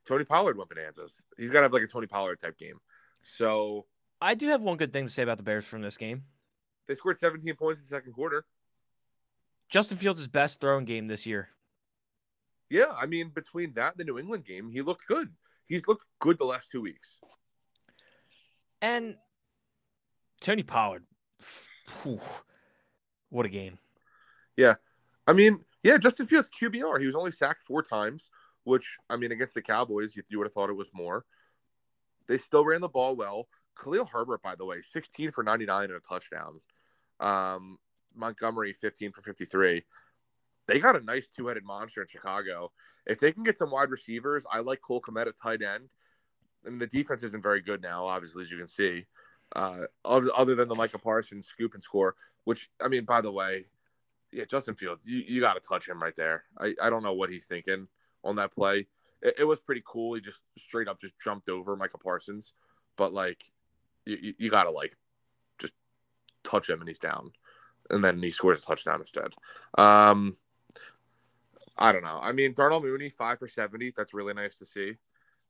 Tony 0.06 0.24
Pollard 0.24 0.58
went 0.58 0.70
bonanzas. 0.70 1.24
He's 1.38 1.50
got 1.50 1.60
to 1.60 1.64
have 1.64 1.72
like 1.72 1.82
a 1.82 1.86
Tony 1.86 2.06
Pollard 2.06 2.38
type 2.38 2.58
game. 2.58 2.78
So 3.22 3.86
I 4.20 4.34
do 4.34 4.48
have 4.48 4.60
one 4.60 4.76
good 4.76 4.92
thing 4.92 5.06
to 5.06 5.10
say 5.12 5.22
about 5.22 5.38
the 5.38 5.44
Bears 5.44 5.66
from 5.66 5.82
this 5.82 5.96
game. 5.96 6.24
they 6.86 6.94
scored 6.94 7.18
17 7.18 7.54
points 7.56 7.80
in 7.80 7.84
the 7.84 7.88
second 7.88 8.12
quarter. 8.12 8.44
Justin 9.68 9.96
Fields' 9.96 10.28
best 10.28 10.60
throwing 10.60 10.84
game 10.84 11.06
this 11.06 11.26
year. 11.26 11.48
Yeah, 12.70 12.92
I 12.94 13.06
mean, 13.06 13.30
between 13.34 13.72
that 13.72 13.92
and 13.92 14.00
the 14.00 14.04
New 14.04 14.18
England 14.18 14.44
game, 14.44 14.70
he 14.70 14.82
looked 14.82 15.06
good. 15.06 15.30
He's 15.68 15.86
looked 15.86 16.06
good 16.18 16.38
the 16.38 16.44
last 16.44 16.70
two 16.70 16.80
weeks. 16.80 17.18
And 18.80 19.16
Tony 20.40 20.62
Pollard. 20.62 21.04
phew, 21.40 22.20
what 23.28 23.46
a 23.46 23.48
game. 23.48 23.78
Yeah, 24.56 24.74
I 25.26 25.32
mean, 25.32 25.64
yeah, 25.82 25.98
Justin 25.98 26.26
Fields 26.26 26.48
QBR. 26.48 27.00
He 27.00 27.06
was 27.06 27.14
only 27.14 27.30
sacked 27.30 27.62
four 27.62 27.82
times, 27.82 28.30
which 28.64 28.96
I 29.10 29.16
mean, 29.16 29.32
against 29.32 29.54
the 29.54 29.62
Cowboys, 29.62 30.16
you, 30.16 30.22
you 30.28 30.38
would 30.38 30.46
have 30.46 30.52
thought 30.52 30.70
it 30.70 30.74
was 30.74 30.90
more. 30.94 31.24
They 32.26 32.38
still 32.38 32.64
ran 32.64 32.80
the 32.80 32.88
ball 32.88 33.14
well. 33.14 33.48
Khalil 33.78 34.06
Herbert, 34.06 34.42
by 34.42 34.54
the 34.54 34.64
way, 34.64 34.80
16 34.80 35.30
for 35.30 35.44
99 35.44 35.84
and 35.84 35.92
a 35.92 36.00
touchdown. 36.00 36.58
Um, 37.20 37.78
Montgomery, 38.14 38.72
15 38.72 39.12
for 39.12 39.22
53. 39.22 39.84
They 40.68 40.78
got 40.78 40.94
a 40.94 41.00
nice 41.00 41.26
two-headed 41.26 41.64
monster 41.64 42.02
in 42.02 42.08
Chicago. 42.08 42.70
If 43.06 43.18
they 43.18 43.32
can 43.32 43.42
get 43.42 43.58
some 43.58 43.70
wide 43.70 43.90
receivers, 43.90 44.44
I 44.52 44.60
like 44.60 44.80
Cole 44.82 45.00
Kmet 45.00 45.26
at 45.26 45.38
tight 45.42 45.62
end. 45.62 45.88
And 46.64 46.80
the 46.80 46.86
defense 46.86 47.22
isn't 47.22 47.42
very 47.42 47.62
good 47.62 47.82
now, 47.82 48.06
obviously, 48.06 48.42
as 48.42 48.50
you 48.50 48.58
can 48.58 48.68
see. 48.68 49.06
Uh, 49.56 49.84
other, 50.04 50.28
other 50.36 50.54
than 50.54 50.68
the 50.68 50.74
Micah 50.74 50.98
Parsons 50.98 51.46
scoop 51.46 51.72
and 51.72 51.82
score, 51.82 52.14
which 52.44 52.68
I 52.80 52.88
mean, 52.88 53.04
by 53.04 53.22
the 53.22 53.32
way, 53.32 53.64
yeah, 54.30 54.44
Justin 54.44 54.74
Fields, 54.74 55.06
you, 55.06 55.22
you 55.26 55.40
got 55.40 55.54
to 55.54 55.66
touch 55.66 55.88
him 55.88 56.02
right 56.02 56.14
there. 56.14 56.44
I, 56.58 56.74
I 56.82 56.90
don't 56.90 57.02
know 57.02 57.14
what 57.14 57.30
he's 57.30 57.46
thinking 57.46 57.88
on 58.22 58.36
that 58.36 58.52
play. 58.52 58.88
It, 59.22 59.36
it 59.38 59.44
was 59.44 59.60
pretty 59.60 59.82
cool. 59.86 60.14
He 60.14 60.20
just 60.20 60.42
straight 60.58 60.88
up 60.88 61.00
just 61.00 61.14
jumped 61.18 61.48
over 61.48 61.76
Micah 61.76 61.96
Parsons, 61.96 62.52
but 62.96 63.14
like 63.14 63.42
you, 64.04 64.18
you, 64.20 64.34
you 64.36 64.50
got 64.50 64.64
to 64.64 64.70
like 64.70 64.94
just 65.58 65.72
touch 66.44 66.68
him 66.68 66.80
and 66.80 66.88
he's 66.88 66.98
down, 66.98 67.32
and 67.88 68.04
then 68.04 68.22
he 68.22 68.30
scores 68.30 68.62
a 68.62 68.66
touchdown 68.66 69.00
instead. 69.00 69.32
Um, 69.78 70.34
I 71.78 71.92
don't 71.92 72.02
know. 72.04 72.18
I 72.20 72.32
mean, 72.32 72.54
Darnell 72.54 72.82
Mooney 72.82 73.08
five 73.08 73.38
for 73.38 73.48
seventy. 73.48 73.92
That's 73.96 74.12
really 74.14 74.34
nice 74.34 74.54
to 74.56 74.66
see. 74.66 74.96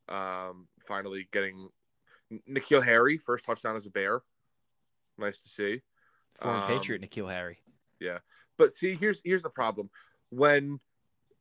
Um, 0.08 0.68
finally 0.86 1.28
getting 1.32 1.68
N'Keal 2.48 2.84
Harry 2.84 3.18
first 3.18 3.44
touchdown 3.44 3.76
as 3.76 3.86
a 3.86 3.90
Bear. 3.90 4.20
Nice 5.16 5.40
to 5.42 5.48
see. 5.48 5.82
Former 6.34 6.60
Um, 6.60 6.68
Patriot 6.68 7.02
N'Keal 7.02 7.30
Harry. 7.30 7.58
Yeah, 8.00 8.18
but 8.56 8.72
see, 8.72 8.94
here's 8.94 9.20
here's 9.24 9.42
the 9.42 9.50
problem. 9.50 9.90
When 10.30 10.80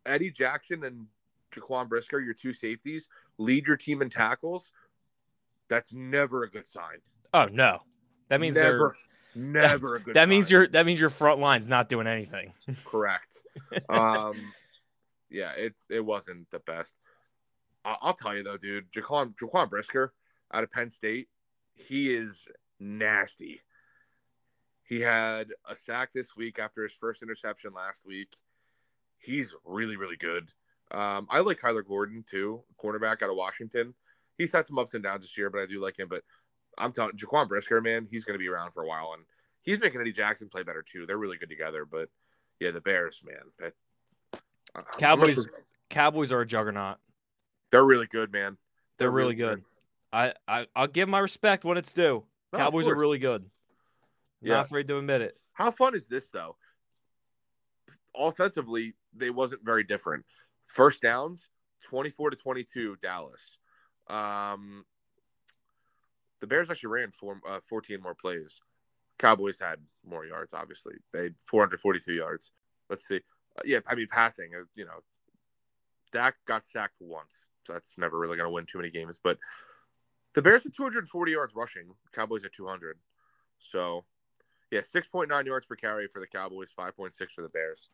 Eddie 0.06 0.32
Jackson 0.32 0.84
and 0.84 1.08
Jaquan 1.52 1.90
Brisker, 1.90 2.20
your 2.20 2.34
two 2.34 2.54
safeties, 2.54 3.10
lead 3.38 3.68
your 3.68 3.78
team 3.78 4.02
in 4.02 4.10
tackles, 4.10 4.72
that's 5.70 5.94
never 5.94 6.44
a 6.44 6.50
good 6.50 6.66
sign. 6.68 7.00
Oh 7.34 7.46
no. 7.46 7.82
That 8.30 8.42
means 8.42 8.56
never, 8.56 8.96
never 9.36 9.96
a 9.96 10.00
good. 10.04 10.16
that 10.16 10.28
means 10.30 10.50
your 10.52 10.68
that 10.68 10.86
means 10.86 11.00
your 11.00 11.10
front 11.10 11.40
line's 11.40 11.68
not 11.68 11.90
doing 11.90 12.08
anything. 12.08 12.54
correct. 12.86 13.40
um, 13.90 14.36
yeah, 15.30 15.52
it 15.52 15.76
it 15.90 16.06
wasn't 16.06 16.50
the 16.52 16.60
best. 16.60 16.96
I- 17.86 17.98
I'll 18.02 18.14
tell 18.14 18.36
you 18.36 18.44
though, 18.44 18.58
dude, 18.58 18.92
Jaquan 18.92 19.36
Jaquan 19.36 19.70
Brisker 19.70 20.14
out 20.54 20.64
of 20.64 20.72
Penn 20.72 20.90
State, 20.90 21.28
he 21.74 22.14
is 22.14 22.48
nasty. 22.80 23.62
He 24.84 25.02
had 25.02 25.50
a 25.70 25.76
sack 25.76 26.14
this 26.14 26.36
week 26.36 26.60
after 26.60 26.84
his 26.84 26.94
first 26.94 27.22
interception 27.22 27.74
last 27.74 28.06
week. 28.06 28.34
He's 29.18 29.54
really, 29.66 29.98
really 29.98 30.16
good. 30.16 30.50
Um, 30.92 31.28
I 31.30 31.40
like 31.42 31.60
Kyler 31.60 31.86
Gordon 31.86 32.24
too, 32.30 32.64
cornerback 32.82 33.22
out 33.22 33.30
of 33.30 33.36
Washington. 33.36 33.94
He's 34.38 34.54
had 34.54 34.66
some 34.66 34.80
ups 34.80 34.94
and 34.94 35.04
downs 35.04 35.24
this 35.24 35.38
year, 35.38 35.50
but 35.50 35.60
I 35.60 35.66
do 35.66 35.82
like 35.82 36.00
him. 36.00 36.08
But 36.08 36.24
I'm 36.78 36.94
telling 36.94 37.18
Jaquan 37.18 37.50
Brisker, 37.50 37.82
man, 37.82 38.08
he's 38.10 38.24
going 38.24 38.36
to 38.36 38.40
be 38.40 38.48
around 38.48 38.72
for 38.72 38.84
a 38.84 38.88
while, 38.88 39.12
and 39.14 39.26
he's 39.64 39.80
making 39.80 40.00
Eddie 40.00 40.14
Jackson 40.14 40.48
play 40.48 40.64
better 40.64 40.84
too. 40.84 41.06
They're 41.06 41.18
really 41.18 41.38
good 41.38 41.50
together. 41.50 41.84
But 41.84 42.10
yeah, 42.60 42.72
the 42.72 42.80
Bears, 42.80 43.22
man. 43.26 43.52
that- 43.60 43.74
Cowboys- 44.98 45.36
sure- 45.36 45.64
Cowboys 45.90 46.32
are 46.32 46.42
a 46.42 46.46
juggernaut. 46.46 46.98
They're 47.72 47.86
really 47.86 48.08
good, 48.08 48.32
man. 48.32 48.58
They're 48.98 49.12
really 49.12 49.36
good. 49.36 49.64
I, 50.12 50.34
I 50.48 50.68
I'll 50.76 50.88
give 50.88 51.08
my 51.10 51.20
respect 51.20 51.64
when 51.66 51.78
it's 51.78 51.94
due. 51.94 52.24
No, 52.54 52.60
Cowboys 52.60 52.88
are 52.88 52.96
really 52.96 53.20
good. 53.20 53.50
Yeah. 54.42 54.56
Not 54.56 54.66
afraid 54.66 54.88
to 54.88 54.98
admit 54.98 55.22
it. 55.22 55.38
How 55.54 55.72
fun 55.72 55.96
is 55.96 56.08
this 56.08 56.30
though? 56.30 56.56
Offensively, 58.16 58.96
they 59.14 59.30
wasn't 59.30 59.64
very 59.64 59.84
different. 59.84 60.26
First 60.66 61.02
downs, 61.02 61.48
24 61.84 62.32
to 62.32 62.36
22 62.38 62.96
Dallas. 63.02 63.58
Um 64.10 64.86
the 66.40 66.48
Bears 66.48 66.70
actually 66.70 66.90
ran 66.90 67.12
four, 67.12 67.42
uh, 67.50 67.60
14 67.68 68.00
more 68.02 68.14
plays. 68.16 68.62
Cowboys 69.18 69.60
had 69.60 69.80
more 70.06 70.26
yards 70.26 70.54
obviously. 70.54 70.96
They 71.14 71.24
had 71.24 71.36
442 71.46 72.14
yards. 72.14 72.52
Let's 72.90 73.08
see. 73.08 73.22
Yeah, 73.66 73.80
I 73.88 73.96
mean 73.96 74.08
passing, 74.10 74.52
uh, 74.56 74.66
you 74.76 74.86
know, 74.86 75.04
Dak 76.12 76.36
got 76.46 76.66
sacked 76.66 76.96
once. 77.00 77.50
So 77.66 77.74
that's 77.74 77.98
never 77.98 78.18
really 78.18 78.38
going 78.38 78.48
to 78.48 78.54
win 78.54 78.66
too 78.66 78.78
many 78.78 78.90
games, 78.90 79.20
but 79.22 79.38
the 80.34 80.42
Bears 80.42 80.64
had 80.64 80.74
240 80.74 81.32
yards 81.32 81.56
rushing. 81.56 81.90
Cowboys 82.14 82.46
at 82.46 82.54
200. 82.54 82.98
So, 83.60 84.06
yeah, 84.72 84.82
6.9 84.82 85.46
yards 85.46 85.66
per 85.66 85.76
carry 85.76 86.08
for 86.08 86.20
the 86.20 86.28
Cowboys, 86.28 86.70
5.6 86.78 87.14
for 87.36 87.42
the 87.42 87.50
Bears. 87.50 87.90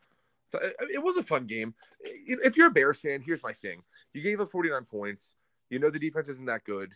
So 0.47 0.59
it, 0.59 0.75
it 0.95 1.03
was 1.03 1.15
a 1.17 1.23
fun 1.23 1.47
game. 1.47 1.73
If 2.01 2.57
you're 2.57 2.67
a 2.67 2.71
Bears 2.71 2.99
fan, 2.99 3.21
here's 3.25 3.41
my 3.41 3.53
thing: 3.53 3.81
you 4.13 4.21
gave 4.21 4.41
up 4.41 4.51
49 4.51 4.83
points. 4.85 5.33
You 5.69 5.79
know 5.79 5.89
the 5.89 5.99
defense 5.99 6.27
isn't 6.27 6.45
that 6.45 6.63
good, 6.63 6.93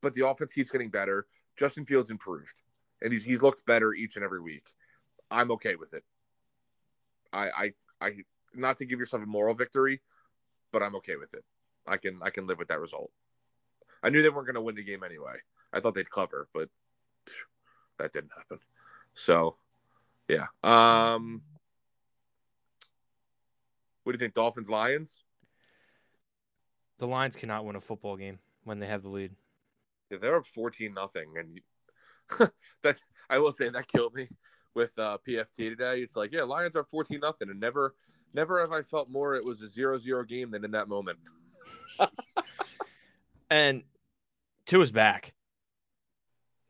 but 0.00 0.14
the 0.14 0.26
offense 0.26 0.52
keeps 0.52 0.70
getting 0.70 0.90
better. 0.90 1.26
Justin 1.56 1.84
Fields 1.84 2.10
improved, 2.10 2.62
and 3.00 3.12
he's 3.12 3.24
he's 3.24 3.42
looked 3.42 3.64
better 3.66 3.92
each 3.92 4.16
and 4.16 4.24
every 4.24 4.40
week. 4.40 4.64
I'm 5.30 5.50
okay 5.52 5.76
with 5.76 5.94
it. 5.94 6.02
I 7.32 7.48
I 7.48 7.72
I 8.00 8.10
not 8.54 8.78
to 8.78 8.84
give 8.84 8.98
yourself 8.98 9.22
a 9.22 9.26
moral 9.26 9.54
victory, 9.54 10.00
but 10.72 10.82
I'm 10.82 10.96
okay 10.96 11.16
with 11.16 11.34
it. 11.34 11.44
I 11.86 11.96
can 11.96 12.20
I 12.22 12.30
can 12.30 12.46
live 12.46 12.58
with 12.58 12.68
that 12.68 12.80
result. 12.80 13.10
I 14.02 14.10
knew 14.10 14.22
they 14.22 14.28
weren't 14.28 14.46
going 14.46 14.54
to 14.54 14.60
win 14.60 14.74
the 14.74 14.84
game 14.84 15.02
anyway. 15.02 15.34
I 15.72 15.80
thought 15.80 15.94
they'd 15.94 16.10
cover, 16.10 16.48
but 16.54 16.68
that 17.98 18.12
didn't 18.12 18.30
happen. 18.36 18.58
So, 19.14 19.56
yeah. 20.28 20.46
Um, 20.62 21.42
what 24.04 24.12
do 24.12 24.16
you 24.16 24.18
think? 24.18 24.34
Dolphins 24.34 24.68
Lions? 24.68 25.22
The 26.98 27.06
Lions 27.06 27.36
cannot 27.36 27.64
win 27.64 27.76
a 27.76 27.80
football 27.80 28.16
game 28.16 28.38
when 28.64 28.78
they 28.78 28.86
have 28.86 29.02
the 29.02 29.08
lead. 29.08 29.32
Yeah, 30.10 30.18
they're 30.18 30.36
up 30.36 30.46
fourteen 30.46 30.94
nothing, 30.94 31.34
and 31.36 31.56
you, 31.56 31.62
that 32.82 32.96
I 33.28 33.38
will 33.38 33.52
say 33.52 33.68
that 33.68 33.88
killed 33.88 34.14
me 34.14 34.28
with 34.76 34.96
uh, 34.98 35.18
PFT 35.26 35.70
today. 35.70 36.00
It's 36.00 36.14
like, 36.14 36.32
yeah, 36.32 36.42
Lions 36.42 36.76
are 36.76 36.84
fourteen 36.84 37.20
nothing, 37.20 37.50
and 37.50 37.58
never, 37.58 37.96
never 38.32 38.60
have 38.60 38.70
I 38.70 38.82
felt 38.82 39.10
more 39.10 39.34
it 39.34 39.44
was 39.44 39.62
a 39.62 39.66
0-0 39.66 40.28
game 40.28 40.52
than 40.52 40.64
in 40.64 40.70
that 40.72 40.88
moment. 40.88 41.18
And 43.48 43.84
Tua's 44.66 44.90
back. 44.90 45.32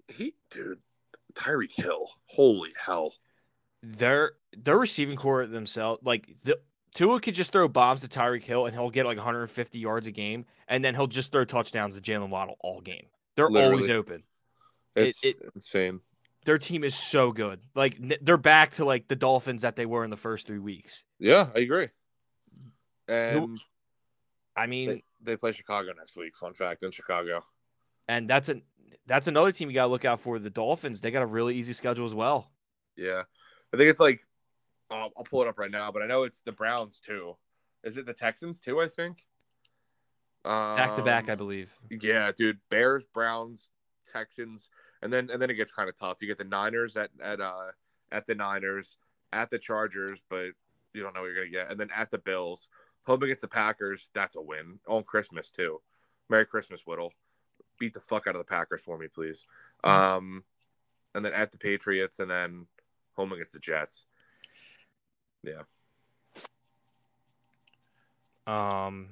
He, 0.09 0.35
dude, 0.51 0.81
Tyreek 1.33 1.75
Hill, 1.75 2.11
holy 2.27 2.69
hell! 2.79 3.15
Their 3.83 4.33
their 4.55 4.79
receiving 4.79 5.17
corps 5.17 5.47
themselves, 5.47 6.03
like 6.05 6.37
the 6.43 6.61
Tua 6.95 7.19
could 7.21 7.35
just 7.35 7.51
throw 7.51 7.67
bombs 7.67 8.03
to 8.03 8.09
Tyreek 8.09 8.43
Hill 8.43 8.67
and 8.67 8.75
he'll 8.75 8.91
get 8.91 9.07
like 9.07 9.17
150 9.17 9.79
yards 9.79 10.07
a 10.07 10.11
game, 10.11 10.45
and 10.69 10.85
then 10.85 10.95
he'll 10.95 11.07
just 11.07 11.33
throw 11.33 11.47
touchdowns 11.47 11.99
to 11.99 12.03
Jaylen 12.03 12.29
Waddle 12.29 12.57
all 12.61 12.83
game. 12.83 13.07
They're 13.37 13.49
always 13.49 13.89
open. 13.89 14.23
It's 14.95 15.25
it- 15.25 15.41
insane. 15.55 16.01
Their 16.47 16.59
team 16.59 16.82
is 16.84 16.94
so 16.94 17.32
good. 17.32 17.61
Like 17.74 17.99
they're 18.22 18.36
back 18.38 18.72
to 18.74 18.84
like 18.86 19.09
the 19.09 19.16
Dolphins 19.16 19.62
that 19.62 19.76
they 19.76 19.84
were 19.84 20.05
in 20.05 20.11
the 20.11 20.16
first 20.16 20.47
three 20.47 20.59
weeks. 20.61 21.05
Yeah, 21.18 21.49
I 21.55 21.59
agree. 21.59 21.88
And 23.09 23.59
I 24.57 24.66
mean, 24.66 24.88
they, 24.88 25.05
they 25.22 25.36
play 25.36 25.53
Chicago 25.53 25.92
next 25.97 26.16
week. 26.16 26.36
Fun 26.36 26.55
fact 26.55 26.82
in 26.82 26.90
Chicago. 26.92 27.44
and 28.09 28.28
that's 28.30 28.49
an 28.49 28.62
that's 29.07 29.26
another 29.28 29.53
team 29.53 29.68
you 29.68 29.74
gotta 29.74 29.90
look 29.90 30.05
out 30.05 30.20
for. 30.20 30.38
The 30.38 30.51
Dolphins. 30.51 31.01
They 31.01 31.11
got 31.11 31.22
a 31.22 31.26
really 31.26 31.57
easy 31.57 31.72
schedule 31.72 32.05
as 32.05 32.14
well. 32.14 32.51
Yeah, 32.97 33.22
I 33.72 33.76
think 33.76 33.90
it's 33.90 34.01
like 34.01 34.20
I'll, 34.90 35.11
I'll 35.16 35.24
pull 35.24 35.42
it 35.42 35.49
up 35.49 35.59
right 35.59 35.70
now, 35.70 35.92
but 35.92 36.03
I 36.03 36.07
know 36.07 36.22
it's 36.22 36.40
the 36.40 36.53
Browns 36.53 37.01
too. 37.01 37.36
Is 37.84 37.97
it 37.97 38.07
the 38.07 38.14
Texans 38.14 38.61
too? 38.61 38.80
I 38.80 38.88
think. 38.88 39.18
Back 40.44 40.94
to 40.97 41.03
back, 41.03 41.28
I 41.28 41.32
Um, 41.32 41.38
believe. 41.38 41.72
Yeah, 41.90 42.30
dude. 42.30 42.59
Bears, 42.70 43.05
Browns, 43.12 43.68
Texans, 44.12 44.68
and 45.07 45.13
then 45.13 45.31
and 45.31 45.41
then 45.41 45.51
it 45.51 45.55
gets 45.55 45.71
kind 45.71 45.89
of 45.89 45.97
tough. 45.97 46.19
You 46.21 46.27
get 46.27 46.37
the 46.37 46.43
Niners 46.43 46.97
at 46.97 47.11
at 47.23 47.41
uh 47.41 47.71
at 48.11 48.27
the 48.27 48.35
Niners, 48.35 48.97
at 49.33 49.51
the 49.51 49.59
Chargers, 49.59 50.21
but 50.29 50.47
you 50.93 51.03
don't 51.03 51.15
know 51.15 51.21
what 51.21 51.29
you're 51.29 51.37
gonna 51.37 51.49
get, 51.49 51.71
and 51.71 51.79
then 51.79 51.91
at 51.95 52.11
the 52.11 52.19
Bills, 52.19 52.69
home 53.05 53.23
against 53.23 53.43
the 53.43 53.49
Packers. 53.49 54.11
That's 54.15 54.35
a 54.35 54.43
win 54.43 54.81
on 54.89 55.05
Christmas 55.05 55.49
too. 55.49 55.81
Merry 56.29 56.45
Christmas, 56.45 56.89
Whittle. 56.89 57.13
Beat 57.79 57.95
the 57.95 58.01
fuck 58.01 58.27
out 58.27 58.35
of 58.35 58.41
the 58.41 58.51
Packers 58.51 58.81
for 58.81 58.99
me, 58.99 59.07
please. 59.07 59.47
Um, 59.85 60.43
and 61.15 61.25
then 61.25 61.33
at 61.33 61.53
the 61.53 61.59
Patriots, 61.59 62.19
and 62.19 62.29
then 62.29 62.67
home 63.15 63.31
against 63.33 63.53
the 63.53 63.61
Jets. 63.61 64.07
Yeah, 65.45 65.63
Um, 68.49 69.11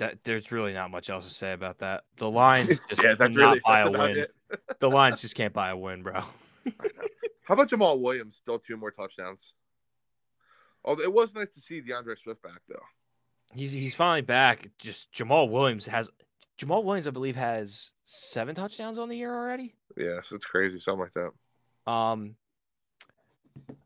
that 0.00 0.22
there's 0.24 0.52
really 0.52 0.72
not 0.72 0.90
much 0.90 1.08
else 1.08 1.26
to 1.26 1.32
say 1.32 1.52
about 1.52 1.78
that. 1.78 2.04
The 2.16 2.30
Lions 2.30 2.80
just 2.88 3.02
yeah, 3.02 3.14
that's 3.14 3.34
cannot 3.34 3.48
really 3.48 3.60
buy 3.64 3.84
that's 3.84 3.96
a 3.96 3.98
win. 3.98 4.26
The 4.80 4.90
Lions 4.90 5.20
just 5.20 5.36
can't 5.36 5.52
buy 5.52 5.70
a 5.70 5.76
win, 5.76 6.02
bro. 6.02 6.20
How 7.44 7.54
about 7.54 7.70
Jamaal 7.70 8.00
Williams? 8.00 8.36
Still 8.36 8.58
two 8.58 8.76
more 8.76 8.90
touchdowns. 8.90 9.52
Although 10.84 11.02
it 11.02 11.12
was 11.12 11.34
nice 11.34 11.50
to 11.50 11.60
see 11.60 11.80
D'Andre 11.80 12.16
Swift 12.16 12.42
back 12.42 12.62
though. 12.68 12.82
He's 13.54 13.70
he's 13.70 13.94
finally 13.94 14.22
back. 14.22 14.68
Just 14.78 15.12
Jamaal 15.12 15.50
Williams 15.50 15.86
has 15.86 16.10
Jamaal 16.58 16.84
Williams, 16.84 17.06
I 17.06 17.10
believe, 17.10 17.36
has 17.36 17.92
seven 18.04 18.54
touchdowns 18.54 18.98
on 18.98 19.08
the 19.08 19.16
year 19.16 19.32
already. 19.32 19.74
Yeah, 19.96 20.20
so 20.22 20.36
it's 20.36 20.44
crazy, 20.44 20.78
something 20.78 21.00
like 21.00 21.12
that. 21.12 21.90
Um, 21.90 22.34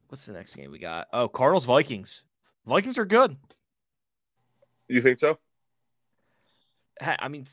what's 0.09 0.27
the 0.27 0.33
next 0.33 0.57
game 0.57 0.71
we 0.71 0.79
got? 0.79 1.09
Oh, 1.13 1.29
Cardinals 1.29 1.67
Vikings. 1.67 2.25
Vikings 2.67 2.99
are 2.99 3.05
good. 3.05 3.37
You 4.89 5.01
think 5.01 5.19
so? 5.19 5.39
I 7.01 7.29
mean, 7.29 7.47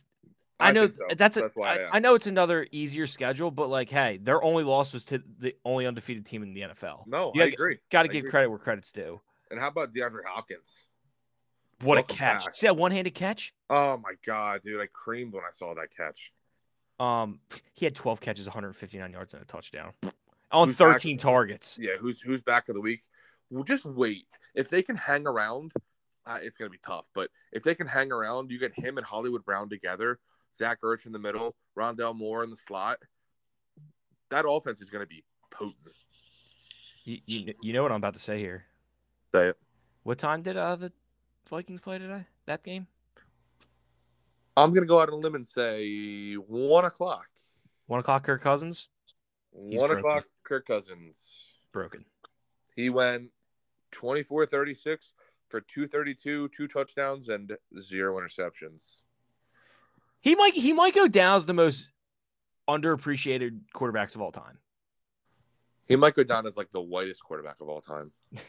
I, 0.59 0.71
know 0.71 0.83
think 0.87 0.95
so. 0.95 1.03
that's 1.15 1.37
a, 1.37 1.41
That's 1.41 1.55
why 1.55 1.77
I, 1.77 1.81
I, 1.83 1.89
I 1.93 1.99
know 1.99 2.13
it's 2.15 2.27
another 2.27 2.67
easier 2.71 3.07
schedule, 3.07 3.49
but 3.51 3.69
like, 3.69 3.89
hey, 3.89 4.17
their 4.21 4.43
only 4.43 4.63
loss 4.63 4.93
was 4.93 5.05
to 5.05 5.23
the 5.39 5.55
only 5.65 5.87
undefeated 5.87 6.25
team 6.25 6.43
in 6.43 6.53
the 6.53 6.61
NFL. 6.61 7.07
No, 7.07 7.31
You 7.33 7.41
I 7.41 7.45
gotta- 7.45 7.53
agree. 7.53 7.77
Got 7.89 8.03
to 8.03 8.09
give 8.09 8.19
agree. 8.19 8.29
credit 8.31 8.49
where 8.49 8.59
credit's 8.59 8.91
due. 8.91 9.19
And 9.49 9.59
how 9.59 9.67
about 9.69 9.91
DeAndre 9.93 10.19
Hopkins? 10.27 10.85
What 11.81 11.95
Welcome 11.95 12.13
a 12.15 12.17
catch! 12.17 12.45
back. 12.45 12.55
See 12.55 12.67
that 12.67 12.77
one-handed 12.77 13.15
catch? 13.15 13.53
Oh 13.69 13.97
my 13.97 14.13
god, 14.23 14.61
dude! 14.61 14.79
I 14.79 14.85
creamed 14.93 15.33
when 15.33 15.43
I 15.43 15.51
saw 15.51 15.73
that 15.73 15.87
catch. 15.95 16.31
Um, 16.99 17.39
he 17.73 17.85
had 17.85 17.95
12 17.95 18.21
catches, 18.21 18.45
159 18.45 19.11
yards, 19.11 19.33
and 19.33 19.41
a 19.41 19.45
touchdown 19.47 19.91
on 20.51 20.67
Who's 20.69 20.77
back? 20.77 20.93
13 20.93 21.17
targets. 21.17 21.79
Yeah, 21.81 21.93
who's 21.99 22.21
who's 22.21 22.43
back 22.43 22.69
of 22.69 22.75
the 22.75 22.81
week? 22.81 23.01
Well, 23.49 23.63
just 23.63 23.83
wait. 23.83 24.27
If 24.53 24.69
they 24.69 24.83
can 24.83 24.95
hang 24.95 25.25
around, 25.25 25.73
uh, 26.25 26.37
it's 26.41 26.57
gonna 26.57 26.69
be 26.69 26.79
tough. 26.79 27.07
But 27.13 27.29
if 27.51 27.63
they 27.63 27.75
can 27.75 27.87
hang 27.87 28.11
around, 28.11 28.51
you 28.51 28.59
get 28.59 28.73
him 28.73 28.97
and 28.97 29.05
Hollywood 29.05 29.43
Brown 29.45 29.69
together, 29.69 30.19
Zach 30.55 30.79
Ertz 30.81 31.05
in 31.05 31.11
the 31.11 31.19
middle, 31.19 31.55
Rondale 31.77 32.15
Moore 32.15 32.43
in 32.43 32.49
the 32.49 32.57
slot. 32.57 32.97
That 34.29 34.45
offense 34.47 34.81
is 34.81 34.89
gonna 34.89 35.07
be 35.07 35.23
potent. 35.49 35.75
You, 37.03 37.17
you, 37.25 37.53
you 37.61 37.73
know 37.73 37.81
what 37.83 37.91
I'm 37.91 37.97
about 37.97 38.13
to 38.13 38.19
say 38.19 38.37
here. 38.37 38.65
Say 39.33 39.47
it. 39.47 39.57
What 40.03 40.17
time 40.17 40.41
did 40.41 40.57
uh 40.57 40.75
the 40.75 40.91
Vikings 41.49 41.81
play 41.81 41.97
today? 41.99 42.25
That 42.45 42.63
game? 42.63 42.87
I'm 44.57 44.73
gonna 44.73 44.85
go 44.85 45.01
out 45.01 45.09
on 45.09 45.13
a 45.13 45.17
limb 45.17 45.35
and 45.35 45.47
say 45.47 46.33
one 46.35 46.85
o'clock. 46.85 47.27
One 47.87 47.99
o'clock. 47.99 48.23
Kirk 48.23 48.41
Cousins 48.41 48.89
He's 49.53 49.79
one 49.79 49.89
broken. 49.89 49.99
o'clock. 50.05 50.25
Kirk 50.43 50.67
Cousins. 50.67 51.55
broken. 51.73 52.05
He 52.75 52.89
went 52.89 53.31
24 53.91 54.45
36 54.45 55.13
for 55.51 55.61
232, 55.61 56.49
two 56.49 56.67
touchdowns, 56.67 57.29
and 57.29 57.55
zero 57.79 58.19
interceptions. 58.19 59.01
He 60.21 60.35
might 60.35 60.53
he 60.53 60.73
might 60.73 60.95
go 60.95 61.07
down 61.07 61.35
as 61.35 61.45
the 61.45 61.53
most 61.53 61.89
underappreciated 62.69 63.59
quarterbacks 63.75 64.15
of 64.15 64.21
all 64.21 64.31
time. 64.31 64.57
He 65.87 65.95
might 65.95 66.13
go 66.13 66.23
down 66.23 66.47
as 66.47 66.55
like 66.55 66.71
the 66.71 66.81
whitest 66.81 67.23
quarterback 67.23 67.59
of 67.61 67.69
all 67.69 67.81
time. 67.81 68.11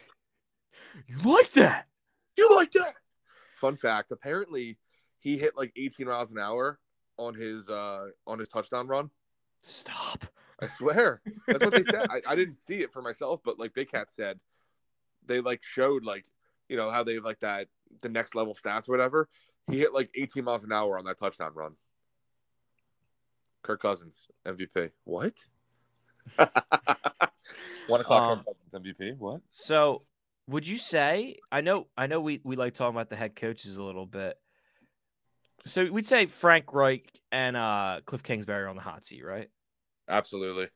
You 1.06 1.16
like 1.24 1.50
that? 1.52 1.86
You 2.36 2.54
like 2.54 2.72
that? 2.72 2.94
Fun 3.56 3.76
fact: 3.76 4.12
apparently, 4.12 4.76
he 5.20 5.38
hit 5.38 5.56
like 5.56 5.72
18 5.74 6.06
miles 6.06 6.30
an 6.30 6.38
hour 6.38 6.78
on 7.16 7.34
his 7.34 7.70
uh 7.70 8.08
on 8.26 8.38
his 8.38 8.48
touchdown 8.48 8.88
run. 8.88 9.10
Stop. 9.62 10.26
I 10.60 10.68
swear, 10.68 11.22
that's 11.46 11.64
what 11.64 11.72
they 11.72 11.82
said. 11.82 12.06
I, 12.10 12.20
I 12.26 12.36
didn't 12.36 12.54
see 12.54 12.80
it 12.80 12.92
for 12.92 13.00
myself, 13.00 13.40
but 13.44 13.58
like 13.58 13.72
Big 13.74 13.90
Cat 13.90 14.12
said, 14.12 14.38
they 15.26 15.40
like 15.40 15.62
showed 15.62 16.04
like 16.04 16.26
you 16.72 16.78
know 16.78 16.90
how 16.90 17.04
they 17.04 17.14
have 17.14 17.24
like 17.24 17.40
that 17.40 17.68
the 18.00 18.08
next 18.08 18.34
level 18.34 18.54
stats 18.54 18.88
or 18.88 18.92
whatever. 18.92 19.28
He 19.70 19.78
hit 19.78 19.92
like 19.92 20.10
18 20.14 20.42
miles 20.42 20.64
an 20.64 20.72
hour 20.72 20.98
on 20.98 21.04
that 21.04 21.18
touchdown 21.18 21.52
run. 21.54 21.74
Kirk 23.60 23.82
Cousins 23.82 24.26
MVP. 24.46 24.90
What? 25.04 25.34
One 27.88 28.00
o'clock. 28.00 28.22
Um, 28.22 28.38
Kirk 28.38 28.56
Cousins 28.72 28.96
MVP. 28.98 29.18
What? 29.18 29.42
So, 29.50 30.02
would 30.48 30.66
you 30.66 30.78
say? 30.78 31.36
I 31.52 31.60
know, 31.60 31.88
I 31.94 32.06
know, 32.06 32.20
we 32.20 32.40
we 32.42 32.56
like 32.56 32.72
talking 32.72 32.96
about 32.96 33.10
the 33.10 33.16
head 33.16 33.36
coaches 33.36 33.76
a 33.76 33.82
little 33.84 34.06
bit. 34.06 34.38
So 35.66 35.84
we'd 35.84 36.06
say 36.06 36.24
Frank 36.24 36.72
Reich 36.72 37.06
and 37.30 37.54
uh, 37.54 38.00
Cliff 38.06 38.22
Kingsbury 38.22 38.66
on 38.66 38.76
the 38.76 38.82
hot 38.82 39.04
seat, 39.04 39.24
right? 39.24 39.48
Absolutely. 40.08 40.68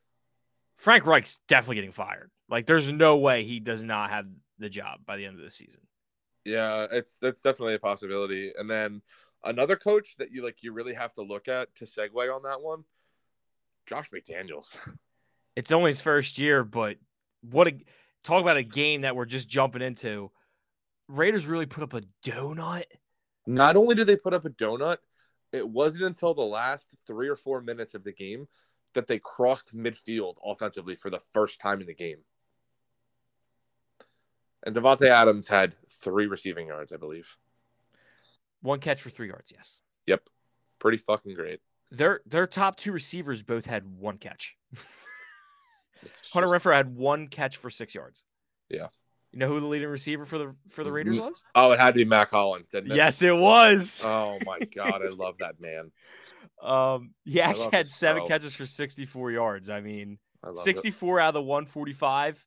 Frank 0.77 1.07
Reich's 1.07 1.39
definitely 1.49 1.77
getting 1.77 1.91
fired. 1.91 2.31
Like, 2.51 2.67
there's 2.67 2.93
no 2.93 3.17
way 3.17 3.45
he 3.45 3.61
does 3.61 3.83
not 3.83 4.11
have 4.11 4.27
the 4.59 4.69
job 4.69 5.01
by 5.07 5.17
the 5.17 5.27
end 5.27 5.37
of 5.37 5.45
the 5.45 5.51
season. 5.51 5.81
Yeah, 6.45 6.87
it's 6.91 7.19
that's 7.19 7.43
definitely 7.43 7.75
a 7.75 7.79
possibility. 7.79 8.53
And 8.57 8.71
then 8.71 9.03
another 9.45 9.77
coach 9.77 10.15
that 10.19 10.31
you 10.31 10.45
like 10.45 10.63
you 10.63 10.73
really 10.73 10.95
have 10.95 11.13
to 11.15 11.23
look 11.23 11.49
at 11.49 11.75
to 11.77 11.85
segue 11.85 12.35
on 12.35 12.43
that 12.45 12.61
one, 12.63 12.85
Josh 13.87 14.11
McDaniels. 14.11 14.77
It's 15.57 15.73
only 15.73 15.91
his 15.91 16.03
first 16.03 16.39
year, 16.39 16.65
but 16.65 16.99
what 17.41 17.67
a 17.67 17.73
talk 18.25 18.43
about 18.43 18.59
a 18.59 18.63
game 18.63 19.01
that 19.03 19.17
we're 19.17 19.25
just 19.25 19.49
jumping 19.49 19.83
into. 19.83 20.31
Raiders 21.09 21.47
really 21.47 21.67
put 21.67 21.83
up 21.83 21.95
a 21.95 22.03
donut. 22.25 22.85
Not 23.47 23.77
only 23.77 23.95
did 23.95 24.07
they 24.07 24.17
put 24.17 24.35
up 24.35 24.45
a 24.45 24.51
donut, 24.51 24.99
it 25.53 25.67
wasn't 25.67 26.05
until 26.05 26.35
the 26.35 26.43
last 26.43 26.89
three 27.07 27.29
or 27.29 27.37
four 27.37 27.61
minutes 27.61 27.95
of 27.95 28.05
the 28.05 28.13
game 28.13 28.49
that 28.95 29.07
they 29.07 29.19
crossed 29.19 29.75
midfield 29.75 30.35
offensively 30.45 30.97
for 30.97 31.11
the 31.11 31.21
first 31.33 31.61
time 31.61 31.81
in 31.81 31.87
the 31.87 31.95
game. 31.95 32.19
And 34.67 34.75
Davante 34.75 35.09
Adams 35.09 35.47
had 35.49 35.75
three 36.03 36.27
receiving 36.27 36.67
yards, 36.67 36.93
I 36.93 36.97
believe. 36.97 37.37
One 38.63 38.81
catch 38.81 39.01
for 39.01 39.11
three 39.11 39.29
yards, 39.29 39.53
yes. 39.55 39.81
Yep. 40.07 40.23
Pretty 40.81 40.99
fucking 40.99 41.35
great. 41.35 41.61
Their 41.93 42.21
their 42.27 42.49
top 42.49 42.77
two 42.77 42.91
receivers 42.91 43.43
both 43.43 43.65
had 43.65 43.87
one 43.87 44.19
catch. 44.19 44.57
It's 46.03 46.31
Hunter 46.33 46.53
just- 46.53 46.65
Renfrow 46.65 46.75
had 46.75 46.95
one 46.97 47.29
catch 47.29 47.59
for 47.59 47.71
six 47.71 47.95
yards. 47.95 48.25
Yeah. 48.69 48.89
You 49.33 49.39
know 49.39 49.49
who 49.49 49.61
the 49.61 49.67
leading 49.67 49.89
receiver 49.89 50.25
for 50.25 50.39
the 50.39 50.55
for 50.69 50.83
the 50.83 50.91
Raiders 50.91 51.21
was? 51.21 51.45
Oh, 51.55 51.71
it 51.73 51.79
had 51.79 51.89
to 51.95 51.99
be 51.99 52.05
Mack 52.05 52.31
Hollins, 52.31 52.69
didn't 52.69 52.91
it? 52.91 52.97
Yes, 52.97 53.23
it 53.23 53.37
was. 53.37 54.03
Oh 54.05 54.39
my 54.45 54.59
god, 54.75 55.03
I 55.05 55.11
love 55.11 55.39
that 55.39 55.61
man. 55.61 55.93
Um, 56.63 57.11
he 57.25 57.41
actually 57.43 57.69
had 57.73 57.91
seven 57.91 58.27
catches 58.27 58.55
for 58.55 58.65
64 58.65 59.31
yards. 59.33 59.69
I 59.69 59.81
mean, 59.83 60.17
I 60.43 60.49
love 60.49 60.57
it. 60.57 60.61
64 60.63 61.21
out 61.21 61.29
of 61.29 61.35
the 61.35 61.43
145, 61.43 62.47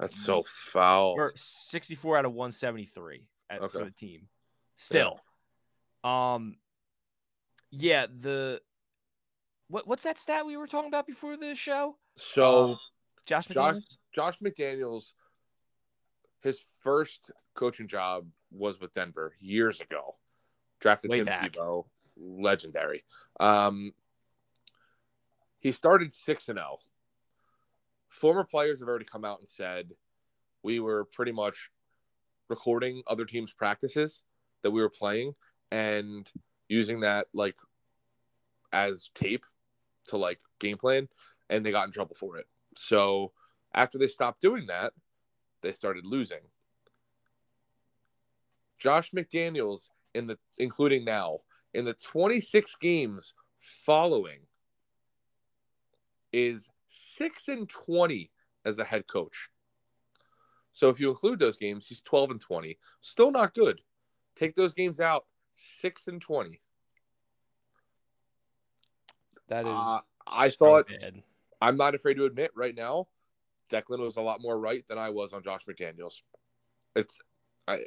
That's 0.00 0.24
so 0.24 0.44
foul. 0.72 1.14
or 1.16 1.32
64 1.36 2.18
out 2.18 2.24
of 2.24 2.32
173 2.32 3.22
at, 3.50 3.70
for 3.70 3.84
the 3.84 3.90
team. 3.90 4.22
Still, 4.74 5.20
um, 6.02 6.56
yeah. 7.70 8.06
The 8.20 8.60
what 9.68 9.86
what's 9.86 10.04
that 10.04 10.18
stat 10.18 10.46
we 10.46 10.56
were 10.56 10.66
talking 10.66 10.88
about 10.88 11.06
before 11.06 11.36
the 11.36 11.54
show? 11.54 11.96
So 12.16 12.78
Josh 13.26 13.46
Josh 13.48 13.48
McDaniels. 13.48 13.96
Josh 14.14 14.38
McDaniels, 14.38 15.04
his 16.42 16.58
first 16.82 17.30
coaching 17.54 17.86
job 17.86 18.26
was 18.50 18.80
with 18.80 18.94
Denver 18.94 19.34
years 19.38 19.80
ago. 19.80 20.16
Drafted 20.80 21.10
Way 21.10 21.18
Tim 21.18 21.26
back. 21.26 21.52
Tebow, 21.52 21.84
legendary. 22.16 23.04
Um, 23.38 23.92
he 25.58 25.72
started 25.72 26.14
six 26.14 26.48
and 26.48 26.56
zero. 26.56 26.78
Former 28.10 28.44
players 28.44 28.80
have 28.80 28.88
already 28.88 29.04
come 29.04 29.24
out 29.24 29.40
and 29.40 29.48
said 29.48 29.92
we 30.62 30.80
were 30.80 31.04
pretty 31.04 31.32
much 31.32 31.70
recording 32.48 33.02
other 33.06 33.24
teams' 33.24 33.52
practices 33.52 34.22
that 34.62 34.70
we 34.70 34.82
were 34.82 34.90
playing 34.90 35.34
and 35.70 36.30
using 36.68 37.00
that 37.00 37.28
like 37.32 37.56
as 38.72 39.10
tape 39.14 39.46
to 40.08 40.16
like 40.16 40.40
game 40.58 40.76
plan, 40.76 41.08
and 41.48 41.64
they 41.64 41.70
got 41.70 41.86
in 41.86 41.92
trouble 41.92 42.16
for 42.18 42.36
it. 42.36 42.46
So 42.76 43.32
after 43.74 43.98
they 43.98 44.08
stopped 44.08 44.40
doing 44.40 44.66
that, 44.66 44.92
they 45.62 45.72
started 45.72 46.04
losing. 46.04 46.40
Josh 48.78 49.10
McDaniels 49.12 49.88
in 50.14 50.26
the 50.26 50.38
including 50.56 51.04
now 51.04 51.40
in 51.74 51.84
the 51.84 51.94
26 51.94 52.74
games 52.80 53.34
following 53.60 54.40
is 56.32 56.69
6 56.90 57.48
and 57.48 57.68
20 57.68 58.30
as 58.64 58.78
a 58.78 58.84
head 58.84 59.06
coach. 59.06 59.48
So 60.72 60.88
if 60.88 61.00
you 61.00 61.10
include 61.10 61.38
those 61.38 61.56
games, 61.56 61.86
he's 61.86 62.00
12 62.02 62.32
and 62.32 62.40
20. 62.40 62.78
Still 63.00 63.30
not 63.30 63.54
good. 63.54 63.80
Take 64.36 64.54
those 64.54 64.74
games 64.74 65.00
out, 65.00 65.26
6 65.54 66.06
and 66.06 66.20
20. 66.20 66.60
That 69.48 69.66
is. 69.66 69.72
Uh, 69.72 69.98
I 70.26 70.48
so 70.48 70.56
thought 70.56 70.86
bad. 70.88 71.22
I'm 71.60 71.76
not 71.76 71.94
afraid 71.94 72.14
to 72.14 72.24
admit 72.24 72.52
right 72.54 72.74
now, 72.74 73.08
Declan 73.70 73.98
was 73.98 74.16
a 74.16 74.22
lot 74.22 74.40
more 74.40 74.58
right 74.58 74.86
than 74.88 74.98
I 74.98 75.10
was 75.10 75.32
on 75.32 75.42
Josh 75.42 75.62
McDaniels. 75.66 76.22
It's 76.94 77.20
I 77.66 77.84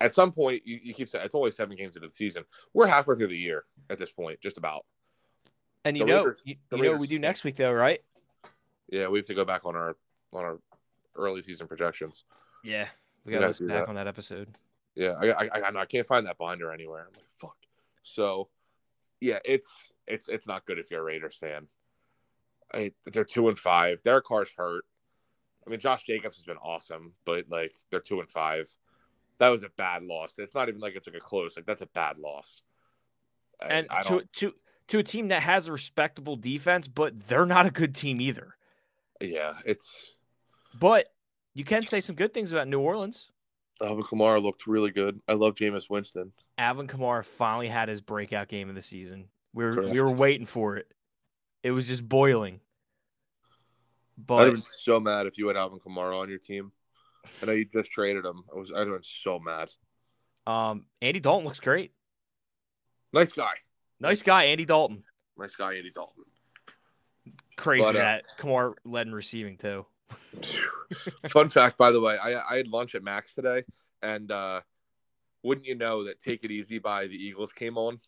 at 0.00 0.14
some 0.14 0.32
point 0.32 0.62
you, 0.64 0.78
you 0.82 0.94
keep 0.94 1.08
saying 1.08 1.24
it's 1.24 1.34
only 1.34 1.50
seven 1.50 1.76
games 1.76 1.96
into 1.96 2.08
the 2.08 2.14
season. 2.14 2.44
We're 2.72 2.86
halfway 2.86 3.16
through 3.16 3.28
the 3.28 3.36
year 3.36 3.64
at 3.90 3.98
this 3.98 4.12
point, 4.12 4.40
just 4.40 4.58
about. 4.58 4.86
And 5.88 5.96
you 5.96 6.04
the 6.04 6.10
know, 6.10 6.24
Raiders- 6.24 6.42
you, 6.44 6.56
you 6.72 6.82
know 6.82 6.90
what 6.92 7.00
we 7.00 7.06
do 7.06 7.18
next 7.18 7.44
week 7.44 7.56
though, 7.56 7.72
right? 7.72 8.00
Yeah, 8.90 9.08
we 9.08 9.18
have 9.18 9.26
to 9.26 9.34
go 9.34 9.44
back 9.44 9.64
on 9.64 9.74
our 9.74 9.96
on 10.32 10.44
our 10.44 10.58
early 11.16 11.42
season 11.42 11.66
projections. 11.66 12.24
Yeah, 12.62 12.88
we 13.24 13.32
We 13.32 13.34
gotta 13.34 13.48
listen 13.48 13.66
back 13.66 13.84
that. 13.84 13.88
on 13.88 13.94
that 13.94 14.06
episode. 14.06 14.48
Yeah, 14.94 15.12
I, 15.20 15.30
I 15.30 15.48
I 15.60 15.80
I 15.80 15.86
can't 15.86 16.06
find 16.06 16.26
that 16.26 16.38
binder 16.38 16.72
anywhere. 16.72 17.06
I'm 17.08 17.12
like 17.14 17.24
fuck. 17.38 17.56
So, 18.02 18.48
yeah, 19.20 19.38
it's 19.44 19.92
it's 20.06 20.28
it's 20.28 20.46
not 20.46 20.66
good 20.66 20.78
if 20.78 20.90
you're 20.90 21.00
a 21.00 21.04
Raiders 21.04 21.36
fan. 21.36 21.68
I, 22.74 22.92
they're 23.06 23.24
two 23.24 23.48
and 23.48 23.58
five. 23.58 24.02
Derek 24.02 24.26
Carr's 24.26 24.50
hurt. 24.56 24.84
I 25.66 25.70
mean, 25.70 25.80
Josh 25.80 26.02
Jacobs 26.04 26.36
has 26.36 26.44
been 26.44 26.56
awesome, 26.58 27.12
but 27.24 27.46
like 27.48 27.72
they're 27.90 28.00
two 28.00 28.20
and 28.20 28.30
five. 28.30 28.68
That 29.38 29.48
was 29.48 29.62
a 29.62 29.68
bad 29.76 30.02
loss. 30.02 30.34
It's 30.38 30.54
not 30.54 30.68
even 30.68 30.80
like 30.80 30.96
it's 30.96 31.06
like 31.06 31.16
a 31.16 31.20
close. 31.20 31.56
Like 31.56 31.66
that's 31.66 31.82
a 31.82 31.86
bad 31.86 32.18
loss. 32.18 32.62
And 33.66 33.86
I 33.90 34.02
to 34.02 34.22
to 34.34 34.54
to 34.88 34.98
a 34.98 35.02
team 35.02 35.28
that 35.28 35.42
has 35.42 35.68
a 35.68 35.72
respectable 35.72 36.36
defense, 36.36 36.88
but 36.88 37.18
they're 37.28 37.46
not 37.46 37.66
a 37.66 37.70
good 37.70 37.94
team 37.94 38.20
either. 38.20 38.56
Yeah, 39.20 39.54
it's. 39.64 40.14
But 40.78 41.06
you 41.54 41.64
can 41.64 41.84
say 41.84 42.00
some 42.00 42.14
good 42.16 42.32
things 42.32 42.52
about 42.52 42.68
New 42.68 42.80
Orleans. 42.80 43.30
Alvin 43.82 44.04
Kamara 44.04 44.42
looked 44.42 44.66
really 44.66 44.90
good. 44.90 45.20
I 45.28 45.34
love 45.34 45.54
Jameis 45.54 45.88
Winston. 45.88 46.32
Alvin 46.56 46.88
Kamara 46.88 47.24
finally 47.24 47.68
had 47.68 47.88
his 47.88 48.00
breakout 48.00 48.48
game 48.48 48.68
of 48.68 48.74
the 48.74 48.82
season. 48.82 49.28
We 49.54 49.64
were 49.64 49.88
we 49.88 50.00
were 50.00 50.10
waiting 50.10 50.46
for 50.46 50.76
it. 50.76 50.92
It 51.62 51.70
was 51.70 51.86
just 51.86 52.08
boiling. 52.08 52.60
I'd 54.16 54.26
But 54.26 54.44
have 54.46 54.54
been 54.54 54.62
so 54.62 55.00
mad 55.00 55.26
if 55.26 55.38
you 55.38 55.46
had 55.48 55.56
Alvin 55.56 55.78
Kamara 55.80 56.18
on 56.20 56.28
your 56.28 56.38
team. 56.38 56.72
I 57.42 57.46
know 57.46 57.52
you 57.52 57.64
just 57.64 57.90
traded 57.90 58.24
him. 58.24 58.44
I 58.52 58.58
was. 58.58 58.72
I'd 58.72 58.78
have 58.80 58.88
been 58.88 59.02
so 59.02 59.38
mad. 59.38 59.68
um, 60.46 60.86
Andy 61.02 61.20
Dalton 61.20 61.44
looks 61.44 61.60
great. 61.60 61.92
Nice 63.12 63.32
guy. 63.32 63.54
Nice 64.00 64.22
guy, 64.22 64.44
Andy 64.44 64.64
Dalton. 64.64 65.02
Nice 65.36 65.54
guy, 65.54 65.74
Andy 65.74 65.90
Dalton. 65.90 66.24
Crazy 67.56 67.82
But, 67.82 67.96
uh, 67.96 67.98
that 67.98 68.24
Kamara 68.38 68.74
led 68.84 69.06
in 69.06 69.14
receiving 69.14 69.56
too. 69.56 69.84
Fun 71.28 71.48
fact, 71.48 71.76
by 71.76 71.90
the 71.90 72.00
way, 72.00 72.16
I, 72.16 72.40
I 72.54 72.56
had 72.56 72.68
lunch 72.68 72.94
at 72.94 73.02
Max 73.02 73.34
today, 73.34 73.64
and 74.02 74.30
uh, 74.30 74.60
wouldn't 75.42 75.66
you 75.66 75.74
know 75.74 76.04
that 76.04 76.20
"Take 76.20 76.44
It 76.44 76.50
Easy" 76.50 76.78
by 76.78 77.06
the 77.06 77.16
Eagles 77.16 77.52
came 77.52 77.76
on? 77.76 77.98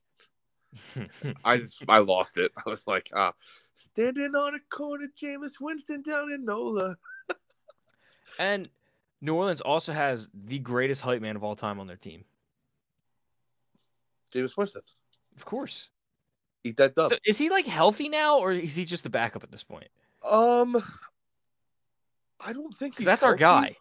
I 1.45 1.59
just 1.59 1.83
I 1.89 1.99
lost 1.99 2.39
it. 2.39 2.53
I 2.57 2.69
was 2.69 2.87
like, 2.87 3.11
uh, 3.13 3.33
standing 3.75 4.35
on 4.35 4.55
a 4.55 4.61
corner, 4.75 5.07
Jameis 5.21 5.61
Winston 5.61 6.03
down 6.03 6.31
in 6.31 6.45
NOLA. 6.45 6.97
and 8.39 8.69
New 9.21 9.35
Orleans 9.35 9.61
also 9.61 9.93
has 9.93 10.29
the 10.33 10.59
greatest 10.59 11.03
hype 11.03 11.21
man 11.21 11.37
of 11.37 11.45
all 11.45 11.57
time 11.57 11.81
on 11.81 11.87
their 11.87 11.97
team. 11.97 12.25
Jameis 14.33 14.57
Winston, 14.57 14.83
Of 15.37 15.45
course. 15.45 15.91
eat 16.65 16.77
that 16.77 16.95
dub. 16.95 17.11
So 17.11 17.17
is 17.25 17.39
he 17.39 17.49
like 17.51 17.67
healthy 17.67 18.09
now, 18.09 18.39
or 18.39 18.53
is 18.53 18.75
he 18.75 18.85
just 18.85 19.03
the 19.05 19.11
backup 19.11 19.43
at 19.43 19.51
this 19.51 19.65
point? 19.65 19.89
um, 20.31 20.77
I 22.39 22.53
don't 22.53 22.75
think 22.75 22.93
Because 22.95 22.99
he's 22.99 23.07
that's 23.07 23.23
our 23.23 23.37
guy. 23.37 23.75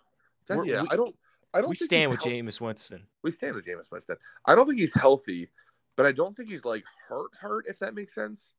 That- 0.47 0.65
yeah, 0.65 0.81
we- 0.83 0.87
I 0.91 0.95
don't. 0.95 1.15
I 1.53 1.61
don't. 1.61 1.69
We 1.71 1.75
think 1.75 1.87
stand 1.89 2.01
he's 2.03 2.09
with 2.11 2.23
healthy. 2.23 2.41
Jameis 2.41 2.61
Winston. 2.61 3.07
We 3.23 3.31
stand 3.31 3.55
with 3.55 3.65
Jameis 3.65 3.91
Winston. 3.91 4.17
I 4.45 4.53
don't 4.55 4.65
think 4.67 4.79
he's 4.79 4.93
healthy, 4.93 5.49
but 5.95 6.05
I 6.05 6.11
don't 6.11 6.35
think 6.35 6.49
he's 6.49 6.63
like 6.65 6.83
hurt 7.07 7.31
hurt 7.39 7.65
if 7.67 7.79
that 7.79 7.95
makes 7.95 8.13
sense. 8.13 8.53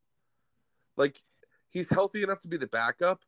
Like 0.97 1.23
he's 1.69 1.89
healthy 1.89 2.23
enough 2.25 2.41
to 2.41 2.49
be 2.49 2.57
the 2.57 2.67
backup, 2.67 3.23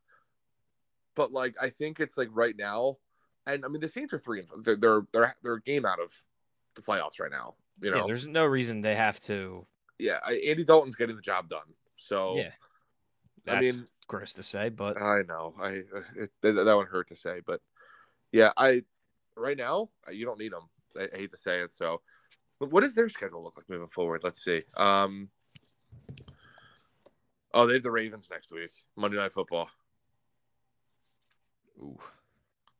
but 1.15 1.31
like 1.31 1.55
I 1.61 1.69
think 1.69 1.99
it's 2.01 2.17
like 2.17 2.27
right 2.33 2.55
now, 2.57 2.95
and 3.47 3.63
I 3.63 3.69
mean 3.69 3.79
the 3.79 3.87
Saints 3.87 4.13
are 4.13 4.17
three 4.17 4.39
and 4.41 4.49
they're 4.65 4.75
they're 4.75 5.01
they're, 5.13 5.35
they're 5.41 5.53
a 5.55 5.61
game 5.61 5.85
out 5.85 5.99
of 6.01 6.11
the 6.75 6.81
playoffs 6.81 7.19
right 7.19 7.31
now. 7.31 7.55
You 7.81 7.91
Yeah, 7.91 7.97
know, 7.97 8.07
there's 8.07 8.25
no 8.25 8.45
reason 8.45 8.81
they 8.81 8.95
have 8.95 9.19
to. 9.21 9.65
yeah, 9.99 10.19
I, 10.25 10.33
Andy 10.47 10.63
Dalton's 10.63 10.95
getting 10.95 11.15
the 11.15 11.21
job 11.21 11.49
done. 11.49 11.61
So 11.95 12.35
yeah, 12.37 12.51
I 13.47 13.59
mean, 13.59 13.85
gross 14.07 14.33
to 14.33 14.43
say, 14.43 14.69
but 14.69 15.01
I 15.01 15.21
know 15.23 15.53
I 15.61 15.81
it, 16.15 16.31
that, 16.41 16.53
that 16.53 16.75
one 16.75 16.85
hurt 16.85 17.09
to 17.09 17.15
say, 17.15 17.41
but 17.45 17.61
yeah, 18.31 18.51
I 18.57 18.83
right 19.35 19.57
now 19.57 19.89
you 20.11 20.25
don't 20.25 20.39
need 20.39 20.51
them. 20.53 20.69
I, 20.97 21.09
I 21.13 21.17
hate 21.17 21.31
to 21.31 21.37
say 21.37 21.59
it. 21.61 21.71
So, 21.71 22.01
but 22.59 22.71
what 22.71 22.81
does 22.81 22.95
their 22.95 23.09
schedule 23.09 23.43
look 23.43 23.57
like 23.57 23.69
moving 23.69 23.87
forward? 23.87 24.21
Let's 24.23 24.43
see. 24.43 24.63
Um, 24.77 25.29
oh, 27.53 27.67
they 27.67 27.73
have 27.73 27.83
the 27.83 27.91
Ravens 27.91 28.27
next 28.29 28.51
week, 28.51 28.71
Monday 28.95 29.17
Night 29.17 29.33
Football. 29.33 29.69
ooh, 31.79 31.99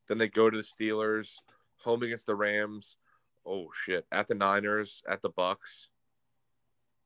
Then 0.08 0.18
they 0.18 0.28
go 0.28 0.50
to 0.50 0.58
the 0.58 0.64
Steelers, 0.64 1.36
home 1.84 2.04
against 2.04 2.26
the 2.26 2.36
Rams. 2.36 2.98
Oh 3.46 3.68
shit! 3.74 4.06
At 4.12 4.28
the 4.28 4.36
Niners, 4.36 5.04
at 5.10 5.22
the 5.22 5.30
Bucks. 5.30 5.89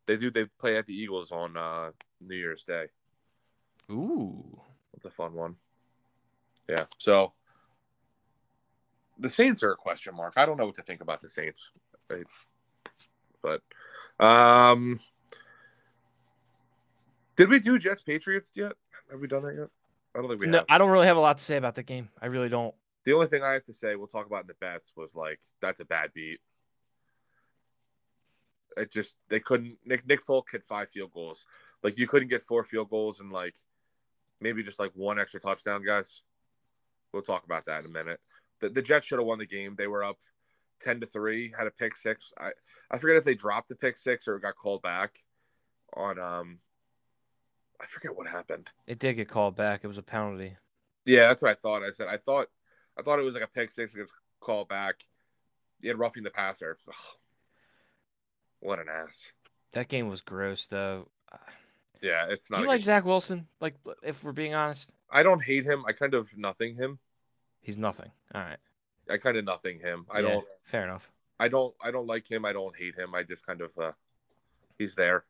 They 0.05 0.17
do. 0.17 0.29
They 0.31 0.45
play 0.45 0.77
at 0.77 0.85
the 0.85 0.93
Eagles 0.93 1.31
on 1.31 1.57
uh, 1.57 1.91
New 2.21 2.35
Year's 2.35 2.63
Day. 2.63 2.85
Ooh. 3.91 4.61
That's 4.93 5.05
a 5.05 5.11
fun 5.11 5.33
one. 5.33 5.55
Yeah. 6.67 6.85
So 6.97 7.33
the 9.19 9.29
Saints 9.29 9.63
are 9.63 9.71
a 9.71 9.75
question 9.75 10.15
mark. 10.15 10.33
I 10.37 10.45
don't 10.45 10.57
know 10.57 10.65
what 10.65 10.75
to 10.75 10.81
think 10.81 11.01
about 11.01 11.21
the 11.21 11.29
Saints. 11.29 11.69
But 13.41 13.61
um 14.19 14.99
did 17.35 17.49
we 17.49 17.59
do 17.59 17.77
Jets 17.77 18.01
Patriots 18.01 18.51
yet? 18.55 18.73
Have 19.11 19.19
we 19.19 19.27
done 19.27 19.43
that 19.43 19.55
yet? 19.55 19.69
I 20.15 20.19
don't 20.19 20.29
think 20.29 20.41
we 20.41 20.47
No, 20.47 20.59
have. 20.59 20.65
I 20.69 20.77
don't 20.77 20.89
really 20.89 21.05
have 21.07 21.17
a 21.17 21.21
lot 21.21 21.37
to 21.37 21.43
say 21.43 21.57
about 21.57 21.75
that 21.75 21.85
game. 21.85 22.09
I 22.21 22.25
really 22.25 22.49
don't. 22.49 22.73
The 23.07 23.13
only 23.13 23.27
thing 23.27 23.41
I 23.41 23.53
have 23.53 23.63
to 23.63 23.73
say, 23.73 23.95
we'll 23.95 24.07
talk 24.07 24.25
about 24.25 24.41
in 24.41 24.47
the 24.47 24.53
bets, 24.55 24.91
was 24.97 25.15
like 25.15 25.39
that's 25.61 25.79
a 25.79 25.85
bad 25.85 26.11
beat. 26.13 26.41
It 28.75 28.91
just 28.91 29.15
they 29.29 29.39
couldn't. 29.39 29.77
Nick 29.85 30.05
Nick 30.05 30.21
Folk 30.21 30.49
hit 30.51 30.65
five 30.65 30.89
field 30.89 31.13
goals. 31.13 31.45
Like 31.81 31.97
you 31.97 32.05
couldn't 32.05 32.27
get 32.27 32.41
four 32.41 32.65
field 32.65 32.89
goals 32.89 33.21
and 33.21 33.31
like 33.31 33.55
maybe 34.41 34.61
just 34.61 34.77
like 34.77 34.91
one 34.93 35.19
extra 35.19 35.39
touchdown, 35.39 35.85
guys. 35.85 36.21
We'll 37.13 37.21
talk 37.21 37.45
about 37.45 37.67
that 37.67 37.85
in 37.85 37.91
a 37.91 37.93
minute. 37.93 38.19
The, 38.59 38.67
the 38.67 38.81
Jets 38.81 39.05
should 39.05 39.19
have 39.19 39.25
won 39.25 39.39
the 39.39 39.45
game. 39.45 39.75
They 39.77 39.87
were 39.87 40.03
up 40.03 40.17
ten 40.81 40.99
to 40.99 41.05
three, 41.05 41.53
had 41.57 41.65
a 41.65 41.71
pick 41.71 41.95
six. 41.95 42.33
I 42.37 42.49
I 42.91 42.97
forget 42.97 43.15
if 43.15 43.23
they 43.23 43.35
dropped 43.35 43.69
the 43.69 43.75
pick 43.77 43.95
six 43.95 44.27
or 44.27 44.35
it 44.35 44.41
got 44.41 44.57
called 44.57 44.81
back 44.81 45.19
on 45.95 46.19
um. 46.19 46.59
I 47.79 47.85
forget 47.85 48.17
what 48.17 48.27
happened. 48.27 48.69
It 48.85 48.99
did 48.99 49.13
get 49.13 49.29
called 49.29 49.55
back. 49.55 49.85
It 49.85 49.87
was 49.87 49.97
a 49.97 50.03
penalty. 50.03 50.57
Yeah, 51.05 51.29
that's 51.29 51.41
what 51.41 51.51
I 51.51 51.55
thought. 51.55 51.83
I 51.83 51.91
said 51.91 52.07
I 52.09 52.17
thought 52.17 52.49
I 52.97 53.01
thought 53.01 53.19
it 53.19 53.25
was 53.25 53.35
like 53.35 53.43
a 53.43 53.47
pick 53.47 53.71
six 53.71 53.93
against 53.93 54.13
call 54.39 54.65
back. 54.65 55.03
He 55.81 55.87
had 55.87 55.99
roughing 55.99 56.23
the 56.23 56.31
passer. 56.31 56.77
Ugh. 56.87 56.95
What 58.59 58.79
an 58.79 58.87
ass. 58.89 59.31
That 59.73 59.87
game 59.87 60.07
was 60.09 60.21
gross, 60.21 60.65
though. 60.65 61.07
Yeah, 62.01 62.27
it's 62.29 62.49
not. 62.49 62.57
Do 62.57 62.63
you 62.63 62.67
like 62.67 62.79
good- 62.79 62.85
Zach 62.85 63.05
Wilson? 63.05 63.47
Like, 63.59 63.75
if 64.03 64.23
we're 64.23 64.31
being 64.31 64.53
honest, 64.55 64.91
I 65.11 65.23
don't 65.23 65.43
hate 65.43 65.65
him. 65.65 65.83
I 65.87 65.91
kind 65.93 66.13
of 66.13 66.35
nothing 66.37 66.75
him. 66.75 66.99
he's 67.61 67.77
nothing. 67.77 68.09
All 68.33 68.41
right. 68.41 68.57
I 69.09 69.17
kind 69.17 69.37
of 69.37 69.45
nothing 69.45 69.79
him. 69.79 70.05
I 70.09 70.19
Yeah, 70.19 70.27
don't. 70.29 70.47
Fair 70.63 70.83
enough. 70.83 71.11
I 71.39 71.47
don't. 71.47 71.73
I 71.81 71.91
don't 71.91 72.07
like 72.07 72.29
him. 72.29 72.45
I 72.45 72.53
don't 72.53 72.75
hate 72.75 72.95
him. 72.95 73.13
I 73.15 73.23
just 73.23 73.45
kind 73.45 73.61
of. 73.61 73.77
uh 73.77 73.91
He's 74.77 74.95
there. 74.95 75.25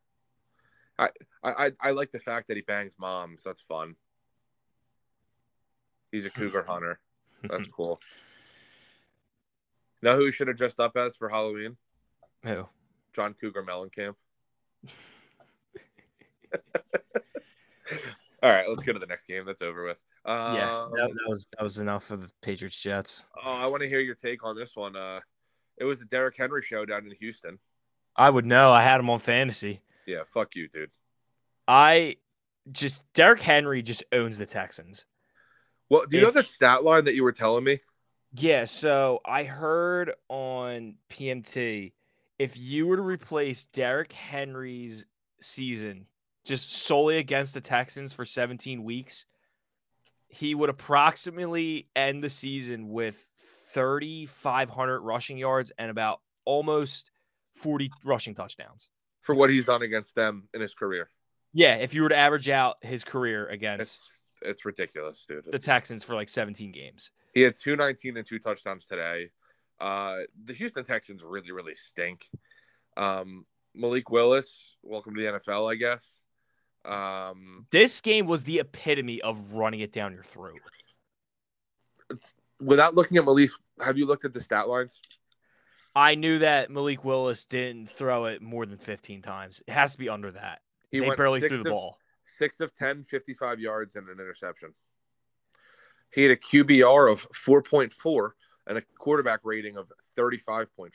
I 0.99 1.09
I- 1.43 1.71
I 1.81 1.91
like 1.91 2.11
the 2.11 2.19
fact 2.19 2.47
that 2.47 2.57
he 2.57 2.61
bangs 2.61 2.95
moms. 2.99 3.43
That's 3.43 3.61
fun. 3.61 3.95
He's 6.11 6.25
a 6.25 6.29
cougar 6.29 6.63
hunter. 6.67 6.99
That's 7.49 7.67
cool. 7.67 7.99
Know 10.01 10.15
who 10.15 10.25
he 10.25 10.31
should 10.31 10.47
have 10.47 10.57
dressed 10.57 10.79
up 10.79 10.95
as 10.95 11.15
for 11.15 11.29
Halloween? 11.29 11.77
Who? 12.43 12.67
John 13.13 13.33
Cougar 13.33 13.63
Mellencamp. 13.63 14.15
All 18.43 18.51
right, 18.51 18.69
let's 18.69 18.83
go 18.83 18.93
to 18.93 18.99
the 18.99 19.07
next 19.07 19.25
game. 19.25 19.45
That's 19.45 19.61
over 19.61 19.85
with. 19.85 20.03
Um, 20.25 20.55
yeah, 20.55 20.87
that, 20.91 21.09
that 21.09 21.29
was 21.29 21.47
that 21.57 21.63
was 21.63 21.79
enough 21.79 22.11
of 22.11 22.21
the 22.21 22.29
Patriots 22.41 22.79
Jets. 22.79 23.25
oh, 23.43 23.51
I 23.51 23.65
want 23.65 23.81
to 23.81 23.89
hear 23.89 23.99
your 23.99 24.13
take 24.13 24.43
on 24.43 24.55
this 24.55 24.75
one. 24.75 24.95
Uh, 24.95 25.21
it 25.77 25.85
was 25.85 25.99
the 25.99 26.05
Derrick 26.05 26.37
Henry 26.37 26.61
show 26.61 26.85
down 26.85 27.05
in 27.05 27.11
Houston. 27.19 27.57
I 28.15 28.29
would 28.29 28.45
know. 28.45 28.71
I 28.71 28.83
had 28.83 28.99
him 28.99 29.09
on 29.09 29.19
fantasy. 29.19 29.81
Yeah, 30.05 30.23
fuck 30.25 30.55
you, 30.55 30.67
dude. 30.67 30.91
I 31.67 32.17
just 32.71 33.01
Derrick 33.13 33.41
Henry 33.41 33.81
just 33.81 34.03
owns 34.11 34.37
the 34.37 34.45
Texans. 34.45 35.05
Well, 35.89 36.05
do 36.09 36.17
you 36.17 36.21
know 36.23 36.29
If- 36.29 36.33
that 36.35 36.49
stat 36.49 36.83
line 36.83 37.05
that 37.05 37.15
you 37.15 37.23
were 37.23 37.31
telling 37.31 37.63
me? 37.63 37.79
Yeah, 38.33 38.65
so 38.65 39.21
I 39.25 39.45
heard 39.45 40.13
on 40.27 40.95
PMT 41.09 41.93
if 42.37 42.57
you 42.57 42.85
were 42.85 42.97
to 42.97 43.01
replace 43.01 43.65
Derrick 43.67 44.11
Henry's 44.11 45.05
season 45.41 46.05
just 46.45 46.71
solely 46.71 47.17
against 47.17 47.53
the 47.53 47.61
Texans 47.61 48.13
for 48.13 48.25
17 48.25 48.83
weeks, 48.83 49.25
he 50.27 50.53
would 50.53 50.69
approximately 50.69 51.87
end 51.95 52.23
the 52.23 52.29
season 52.29 52.89
with 52.89 53.17
3,500 53.73 54.99
rushing 55.01 55.37
yards 55.37 55.71
and 55.77 55.89
about 55.89 56.21
almost 56.45 57.11
40 57.53 57.91
rushing 58.03 58.35
touchdowns. 58.35 58.89
For 59.21 59.33
what 59.35 59.49
he's 59.49 59.65
done 59.65 59.81
against 59.81 60.15
them 60.15 60.47
in 60.53 60.61
his 60.61 60.73
career, 60.73 61.09
Yeah, 61.53 61.75
if 61.75 61.93
you 61.93 62.03
were 62.03 62.09
to 62.09 62.15
average 62.15 62.49
out 62.49 62.77
his 62.83 63.03
career 63.03 63.47
against 63.47 63.81
it's 63.81 64.16
it's 64.41 64.65
ridiculous, 64.65 65.25
dude. 65.27 65.45
the 65.51 65.59
Texans 65.59 66.03
for 66.03 66.15
like 66.15 66.29
17 66.29 66.71
games. 66.71 67.11
He 67.33 67.41
had 67.41 67.55
two 67.55 67.75
nineteen 67.75 68.17
and 68.17 68.25
two 68.25 68.39
touchdowns 68.39 68.85
today. 68.85 69.29
Uh, 69.79 70.17
the 70.43 70.53
Houston 70.53 70.83
Texans 70.83 71.23
really, 71.23 71.51
really 71.51 71.75
stink. 71.75 72.25
Um, 72.95 73.45
Malik 73.75 74.09
Willis, 74.09 74.75
welcome 74.81 75.13
to 75.15 75.21
the 75.21 75.27
NFL, 75.39 75.71
I 75.71 75.75
guess. 75.75 76.19
Um, 76.83 77.67
This 77.69 78.01
game 78.01 78.25
was 78.25 78.43
the 78.43 78.59
epitome 78.59 79.21
of 79.21 79.53
running 79.53 79.81
it 79.81 79.91
down 79.93 80.13
your 80.13 80.23
throat. 80.23 80.57
without 82.59 82.95
looking 82.95 83.17
at 83.17 83.25
Malik, 83.25 83.51
have 83.83 83.97
you 83.97 84.07
looked 84.07 84.25
at 84.25 84.33
the 84.33 84.41
stat 84.41 84.67
lines? 84.67 84.99
I 85.95 86.15
knew 86.15 86.39
that 86.39 86.69
Malik 86.69 87.03
Willis 87.03 87.45
didn't 87.45 87.89
throw 87.89 88.25
it 88.25 88.41
more 88.41 88.65
than 88.65 88.77
15 88.77 89.21
times. 89.21 89.61
It 89.67 89.71
has 89.71 89.93
to 89.93 89.97
be 89.97 90.09
under 90.09 90.31
that. 90.31 90.61
He 90.91 90.99
they 90.99 91.15
barely 91.15 91.41
threw 91.41 91.57
the 91.57 91.69
of, 91.69 91.71
ball. 91.71 91.97
Six 92.27 92.59
of 92.59 92.75
10, 92.75 93.03
55 93.03 93.59
yards 93.59 93.95
and 93.95 94.09
an 94.09 94.19
interception. 94.19 94.73
He 96.13 96.23
had 96.23 96.31
a 96.31 96.35
QBR 96.35 97.11
of 97.11 97.27
4.4 97.31 98.31
and 98.67 98.77
a 98.77 98.81
quarterback 98.97 99.39
rating 99.43 99.77
of 99.77 99.91
35.4. 100.17 100.89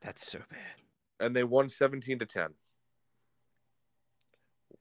That's 0.00 0.30
so 0.30 0.38
bad. 0.50 0.58
And 1.20 1.36
they 1.36 1.44
won 1.44 1.68
17 1.68 2.18
to 2.18 2.26
10. 2.26 2.48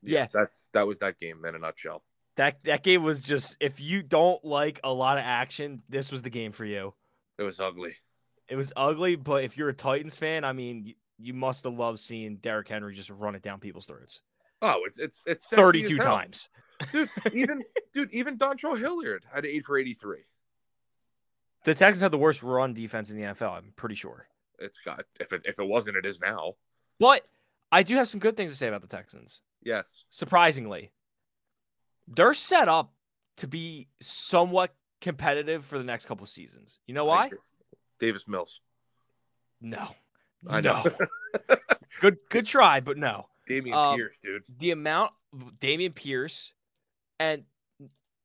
Yeah. 0.04 0.28
That's 0.32 0.70
that 0.74 0.88
was 0.88 1.00
that 1.00 1.20
game 1.20 1.44
in 1.46 1.56
a 1.56 1.60
nutshell. 1.60 2.04
That 2.38 2.64
that 2.64 2.84
game 2.84 3.04
was 3.04 3.20
just 3.22 3.58
if 3.60 3.80
you 3.80 4.04
don't 4.04 4.44
like 4.44 4.80
a 4.84 4.94
lot 4.94 5.18
of 5.18 5.24
action, 5.26 5.82
this 5.90 6.12
was 6.12 6.22
the 6.22 6.30
game 6.30 6.52
for 6.52 6.66
you. 6.66 6.94
It 7.38 7.44
was 7.44 7.60
ugly. 7.60 7.94
It 8.48 8.56
was 8.56 8.72
ugly, 8.76 9.16
but 9.16 9.44
if 9.44 9.58
you're 9.58 9.70
a 9.70 9.74
Titans 9.74 10.16
fan, 10.16 10.44
I 10.44 10.54
mean, 10.54 10.86
you, 10.86 10.94
you 11.18 11.34
must 11.34 11.64
have 11.64 11.74
loved 11.74 12.00
seeing 12.00 12.36
Derrick 12.38 12.68
Henry 12.68 12.94
just 12.94 13.10
run 13.10 13.36
it 13.36 13.42
down 13.42 13.60
people's 13.60 13.86
throats. 13.86 14.22
Oh, 14.62 14.82
it's 14.86 14.98
it's 14.98 15.24
it's 15.28 15.48
32 15.48 15.86
as 15.86 16.04
hell. 16.04 16.16
times. 16.16 16.50
dude. 16.92 17.10
Even 17.34 17.64
dude, 17.94 18.14
even 18.14 18.38
Dontrell 18.38 18.78
Hilliard 18.78 19.24
had 19.34 19.46
eight 19.46 19.66
for 19.66 19.78
eighty 19.78 19.94
three. 19.94 20.26
The 21.64 21.74
Texans 21.74 22.02
had 22.02 22.12
the 22.12 22.18
worst 22.18 22.44
run 22.44 22.74
defense 22.74 23.10
in 23.12 23.18
the 23.18 23.24
NFL, 23.24 23.58
I'm 23.58 23.74
pretty 23.76 23.96
sure. 23.96 24.28
It's 24.60 24.78
got 24.86 25.04
if 25.20 25.34
it 25.34 25.42
if 25.46 25.60
it 25.60 25.68
wasn't, 25.68 25.98
it 25.98 26.06
is 26.06 26.20
now. 26.20 26.54
But 27.00 27.26
I 27.72 27.84
do 27.84 27.96
have 27.96 28.08
some 28.08 28.20
good 28.20 28.38
things 28.38 28.54
to 28.54 28.58
say 28.58 28.68
about 28.68 28.82
the 28.82 28.88
Texans. 28.88 29.42
Yes, 29.64 30.06
surprisingly, 30.10 30.92
they're 32.08 32.34
set 32.34 32.68
up 32.68 32.94
to 33.38 33.48
be 33.48 33.88
somewhat 34.00 34.74
competitive 35.02 35.66
for 35.66 35.78
the 35.78 35.84
next 35.84 36.06
couple 36.06 36.26
seasons. 36.28 36.80
You 36.88 36.94
know 36.94 37.06
why? 37.06 37.32
Davis 38.00 38.28
Mills. 38.28 38.62
No. 39.62 39.88
I 40.48 40.62
know. 40.62 40.84
No. 40.84 41.56
good 42.02 42.18
good 42.30 42.46
try, 42.46 42.80
but 42.80 42.98
no. 42.98 43.28
Dameon 43.48 43.74
Um, 43.74 43.96
Pierce, 43.98 44.18
dude. 44.18 44.44
The 44.58 44.72
amount 44.72 45.12
Dameon 45.60 45.94
Pierce 45.96 46.54
and 47.20 47.44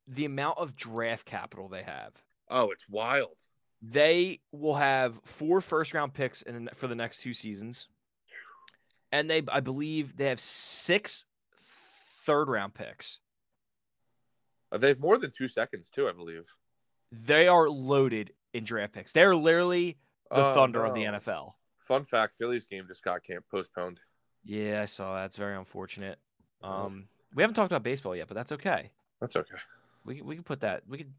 the 0.07 0.25
amount 0.25 0.59
of 0.59 0.75
draft 0.75 1.25
capital 1.27 1.69
they 1.69 1.83
have. 1.83 2.21
Oh, 2.49 2.71
it's 2.71 2.89
wild. 2.89 3.39
They 3.83 4.41
will 4.53 4.75
have 4.75 5.21
four 5.25 5.61
first 5.61 5.95
round 5.95 6.13
picks 6.15 6.43
in 6.43 6.69
for 6.75 6.87
the 6.89 6.95
next 6.95 7.19
two 7.23 7.33
seasons. 7.33 7.89
And 9.13 9.29
they 9.29 9.43
I 9.49 9.61
believe 9.61 10.17
they 10.17 10.27
have 10.27 10.41
six 10.41 11.25
third 12.25 12.49
round 12.49 12.75
picks. 12.75 13.19
Uh, 14.73 14.79
They 14.79 14.89
have 14.89 15.01
more 15.01 15.19
than 15.19 15.31
two 15.31 15.49
seconds 15.49 15.91
too, 15.91 16.09
I 16.09 16.13
believe. 16.13 16.45
They 17.13 17.49
are 17.49 17.69
loaded 17.69 18.33
in 18.53 18.65
draft 18.65 18.93
picks. 18.93 19.13
They're 19.13 19.35
literally 19.35 19.99
the 20.31 20.37
Oh, 20.51 20.55
Thunder 20.55 20.85
of 20.85 20.95
the. 20.95 21.05
NFL. 21.05 21.55
Fun 21.79 22.05
fact: 22.05 22.37
Phillies 22.39 22.67
game 22.67 22.85
just 22.87 23.03
got 23.03 23.25
camp 23.25 23.45
postponed. 23.51 24.01
Yeah, 24.45 24.81
I 24.83 24.85
saw 24.87 25.15
that. 25.17 25.27
It's 25.27 25.37
very 25.37 25.57
unfortunate. 25.57 26.19
Oh. 26.63 26.87
Um, 26.87 27.09
we 27.35 27.43
haven't 27.43 27.55
talked 27.55 27.71
about 27.71 27.83
baseball 27.83 28.17
yet, 28.17 28.27
but 28.29 28.35
that's 28.35 28.53
okay. 28.53 28.91
That's 29.21 29.37
okay. 29.37 29.57
We 30.05 30.17
can- 30.17 30.27
we 30.27 30.35
can 30.35 30.45
put 30.45 30.61
that. 30.61 30.83
We 30.89 30.99
could 30.99 31.13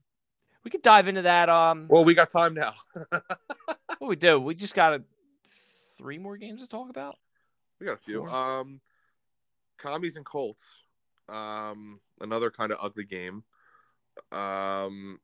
we 0.63 0.69
could 0.69 0.81
dive 0.83 1.07
into 1.07 1.23
that. 1.23 1.49
Um, 1.49 1.87
Well, 1.89 2.03
we 2.05 2.13
got 2.13 2.29
time 2.29 2.53
now. 2.53 2.75
what 3.09 3.21
we 4.01 4.15
do? 4.15 4.39
We 4.39 4.53
just 4.53 4.75
got 4.75 4.93
a, 4.93 5.03
three 5.97 6.17
more 6.19 6.37
games 6.37 6.61
to 6.61 6.67
talk 6.67 6.89
about. 6.89 7.17
we 7.79 7.85
got 7.87 7.93
a 7.93 7.97
few. 7.97 8.25
Four. 8.25 8.29
Um, 8.59 8.79
commies 9.79 10.15
and 10.17 10.25
Colts. 10.25 10.63
Um, 11.29 11.99
another 12.19 12.51
kind 12.51 12.71
of 12.71 12.77
ugly 12.81 13.05
game. 13.05 13.43
Um, 14.31 15.19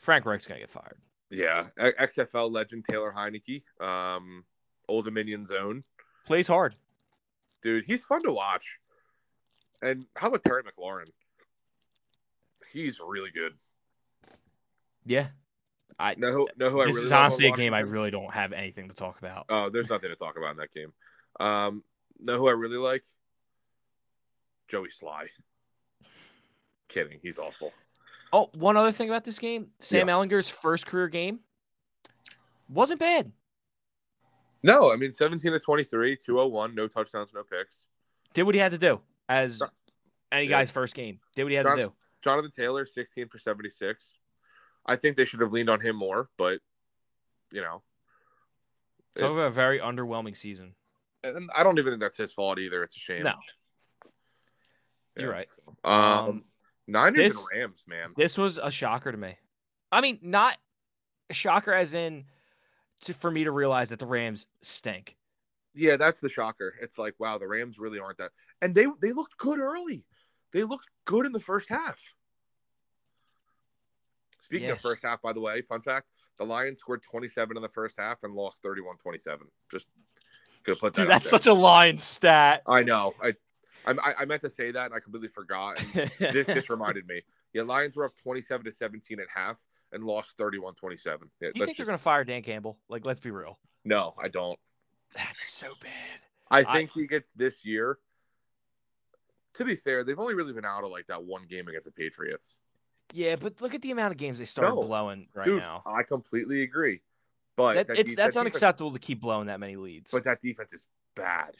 Frank 0.00 0.24
Reich's 0.24 0.46
gonna 0.46 0.60
get 0.60 0.70
fired. 0.70 0.98
yeah, 1.30 1.66
XFL 1.78 2.50
legend 2.50 2.84
Taylor 2.88 3.12
Heinicke. 3.14 3.62
Um, 3.80 4.44
Old 4.88 5.04
Dominion 5.06 5.44
Zone. 5.44 5.84
Plays 6.26 6.46
hard. 6.46 6.74
Dude, 7.64 7.84
he's 7.86 8.04
fun 8.04 8.22
to 8.22 8.30
watch. 8.30 8.78
And 9.82 10.04
how 10.14 10.28
about 10.28 10.44
Terry 10.44 10.62
McLaurin? 10.62 11.06
He's 12.72 13.00
really 13.00 13.30
good. 13.30 13.54
Yeah. 15.04 15.28
I 15.98 16.14
Know 16.16 16.32
who, 16.32 16.48
know 16.56 16.70
who 16.70 16.82
I 16.82 16.86
this 16.86 16.96
really 16.96 17.06
is 17.06 17.12
honestly 17.12 17.46
a 17.46 17.52
game 17.52 17.72
I 17.72 17.80
really 17.80 18.10
don't 18.10 18.32
have 18.32 18.52
anything 18.52 18.88
to 18.88 18.94
talk 18.94 19.18
about. 19.18 19.46
Oh, 19.48 19.70
there's 19.70 19.88
nothing 19.88 20.10
to 20.10 20.16
talk 20.16 20.36
about 20.36 20.50
in 20.52 20.56
that 20.58 20.72
game. 20.72 20.92
Um, 21.40 21.82
know 22.20 22.36
who 22.36 22.48
I 22.48 22.52
really 22.52 22.76
like? 22.76 23.04
Joey 24.68 24.88
Slye. 24.88 25.28
Kidding, 26.88 27.18
he's 27.22 27.38
awful. 27.38 27.72
Oh, 28.32 28.50
one 28.54 28.76
other 28.76 28.92
thing 28.92 29.08
about 29.08 29.24
this 29.24 29.38
game: 29.38 29.68
Sam 29.78 30.08
Yeah. 30.08 30.14
Ehlinger's 30.14 30.48
first 30.48 30.86
career 30.86 31.08
game 31.08 31.40
wasn't 32.68 33.00
bad. 33.00 33.30
No, 34.64 34.90
I 34.92 34.96
mean 34.96 35.12
17 35.12 35.52
to 35.52 35.60
23, 35.60 36.16
201, 36.16 36.74
no 36.74 36.88
touchdowns, 36.88 37.34
no 37.34 37.42
picks. 37.44 37.86
Did 38.32 38.44
what 38.44 38.54
he 38.54 38.60
had 38.60 38.72
to 38.72 38.78
do 38.78 39.00
as 39.28 39.60
any 40.32 40.44
Yeah. 40.44 40.50
guy's 40.58 40.70
first 40.70 40.94
game. 40.94 41.20
Did 41.36 41.44
what 41.44 41.50
he 41.52 41.56
had 41.56 41.64
to 41.66 41.76
do. 41.76 41.92
Jonathan 42.22 42.50
Taylor, 42.50 42.86
16 42.86 43.28
for 43.28 43.36
76. 43.38 44.14
I 44.86 44.96
think 44.96 45.16
they 45.16 45.26
should 45.26 45.40
have 45.40 45.52
leaned 45.52 45.68
on 45.68 45.80
him 45.80 45.96
more, 45.96 46.30
but 46.38 46.60
you 47.52 47.60
know, 47.60 47.82
Talk 49.16 49.30
about 49.32 49.46
a 49.46 49.50
very 49.50 49.78
underwhelming 49.78 50.36
season. 50.36 50.74
and 51.22 51.48
I 51.54 51.62
don't 51.62 51.78
even 51.78 51.92
think 51.92 52.00
that's 52.00 52.16
his 52.16 52.32
fault 52.32 52.58
either. 52.58 52.82
It's 52.82 52.96
a 52.96 52.98
shame. 52.98 53.22
No, 53.22 53.34
You're 55.16 55.30
right. 55.30 55.48
Um, 55.84 55.92
Um, 55.92 56.44
Niners 56.86 57.16
this- 57.34 57.36
and 57.36 57.46
Rams, 57.52 57.84
man. 57.86 58.12
this 58.16 58.36
was 58.38 58.58
a 58.58 58.70
shocker 58.70 59.12
to 59.12 59.18
me. 59.18 59.36
I 59.92 60.00
mean, 60.00 60.18
not 60.22 60.58
a 61.30 61.34
shocker 61.34 61.72
as 61.72 61.94
in 61.94 62.26
to, 63.02 63.14
for 63.14 63.30
me 63.30 63.44
to 63.44 63.50
realize 63.50 63.90
that 63.90 63.98
the 63.98 64.06
Rams 64.06 64.46
stink. 64.62 65.16
Yeah, 65.74 65.96
that's 65.96 66.20
the 66.20 66.28
shocker. 66.28 66.74
It's 66.80 66.98
like, 66.98 67.14
wow, 67.18 67.38
the 67.38 67.48
Rams 67.48 67.78
really 67.78 67.98
aren't 67.98 68.18
that. 68.18 68.30
And 68.62 68.74
they 68.74 68.86
they 69.00 69.12
looked 69.12 69.36
good 69.36 69.58
early. 69.58 70.04
They 70.52 70.62
looked 70.62 70.88
good 71.04 71.26
in 71.26 71.32
the 71.32 71.40
first 71.40 71.68
half. 71.68 72.00
Speaking 74.40 74.66
Yeah. 74.68 74.72
of 74.74 74.80
first 74.80 75.02
half, 75.02 75.22
by 75.22 75.32
the 75.32 75.40
way, 75.40 75.62
fun 75.62 75.80
fact: 75.80 76.12
the 76.38 76.44
Lions 76.44 76.78
scored 76.78 77.02
27 77.02 77.56
in 77.56 77.62
the 77.62 77.68
first 77.68 77.96
half 77.98 78.22
and 78.22 78.34
lost 78.34 78.62
31-27. 78.62 79.38
Just 79.70 79.88
gonna 80.64 80.76
put 80.76 80.94
that. 80.94 81.02
Dude, 81.02 81.10
that's 81.10 81.24
there. 81.24 81.30
such 81.30 81.46
a 81.46 81.54
line 81.54 81.98
stat. 81.98 82.62
I 82.66 82.82
know. 82.82 83.14
I, 83.22 83.34
I 83.86 84.14
I 84.20 84.24
meant 84.26 84.42
to 84.42 84.50
say 84.50 84.70
that 84.70 84.86
and 84.86 84.94
I 84.94 85.00
completely 85.00 85.28
forgot. 85.28 85.78
This 86.18 86.46
just 86.46 86.68
reminded 86.70 87.06
me. 87.08 87.22
Yeah, 87.54 87.62
Lions 87.62 87.96
were 87.96 88.04
up 88.04 88.14
27 88.16 88.64
to 88.66 88.72
17 88.72 89.20
at 89.20 89.26
half 89.34 89.58
and 89.92 90.04
lost 90.04 90.36
31-27. 90.36 91.30
Yeah, 91.40 91.50
Do 91.54 91.58
you 91.60 91.64
think 91.64 91.76
they're 91.76 91.86
gonna 91.86 91.96
fire 91.98 92.24
Dan 92.24 92.42
Campbell? 92.42 92.78
Like, 92.88 93.06
let's 93.06 93.20
be 93.20 93.30
real. 93.30 93.58
No, 93.84 94.12
I 94.22 94.28
don't. 94.28 94.58
That's 95.14 95.46
so 95.46 95.68
bad. 95.82 96.20
I 96.50 96.58
I- 96.60 96.64
think 96.64 96.90
he 96.92 97.06
gets 97.06 97.30
this 97.30 97.64
year. 97.64 97.98
To 99.54 99.64
be 99.64 99.76
fair, 99.76 100.02
they've 100.02 100.18
only 100.18 100.34
really 100.34 100.52
been 100.52 100.64
out 100.64 100.82
of 100.82 100.90
like 100.90 101.06
that 101.06 101.22
one 101.22 101.44
game 101.48 101.68
against 101.68 101.86
the 101.86 101.92
Patriots. 101.92 102.56
Yeah, 103.12 103.36
but 103.36 103.60
look 103.60 103.72
at 103.74 103.82
the 103.82 103.92
amount 103.92 104.10
of 104.10 104.16
games 104.18 104.40
they 104.40 104.44
started 104.46 104.74
No, 104.74 104.82
blowing 104.82 105.28
right 105.34 105.44
Dude, 105.44 105.60
now. 105.62 105.82
I 105.86 106.02
completely 106.02 106.62
agree. 106.62 107.02
But 107.54 107.74
That, 107.74 107.86
that 107.86 107.98
it's 108.00 108.10
de- 108.10 108.16
that's 108.16 108.34
that 108.34 108.40
defense- 108.40 108.56
unacceptable 108.56 108.92
to 108.92 108.98
keep 108.98 109.20
blowing 109.20 109.46
that 109.46 109.60
many 109.60 109.76
leads. 109.76 110.10
But 110.10 110.24
that 110.24 110.40
defense 110.40 110.72
is 110.72 110.88
bad. 111.14 111.54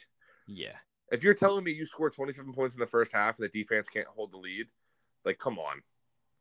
yeah, 0.45 0.75
If 1.09 1.23
you're 1.23 1.33
telling 1.35 1.63
me 1.63 1.71
you 1.71 1.85
score 1.85 2.09
27 2.09 2.51
points 2.51 2.75
in 2.75 2.81
the 2.81 2.87
first 2.87 3.13
half 3.13 3.39
and 3.39 3.45
the 3.45 3.49
defense 3.63 3.87
can't 3.87 4.07
hold 4.07 4.31
the 4.31 4.37
lead, 4.37 4.67
like 5.25 5.39
come 5.39 5.57
on. 5.59 5.81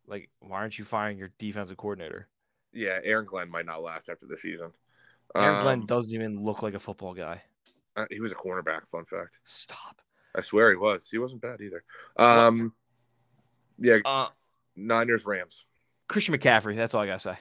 like 0.06 0.28
why 0.40 0.58
aren't 0.58 0.78
you 0.78 0.84
firing 0.84 1.18
your 1.18 1.30
defensive 1.38 1.76
coordinator? 1.76 2.28
Yeah, 2.72 2.98
Aaron 3.04 3.24
Glenn 3.24 3.50
might 3.50 3.66
not 3.66 3.82
last 3.82 4.08
after 4.08 4.26
the 4.26 4.36
season. 4.36 4.70
Aaron 5.34 5.56
Um, 5.56 5.62
Glenn 5.62 5.86
doesn't 5.86 6.14
even 6.14 6.42
look 6.42 6.62
like 6.62 6.74
a 6.74 6.78
football 6.78 7.14
guy. 7.14 7.42
uh, 7.96 8.06
he 8.10 8.20
was 8.20 8.32
a 8.32 8.34
cornerback. 8.34 8.86
Fun 8.88 9.04
fact. 9.04 9.38
Stop. 9.44 10.00
I 10.34 10.40
swear 10.40 10.70
he 10.70 10.76
was. 10.76 11.08
He 11.08 11.18
wasn't 11.18 11.40
bad 11.42 11.60
either. 11.60 11.84
Um, 12.16 12.74
yeah, 13.78 13.98
Uh, 14.04 14.28
Niners 14.76 15.24
Rams. 15.24 15.64
Christian 16.08 16.34
McCaffrey. 16.36 16.76
That's 16.76 16.94
all 16.94 17.02
I 17.02 17.06
gotta 17.06 17.18
say. 17.20 17.36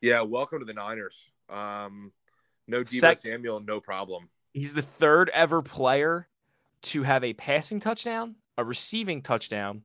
Yeah, 0.00 0.22
welcome 0.22 0.58
to 0.60 0.64
the 0.64 0.72
Niners. 0.74 1.30
Um, 1.50 2.12
no 2.66 2.82
Deebo 2.82 3.00
Sec- 3.00 3.18
Samuel, 3.18 3.60
no 3.60 3.80
problem. 3.80 4.28
He's 4.54 4.72
the 4.72 4.82
third 4.82 5.28
ever 5.34 5.60
player 5.62 6.26
to 6.82 7.02
have 7.02 7.22
a 7.24 7.32
passing 7.34 7.78
touchdown, 7.80 8.34
a 8.56 8.64
receiving 8.64 9.20
touchdown, 9.22 9.82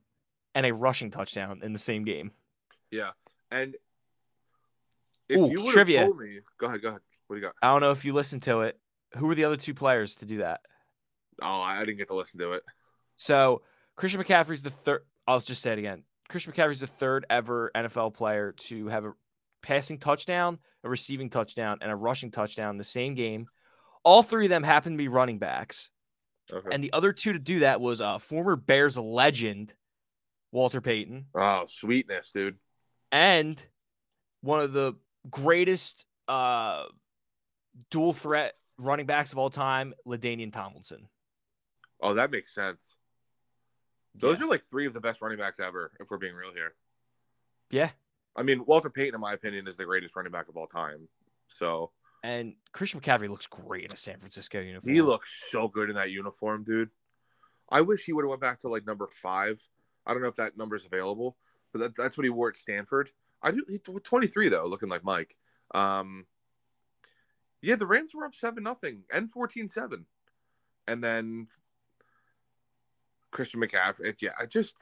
and 0.54 0.66
a 0.66 0.72
rushing 0.74 1.10
touchdown 1.10 1.60
in 1.62 1.72
the 1.72 1.78
same 1.78 2.04
game. 2.04 2.30
Yeah, 2.90 3.10
and 3.50 3.76
if 5.28 5.38
Ooh, 5.38 5.50
you 5.50 5.58
would 5.60 5.66
have 5.66 5.72
trivia. 5.74 6.04
told 6.04 6.18
me, 6.18 6.38
go 6.58 6.66
ahead, 6.66 6.82
go 6.82 6.88
ahead. 6.90 7.00
What 7.26 7.36
do 7.36 7.40
you 7.40 7.46
got? 7.46 7.54
I 7.62 7.72
don't 7.72 7.80
know 7.80 7.90
if 7.90 8.04
you 8.04 8.12
listened 8.12 8.42
to 8.42 8.60
it. 8.60 8.78
Who 9.16 9.26
were 9.26 9.34
the 9.34 9.44
other 9.44 9.56
two 9.56 9.74
players 9.74 10.16
to 10.16 10.26
do 10.26 10.38
that? 10.38 10.60
Oh, 11.40 11.60
I 11.60 11.78
didn't 11.84 11.98
get 11.98 12.08
to 12.08 12.14
listen 12.14 12.38
to 12.40 12.52
it. 12.52 12.62
So 13.16 13.62
Christian 13.96 14.22
McCaffrey's 14.22 14.62
the 14.62 14.70
third. 14.70 15.02
I'll 15.26 15.40
just 15.40 15.62
say 15.62 15.72
it 15.72 15.78
again. 15.78 16.04
Christian 16.28 16.52
McCaffrey's 16.52 16.80
the 16.80 16.86
third 16.86 17.26
ever 17.30 17.70
NFL 17.74 18.14
player 18.14 18.52
to 18.52 18.88
have 18.88 19.04
a 19.04 19.12
passing 19.62 19.98
touchdown, 19.98 20.58
a 20.82 20.88
receiving 20.88 21.30
touchdown, 21.30 21.78
and 21.80 21.90
a 21.90 21.96
rushing 21.96 22.30
touchdown 22.30 22.70
in 22.70 22.78
the 22.78 22.84
same 22.84 23.14
game. 23.14 23.46
All 24.02 24.22
three 24.22 24.46
of 24.46 24.50
them 24.50 24.62
happen 24.62 24.92
to 24.92 24.98
be 24.98 25.08
running 25.08 25.38
backs, 25.38 25.90
Okay. 26.52 26.68
and 26.72 26.84
the 26.84 26.92
other 26.92 27.12
two 27.12 27.32
to 27.32 27.38
do 27.38 27.60
that 27.60 27.80
was 27.80 28.00
a 28.02 28.18
former 28.18 28.56
Bears 28.56 28.98
legend 28.98 29.72
Walter 30.54 30.80
Payton 30.80 31.26
oh, 31.34 31.64
sweetness, 31.66 32.30
dude. 32.32 32.56
and 33.10 33.60
one 34.40 34.60
of 34.60 34.72
the 34.72 34.94
greatest 35.28 36.06
uh, 36.28 36.84
dual 37.90 38.12
threat 38.12 38.54
running 38.78 39.04
backs 39.06 39.32
of 39.32 39.38
all 39.38 39.50
time, 39.50 39.94
LaDainian 40.06 40.52
Tomlinson. 40.52 41.08
Oh, 42.00 42.14
that 42.14 42.30
makes 42.30 42.54
sense. 42.54 42.94
Those 44.14 44.38
Yeah. 44.38 44.46
are 44.46 44.48
like 44.50 44.62
three 44.70 44.86
of 44.86 44.94
the 44.94 45.00
best 45.00 45.20
running 45.20 45.38
backs 45.38 45.58
ever, 45.58 45.90
if 45.98 46.08
we're 46.08 46.18
being 46.18 46.34
real 46.36 46.52
here. 46.54 46.74
Yeah, 47.70 47.90
I 48.36 48.44
mean, 48.44 48.64
Walter 48.64 48.90
Payton, 48.90 49.16
in 49.16 49.20
my 49.20 49.32
opinion, 49.32 49.66
is 49.66 49.76
the 49.76 49.84
greatest 49.86 50.14
running 50.14 50.30
back 50.30 50.48
of 50.48 50.56
all 50.56 50.68
time. 50.68 51.08
So 51.48 51.90
and 52.22 52.54
Christian 52.72 53.00
McCaffrey 53.00 53.28
looks 53.28 53.48
great 53.48 53.86
in 53.86 53.92
a 53.92 53.96
San 53.96 54.18
Francisco 54.18 54.60
uniform. 54.60 54.94
he 54.94 55.02
looks 55.02 55.48
so 55.50 55.66
good 55.66 55.90
in 55.90 55.96
that 55.96 56.10
uniform, 56.12 56.62
dude. 56.62 56.90
I 57.70 57.80
wish 57.80 58.04
he 58.04 58.12
would 58.12 58.22
have 58.24 58.30
went 58.30 58.40
back 58.40 58.60
to 58.60 58.68
like 58.68 58.86
number 58.86 59.08
five. 59.10 59.60
I 60.06 60.12
don't 60.12 60.22
know 60.22 60.28
if 60.28 60.36
that 60.36 60.56
number's 60.56 60.84
available, 60.84 61.36
but 61.72 61.78
that, 61.80 61.96
that's 61.96 62.16
what 62.16 62.24
he 62.24 62.30
wore 62.30 62.48
at 62.48 62.56
Stanford. 62.56 63.10
I 63.42 63.50
do. 63.50 63.64
He's 63.68 63.80
23 64.02 64.48
though, 64.48 64.66
looking 64.66 64.88
like 64.88 65.04
Mike. 65.04 65.36
Um, 65.74 66.26
yeah, 67.60 67.76
the 67.76 67.86
Rams 67.86 68.14
were 68.14 68.24
up 68.24 68.34
seven 68.34 68.62
nothing 68.62 69.02
and 69.12 69.32
14-7. 69.32 70.04
and 70.86 71.02
then 71.02 71.46
Christian 73.30 73.60
McCaffrey. 73.60 74.06
it- 74.06 74.22
yeah, 74.22 74.30
I 74.38 74.46
just 74.46 74.76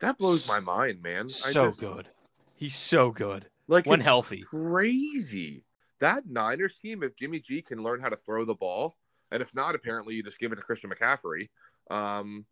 that 0.00 0.16
blows 0.18 0.46
my 0.46 0.60
mind, 0.60 1.02
man. 1.02 1.24
I 1.24 1.50
so 1.52 1.66
just, 1.66 1.80
good. 1.80 2.08
He's 2.54 2.76
so 2.76 3.10
good 3.10 3.48
Like 3.66 3.86
when 3.86 4.00
healthy. 4.00 4.42
crazy. 4.48 5.64
That 5.98 6.28
Niners 6.28 6.78
team, 6.78 7.02
if 7.02 7.16
Jimmy 7.16 7.40
G 7.40 7.60
can 7.62 7.82
learn 7.82 8.00
how 8.00 8.08
to 8.08 8.16
throw 8.16 8.44
the 8.44 8.54
ball, 8.54 8.96
and 9.32 9.42
if 9.42 9.52
not, 9.54 9.74
apparently 9.74 10.14
you 10.14 10.22
just 10.22 10.38
give 10.38 10.52
it 10.52 10.56
to 10.56 10.62
Christian 10.62 10.90
McCaffrey. 10.90 11.48
Um, 11.90 12.46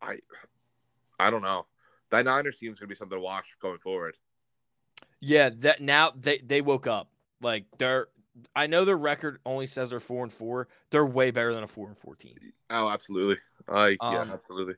I, 0.00 0.18
I 1.18 1.30
don't 1.30 1.42
know. 1.42 1.66
That 2.10 2.24
Niners 2.24 2.58
team 2.58 2.72
is 2.72 2.78
gonna 2.78 2.88
be 2.88 2.94
something 2.94 3.16
to 3.16 3.22
watch 3.22 3.56
going 3.60 3.78
forward. 3.78 4.16
Yeah, 5.20 5.50
that 5.58 5.80
now 5.80 6.12
they 6.16 6.38
they 6.38 6.60
woke 6.60 6.86
up. 6.86 7.10
Like 7.40 7.64
they're 7.78 8.08
I 8.54 8.66
know 8.66 8.84
their 8.84 8.96
record 8.96 9.40
only 9.44 9.66
says 9.66 9.90
they're 9.90 10.00
four 10.00 10.22
and 10.22 10.32
four. 10.32 10.68
They're 10.90 11.06
way 11.06 11.30
better 11.30 11.52
than 11.52 11.64
a 11.64 11.66
four 11.66 11.88
and 11.88 11.96
fourteen. 11.96 12.38
Oh, 12.70 12.88
absolutely. 12.88 13.38
I 13.68 13.96
yeah, 14.00 14.20
Um, 14.20 14.30
absolutely. 14.30 14.74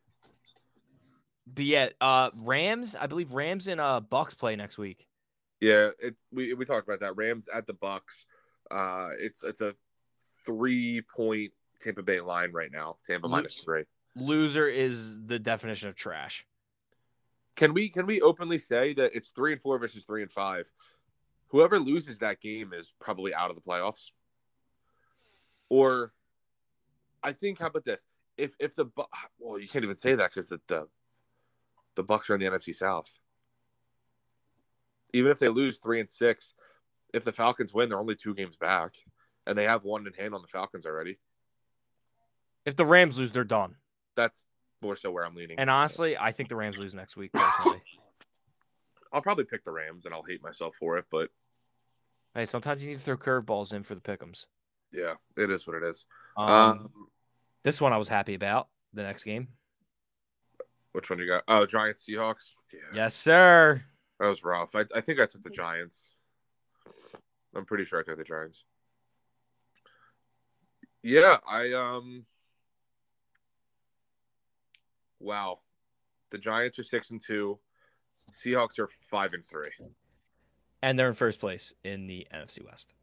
But 1.46 1.64
yeah, 1.64 1.88
uh 2.00 2.30
Rams, 2.34 2.96
I 2.96 3.06
believe 3.06 3.32
Rams 3.32 3.68
and 3.68 3.80
uh 3.80 4.00
Bucks 4.00 4.34
play 4.34 4.56
next 4.56 4.78
week. 4.78 5.06
Yeah, 5.60 5.90
it, 5.98 6.16
we 6.32 6.54
we 6.54 6.64
talked 6.64 6.88
about 6.88 7.00
that. 7.00 7.16
Rams 7.16 7.48
at 7.52 7.66
the 7.66 7.74
Bucks. 7.74 8.26
Uh, 8.70 9.10
it's 9.18 9.42
it's 9.42 9.60
a 9.60 9.74
three 10.46 11.02
point 11.14 11.52
Tampa 11.80 12.02
Bay 12.02 12.20
line 12.20 12.52
right 12.52 12.72
now. 12.72 12.96
Tampa 13.06 13.28
minus 13.28 13.54
three. 13.54 13.84
Loser 14.20 14.68
is 14.68 15.18
the 15.26 15.38
definition 15.38 15.88
of 15.88 15.96
trash. 15.96 16.46
Can 17.56 17.74
we 17.74 17.88
can 17.88 18.06
we 18.06 18.20
openly 18.20 18.58
say 18.58 18.94
that 18.94 19.14
it's 19.14 19.30
three 19.30 19.52
and 19.52 19.60
four 19.60 19.78
versus 19.78 20.04
three 20.04 20.22
and 20.22 20.30
five? 20.30 20.70
Whoever 21.48 21.78
loses 21.78 22.18
that 22.18 22.40
game 22.40 22.72
is 22.72 22.94
probably 23.00 23.34
out 23.34 23.50
of 23.50 23.56
the 23.56 23.62
playoffs. 23.62 24.12
Or, 25.68 26.12
I 27.22 27.32
think 27.32 27.58
how 27.58 27.66
about 27.66 27.84
this? 27.84 28.04
If 28.36 28.56
if 28.58 28.74
the 28.74 28.86
well, 29.38 29.58
you 29.58 29.68
can't 29.68 29.84
even 29.84 29.96
say 29.96 30.14
that 30.14 30.30
because 30.30 30.48
the, 30.48 30.60
the 30.68 30.88
the 31.96 32.02
Bucks 32.02 32.30
are 32.30 32.34
in 32.34 32.40
the 32.40 32.46
NFC 32.46 32.74
South. 32.74 33.18
Even 35.12 35.30
if 35.32 35.38
they 35.38 35.48
lose 35.48 35.78
three 35.78 36.00
and 36.00 36.08
six, 36.08 36.54
if 37.12 37.24
the 37.24 37.32
Falcons 37.32 37.74
win, 37.74 37.88
they're 37.88 37.98
only 37.98 38.14
two 38.14 38.34
games 38.34 38.56
back, 38.56 38.94
and 39.46 39.58
they 39.58 39.64
have 39.64 39.84
one 39.84 40.06
in 40.06 40.12
hand 40.12 40.34
on 40.34 40.42
the 40.42 40.48
Falcons 40.48 40.86
already. 40.86 41.18
If 42.64 42.76
the 42.76 42.84
Rams 42.84 43.18
lose, 43.18 43.32
they're 43.32 43.44
done. 43.44 43.74
That's 44.16 44.42
more 44.82 44.96
so 44.96 45.11
where 45.11 45.24
I'm 45.24 45.34
leaning. 45.34 45.58
And 45.58 45.68
honestly, 45.70 46.16
I 46.16 46.32
think 46.32 46.48
the 46.48 46.56
Rams 46.56 46.78
lose 46.78 46.94
next 46.94 47.16
week 47.16 47.32
personally. 47.32 47.78
I'll 49.12 49.22
probably 49.22 49.44
pick 49.44 49.64
the 49.64 49.72
Rams, 49.72 50.04
and 50.04 50.14
I'll 50.14 50.22
hate 50.22 50.42
myself 50.42 50.76
for 50.78 50.96
it, 50.96 51.04
but 51.11 51.30
hey, 52.34 52.44
sometimes 52.44 52.84
you 52.84 52.90
need 52.90 52.98
to 52.98 53.02
throw 53.04 53.16
curveballs 53.16 53.74
in 53.74 53.82
for 53.82 53.94
the 53.96 54.00
pickums. 54.00 54.46
yeah, 54.92 55.14
it 55.36 55.50
is 55.50 55.66
what 55.66 55.76
it 55.76 55.82
is. 55.82 56.06
Um, 56.36 56.48
um 56.50 56.90
this 57.64 57.80
one 57.80 57.92
I 57.92 57.98
was 57.98 58.08
happy 58.08 58.34
about. 58.34 58.68
The 58.92 59.02
next 59.02 59.24
game. 59.24 59.48
Which 60.92 61.11
one 61.11 61.18
you 61.20 61.26
got? 61.26 61.44
Oh, 61.46 61.64
Giants 61.66 62.04
Seahawks. 62.08 62.54
Yeah, 62.72 62.80
Yes, 62.92 63.14
sir. 63.14 63.82
that 64.18 64.28
was 64.28 64.42
rough. 64.42 64.74
I, 64.74 64.84
I 64.94 65.00
think 65.00 65.20
I 65.20 65.26
took 65.26 65.42
the 65.44 65.50
Giants. 65.50 66.11
I'm 67.54 67.64
pretty 67.64 67.84
sure 67.84 68.00
I 68.00 68.02
took 68.02 68.16
the 68.18 68.24
Giants. 68.24 68.64
Yeah, 71.02 71.38
I 71.48 71.72
um. 71.72 72.24
Wow, 75.20 75.60
the 76.30 76.38
Giants 76.38 76.78
are 76.78 76.82
six 76.82 77.10
and 77.10 77.20
two. 77.24 77.58
Seahawks 78.32 78.78
are 78.78 78.88
five 79.10 79.32
and 79.34 79.44
three. 79.44 79.70
and 80.82 80.98
they're 80.98 81.08
in 81.08 81.14
first 81.14 81.40
place 81.40 81.74
in 81.84 82.06
the 82.06 82.26
NFC 82.34 82.64
West. 82.64 82.94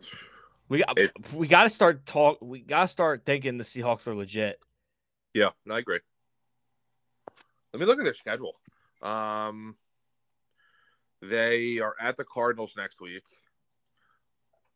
We 0.68 0.78
got 0.84 0.96
It- 1.00 1.10
we 1.34 1.48
got 1.48 1.64
to 1.64 1.68
start 1.68 2.06
talk. 2.06 2.38
We 2.40 2.60
got 2.60 2.82
to 2.82 2.88
start 2.88 3.24
thinking 3.26 3.56
the 3.56 3.64
Seahawks 3.64 4.06
are 4.06 4.14
legit. 4.14 4.64
Yeah, 5.34 5.48
no, 5.66 5.74
I 5.74 5.78
agree. 5.80 5.98
Let 7.72 7.80
me 7.80 7.86
look 7.86 7.98
at 7.98 8.04
their 8.04 8.14
schedule. 8.14 8.54
Um, 9.02 9.74
they 11.20 11.80
are 11.80 11.96
at 12.00 12.16
the 12.16 12.22
Cardinals 12.24 12.74
next 12.76 13.00
week. 13.00 13.24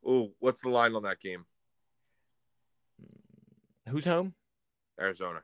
Oh, 0.05 0.33
what's 0.41 0.63
the 0.63 0.69
line 0.69 0.97
on 0.97 1.05
that 1.05 1.21
game? 1.21 1.45
Who's 3.89 4.05
home? 4.05 4.35
Arizona 5.01 5.43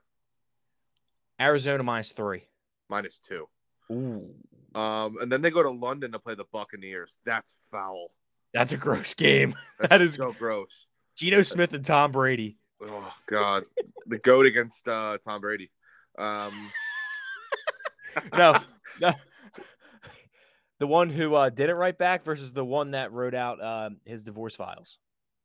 Arizona 1.41 1.83
minus 1.83 2.11
three. 2.11 2.43
minus 2.89 3.17
two. 3.27 3.47
Ooh, 3.91 4.33
Um, 4.73 5.17
and 5.21 5.31
then 5.31 5.41
they 5.41 5.49
go 5.51 5.63
to 5.63 5.69
London 5.69 6.11
to 6.13 6.19
play 6.19 6.35
the 6.35 6.45
Buccaneers. 6.53 7.17
That's 7.25 7.55
foul. 7.71 8.07
that's 8.53 8.73
a 8.73 8.77
gross 8.77 9.13
game. 9.13 9.55
That's 9.79 9.89
That 9.89 10.01
is- 10.01 10.13
so 10.15 10.33
gross. 10.33 10.87
Geno 11.17 11.41
Smith 11.41 11.73
and 11.73 11.85
Tom 11.85 12.11
Brady. 12.11 12.57
Oh 12.81 13.11
God, 13.27 13.65
the 14.07 14.17
goat 14.17 14.45
against 14.45 14.87
uh, 14.87 15.17
Tom 15.23 15.41
Brady. 15.41 15.69
Um, 16.17 16.71
No, 18.33 18.59
no. 18.99 19.13
The 20.79 20.87
one 20.87 21.09
who 21.11 21.35
uh, 21.35 21.49
didn't 21.51 21.75
write 21.75 21.99
back 21.99 22.23
versus 22.23 22.51
the 22.53 22.65
one 22.65 22.91
that 22.91 23.11
wrote 23.11 23.35
out 23.35 23.63
um, 23.63 23.97
his 24.03 24.23
divorce 24.23 24.55
files. 24.55 24.97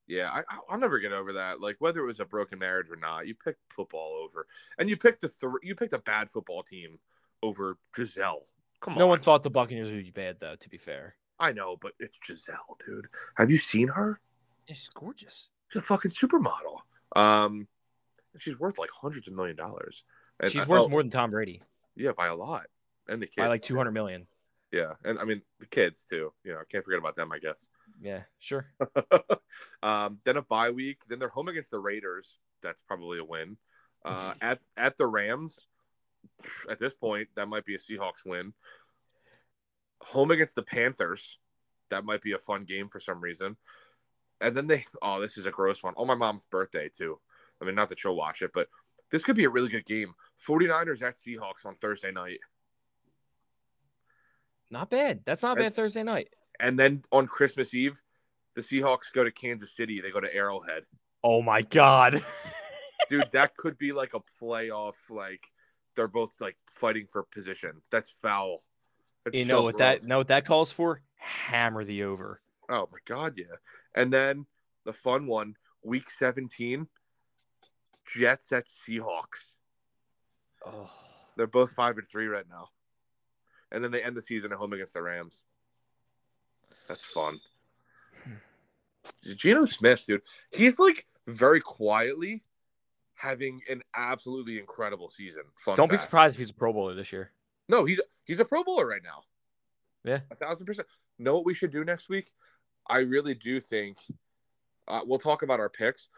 Yeah, 0.06 0.30
I, 0.30 0.38
I- 0.40 0.58
I'll 0.70 0.78
never 0.78 0.98
get 0.98 1.12
over 1.12 1.32
that. 1.34 1.60
Like 1.60 1.76
whether 1.78 2.00
it 2.00 2.06
was 2.06 2.20
a 2.20 2.24
broken 2.24 2.58
marriage 2.58 2.90
or 2.90 2.96
not, 2.96 3.26
you 3.26 3.34
picked 3.34 3.60
football 3.72 4.20
over, 4.24 4.46
and 4.78 4.88
you 4.88 4.96
picked 4.96 5.20
the 5.22 5.28
th- 5.28 5.52
you 5.62 5.74
picked 5.74 5.92
a 5.92 5.98
bad 5.98 6.30
football 6.30 6.62
team 6.62 6.98
over 7.42 7.76
Gisele. 7.94 8.42
Come 8.80 8.94
on, 8.94 8.98
No 8.98 9.06
one 9.06 9.20
thought 9.20 9.42
the 9.42 9.50
Buccaneers 9.50 9.90
would 9.90 10.04
be 10.04 10.10
bad, 10.10 10.36
though. 10.40 10.54
To 10.56 10.68
be 10.68 10.76
fair, 10.78 11.16
I 11.40 11.52
know, 11.52 11.76
but 11.80 11.92
it's 11.98 12.18
Gisele, 12.18 12.76
dude. 12.86 13.06
Have 13.36 13.50
you 13.50 13.56
seen 13.58 13.88
her? 13.88 14.20
she's 14.68 14.88
gorgeous. 14.94 15.48
She's 15.68 15.80
a 15.80 15.82
fucking 15.82 16.10
supermodel. 16.10 16.78
Um, 17.14 17.68
she's 18.38 18.58
worth 18.58 18.78
like 18.78 18.90
hundreds 18.90 19.28
of 19.28 19.34
million 19.34 19.56
dollars. 19.56 20.04
And 20.40 20.50
She's 20.52 20.64
I- 20.64 20.68
worth 20.68 20.82
oh, 20.82 20.88
more 20.88 21.02
than 21.02 21.10
Tom 21.10 21.30
Brady 21.30 21.62
Yeah, 21.96 22.12
by 22.16 22.26
a 22.26 22.34
lot, 22.36 22.66
and 23.08 23.22
the 23.22 23.26
kids 23.26 23.36
by 23.38 23.46
like 23.48 23.62
two 23.62 23.76
hundred 23.76 23.92
million. 23.92 24.26
Yeah, 24.72 24.94
and 25.04 25.18
I 25.18 25.24
mean 25.24 25.42
the 25.60 25.66
kids 25.66 26.04
too. 26.04 26.32
You 26.44 26.52
know, 26.52 26.60
can't 26.70 26.84
forget 26.84 26.98
about 26.98 27.16
them. 27.16 27.32
I 27.32 27.38
guess. 27.38 27.68
Yeah, 28.00 28.22
sure. 28.38 28.66
um, 29.82 30.18
then 30.24 30.36
a 30.36 30.42
bye 30.42 30.70
week. 30.70 30.98
Then 31.08 31.18
they're 31.18 31.28
home 31.28 31.48
against 31.48 31.70
the 31.70 31.78
Raiders. 31.78 32.38
That's 32.62 32.82
probably 32.82 33.18
a 33.18 33.24
win. 33.24 33.56
Uh, 34.04 34.34
at 34.40 34.60
at 34.76 34.96
the 34.96 35.06
Rams. 35.06 35.66
At 36.68 36.78
this 36.78 36.92
point, 36.92 37.28
that 37.36 37.48
might 37.48 37.64
be 37.64 37.74
a 37.74 37.78
Seahawks 37.78 38.24
win. 38.24 38.52
Home 40.02 40.30
against 40.30 40.54
the 40.54 40.62
Panthers. 40.62 41.38
That 41.90 42.04
might 42.04 42.20
be 42.20 42.32
a 42.32 42.38
fun 42.38 42.64
game 42.64 42.88
for 42.88 43.00
some 43.00 43.20
reason. 43.20 43.56
And 44.40 44.56
then 44.56 44.66
they. 44.66 44.84
Oh, 45.00 45.20
this 45.20 45.38
is 45.38 45.46
a 45.46 45.50
gross 45.50 45.82
one. 45.82 45.94
On 45.96 46.06
my 46.06 46.14
mom's 46.14 46.44
birthday 46.44 46.90
too. 46.94 47.18
I 47.60 47.64
mean, 47.64 47.74
not 47.74 47.88
that 47.88 47.98
she'll 47.98 48.16
watch 48.16 48.42
it, 48.42 48.50
but 48.52 48.68
this 49.10 49.24
could 49.24 49.36
be 49.36 49.44
a 49.44 49.50
really 49.50 49.68
good 49.68 49.86
game. 49.86 50.14
49ers 50.46 51.02
at 51.02 51.16
Seahawks 51.16 51.64
on 51.64 51.76
Thursday 51.76 52.12
night. 52.12 52.40
Not 54.70 54.90
bad. 54.90 55.20
That's 55.24 55.42
not 55.42 55.56
a 55.56 55.60
bad 55.62 55.74
Thursday 55.74 56.02
night. 56.02 56.28
And 56.60 56.78
then 56.78 57.02
on 57.12 57.26
Christmas 57.26 57.74
Eve, 57.74 58.02
the 58.54 58.62
Seahawks 58.62 59.12
go 59.12 59.24
to 59.24 59.30
Kansas 59.30 59.74
City. 59.74 60.00
They 60.00 60.10
go 60.10 60.20
to 60.20 60.34
Arrowhead. 60.34 60.84
Oh 61.22 61.42
my 61.42 61.62
god. 61.62 62.24
dude 63.08 63.30
that 63.32 63.56
could 63.56 63.76
be 63.78 63.92
like 63.92 64.14
a 64.14 64.20
playoff 64.42 64.94
like 65.10 65.52
they're 65.94 66.08
both 66.08 66.32
like 66.40 66.56
fighting 66.74 67.06
for 67.12 67.22
position 67.22 67.70
that's 67.90 68.10
foul 68.10 68.62
That's 69.24 69.36
you 69.36 69.44
know 69.44 69.60
so 69.60 69.64
what 69.64 69.78
that 69.78 70.02
know 70.02 70.18
what 70.18 70.28
that 70.28 70.44
calls 70.44 70.72
for? 70.72 71.02
Hammer 71.16 71.84
the 71.84 72.02
over. 72.04 72.40
oh 72.68 72.88
my 72.90 72.98
god 73.06 73.34
yeah 73.36 73.56
and 73.94 74.12
then 74.12 74.46
the 74.84 74.92
fun 74.92 75.26
one 75.26 75.54
week 75.84 76.10
17 76.10 76.88
jets 78.06 78.50
at 78.50 78.66
seahawks 78.66 79.54
Oh. 80.64 80.90
they're 81.36 81.46
both 81.46 81.72
five 81.72 81.96
and 81.98 82.06
three 82.08 82.26
right 82.26 82.46
now 82.50 82.70
and 83.70 83.84
then 83.84 83.92
they 83.92 84.02
end 84.02 84.16
the 84.16 84.22
season 84.22 84.50
at 84.52 84.58
home 84.58 84.72
against 84.72 84.94
the 84.94 85.02
rams 85.02 85.44
that's 86.86 87.04
fun 87.04 87.38
Geno 89.34 89.64
Smith, 89.64 90.04
dude, 90.06 90.22
he's 90.52 90.78
like 90.78 91.06
very 91.26 91.60
quietly 91.60 92.42
having 93.14 93.60
an 93.70 93.82
absolutely 93.94 94.58
incredible 94.58 95.10
season. 95.10 95.42
Fun 95.64 95.76
Don't 95.76 95.90
be 95.90 95.96
surprised 95.96 96.36
if 96.36 96.38
he's 96.38 96.50
a 96.50 96.54
Pro 96.54 96.72
Bowler 96.72 96.94
this 96.94 97.12
year. 97.12 97.32
No, 97.68 97.84
he's 97.84 98.00
he's 98.24 98.38
a 98.38 98.44
Pro 98.44 98.62
Bowler 98.62 98.86
right 98.86 99.02
now. 99.02 99.22
Yeah. 100.04 100.20
a 100.30 100.36
thousand 100.36 100.66
percent. 100.66 100.86
Know 101.18 101.34
what 101.34 101.44
we 101.44 101.54
should 101.54 101.72
do 101.72 101.84
next 101.84 102.08
week? 102.08 102.32
I 102.88 102.98
really 102.98 103.34
do 103.34 103.58
think 103.58 103.98
uh, 104.86 105.00
we'll 105.04 105.18
talk 105.18 105.42
about 105.42 105.60
our 105.60 105.68
picks. 105.68 106.08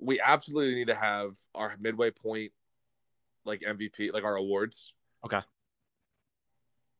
We 0.00 0.20
absolutely 0.20 0.74
need 0.74 0.88
to 0.88 0.94
have 0.94 1.34
our 1.54 1.74
midway 1.78 2.10
point, 2.10 2.52
like 3.44 3.60
MVP, 3.60 4.12
like 4.12 4.24
our 4.24 4.36
awards. 4.36 4.92
Okay. 5.24 5.40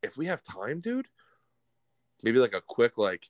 If 0.02 0.16
we 0.16 0.26
have 0.26 0.42
time, 0.44 0.80
dude, 0.80 1.08
maybe 2.22 2.38
like 2.38 2.54
a 2.54 2.60
quick 2.60 2.98
like 2.98 3.28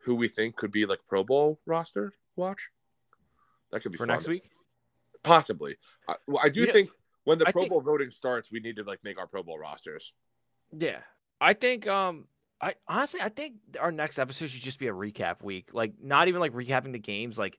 who 0.00 0.14
we 0.14 0.28
think 0.28 0.56
could 0.56 0.70
be 0.72 0.86
like 0.86 1.00
Pro 1.08 1.24
Bowl 1.24 1.60
roster 1.66 2.12
watch. 2.36 2.68
That 3.72 3.82
could 3.82 3.92
be 3.92 3.98
For 3.98 4.06
fun. 4.06 4.14
next 4.14 4.28
week? 4.28 4.50
possibly. 5.22 5.76
I, 6.08 6.14
well, 6.28 6.40
I 6.42 6.48
do 6.48 6.60
You 6.60 6.66
know, 6.68 6.72
think 6.72 6.90
when 7.24 7.38
the 7.38 7.48
I 7.48 7.52
Pro 7.52 7.62
think- 7.62 7.70
Bowl 7.70 7.80
voting 7.80 8.10
starts, 8.12 8.50
we 8.52 8.60
need 8.60 8.76
to 8.76 8.84
like 8.84 9.02
make 9.02 9.18
our 9.18 9.26
Pro 9.26 9.42
Bowl 9.42 9.58
rosters. 9.58 10.12
Yeah. 10.76 11.00
I 11.40 11.52
think 11.54 11.86
um 11.88 12.26
I 12.60 12.74
honestly 12.88 13.20
I 13.20 13.28
think 13.28 13.54
our 13.80 13.90
next 13.92 14.18
episode 14.18 14.50
should 14.50 14.62
just 14.62 14.78
be 14.78 14.86
a 14.86 14.92
recap 14.92 15.42
week. 15.42 15.70
Like 15.72 15.94
not 16.00 16.28
even 16.28 16.40
like 16.40 16.52
recapping 16.52 16.92
the 16.92 16.98
games, 16.98 17.38
like 17.38 17.58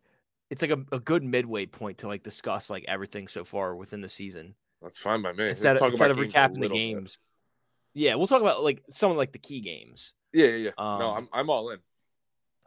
it's 0.50 0.62
like 0.62 0.72
a, 0.72 0.82
a 0.96 1.00
good 1.00 1.24
midway 1.24 1.66
point 1.66 1.98
to 2.00 2.08
like 2.08 2.24
discuss 2.24 2.70
like 2.70 2.86
everything 2.88 3.28
so 3.28 3.44
far 3.44 3.76
within 3.76 4.00
the 4.02 4.08
season. 4.10 4.56
That's 4.82 4.98
fine 4.98 5.22
by 5.22 5.34
me. 5.34 5.50
Instead 5.50 5.76
of, 5.76 5.80
Talk 5.82 5.90
instead 5.92 6.12
of 6.12 6.18
about 6.20 6.24
games 6.32 6.34
recapping 6.36 6.54
the 6.54 6.60
little 6.62 6.78
bit. 6.78 6.82
games. 6.96 7.20
Yeah, 7.94 8.16
we'll 8.16 8.28
talk 8.28 8.42
about 8.42 8.64
like 8.64 8.82
some 8.90 9.12
of 9.12 9.18
like 9.18 9.34
the 9.34 9.40
key 9.40 9.60
games. 9.60 10.14
Yeah, 10.34 10.48
yeah, 10.48 10.56
yeah. 10.56 10.72
no, 10.78 10.84
Um, 10.84 11.18
I'm 11.18 11.30
I'm 11.34 11.50
all 11.50 11.70
in. 11.72 11.80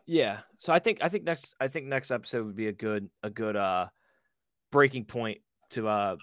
Yeah. 0.07 0.41
So 0.57 0.73
I 0.73 0.79
think 0.79 0.99
I 1.03 1.09
think 1.09 1.25
next 1.25 1.55
I 1.61 1.69
think 1.69 1.87
next 1.87 2.11
episode 2.11 2.47
would 2.47 2.57
be 2.57 2.67
a 2.69 2.73
good 2.73 3.09
a 3.23 3.31
good 3.31 3.57
uh 3.57 3.87
breaking 4.73 5.05
point 5.05 5.41
to 5.71 5.87
uh 5.89 6.17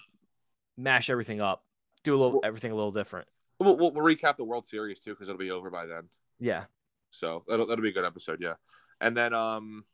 mash 0.76 1.10
everything 1.10 1.40
up. 1.40 1.64
Do 2.04 2.14
a 2.14 2.16
little 2.18 2.32
Well- 2.34 2.40
everything 2.44 2.72
a 2.72 2.74
little 2.74 2.92
different. 2.92 3.28
We'll, 3.60 3.76
we'll, 3.76 3.90
we'll 3.92 4.04
recap 4.16 4.36
the 4.36 4.44
World 4.44 4.66
Series 4.66 5.00
too 5.00 5.10
because 5.12 5.28
it'll 5.28 5.38
be 5.38 5.50
over 5.50 5.68
by 5.70 5.86
then. 5.86 6.08
Yeah. 6.38 6.64
So 7.10 7.44
that'll 7.48 7.66
that'll 7.66 7.82
be 7.82 7.88
a 7.88 7.92
good 7.92 8.04
episode. 8.04 8.38
Yeah, 8.40 8.54
and 9.00 9.16
then 9.16 9.32
um, 9.34 9.84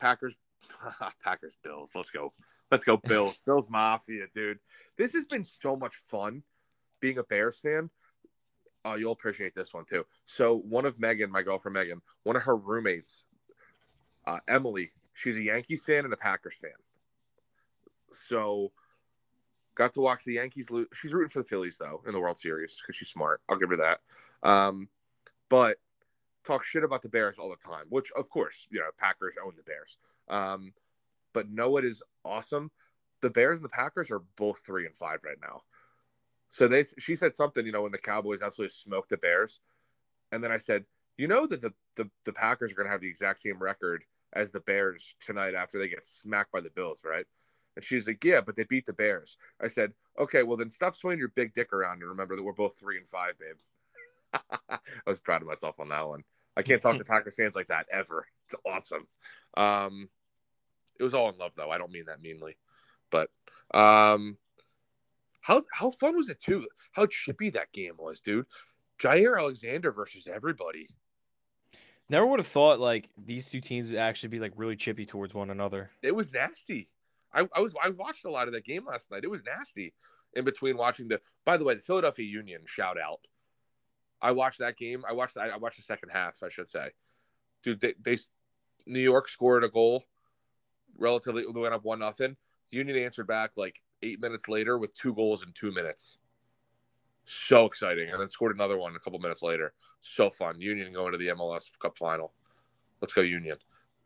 Packers, 0.00 0.34
Packers, 1.24 1.56
Bills. 1.62 1.92
Let's 1.94 2.10
go. 2.10 2.32
Let's 2.70 2.84
go, 2.84 2.96
Bills. 2.96 3.36
Bills 3.46 3.66
Mafia, 3.70 4.26
dude. 4.34 4.58
This 4.96 5.12
has 5.14 5.26
been 5.26 5.44
so 5.44 5.76
much 5.76 5.94
fun 6.08 6.42
being 7.00 7.18
a 7.18 7.22
Bears 7.22 7.58
fan. 7.58 7.88
Uh, 8.84 8.94
you'll 8.94 9.12
appreciate 9.12 9.54
this 9.54 9.74
one 9.74 9.84
too. 9.84 10.04
So 10.24 10.58
one 10.58 10.86
of 10.86 10.98
Megan, 10.98 11.30
my 11.30 11.42
girlfriend 11.42 11.74
Megan, 11.74 12.00
one 12.22 12.36
of 12.36 12.42
her 12.42 12.56
roommates, 12.56 13.24
uh, 14.26 14.38
Emily, 14.46 14.92
she's 15.14 15.36
a 15.36 15.42
Yankees 15.42 15.82
fan 15.84 16.04
and 16.04 16.12
a 16.12 16.16
Packers 16.16 16.56
fan. 16.56 16.70
So 18.10 18.72
got 19.74 19.92
to 19.94 20.00
watch 20.00 20.24
the 20.24 20.34
Yankees 20.34 20.70
lose. 20.70 20.88
She's 20.94 21.12
rooting 21.12 21.30
for 21.30 21.40
the 21.40 21.48
Phillies 21.48 21.78
though 21.78 22.02
in 22.06 22.12
the 22.12 22.20
World 22.20 22.38
Series 22.38 22.80
because 22.80 22.96
she's 22.96 23.08
smart. 23.08 23.40
I'll 23.48 23.58
give 23.58 23.70
her 23.70 23.76
that. 23.76 24.00
Um, 24.48 24.88
but 25.48 25.76
talk 26.44 26.64
shit 26.64 26.84
about 26.84 27.02
the 27.02 27.08
Bears 27.08 27.38
all 27.38 27.50
the 27.50 27.56
time, 27.56 27.86
which 27.88 28.10
of 28.12 28.30
course, 28.30 28.66
you 28.70 28.78
know, 28.78 28.86
Packers 28.96 29.36
own 29.44 29.52
the 29.56 29.62
Bears. 29.62 29.98
Um, 30.28 30.72
but 31.32 31.50
know 31.50 31.70
what 31.70 31.84
is 31.84 32.02
awesome? 32.24 32.70
The 33.20 33.30
Bears 33.30 33.58
and 33.58 33.64
the 33.64 33.70
Packers 33.70 34.10
are 34.10 34.22
both 34.36 34.60
three 34.64 34.86
and 34.86 34.94
five 34.96 35.20
right 35.24 35.36
now. 35.40 35.62
So 36.50 36.68
they, 36.68 36.84
she 36.98 37.14
said 37.16 37.34
something, 37.34 37.64
you 37.64 37.72
know, 37.72 37.82
when 37.82 37.92
the 37.92 37.98
Cowboys 37.98 38.42
absolutely 38.42 38.72
smoked 38.72 39.10
the 39.10 39.18
Bears, 39.18 39.60
and 40.32 40.42
then 40.42 40.52
I 40.52 40.58
said, 40.58 40.84
you 41.16 41.26
know 41.26 41.46
that 41.46 41.60
the 41.60 41.72
the, 41.96 42.08
the 42.24 42.32
Packers 42.32 42.72
are 42.72 42.74
going 42.76 42.86
to 42.86 42.92
have 42.92 43.00
the 43.00 43.08
exact 43.08 43.40
same 43.40 43.58
record 43.58 44.04
as 44.32 44.52
the 44.52 44.60
Bears 44.60 45.14
tonight 45.20 45.54
after 45.54 45.78
they 45.78 45.88
get 45.88 46.04
smacked 46.04 46.52
by 46.52 46.60
the 46.60 46.70
Bills, 46.70 47.02
right? 47.04 47.26
And 47.76 47.84
she's 47.84 48.06
like, 48.06 48.24
yeah, 48.24 48.40
but 48.40 48.56
they 48.56 48.64
beat 48.64 48.86
the 48.86 48.92
Bears. 48.92 49.36
I 49.60 49.68
said, 49.68 49.92
okay, 50.18 50.42
well 50.42 50.56
then 50.56 50.70
stop 50.70 50.96
swinging 50.96 51.18
your 51.18 51.32
big 51.34 51.54
dick 51.54 51.72
around 51.72 52.00
and 52.00 52.10
remember 52.10 52.36
that 52.36 52.42
we're 52.42 52.52
both 52.52 52.78
three 52.78 52.98
and 52.98 53.08
five, 53.08 53.34
babe. 53.38 54.42
I 54.70 54.78
was 55.06 55.18
proud 55.18 55.42
of 55.42 55.48
myself 55.48 55.80
on 55.80 55.88
that 55.88 56.06
one. 56.06 56.24
I 56.56 56.62
can't 56.62 56.82
talk 56.82 56.98
to 56.98 57.04
Packers 57.04 57.36
fans 57.36 57.54
like 57.54 57.68
that 57.68 57.86
ever. 57.90 58.26
It's 58.46 58.54
awesome. 58.66 59.06
Um, 59.56 60.08
it 60.98 61.04
was 61.04 61.14
all 61.14 61.30
in 61.30 61.38
love 61.38 61.52
though. 61.56 61.70
I 61.70 61.78
don't 61.78 61.92
mean 61.92 62.06
that 62.06 62.22
meanly, 62.22 62.56
but 63.10 63.30
um, 63.72 64.36
how 65.40 65.62
how 65.72 65.90
fun 65.90 66.16
was 66.16 66.28
it 66.28 66.40
too? 66.40 66.66
How 66.92 67.06
chippy 67.06 67.50
that 67.50 67.72
game 67.72 67.94
was, 67.98 68.20
dude. 68.20 68.46
Jaire 68.98 69.38
Alexander 69.38 69.92
versus 69.92 70.26
everybody. 70.26 70.88
Never 72.10 72.26
would 72.26 72.40
have 72.40 72.46
thought 72.46 72.80
like 72.80 73.08
these 73.22 73.46
two 73.46 73.60
teams 73.60 73.90
would 73.90 73.98
actually 73.98 74.30
be 74.30 74.40
like 74.40 74.52
really 74.56 74.76
chippy 74.76 75.06
towards 75.06 75.34
one 75.34 75.50
another. 75.50 75.90
It 76.02 76.14
was 76.14 76.32
nasty. 76.32 76.88
I, 77.32 77.46
I 77.54 77.60
was 77.60 77.74
I 77.82 77.90
watched 77.90 78.24
a 78.24 78.30
lot 78.30 78.48
of 78.48 78.54
that 78.54 78.64
game 78.64 78.86
last 78.86 79.10
night. 79.10 79.24
It 79.24 79.30
was 79.30 79.42
nasty. 79.44 79.94
In 80.34 80.44
between 80.44 80.76
watching 80.76 81.08
the, 81.08 81.22
by 81.46 81.56
the 81.56 81.64
way, 81.64 81.74
the 81.74 81.80
Philadelphia 81.80 82.26
Union 82.26 82.60
shout 82.66 82.98
out. 83.00 83.20
I 84.20 84.32
watched 84.32 84.58
that 84.58 84.76
game. 84.76 85.02
I 85.08 85.12
watched 85.12 85.36
I 85.36 85.56
watched 85.56 85.76
the 85.76 85.82
second 85.82 86.10
half. 86.10 86.42
I 86.42 86.48
should 86.48 86.68
say, 86.68 86.90
dude. 87.62 87.80
They, 87.80 87.94
they 88.00 88.18
New 88.86 89.00
York 89.00 89.28
scored 89.28 89.64
a 89.64 89.68
goal, 89.68 90.04
relatively 90.98 91.42
they 91.42 91.60
went 91.60 91.74
up 91.74 91.84
one 91.84 92.00
nothing. 92.00 92.36
The 92.70 92.76
Union 92.76 92.98
answered 92.98 93.26
back 93.26 93.52
like 93.56 93.80
eight 94.02 94.20
minutes 94.20 94.48
later 94.48 94.78
with 94.78 94.94
two 94.94 95.14
goals 95.14 95.42
in 95.42 95.52
two 95.52 95.72
minutes. 95.72 96.18
So 97.24 97.66
exciting, 97.66 98.08
and 98.10 98.18
then 98.18 98.28
scored 98.28 98.54
another 98.54 98.78
one 98.78 98.96
a 98.96 98.98
couple 98.98 99.18
minutes 99.18 99.42
later. 99.42 99.74
So 100.00 100.30
fun. 100.30 100.60
Union 100.60 100.92
going 100.92 101.12
to 101.12 101.18
the 101.18 101.28
MLS 101.28 101.66
Cup 101.78 101.98
final. 101.98 102.32
Let's 103.00 103.12
go 103.12 103.20
Union. 103.20 103.58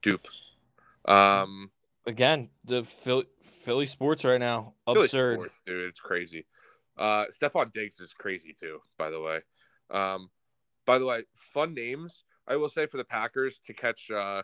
Dupe. 0.02 0.26
Um, 1.04 1.70
Again, 2.06 2.48
the 2.64 2.82
Philly, 2.82 3.26
Philly 3.40 3.86
sports 3.86 4.24
right 4.24 4.40
now 4.40 4.74
absurd. 4.88 5.38
sports, 5.38 5.62
dude. 5.64 5.90
It's 5.90 6.00
crazy. 6.00 6.46
Uh, 6.98 7.26
Stefon 7.30 7.72
Diggs 7.72 8.00
is 8.00 8.12
crazy 8.12 8.54
too. 8.58 8.80
By 8.98 9.10
the 9.10 9.20
way, 9.20 9.40
um, 9.90 10.28
by 10.84 10.98
the 10.98 11.06
way, 11.06 11.22
fun 11.54 11.74
names 11.74 12.24
I 12.46 12.56
will 12.56 12.68
say 12.68 12.86
for 12.86 12.96
the 12.96 13.04
Packers 13.04 13.60
to 13.66 13.72
catch 13.72 14.10
uh, 14.10 14.42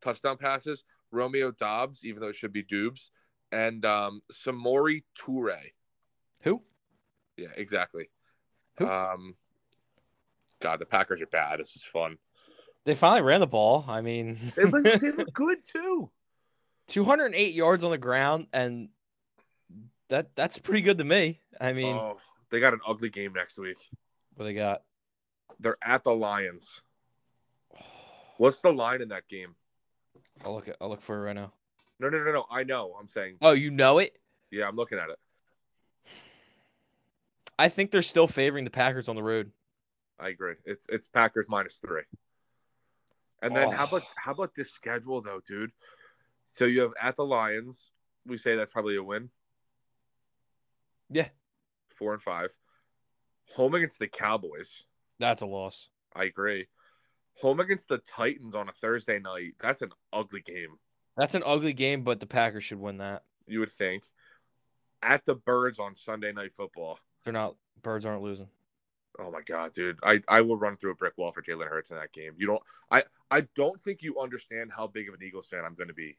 touchdown 0.00 0.36
passes. 0.36 0.84
Romeo 1.10 1.50
Doubs, 1.50 2.04
even 2.04 2.20
though 2.20 2.28
it 2.28 2.36
should 2.36 2.52
be 2.52 2.62
Dubes, 2.62 3.10
and 3.52 3.84
um, 3.84 4.22
Samori 4.32 5.02
Toure. 5.20 5.58
Who? 6.42 6.62
Yeah, 7.36 7.48
exactly. 7.56 8.10
Who? 8.78 8.88
Um, 8.88 9.34
God, 10.60 10.80
the 10.80 10.86
Packers 10.86 11.20
are 11.20 11.26
bad. 11.26 11.60
This 11.60 11.76
is 11.76 11.82
fun. 11.82 12.18
They 12.84 12.94
finally 12.94 13.22
ran 13.22 13.40
the 13.40 13.46
ball. 13.46 13.84
I 13.88 14.00
mean, 14.00 14.38
They 14.56 14.64
look, 14.64 15.00
they 15.00 15.10
look 15.12 15.32
good 15.32 15.58
too. 15.64 16.10
208 16.88 17.54
yards 17.54 17.84
on 17.84 17.90
the 17.90 17.98
ground, 17.98 18.46
and 18.52 18.88
that 20.08 20.34
that's 20.34 20.58
pretty 20.58 20.80
good 20.80 20.98
to 20.98 21.04
me. 21.04 21.40
I 21.60 21.74
mean, 21.74 21.96
oh, 21.96 22.18
they 22.50 22.60
got 22.60 22.72
an 22.72 22.80
ugly 22.86 23.10
game 23.10 23.34
next 23.34 23.58
week. 23.58 23.76
what 24.36 24.46
they 24.46 24.54
got? 24.54 24.82
They're 25.60 25.76
at 25.82 26.04
the 26.04 26.12
Lions. 26.14 26.80
What's 28.38 28.62
the 28.62 28.70
line 28.70 29.02
in 29.02 29.08
that 29.08 29.28
game? 29.28 29.54
I'll 30.44 30.54
look 30.54 30.68
at, 30.68 30.76
I'll 30.80 30.88
look 30.88 31.02
for 31.02 31.16
it 31.18 31.24
right 31.26 31.34
now. 31.34 31.52
No, 32.00 32.08
no, 32.08 32.22
no, 32.22 32.32
no. 32.32 32.46
I 32.50 32.64
know. 32.64 32.94
I'm 32.98 33.08
saying. 33.08 33.36
Oh, 33.40 33.52
you 33.52 33.70
know 33.70 33.98
it? 33.98 34.18
Yeah, 34.50 34.68
I'm 34.68 34.76
looking 34.76 34.98
at 34.98 35.10
it. 35.10 35.18
I 37.58 37.68
think 37.68 37.90
they're 37.90 38.02
still 38.02 38.28
favoring 38.28 38.64
the 38.64 38.70
Packers 38.70 39.08
on 39.08 39.16
the 39.16 39.22
road. 39.22 39.50
I 40.18 40.28
agree. 40.28 40.54
It's 40.64 40.86
it's 40.88 41.06
Packers 41.06 41.46
minus 41.48 41.78
three. 41.78 42.02
And 43.42 43.54
then 43.54 43.70
how 43.70 43.84
Oh. 43.84 43.88
about 43.96 44.02
how 44.16 44.32
about 44.32 44.54
this 44.54 44.70
schedule 44.70 45.20
though, 45.20 45.40
dude? 45.46 45.72
So 46.48 46.64
you 46.64 46.82
have 46.82 46.92
at 47.00 47.16
the 47.16 47.24
Lions. 47.24 47.90
We 48.26 48.36
say 48.38 48.56
that's 48.56 48.72
probably 48.72 48.96
a 48.96 49.02
win. 49.02 49.30
Yeah. 51.10 51.28
Four 51.88 52.12
and 52.14 52.22
five. 52.22 52.50
Home 53.56 53.74
against 53.74 53.98
the 53.98 54.08
Cowboys. 54.08 54.84
That's 55.18 55.40
a 55.40 55.46
loss. 55.46 55.88
I 56.14 56.24
agree. 56.24 56.68
Home 57.40 57.60
against 57.60 57.88
the 57.88 57.98
Titans 57.98 58.54
on 58.54 58.68
a 58.68 58.72
Thursday 58.72 59.18
night. 59.18 59.54
That's 59.60 59.82
an 59.82 59.90
ugly 60.12 60.40
game. 60.42 60.78
That's 61.18 61.34
an 61.34 61.42
ugly 61.44 61.72
game, 61.72 62.04
but 62.04 62.20
the 62.20 62.26
Packers 62.26 62.62
should 62.62 62.78
win 62.78 62.98
that. 62.98 63.24
You 63.48 63.58
would 63.58 63.72
think. 63.72 64.04
At 65.02 65.24
the 65.24 65.34
Birds 65.34 65.80
on 65.80 65.96
Sunday 65.96 66.32
night 66.32 66.52
football. 66.56 67.00
They're 67.24 67.32
not. 67.32 67.56
Birds 67.82 68.06
aren't 68.06 68.22
losing. 68.22 68.48
Oh 69.18 69.32
my 69.32 69.40
god, 69.44 69.72
dude! 69.72 69.98
I, 70.04 70.22
I 70.28 70.42
will 70.42 70.56
run 70.56 70.76
through 70.76 70.92
a 70.92 70.94
brick 70.94 71.14
wall 71.18 71.32
for 71.32 71.42
Jalen 71.42 71.68
Hurts 71.68 71.90
in 71.90 71.96
that 71.96 72.12
game. 72.12 72.34
You 72.36 72.46
don't. 72.46 72.62
I 72.92 73.02
I 73.32 73.40
don't 73.56 73.82
think 73.82 74.00
you 74.02 74.20
understand 74.20 74.70
how 74.74 74.86
big 74.86 75.08
of 75.08 75.14
an 75.14 75.20
Eagles 75.24 75.48
fan 75.48 75.64
I'm 75.64 75.74
going 75.74 75.88
to 75.88 75.94
be 75.94 76.16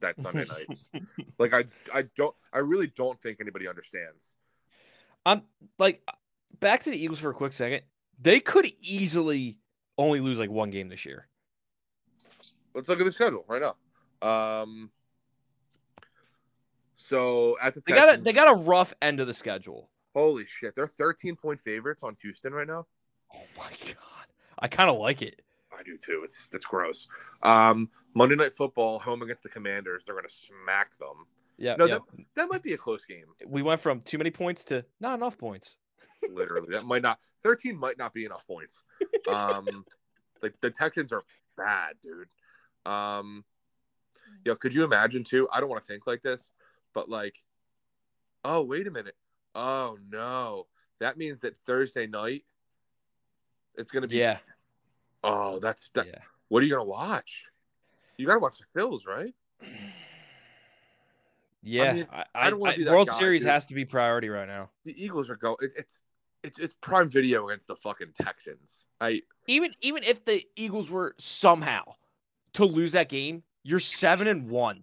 that 0.00 0.18
Sunday 0.18 0.46
night. 0.46 1.02
like 1.38 1.52
I 1.52 1.64
I 1.92 2.04
don't. 2.16 2.34
I 2.50 2.58
really 2.58 2.86
don't 2.86 3.20
think 3.20 3.42
anybody 3.42 3.68
understands. 3.68 4.36
I'm 5.26 5.42
like 5.78 6.02
back 6.60 6.84
to 6.84 6.90
the 6.90 7.02
Eagles 7.02 7.18
for 7.18 7.28
a 7.28 7.34
quick 7.34 7.52
second. 7.52 7.82
They 8.22 8.40
could 8.40 8.66
easily 8.80 9.58
only 9.98 10.20
lose 10.20 10.38
like 10.38 10.50
one 10.50 10.70
game 10.70 10.88
this 10.88 11.04
year. 11.04 11.28
Let's 12.74 12.88
look 12.88 13.00
at 13.00 13.04
the 13.04 13.12
schedule 13.12 13.44
right 13.46 13.60
now. 13.60 13.74
Um. 14.22 14.90
So 16.96 17.56
at 17.60 17.74
the 17.74 17.80
They 17.80 17.92
got 17.92 18.14
a 18.14 18.20
they 18.20 18.32
got 18.32 18.50
a 18.50 18.54
rough 18.54 18.94
end 19.02 19.20
of 19.20 19.26
the 19.26 19.34
schedule. 19.34 19.90
holy 20.14 20.44
shit, 20.44 20.74
they're 20.74 20.86
13 20.86 21.36
point 21.36 21.60
favorites 21.60 22.02
on 22.02 22.16
Houston 22.22 22.52
right 22.52 22.66
now. 22.66 22.86
Oh 23.34 23.42
my 23.56 23.70
god. 23.86 24.26
I 24.58 24.68
kind 24.68 24.90
of 24.90 24.98
like 24.98 25.22
it. 25.22 25.40
I 25.72 25.82
do 25.82 25.96
too. 25.96 26.22
It's 26.24 26.48
it's 26.52 26.66
gross. 26.66 27.08
Um, 27.42 27.88
Monday 28.14 28.36
Night 28.36 28.54
Football, 28.54 28.98
home 28.98 29.22
against 29.22 29.42
the 29.42 29.48
Commanders. 29.48 30.04
They're 30.04 30.20
to 30.20 30.28
smack 30.28 30.96
them. 30.98 31.26
Yeah. 31.56 31.76
No, 31.76 31.86
yeah. 31.86 31.94
that 31.94 32.24
that 32.34 32.48
might 32.50 32.62
be 32.62 32.74
a 32.74 32.78
close 32.78 33.04
game. 33.04 33.26
we 33.46 33.62
went 33.62 33.80
from 33.80 34.00
too 34.00 34.18
many 34.18 34.30
points 34.30 34.64
to 34.64 34.84
not 35.00 35.14
enough 35.14 35.38
points. 35.38 35.78
Literally, 36.30 36.68
that 36.72 36.84
might 36.84 37.02
not. 37.02 37.18
13 37.42 37.76
might 37.76 37.98
not 37.98 38.12
be 38.12 38.24
enough 38.24 38.46
points. 38.46 38.82
Um, 39.28 39.84
the 40.40 40.50
the 40.62 40.70
Texans 40.70 41.12
are 41.12 41.24
bad, 41.54 41.96
dude. 42.02 42.28
Um, 42.90 43.44
Mm. 44.14 44.46
yo, 44.46 44.54
could 44.56 44.74
you 44.74 44.84
imagine 44.84 45.24
too? 45.24 45.48
I 45.52 45.60
don't 45.60 45.68
want 45.68 45.82
to 45.82 45.86
think 45.86 46.06
like 46.06 46.22
this, 46.22 46.52
but 46.92 47.08
like, 47.08 47.36
oh 48.44 48.62
wait 48.62 48.86
a 48.86 48.90
minute. 48.90 49.16
Oh 49.54 49.98
no, 50.10 50.66
that 51.00 51.16
means 51.16 51.40
that 51.40 51.56
Thursday 51.66 52.06
night, 52.06 52.44
it's 53.76 53.90
going 53.90 54.02
to 54.02 54.08
be. 54.08 54.16
Yeah. 54.16 54.38
Oh, 55.22 55.58
that's 55.58 55.90
that. 55.94 56.06
Yeah. 56.06 56.18
What 56.48 56.62
are 56.62 56.66
you 56.66 56.72
gonna 56.72 56.84
watch? 56.84 57.44
You 58.16 58.26
gotta 58.26 58.40
watch 58.40 58.56
the 58.58 58.80
Phils, 58.80 59.06
right? 59.06 59.34
Yeah. 61.62 61.92
mean, 61.92 62.06
I, 62.12 62.20
I 62.34 62.46
I, 62.46 62.50
don't 62.50 62.66
I- 62.66 62.76
be 62.76 62.84
that 62.84 62.90
World 62.90 63.08
guy, 63.08 63.18
Series 63.18 63.42
dude. 63.42 63.50
has 63.50 63.66
to 63.66 63.74
be 63.74 63.84
priority 63.84 64.28
right 64.28 64.48
now. 64.48 64.70
The 64.84 65.02
Eagles 65.02 65.28
are 65.30 65.36
going. 65.36 65.56
It, 65.60 65.72
it's 65.76 66.00
it's 66.42 66.58
it's 66.58 66.72
prime 66.74 67.08
video 67.10 67.46
against 67.48 67.66
the 67.68 67.76
fucking 67.76 68.14
Texans. 68.20 68.86
I 69.00 69.22
Even 69.46 69.72
even 69.82 70.02
if 70.02 70.24
the 70.24 70.42
Eagles 70.56 70.90
were 70.90 71.14
somehow 71.18 71.82
to 72.54 72.64
lose 72.64 72.92
that 72.92 73.08
game, 73.10 73.42
you're 73.62 73.80
seven 73.80 74.26
and 74.26 74.48
one. 74.48 74.82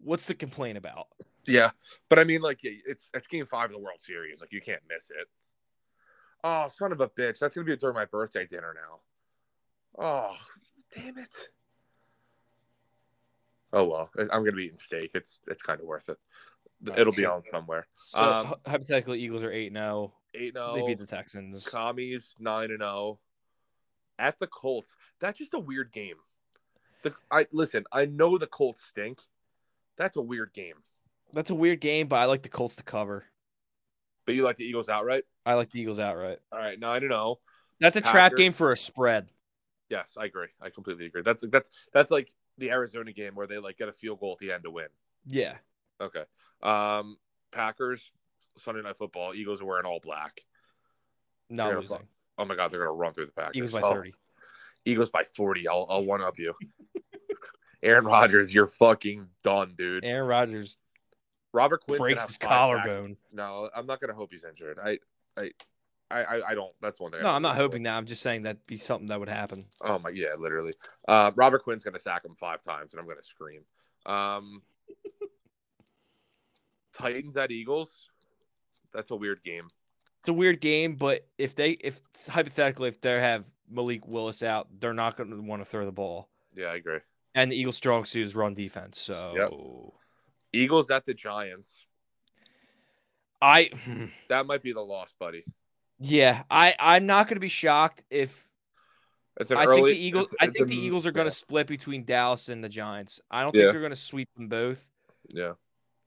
What's 0.00 0.26
the 0.26 0.34
complaint 0.34 0.78
about? 0.78 1.08
yeah, 1.46 1.70
but 2.08 2.18
I 2.18 2.24
mean, 2.24 2.40
like 2.40 2.60
it's 2.62 3.10
it's 3.14 3.26
Game 3.26 3.46
Five 3.46 3.66
of 3.66 3.72
the 3.72 3.78
World 3.78 4.00
Series. 4.00 4.40
Like 4.40 4.52
you 4.52 4.60
can't 4.60 4.82
miss 4.88 5.10
it. 5.10 5.26
Oh, 6.44 6.68
son 6.68 6.92
of 6.92 7.00
a 7.00 7.08
bitch! 7.08 7.38
That's 7.38 7.54
gonna 7.54 7.64
be 7.64 7.76
during 7.76 7.96
my 7.96 8.04
birthday 8.04 8.46
dinner 8.46 8.74
now. 8.74 9.00
Oh, 10.04 10.36
damn 10.94 11.18
it! 11.18 11.48
Oh 13.72 13.84
well, 13.84 14.10
I'm 14.18 14.28
gonna 14.44 14.52
be 14.52 14.64
eating 14.66 14.78
steak. 14.78 15.10
It's 15.14 15.40
it's 15.48 15.62
kind 15.62 15.80
of 15.80 15.86
worth 15.86 16.08
it. 16.08 16.18
It'll 16.96 17.12
be 17.12 17.26
on 17.26 17.42
somewhere. 17.42 17.86
So 17.96 18.18
Um, 18.20 18.54
hypothetically, 18.64 19.20
Eagles 19.20 19.42
are 19.42 19.50
eight 19.52 19.72
zero. 19.72 20.14
Eight 20.34 20.54
They 20.54 20.60
zero. 20.60 20.86
beat 20.86 20.98
the 20.98 21.06
Texans. 21.06 21.66
Commies 21.68 22.34
nine 22.38 22.70
and 22.70 22.78
zero. 22.80 23.18
At 24.18 24.38
the 24.38 24.46
Colts, 24.46 24.94
that's 25.20 25.38
just 25.38 25.54
a 25.54 25.58
weird 25.58 25.92
game. 25.92 26.16
The 27.02 27.14
I 27.30 27.46
listen. 27.52 27.84
I 27.92 28.06
know 28.06 28.38
the 28.38 28.46
Colts 28.46 28.84
stink. 28.84 29.20
That's 29.96 30.16
a 30.16 30.22
weird 30.22 30.52
game. 30.52 30.74
That's 31.32 31.50
a 31.50 31.54
weird 31.54 31.80
game, 31.80 32.08
but 32.08 32.16
I 32.16 32.24
like 32.24 32.42
the 32.42 32.48
Colts 32.48 32.76
to 32.76 32.82
cover. 32.82 33.24
But 34.26 34.34
you 34.34 34.44
like 34.44 34.56
the 34.56 34.64
Eagles 34.64 34.88
outright? 34.88 35.24
I 35.46 35.54
like 35.54 35.70
the 35.70 35.80
Eagles 35.80 36.00
outright. 36.00 36.38
All 36.52 36.58
right, 36.58 36.78
nine 36.78 37.02
and 37.02 37.12
zero. 37.12 37.38
That's 37.80 37.96
a 37.96 38.00
trap 38.00 38.34
game 38.34 38.52
for 38.52 38.72
a 38.72 38.76
spread. 38.76 39.28
Yes, 39.88 40.14
I 40.18 40.26
agree. 40.26 40.48
I 40.60 40.70
completely 40.70 41.06
agree. 41.06 41.22
That's 41.22 41.44
that's 41.50 41.70
that's 41.92 42.10
like 42.10 42.30
the 42.58 42.70
Arizona 42.70 43.12
game 43.12 43.34
where 43.34 43.46
they 43.46 43.58
like 43.58 43.78
get 43.78 43.88
a 43.88 43.92
field 43.92 44.20
goal 44.20 44.32
at 44.32 44.38
the 44.38 44.52
end 44.52 44.64
to 44.64 44.70
win. 44.70 44.88
Yeah. 45.26 45.54
Okay. 46.00 46.24
Um, 46.62 47.16
Packers 47.52 48.12
Sunday 48.58 48.82
Night 48.82 48.98
Football. 48.98 49.34
Eagles 49.34 49.62
are 49.62 49.66
wearing 49.66 49.86
all 49.86 50.00
black. 50.00 50.40
Not 51.48 51.68
Yeah, 51.70 51.78
losing. 51.78 52.08
Oh 52.36 52.44
my 52.44 52.54
God, 52.54 52.70
they're 52.70 52.80
gonna 52.80 52.92
run 52.92 53.14
through 53.14 53.26
the 53.26 53.32
Packers. 53.32 53.56
Eagles 53.56 53.72
by 53.72 53.80
Oh, 53.80 53.94
30. 53.94 54.14
Eagles 54.84 55.10
by 55.10 55.24
forty. 55.24 55.66
I'll 55.68 55.86
I'll 55.88 56.04
one 56.04 56.20
up 56.22 56.38
you. 56.38 56.54
Aaron 57.82 58.04
Rodgers, 58.04 58.52
you're 58.52 58.66
fucking 58.66 59.28
done, 59.44 59.74
dude. 59.76 60.04
Aaron 60.04 60.28
Rodgers 60.28 60.76
Robert 61.52 61.84
Quinn 61.84 61.98
breaks 61.98 62.24
his 62.24 62.38
collarbone. 62.38 63.16
No, 63.32 63.70
I'm 63.74 63.86
not 63.86 64.00
gonna 64.00 64.14
hope 64.14 64.32
he's 64.32 64.44
injured. 64.44 64.78
I, 64.82 64.98
I, 65.38 65.50
I, 66.10 66.42
I- 66.48 66.54
don't. 66.54 66.72
That's 66.80 67.00
one 67.00 67.12
thing. 67.12 67.22
No, 67.22 67.30
I'm 67.30 67.42
not 67.42 67.56
hoping 67.56 67.84
that. 67.84 67.96
I'm 67.96 68.06
just 68.06 68.22
saying 68.22 68.42
that'd 68.42 68.66
be 68.66 68.76
something 68.76 69.08
that 69.08 69.20
would 69.20 69.28
happen. 69.28 69.64
Oh 69.80 69.98
my, 69.98 70.10
yeah, 70.10 70.34
literally. 70.38 70.72
Uh, 71.06 71.30
Robert 71.36 71.64
Quinn's 71.64 71.84
gonna 71.84 71.98
sack 71.98 72.24
him 72.24 72.34
five 72.34 72.62
times, 72.62 72.92
and 72.92 73.00
I'm 73.00 73.06
gonna 73.06 73.22
scream. 73.22 73.62
Um, 74.06 74.62
Titans 76.92 77.36
at 77.36 77.50
Eagles. 77.50 78.06
That's 78.92 79.10
a 79.10 79.16
weird 79.16 79.42
game. 79.42 79.68
It's 80.20 80.28
a 80.28 80.32
weird 80.32 80.60
game, 80.60 80.96
but 80.96 81.26
if 81.38 81.54
they, 81.54 81.70
if 81.80 82.00
hypothetically, 82.28 82.88
if 82.88 83.00
they 83.00 83.20
have 83.20 83.50
Malik 83.70 84.06
Willis 84.06 84.42
out, 84.42 84.66
they're 84.80 84.94
not 84.94 85.16
going 85.16 85.30
to 85.30 85.40
want 85.40 85.62
to 85.62 85.64
throw 85.64 85.84
the 85.84 85.92
ball. 85.92 86.28
Yeah, 86.56 86.66
I 86.66 86.76
agree. 86.76 86.98
And 87.38 87.52
the 87.52 87.56
Eagles' 87.56 87.76
strong 87.76 88.04
suit 88.04 88.26
is 88.26 88.34
run 88.34 88.54
defense. 88.54 88.98
So 88.98 89.94
Eagles 90.52 90.90
at 90.90 91.04
the 91.04 91.14
Giants. 91.14 91.86
I, 93.40 93.70
That 94.28 94.46
might 94.46 94.62
be 94.62 94.72
the 94.72 94.80
loss, 94.80 95.14
buddy. 95.20 95.44
yeah, 96.00 96.42
I, 96.50 96.74
I'm 96.80 97.06
not 97.06 97.28
going 97.28 97.36
to 97.36 97.40
be 97.40 97.46
shocked 97.48 98.02
if 98.10 98.44
It's 99.38 99.52
an 99.52 99.58
I 99.58 99.66
early. 99.66 99.76
think 99.76 99.88
the 100.00 100.04
Eagles. 100.04 100.32
it's- 100.32 100.48
I 100.48 100.50
think 100.52 100.66
a- 100.66 100.68
the 100.70 100.76
Eagles 100.76 101.06
are 101.06 101.12
going 101.12 101.26
yeah, 101.26 101.30
to 101.30 101.36
split 101.36 101.68
between 101.68 102.04
Dallas 102.04 102.48
and 102.48 102.62
the 102.64 102.68
Giants. 102.68 103.20
I 103.30 103.42
don't 103.42 103.54
Yeah. 103.54 103.62
think 103.62 103.72
they're 103.72 103.80
going 103.82 103.92
to 103.92 103.96
sweep 103.96 104.28
them 104.36 104.48
both. 104.48 104.90
Yeah. 105.28 105.52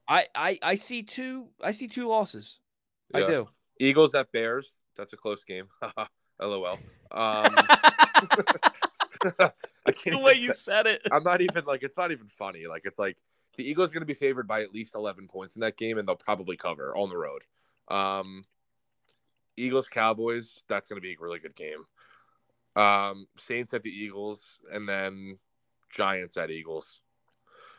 I, 0.09 0.27
I 0.35 0.59
I 0.61 0.75
see 0.75 1.03
two. 1.03 1.47
I 1.63 1.71
see 1.71 1.87
two 1.87 2.09
losses. 2.09 2.59
I 3.13 3.21
do. 3.21 3.47
Eagles 3.79 4.13
at 4.15 4.29
Bears. 4.33 4.75
That's 4.97 5.13
a 5.13 5.17
close 5.17 5.45
game. 5.45 5.67
LOL. 6.41 6.77
Um, 7.11 7.55
I 9.85 9.91
can't 9.91 10.15
the 10.15 10.19
way 10.19 10.33
you 10.33 10.49
say- 10.49 10.71
said 10.71 10.87
it. 10.87 11.01
I'm 11.11 11.23
not 11.23 11.41
even 11.41 11.65
like 11.65 11.83
it's 11.83 11.97
not 11.97 12.11
even 12.11 12.27
funny. 12.27 12.67
Like 12.67 12.83
it's 12.85 12.99
like 12.99 13.17
the 13.57 13.67
Eagles 13.69 13.91
are 13.91 13.93
going 13.93 14.01
to 14.01 14.05
be 14.05 14.13
favored 14.13 14.47
by 14.47 14.61
at 14.61 14.73
least 14.73 14.95
11 14.95 15.27
points 15.27 15.55
in 15.55 15.61
that 15.61 15.77
game, 15.77 15.97
and 15.97 16.07
they'll 16.07 16.15
probably 16.15 16.57
cover 16.57 16.95
on 16.95 17.09
the 17.09 17.17
road. 17.17 17.43
Um, 17.87 18.43
Eagles 19.57 19.87
Cowboys. 19.87 20.61
That's 20.67 20.87
going 20.87 20.97
to 20.97 21.01
be 21.01 21.13
a 21.13 21.17
really 21.19 21.39
good 21.39 21.55
game. 21.55 21.85
Um, 22.75 23.27
Saints 23.37 23.73
at 23.73 23.83
the 23.83 23.89
Eagles, 23.89 24.59
and 24.71 24.87
then 24.87 25.37
Giants 25.91 26.37
at 26.37 26.49
Eagles. 26.49 27.01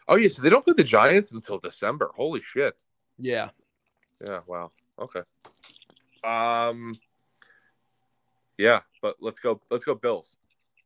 Oh 0.09 0.17
yeah, 0.17 0.29
so 0.29 0.43
they 0.43 0.51
don't 0.51 0.65
play 0.65 0.75
the 0.77 0.85
Giants 0.85 1.33
until 1.33 1.59
December. 1.59 2.11
Holy 2.15 2.43
shit. 2.43 2.77
Yeah. 3.19 3.51
Yeah. 4.23 4.41
Wow. 4.47 4.71
Okay. 4.99 5.23
Um. 6.25 6.93
Yeah, 8.59 8.81
but 9.01 9.17
let's 9.21 9.41
go. 9.41 9.61
Let's 9.71 9.85
go 9.85 9.95
Bills. 9.95 10.37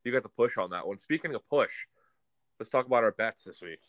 You 0.06 0.12
got 0.12 0.22
the 0.22 0.28
push 0.28 0.56
on 0.56 0.70
that 0.70 0.86
one. 0.86 0.98
Speaking 0.98 1.34
of 1.34 1.46
push, 1.48 1.72
let's 2.60 2.70
talk 2.70 2.86
about 2.86 3.02
our 3.02 3.10
bets 3.10 3.42
this 3.42 3.60
week. 3.60 3.80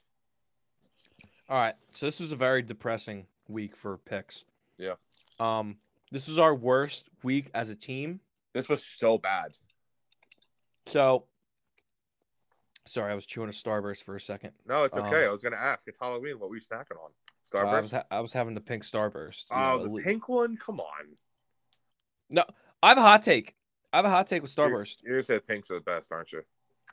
All 1.48 1.60
right. 1.60 1.76
So 1.94 2.08
this 2.08 2.20
is 2.20 2.32
a 2.32 2.36
very 2.36 2.64
depressing 2.64 3.28
week 3.48 3.76
for 3.76 4.00
picks. 4.00 4.44
Yeah. 4.80 4.96
Um. 5.40 5.78
This 6.12 6.28
is 6.28 6.40
our 6.40 6.56
worst 6.56 7.10
week 7.22 7.52
as 7.54 7.70
a 7.70 7.76
team. 7.76 8.20
This 8.54 8.68
was 8.68 8.84
so 8.84 9.20
bad. 9.20 9.52
So. 10.88 11.26
Sorry, 12.88 13.12
I 13.12 13.16
was 13.16 13.28
chewing 13.28 13.50
a 13.50 13.52
Starburst 13.52 14.02
for 14.04 14.16
a 14.16 14.20
second. 14.20 14.54
No, 14.66 14.86
it's 14.86 14.96
okay. 14.96 15.26
Um, 15.26 15.30
I 15.30 15.32
was 15.32 15.44
gonna 15.44 15.58
ask. 15.58 15.88
It's 15.88 16.00
Halloween. 16.02 16.40
What 16.40 16.50
were 16.50 16.56
you 16.56 16.62
snacking 16.62 16.98
on? 16.98 17.12
Uh, 17.54 17.60
I 17.60 17.64
Starburst. 17.64 17.82
was 17.84 17.92
ha- 17.92 18.06
I 18.10 18.20
was 18.22 18.34
having 18.34 18.56
the 18.56 18.62
pink 18.62 18.82
Starburst. 18.82 19.46
oh, 19.52 19.60
know, 19.60 19.84
the 19.84 19.90
elite. 19.90 20.04
pink 20.04 20.28
one. 20.30 20.58
Come 20.58 20.80
on. 20.80 21.16
No, 22.32 22.44
I 22.82 22.90
have 22.90 22.98
a 22.98 23.02
hot 23.02 23.22
take. 23.22 23.54
I 23.98 24.02
have 24.02 24.06
a 24.06 24.10
hot 24.10 24.28
take 24.28 24.44
with 24.44 24.56
Starburst. 24.56 24.98
You're 25.02 25.14
gonna 25.16 25.24
say 25.24 25.34
the 25.38 25.42
pinks 25.42 25.72
are 25.72 25.74
the 25.74 25.80
best, 25.80 26.12
aren't 26.12 26.32
you? 26.32 26.44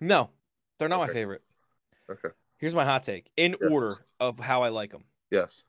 No, 0.00 0.30
they're 0.78 0.88
not 0.88 1.00
my 1.00 1.08
favorite. 1.08 1.42
Okay. 2.10 2.30
Here's 2.56 2.74
my 2.74 2.86
hot 2.86 3.02
take 3.02 3.30
in 3.36 3.54
Yeah. 3.60 3.68
order 3.68 4.06
of 4.18 4.38
how 4.38 4.62
I 4.62 4.70
like 4.70 4.90
them: 4.90 5.04
Yes. 5.30 5.64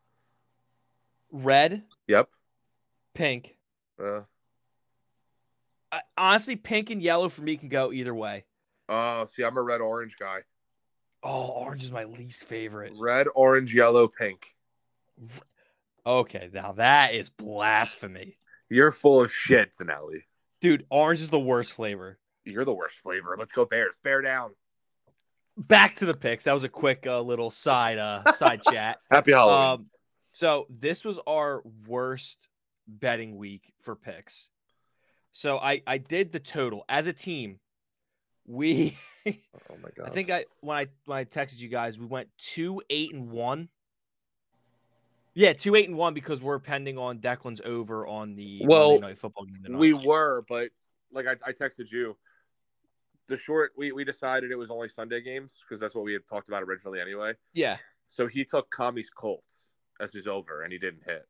red, 1.33 1.83
Yep. 2.07 2.29
pink. 3.15 3.57
Uh, 3.99 4.21
I, 5.91 6.03
honestly, 6.17 6.55
pink 6.55 6.89
and 6.89 7.01
yellow 7.01 7.27
for 7.27 7.41
me 7.41 7.57
can 7.57 7.67
go 7.67 7.91
either 7.91 8.15
way. 8.15 8.45
oh, 8.87 9.25
see, 9.25 9.43
I'm 9.43 9.57
a 9.57 9.61
red 9.61 9.81
orange 9.81 10.15
guy. 10.17 10.43
Oh, 11.21 11.47
orange 11.49 11.83
is 11.83 11.91
my 11.91 12.05
least 12.05 12.45
favorite. 12.45 12.93
Red, 12.95 13.27
orange, 13.35 13.75
yellow, 13.75 14.07
pink. 14.07 14.55
Okay, 16.05 16.49
now 16.53 16.71
that 16.73 17.13
is 17.13 17.29
blasphemy, 17.29 18.37
You're 18.69 18.93
full 18.93 19.19
of 19.21 19.33
shit, 19.33 19.73
Zinelli. 19.73 20.21
Dude. 20.65 20.83
Orange 20.89 21.21
is 21.21 21.29
the 21.29 21.39
worst 21.39 21.73
flavor. 21.73 22.17
You're 22.43 22.65
the 22.65 22.73
worst 22.73 22.97
flavor. 22.97 23.35
Let's 23.37 23.51
go 23.51 23.65
Bears. 23.65 23.95
Bear 24.03 24.21
down. 24.21 24.51
Back 25.57 25.95
to 25.95 26.05
the 26.05 26.13
picks. 26.13 26.45
That 26.45 26.53
was 26.53 26.63
a 26.63 26.69
quick 26.69 27.05
uh, 27.07 27.21
little 27.21 27.51
side 27.51 27.97
uh 27.97 28.31
side 28.31 28.61
chat. 28.71 28.97
Happy 29.11 29.31
Halloween. 29.31 29.81
Um, 29.81 29.85
so 30.31 30.65
this 30.69 31.05
was 31.05 31.19
our 31.27 31.61
worst 31.87 32.49
betting 32.87 33.37
week 33.37 33.73
for 33.81 33.95
picks. 33.95 34.49
So 35.31 35.57
I 35.59 35.81
I 35.85 35.99
did 35.99 36.31
the 36.31 36.39
total 36.39 36.83
as 36.89 37.07
a 37.07 37.13
team. 37.13 37.59
We 38.47 38.97
oh 39.27 39.31
my 39.81 39.89
god. 39.95 40.07
I 40.07 40.09
think 40.09 40.31
I 40.31 40.45
when 40.61 40.77
I 40.77 40.87
when 41.05 41.19
I 41.19 41.25
texted 41.25 41.59
you 41.59 41.69
guys 41.69 41.99
we 41.99 42.07
went 42.07 42.29
two 42.37 42.81
eight 42.89 43.13
and 43.13 43.29
one. 43.29 43.69
Yeah, 45.35 45.51
two 45.53 45.75
eight 45.75 45.87
and 45.89 45.97
one 45.97 46.13
because 46.13 46.41
we're 46.41 46.59
pending 46.59 46.97
on 46.97 47.19
Declan's 47.19 47.61
over 47.63 48.07
on 48.07 48.33
the 48.33 48.61
Well, 48.65 48.91
Monday 48.91 49.07
night 49.07 49.17
football 49.17 49.45
game. 49.45 49.63
tonight. 49.65 49.77
we 49.77 49.93
were, 49.93 50.43
but 50.47 50.69
like 51.11 51.27
I, 51.27 51.35
I 51.45 51.51
texted 51.51 51.91
you, 51.91 52.15
the 53.27 53.35
short 53.37 53.73
we, 53.77 53.91
we 53.91 54.05
decided 54.05 54.51
it 54.51 54.55
was 54.55 54.71
only 54.71 54.87
Sunday 54.87 55.21
games 55.21 55.61
because 55.67 55.79
that's 55.79 55.93
what 55.93 56.05
we 56.05 56.13
had 56.13 56.25
talked 56.25 56.47
about 56.47 56.63
originally 56.63 57.01
anyway. 57.01 57.33
yeah. 57.53 57.77
So 58.07 58.27
he 58.27 58.45
took 58.45 58.71
Kami's 58.71 59.09
Colts 59.09 59.71
as 59.99 60.13
his 60.13 60.27
over, 60.27 60.61
and 60.61 60.71
he 60.71 60.77
didn't 60.77 61.03
hit. 61.05 61.25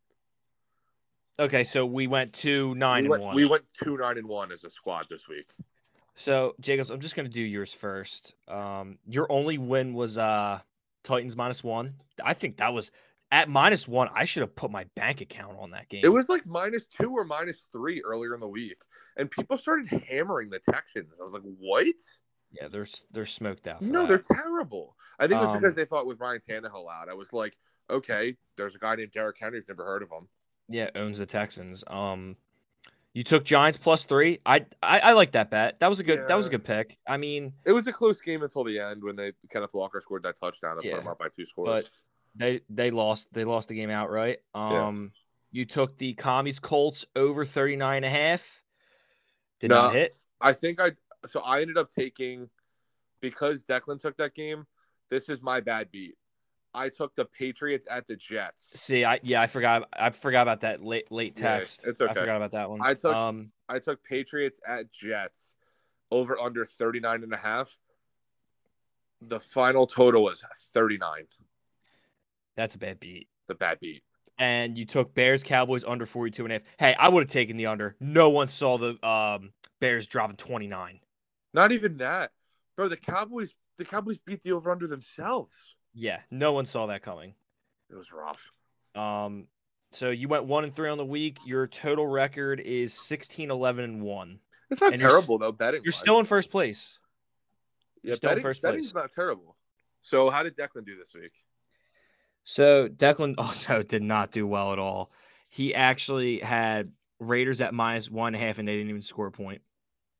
Okay, 1.39 1.63
so 1.63 1.85
we 1.85 2.05
went 2.07 2.33
two 2.33 2.75
nine 2.75 3.07
we 3.07 3.13
and 3.15 3.23
one. 3.23 3.35
we 3.35 3.45
went 3.45 3.63
two 3.81 3.97
nine 3.97 4.17
and 4.17 4.27
one 4.27 4.51
as 4.51 4.63
a 4.65 4.69
squad 4.69 5.07
this 5.09 5.27
week. 5.27 5.49
So 6.15 6.53
Jacobs, 6.59 6.91
I'm 6.91 6.99
just 6.99 7.15
gonna 7.15 7.29
do 7.29 7.41
yours 7.41 7.73
first. 7.73 8.35
Um, 8.47 8.99
your 9.07 9.31
only 9.31 9.57
win 9.57 9.93
was 9.93 10.17
uh 10.17 10.59
Titans 11.03 11.35
minus 11.35 11.63
one. 11.63 11.95
I 12.23 12.33
think 12.33 12.57
that 12.57 12.73
was 12.73 12.91
at 13.35 13.49
minus 13.49 13.85
one. 13.85 14.07
I 14.15 14.23
should 14.23 14.41
have 14.41 14.55
put 14.55 14.71
my 14.71 14.85
bank 14.95 15.19
account 15.19 15.57
on 15.59 15.71
that 15.71 15.89
game. 15.89 16.01
It 16.05 16.09
was 16.09 16.29
like 16.29 16.45
minus 16.45 16.85
two 16.85 17.11
or 17.11 17.25
minus 17.25 17.67
three 17.73 18.01
earlier 18.01 18.33
in 18.33 18.39
the 18.39 18.47
week, 18.47 18.77
and 19.17 19.29
people 19.29 19.57
started 19.57 19.89
hammering 20.09 20.49
the 20.49 20.59
Texans. 20.59 21.19
I 21.19 21.23
was 21.25 21.33
like, 21.33 21.41
"What? 21.43 21.85
yeah, 22.53 22.69
they're 22.69 22.87
they're 23.11 23.25
smoked 23.25 23.67
out. 23.67 23.81
No, 23.81 24.05
that. 24.05 24.07
they're 24.07 24.37
terrible." 24.41 24.95
I 25.19 25.27
think 25.27 25.39
it 25.39 25.41
was 25.41 25.49
Um, 25.49 25.59
because 25.59 25.75
they 25.75 25.83
thought 25.83 26.05
with 26.07 26.19
Ryan 26.21 26.39
Tannehill 26.39 26.85
out. 26.89 27.09
I 27.09 27.13
was 27.13 27.33
like, 27.33 27.57
"Okay, 27.89 28.37
there's 28.55 28.73
a 28.75 28.79
guy 28.79 28.95
named 28.95 29.11
Derrick 29.11 29.37
Henry. 29.37 29.57
I've 29.59 29.67
never 29.67 29.83
heard 29.85 30.01
of 30.01 30.09
him." 30.09 30.29
yeah 30.69 30.89
owns 30.95 31.19
the 31.19 31.25
Texans. 31.25 31.83
Um, 31.87 32.37
you 33.13 33.23
took 33.23 33.43
Giants 33.43 33.77
plus 33.77 34.05
three. 34.05 34.39
I 34.45 34.65
I, 34.81 34.99
I 34.99 35.11
like 35.11 35.33
that 35.33 35.51
bet. 35.51 35.79
That 35.81 35.89
was 35.89 35.99
a 35.99 36.03
good 36.03 36.27
that 36.27 36.35
was 36.35 36.47
a 36.47 36.49
good 36.49 36.63
pick. 36.63 36.97
I 37.05 37.17
mean, 37.17 37.51
It 37.65 37.73
was 37.73 37.85
a 37.87 37.93
close 37.93 38.21
game 38.21 38.43
until 38.43 38.63
the 38.63 38.79
end 38.79 39.03
when 39.03 39.15
they 39.17 39.33
Kenneth 39.49 39.73
Walker 39.73 39.99
scored 40.01 40.23
that 40.23 40.39
touchdown 40.39 40.79
to 40.79 40.87
Yeah, 40.87 40.95
put 40.95 41.03
them 41.03 41.11
up 41.11 41.19
by 41.19 41.27
two 41.27 41.45
scores. 41.45 41.83
but 41.83 41.89
they 42.35 42.61
they 42.69 42.91
lost 42.91 43.31
they 43.33 43.43
lost 43.43 43.69
the 43.69 43.75
game 43.75 43.89
outright. 43.89 44.39
Yeah. 44.53 44.87
Um, 44.87 45.11
you 45.51 45.65
took 45.65 45.97
the 45.97 46.13
commies 46.13 46.59
Colts 46.59 47.05
over 47.15 47.45
39 47.45 47.95
and 47.95 48.05
a 48.05 48.09
half. 48.09 48.63
Did 49.59 49.69
No. 49.69 49.83
not 49.83 49.93
hit. 49.93 50.15
I 50.41 50.51
think 50.53 50.81
I 50.81 50.91
so 51.25 51.39
I 51.41 51.61
ended 51.61 51.77
up 51.77 51.89
taking 51.89 52.49
because 53.21 53.63
Declan 53.63 53.99
took 53.99 54.17
that 54.17 54.33
game. 54.33 54.67
This 55.09 55.29
is 55.29 55.41
my 55.41 55.61
bad 55.61 55.91
beat. 55.91 56.15
I 56.73 56.89
took 56.89 57.15
the 57.15 57.23
Patriots 57.23 57.87
at 57.89 58.05
the 58.05 58.17
Jets. 58.17 58.71
See, 58.79 59.05
I 59.05 59.19
yeah, 59.23 59.41
I 59.41 59.47
forgot. 59.47 59.87
I 59.93 60.09
forgot 60.09 60.41
about 60.41 60.59
that 60.61 60.83
late 60.83 61.09
late 61.09 61.39
Yeah, 61.39 61.59
text. 61.59 61.87
it's 61.87 62.01
I 62.01 62.07
forgot 62.13 62.35
about 62.35 62.51
that 62.51 62.69
one. 62.69 62.81
I 62.83 62.93
took- 62.93 63.15
um, 63.15 63.51
I 63.69 63.79
took 63.79 64.03
Patriots 64.03 64.59
at 64.67 64.91
Jets 64.91 65.55
over 66.11 66.37
under 66.39 66.65
39 66.65 67.23
and 67.23 67.33
a 67.33 67.37
half. 67.37 67.77
The 69.21 69.39
final 69.39 69.87
total 69.87 70.23
was 70.23 70.43
39. 70.73 71.27
That's 72.55 72.75
a 72.75 72.77
bad 72.77 72.99
beat. 72.99 73.27
The 73.47 73.55
bad 73.55 73.79
beat. 73.79 74.03
And 74.37 74.77
you 74.77 74.85
took 74.85 75.15
Bears 75.15 75.43
Cowboys 75.43 75.85
under 75.85 76.05
42 76.05 76.43
and 76.43 76.51
a 76.51 76.55
half. 76.55 76.63
Hey, 76.77 76.95
I 76.99 77.07
would 77.07 77.23
have 77.23 77.29
taken 77.31 77.55
the 77.57 77.67
under. 77.67 77.95
No 77.99 78.29
one 78.29 78.47
saw 78.47 78.77
the 78.77 79.07
um 79.07 79.51
Bears 79.79 80.07
dropping 80.07 80.37
29. 80.37 80.99
Not 81.53 81.71
even 81.71 81.97
that. 81.97 82.31
Bro, 82.75 82.89
the 82.89 82.97
Cowboys 82.97 83.53
the 83.77 83.85
Cowboys 83.85 84.19
beat 84.19 84.41
the 84.41 84.53
over 84.53 84.71
under 84.71 84.87
themselves. 84.87 85.75
Yeah, 85.93 86.19
no 86.31 86.51
one 86.53 86.65
saw 86.65 86.87
that 86.87 87.01
coming. 87.01 87.33
It 87.89 87.95
was 87.95 88.11
rough. 88.11 88.51
Um, 88.95 89.47
so 89.91 90.09
you 90.09 90.27
went 90.27 90.45
one 90.45 90.63
and 90.65 90.75
three 90.75 90.89
on 90.89 90.97
the 90.97 91.05
week. 91.05 91.37
Your 91.45 91.67
total 91.67 92.05
record 92.07 92.59
is 92.59 92.93
16, 92.93 93.51
11, 93.51 93.83
and 93.83 94.01
one. 94.01 94.39
It's 94.69 94.81
not 94.81 94.93
And 94.93 95.01
terrible 95.01 95.37
though, 95.37 95.51
betting. 95.51 95.81
You're 95.83 95.93
still 95.93 96.19
in 96.19 96.25
first 96.25 96.51
place. 96.51 96.99
yeah, 98.03 98.15
betting, 98.21 98.41
first 98.41 98.61
betting's 98.61 98.93
not 98.93 99.11
terrible. 99.11 99.55
So 100.01 100.29
how 100.29 100.43
did 100.43 100.57
Declan 100.57 100.85
do 100.85 100.97
this 100.97 101.13
week? 101.13 101.31
So 102.45 102.87
Declan 102.87 103.35
also 103.37 103.83
did 103.83 104.01
not 104.01 104.31
do 104.31 104.47
well 104.47 104.71
at 104.71 104.79
all. 104.79 105.11
He 105.49 105.75
actually 105.75 106.39
had 106.39 106.91
Raiders 107.19 107.61
at 107.61 107.73
minus 107.73 108.09
one 108.09 108.33
and 108.33 108.41
a 108.41 108.45
half, 108.45 108.59
and 108.59 108.67
they 108.67 108.75
didn't 108.77 108.89
even 108.89 109.01
score 109.01 109.27
a 109.27 109.31
point. 109.31 109.61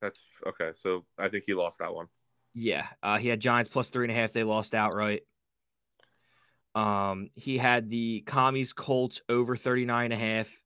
That's 0.02 0.26
okay. 0.45 0.72
So 0.76 1.06
I 1.18 1.30
think 1.30 1.45
he 1.47 1.53
lost 1.53 1.80
that 1.80 1.93
one. 1.93 2.07
Yeah, 2.53 2.88
uh, 3.03 3.18
he 3.18 3.27
had 3.27 3.39
Giants 3.39 3.69
plus 3.69 3.89
three 3.89 4.06
and 4.06 4.11
a 4.11 4.15
half. 4.15 4.31
They 4.31 4.43
lost 4.43 4.76
outright. 4.76 5.23
Um, 6.73 7.30
he 7.35 7.57
had 7.57 7.89
the 7.89 8.22
commies 8.22 8.73
Colts 8.73 9.22
over 9.30 9.56
39 9.56 10.06
and 10.06 10.14
a 10.14 10.18
half. 10.18 10.61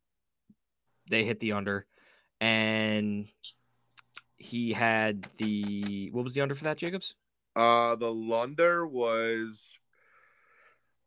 They 1.10 1.23
hit 1.23 1.40
the 1.40 1.53
under, 1.53 1.86
and 2.40 3.27
he 4.38 4.73
had 4.73 5.27
the 5.38 6.10
what 6.11 6.23
was 6.23 6.34
the 6.34 6.41
under 6.41 6.56
for 6.56 6.65
that, 6.65 6.77
Jacobs? 6.77 7.15
Uh, 7.56 7.95
the 7.95 8.11
Lunder 8.11 8.86
was, 8.86 9.80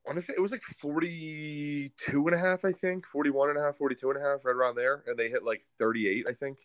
I 0.05 0.11
want 0.11 0.21
to 0.21 0.27
say 0.27 0.35
it 0.37 0.41
was 0.41 0.51
like 0.51 0.63
42 0.63 2.27
and 2.27 2.35
a 2.35 2.39
half, 2.39 2.65
I 2.65 2.73
think, 2.73 3.07
41 3.07 3.51
and 3.51 3.59
a 3.59 3.63
half, 3.63 3.77
42 3.77 4.11
and 4.11 4.19
a 4.19 4.23
half, 4.23 4.45
right 4.45 4.57
around 4.57 4.75
there. 4.75 5.05
And 5.07 5.17
they 5.17 5.29
hit 5.29 5.45
like 5.45 5.65
38, 5.79 6.27
I 6.29 6.33
think. 6.33 6.59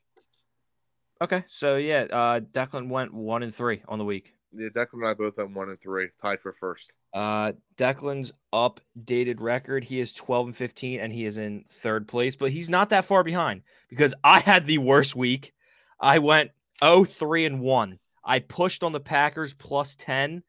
Okay, 1.22 1.43
so 1.47 1.77
yeah, 1.77 2.05
uh, 2.11 2.39
Declan 2.39 2.89
went 2.89 3.14
one 3.14 3.43
and 3.43 3.53
three 3.53 3.81
on 3.88 3.99
the 3.99 4.05
week. 4.05 4.34
Yeah, 4.53 4.69
Declan 4.69 4.93
and 4.93 5.07
I 5.07 5.14
both 5.14 5.38
have 5.38 5.53
one 5.53 5.69
and 5.69 5.80
three, 5.80 6.09
tied 6.22 6.39
for 6.39 6.53
first. 6.53 6.93
Uh, 7.14 7.53
Declan's 7.77 8.34
updated 8.53 9.41
record, 9.41 9.84
he 9.84 9.99
is 9.99 10.14
12 10.14 10.47
and 10.47 10.55
15, 10.55 10.99
and 10.99 11.14
he 11.14 11.26
is 11.26 11.38
in 11.38 11.65
third 11.69 12.07
place, 12.07 12.35
but 12.35 12.51
he's 12.51 12.69
not 12.69 12.89
that 12.89 13.05
far 13.05 13.23
behind 13.23 13.64
because 13.89 14.14
I 14.23 14.39
had 14.39 14.65
the 14.65 14.77
worst 14.77 15.15
week. 15.15 15.53
I 15.99 16.19
went 16.19 16.51
0 16.84 17.05
3 17.05 17.45
and 17.45 17.61
1. 17.61 17.99
I 18.23 18.39
pushed 18.39 18.84
on 18.84 18.91
the 18.91 18.99
Packers 18.99 19.53
plus 19.53 19.95
10. 19.95 20.43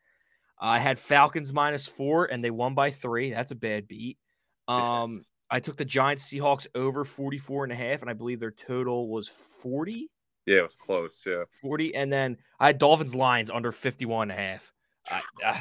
I 0.60 0.78
had 0.78 0.98
Falcons 0.98 1.52
minus 1.52 1.86
four, 1.86 2.26
and 2.26 2.42
they 2.42 2.50
won 2.50 2.74
by 2.74 2.90
three. 2.90 3.30
That's 3.30 3.52
a 3.52 3.56
bad 3.56 3.86
beat. 3.86 4.18
Um, 4.66 5.24
I 5.50 5.60
took 5.60 5.76
the 5.76 5.84
Giants 5.84 6.26
Seahawks 6.26 6.66
over 6.74 7.04
44 7.04 7.64
and 7.64 7.72
a 7.72 7.76
half, 7.76 8.02
and 8.02 8.10
I 8.10 8.12
believe 8.12 8.40
their 8.40 8.50
total 8.50 9.08
was 9.08 9.28
40. 9.28 10.10
Yeah, 10.46 10.58
it 10.58 10.62
was 10.62 10.74
close. 10.74 11.24
Yeah. 11.26 11.44
40. 11.60 11.94
And 11.94 12.12
then 12.12 12.38
I 12.58 12.66
had 12.66 12.78
Dolphins 12.78 13.14
Lions 13.14 13.50
under 13.50 13.72
51 13.72 14.30
and 14.30 14.38
a 14.38 14.42
half. 14.42 14.72
I, 15.10 15.22
uh, 15.44 15.58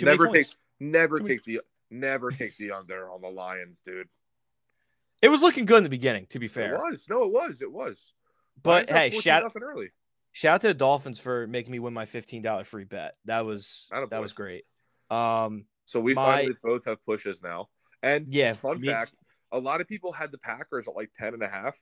many 0.00 0.16
never 0.16 0.28
take 0.28 0.46
never 0.80 1.16
Too 1.16 1.22
many- 1.22 1.34
take 1.36 1.44
the 1.44 1.60
never 1.90 2.30
take 2.30 2.56
the 2.56 2.72
under 2.72 3.10
on 3.10 3.20
the 3.22 3.28
Lions, 3.28 3.80
dude. 3.80 4.08
It 5.22 5.28
was 5.28 5.40
looking 5.40 5.64
good 5.64 5.78
in 5.78 5.84
the 5.84 5.90
beginning, 5.90 6.26
to 6.30 6.38
be 6.38 6.48
fair. 6.48 6.74
It 6.74 6.78
was. 6.78 7.06
No, 7.08 7.24
it 7.24 7.32
was. 7.32 7.62
It 7.62 7.72
was. 7.72 8.12
But 8.62 8.90
Lions 8.90 9.14
hey, 9.14 9.20
shout 9.20 9.44
out 9.44 9.56
early. 9.62 9.90
Shout 10.34 10.56
out 10.56 10.60
to 10.62 10.68
the 10.68 10.74
Dolphins 10.74 11.18
for 11.18 11.46
making 11.46 11.70
me 11.72 11.78
win 11.78 11.94
my 11.94 12.04
$15 12.04 12.66
free 12.66 12.84
bet. 12.84 13.14
That 13.24 13.46
was 13.46 13.88
that 14.10 14.20
was 14.20 14.32
great. 14.34 14.64
Um, 15.10 15.64
So 15.86 16.00
we 16.00 16.14
My- 16.14 16.24
finally 16.24 16.56
both 16.62 16.84
have 16.86 17.02
pushes 17.06 17.42
now. 17.42 17.68
And 18.02 18.26
yeah, 18.32 18.54
fun 18.54 18.80
me- 18.80 18.88
fact, 18.88 19.18
a 19.52 19.58
lot 19.58 19.80
of 19.80 19.86
people 19.88 20.12
had 20.12 20.32
the 20.32 20.38
Packers 20.38 20.88
at 20.88 20.94
like 20.96 21.10
10 21.14 21.34
and 21.34 21.42
a 21.42 21.48
half. 21.48 21.78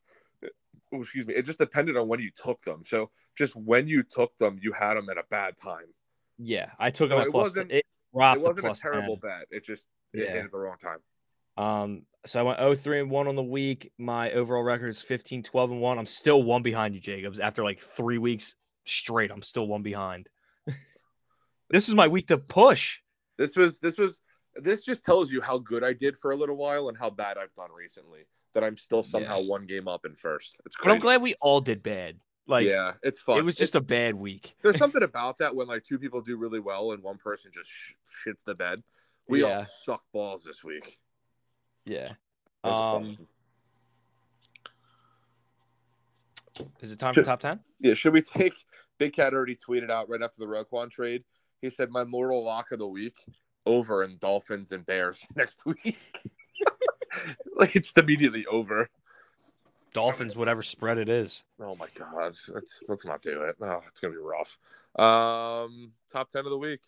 Oh, 0.93 1.01
excuse 1.01 1.27
me. 1.27 1.35
It 1.35 1.43
just 1.43 1.59
depended 1.59 1.97
on 1.97 2.07
when 2.09 2.21
you 2.21 2.31
took 2.31 2.61
them. 2.63 2.83
So 2.85 3.11
just 3.39 3.55
when 3.57 3.89
you 3.89 4.03
took 4.03 4.37
them, 4.39 4.59
you 4.61 4.73
had 4.73 4.95
them 4.95 5.09
at 5.09 5.17
a 5.19 5.25
bad 5.31 5.57
time. 5.57 5.87
Yeah, 6.39 6.71
I 6.79 6.91
took 6.91 7.09
them 7.11 7.19
at 7.21 7.29
it 7.29 7.31
plus. 7.31 7.45
wasn't- 7.51 7.73
It 7.73 7.87
it 8.15 8.41
wasn't 8.43 8.67
a 8.67 8.75
terrible 8.75 9.17
10. 9.17 9.31
bet. 9.31 9.47
It 9.51 9.65
just 9.65 9.87
it 10.13 10.25
Yeah. 10.25 10.33
hit 10.33 10.45
at 10.45 10.51
the 10.51 10.59
wrong 10.59 10.77
time. 10.79 10.99
Um, 11.57 12.03
so 12.25 12.41
I 12.41 12.43
went 12.43 12.59
0-3 12.59 13.03
and 13.03 13.11
1 13.11 13.29
on 13.29 13.35
the 13.37 13.43
week. 13.43 13.93
My 13.99 14.31
overall 14.33 14.63
record 14.63 14.89
is 14.89 15.03
15, 15.03 15.43
12 15.43 15.71
and 15.73 15.81
1. 15.81 15.99
I'm 15.99 16.07
still 16.07 16.43
one 16.43 16.63
behind 16.63 16.95
you, 16.95 17.01
Jacobs. 17.01 17.41
After 17.41 17.65
like 17.65 17.81
three 17.81 18.19
weeks 18.19 18.57
straight, 18.85 19.31
I'm 19.31 19.43
still 19.43 19.67
one 19.67 19.83
behind. 19.83 20.29
this 21.71 21.89
is 21.89 21.95
my 21.95 22.09
week 22.09 22.29
to 22.29 22.39
push. 22.39 23.01
This 23.39 23.57
was 23.57 23.81
this 23.81 23.99
was 23.99 24.21
this 24.55 24.83
just 24.83 25.05
tells 25.05 25.33
you 25.33 25.41
how 25.41 25.59
good 25.59 25.83
I 25.83 25.95
did 25.95 26.17
for 26.17 26.31
a 26.31 26.37
little 26.37 26.57
while 26.57 26.89
and 26.89 26.97
how 26.97 27.11
bad 27.11 27.39
I've 27.39 27.55
done 27.55 27.71
recently. 27.77 28.27
That 28.55 28.63
I'm 28.63 28.77
still 28.77 29.03
somehow 29.03 29.41
one 29.41 29.65
game 29.65 29.89
up 29.89 30.05
in 30.05 30.15
first. 30.15 30.57
It's 30.67 30.77
But. 30.81 30.93
I'm 30.93 30.99
glad 30.99 31.23
we 31.23 31.35
all 31.41 31.61
did 31.61 31.83
bad. 31.83 32.21
Like 32.47 32.67
yeah, 32.67 32.93
it's 33.03 33.21
fun. 33.21 33.39
it 33.39 33.45
was 33.45 33.57
just 33.57 33.75
a 33.77 33.81
bad 33.81 34.15
week. 34.15 34.55
there's 34.63 34.77
something 34.77 35.03
about 35.11 35.39
that 35.39 35.57
when 35.57 35.69
like 35.69 35.85
two 35.85 35.99
people 35.99 36.21
do 36.21 36.37
really 36.37 36.61
well 36.61 36.93
and 36.93 37.03
one 37.03 37.17
person 37.17 37.51
just 37.55 37.71
sh- 37.71 37.95
shits 38.27 38.45
the 38.45 38.55
bed. 38.55 38.83
We 39.29 39.43
all 39.43 39.51
Yeah. 39.51 39.65
suck 39.85 40.03
balls 40.13 40.45
this 40.45 40.63
week. 40.63 40.99
Yeah. 41.85 42.13
Is. 42.65 42.77
Um, 42.77 43.19
is 46.81 46.93
it 46.93 46.99
time 46.99 47.15
for 47.15 47.23
top 47.23 47.41
10? 47.41 47.61
Yeah, 47.81 47.95
should 47.95 48.13
we 48.13 48.23
take 48.23 48.55
Big 48.99 49.15
Cat 49.15 49.33
already 49.33 49.57
tweeted 49.57 49.91
out 49.91 50.09
right 50.09 50.23
after 50.23 50.39
the 50.39 50.47
Roquan 50.47 50.91
trade? 50.91 51.25
He 51.61 51.71
said 51.71 51.91
my 51.91 52.05
mortal 52.05 52.45
lock 52.45 52.73
of 52.73 52.79
the 52.79 52.87
week 52.87 53.17
over 53.67 54.03
in 54.03 54.19
Dolphins 54.19 54.73
and 54.73 54.85
Bears 54.85 55.25
next 55.37 55.65
week. 55.65 55.99
like 57.57 57.75
it's 57.77 57.93
immediately 57.93 58.47
over. 58.47 58.89
Dolphins, 59.93 60.37
whatever 60.37 60.63
spread 60.63 60.99
it 60.99 61.09
is. 61.09 61.45
Oh 61.61 61.77
my 61.77 61.87
god, 61.99 62.35
let's 62.49 62.83
let's 62.89 63.05
not 63.05 63.21
do 63.21 63.43
it. 63.43 63.57
Oh, 63.61 63.83
it's 63.89 64.01
gonna 64.01 64.15
be 64.15 64.21
rough. 64.21 64.59
Um, 64.99 65.93
top 66.11 66.31
ten 66.31 66.45
of 66.47 66.51
the 66.51 66.59
week. 66.59 66.81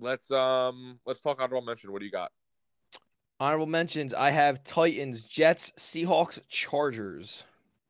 Let's 0.00 0.30
um 0.30 0.98
let's 1.06 1.20
talk 1.20 1.40
honorable 1.40 1.64
mention. 1.64 1.92
What 1.92 2.00
do 2.00 2.06
you 2.06 2.12
got? 2.12 2.32
Honorable 3.40 3.66
mentions. 3.66 4.14
I 4.14 4.30
have 4.30 4.64
Titans, 4.64 5.24
Jets, 5.24 5.72
Seahawks, 5.76 6.40
Chargers. 6.48 7.44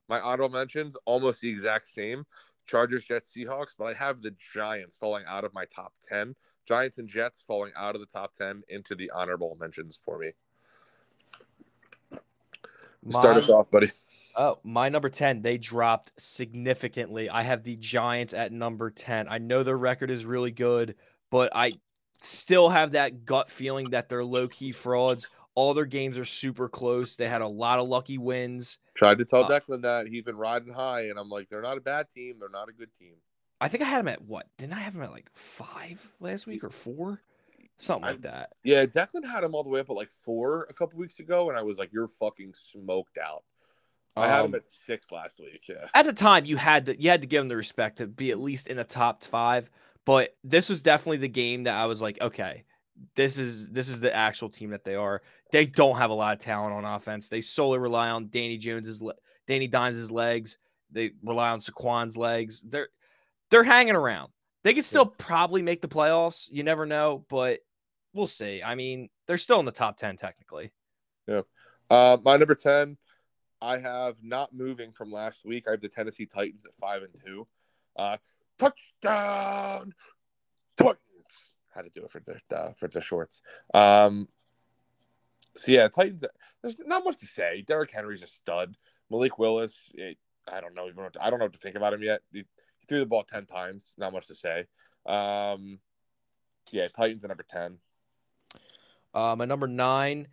My 0.08 0.20
honorable 0.20 0.56
mentions 0.56 0.96
almost 1.06 1.40
the 1.40 1.48
exact 1.48 1.88
same. 1.88 2.26
Chargers, 2.66 3.04
Jets, 3.04 3.32
Seahawks, 3.34 3.74
but 3.78 3.86
I 3.86 3.94
have 3.94 4.20
the 4.20 4.34
Giants 4.52 4.96
falling 4.96 5.24
out 5.26 5.44
of 5.44 5.54
my 5.54 5.64
top 5.64 5.94
ten. 6.06 6.34
Giants 6.66 6.98
and 6.98 7.08
Jets 7.08 7.42
falling 7.46 7.72
out 7.76 7.94
of 7.94 8.02
the 8.02 8.06
top 8.06 8.34
ten 8.34 8.62
into 8.68 8.94
the 8.94 9.10
honorable 9.10 9.56
mentions 9.58 9.96
for 9.96 10.18
me. 10.18 10.32
Start 13.08 13.38
us 13.38 13.48
off, 13.48 13.70
buddy. 13.70 13.86
Oh, 14.36 14.58
my 14.64 14.88
number 14.88 15.08
10, 15.08 15.40
they 15.40 15.56
dropped 15.56 16.12
significantly. 16.20 17.30
I 17.30 17.42
have 17.42 17.62
the 17.62 17.76
Giants 17.76 18.34
at 18.34 18.52
number 18.52 18.90
10. 18.90 19.28
I 19.28 19.38
know 19.38 19.62
their 19.62 19.78
record 19.78 20.10
is 20.10 20.26
really 20.26 20.50
good, 20.50 20.96
but 21.30 21.54
I 21.54 21.74
still 22.20 22.68
have 22.68 22.90
that 22.90 23.24
gut 23.24 23.50
feeling 23.50 23.90
that 23.90 24.08
they're 24.08 24.24
low 24.24 24.48
key 24.48 24.72
frauds. 24.72 25.30
All 25.59 25.74
their 25.74 25.86
games 25.86 26.16
are 26.18 26.24
super 26.24 26.68
close. 26.68 27.16
They 27.16 27.28
had 27.28 27.40
a 27.43 27.48
lot 27.48 27.80
of 27.80 27.89
lucky 27.89 28.16
wins. 28.16 28.78
Tried 28.94 29.18
to 29.18 29.24
tell 29.24 29.43
Uh, 29.44 29.48
Declan 29.48 29.82
that 29.82 30.06
he's 30.06 30.22
been 30.22 30.36
riding 30.36 30.72
high, 30.72 31.09
and 31.09 31.18
I'm 31.18 31.28
like, 31.28 31.48
they're 31.48 31.60
not 31.62 31.76
a 31.76 31.80
bad 31.80 32.09
team. 32.10 32.36
They're 32.39 32.48
not 32.48 32.68
a 32.68 32.72
good 32.72 32.94
team. 32.94 33.14
I 33.60 33.66
think 33.66 33.82
I 33.82 33.86
had 33.86 33.98
him 33.98 34.06
at 34.06 34.22
what? 34.22 34.47
Didn't 34.56 34.74
I 34.74 34.78
have 34.80 34.94
him 34.94 35.02
at 35.02 35.10
like 35.10 35.28
five 35.35 36.09
last 36.20 36.47
week 36.47 36.62
or 36.62 36.70
four? 36.70 37.20
Something 37.76 38.05
I- 38.05 38.10
like 38.12 38.22
that. 38.22 38.51
Yeah, 38.62 38.86
Declan 38.86 39.26
had 39.28 39.43
him 39.43 39.55
all 39.56 39.64
the 39.64 39.68
way 39.70 39.80
up 39.80 39.90
at 39.90 39.97
like 39.97 40.10
four 40.24 40.68
a 40.70 40.72
couple 40.74 40.97
weeks 41.01 41.18
ago, 41.18 41.48
and 41.48 41.59
I 41.59 41.62
was 41.62 41.76
like, 41.76 41.93
you're 41.93 42.06
fucking 42.06 42.55
smoked 42.55 43.18
out. 43.18 43.43
I 44.16 44.28
had 44.28 44.40
him 44.44 44.52
Um, 44.52 44.55
at 44.55 44.70
six 44.70 45.10
last 45.10 45.40
week. 45.40 45.62
Yeah. 45.68 45.89
at 45.93 46.05
the 46.05 46.12
time 46.12 46.44
you 46.44 46.56
had 46.56 46.86
to 46.86 47.01
you 47.02 47.10
had 47.10 47.22
to 47.22 47.26
give 47.26 47.43
him 47.43 47.48
the 47.48 47.56
respect 47.56 47.98
to 47.98 48.06
be 48.06 48.30
at 48.30 48.39
least 48.39 48.68
in 48.68 48.76
the 48.76 48.85
top 48.85 49.24
five. 49.24 49.68
But 50.05 50.36
this 50.44 50.68
was 50.68 50.82
definitely 50.82 51.18
the 51.18 51.28
game 51.28 51.64
that 51.64 51.74
I 51.74 51.86
was 51.86 52.01
like, 52.01 52.20
okay, 52.20 52.64
this 53.14 53.38
is 53.38 53.68
this 53.68 53.88
is 53.88 54.00
the 54.00 54.14
actual 54.14 54.48
team 54.48 54.70
that 54.70 54.84
they 54.84 54.94
are. 54.94 55.22
They 55.52 55.66
don't 55.66 55.96
have 55.96 56.10
a 56.10 56.14
lot 56.14 56.34
of 56.34 56.40
talent 56.40 56.74
on 56.74 56.84
offense. 56.84 57.28
They 57.28 57.40
solely 57.40 57.78
rely 57.78 58.10
on 58.10 58.28
Danny 58.28 58.56
Jones's 58.56 59.02
le- 59.02 59.14
Danny 59.46 59.66
Dimes' 59.66 60.10
legs. 60.10 60.58
They 60.90 61.12
rely 61.22 61.50
on 61.50 61.60
Saquon's 61.60 62.16
legs. 62.16 62.62
They're 62.62 62.88
they're 63.50 63.64
hanging 63.64 63.94
around. 63.94 64.32
They 64.64 64.74
could 64.74 64.84
still 64.84 65.06
probably 65.06 65.62
make 65.62 65.80
the 65.80 65.88
playoffs. 65.88 66.48
You 66.50 66.62
never 66.62 66.86
know, 66.86 67.24
but 67.28 67.60
we'll 68.12 68.26
see. 68.26 68.62
I 68.62 68.74
mean, 68.74 69.08
they're 69.26 69.38
still 69.38 69.60
in 69.60 69.66
the 69.66 69.72
top 69.72 69.96
ten 69.96 70.16
technically. 70.16 70.72
Uh, 71.90 72.18
my 72.22 72.36
number 72.36 72.54
ten, 72.54 72.96
I 73.62 73.78
have 73.78 74.16
not 74.22 74.52
moving 74.52 74.92
from 74.92 75.12
last 75.12 75.44
week. 75.44 75.66
I 75.68 75.72
have 75.72 75.80
the 75.80 75.88
Tennessee 75.88 76.26
Titans 76.26 76.66
at 76.66 76.74
five 76.74 77.02
and 77.02 77.14
two. 77.24 77.46
Uh, 77.96 78.16
touchdown, 78.58 79.92
Titans. 80.76 80.98
Had 81.74 81.82
to 81.82 81.90
do 81.90 82.05
it 82.05 82.11
for 82.11 82.20
the 82.20 82.74
for 82.77 82.89
the 82.89 83.01
shorts. 83.01 83.43
Um, 83.74 84.27
so 85.55 85.73
yeah, 85.73 85.89
Titans. 85.89 86.24
There's 86.62 86.77
not 86.86 87.05
much 87.05 87.19
to 87.19 87.27
say. 87.27 87.62
Derrick 87.66 87.90
Henry's 87.93 88.23
a 88.23 88.27
stud. 88.27 88.77
Malik 89.11 89.39
Willis. 89.39 89.90
eh, 89.99 90.15
I 90.51 90.61
don't 90.61 90.74
know 90.74 90.89
even. 90.89 91.05
What 91.05 91.12
to, 91.15 91.24
I 91.24 91.31
don't 91.31 91.39
know 91.39 91.47
what 91.47 91.55
to 91.55 91.59
think 91.59 91.77
about 91.77 91.93
him 91.93 92.03
yet. 92.03 92.20
He, 92.32 92.45
he 92.78 92.86
threw 92.86 93.01
the 93.01 93.07
ball 93.07 93.24
ten 93.24 93.47
times. 93.47 93.95
Not 93.99 94.12
much 94.12 94.28
to 94.28 94.35
say. 94.35 94.65
Um, 95.07 95.78
yeah, 96.70 96.89
Titans 96.89 97.24
at 97.24 97.28
number 97.28 97.45
ten. 97.49 97.78
Uh, 99.15 99.35
my 99.36 99.45
number 99.45 99.66
nine. 99.66 100.28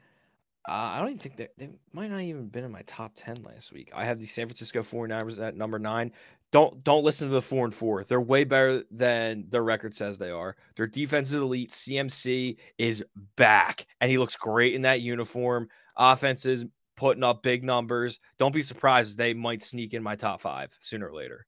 Uh, 0.67 0.71
I 0.71 0.99
don't 0.99 1.09
even 1.09 1.19
think 1.19 1.37
they 1.37 1.47
they 1.57 1.69
might 1.93 2.09
not 2.09 2.21
even 2.21 2.47
been 2.47 2.63
in 2.63 2.71
my 2.71 2.81
top 2.83 3.11
ten 3.15 3.43
last 3.43 3.71
week. 3.71 3.91
I 3.95 4.05
have 4.05 4.19
the 4.19 4.25
San 4.25 4.47
Francisco 4.47 4.81
49ers 4.81 5.39
at 5.39 5.55
number 5.55 5.79
nine. 5.79 6.11
Don't 6.55 6.85
don't 6.85 7.03
listen 7.03 7.27
to 7.27 7.33
the 7.33 7.41
four 7.41 7.65
and 7.65 7.75
four. 7.75 8.05
They're 8.05 8.21
way 8.21 8.45
better 8.45 8.85
than 8.89 9.43
their 9.49 9.61
record 9.61 9.93
says 9.93 10.17
they 10.17 10.31
are. 10.31 10.55
Their 10.77 10.87
defense 10.87 11.33
is 11.33 11.41
elite. 11.41 11.71
CMC 11.71 12.55
is 12.77 13.03
back, 13.35 13.85
and 13.99 14.09
he 14.09 14.17
looks 14.17 14.37
great 14.37 14.73
in 14.73 14.83
that 14.83 15.01
uniform. 15.01 15.67
Offense 15.97 16.45
is 16.45 16.63
putting 16.95 17.25
up 17.25 17.43
big 17.43 17.65
numbers. 17.65 18.21
Don't 18.37 18.53
be 18.53 18.61
surprised 18.61 19.17
they 19.17 19.33
might 19.33 19.61
sneak 19.61 19.93
in 19.93 20.01
my 20.01 20.15
top 20.15 20.39
five 20.39 20.73
sooner 20.79 21.09
or 21.09 21.13
later. 21.13 21.45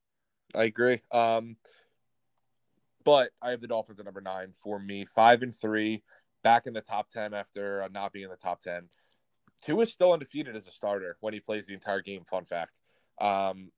I 0.54 0.64
agree. 0.64 1.00
Um, 1.14 1.56
but 3.06 3.30
I 3.42 3.52
have 3.52 3.62
the 3.62 3.68
Dolphins 3.70 4.02
at 4.02 4.06
number 4.06 4.20
nine 4.20 4.52
for 4.52 4.78
me. 4.78 5.06
Five 5.06 5.42
and 5.42 5.56
three, 5.56 6.04
back 6.44 6.68
in 6.68 6.74
the 6.74 6.82
top 6.82 7.08
ten 7.08 7.34
after 7.34 7.82
uh, 7.82 7.88
not 7.94 8.12
being 8.12 8.26
in 8.26 8.32
the 8.32 8.36
top 8.36 8.60
ten. 8.60 8.90
Tua 9.64 9.84
is 9.84 9.94
still 9.94 10.12
undefeated 10.12 10.58
as 10.58 10.68
a 10.68 10.72
starter 10.72 11.16
when 11.22 11.34
he 11.34 11.40
plays 11.40 11.66
the 11.66 11.74
entire 11.74 12.02
game. 12.02 12.26
Fun 12.26 12.44
fact. 12.44 12.82
Um, 13.22 13.72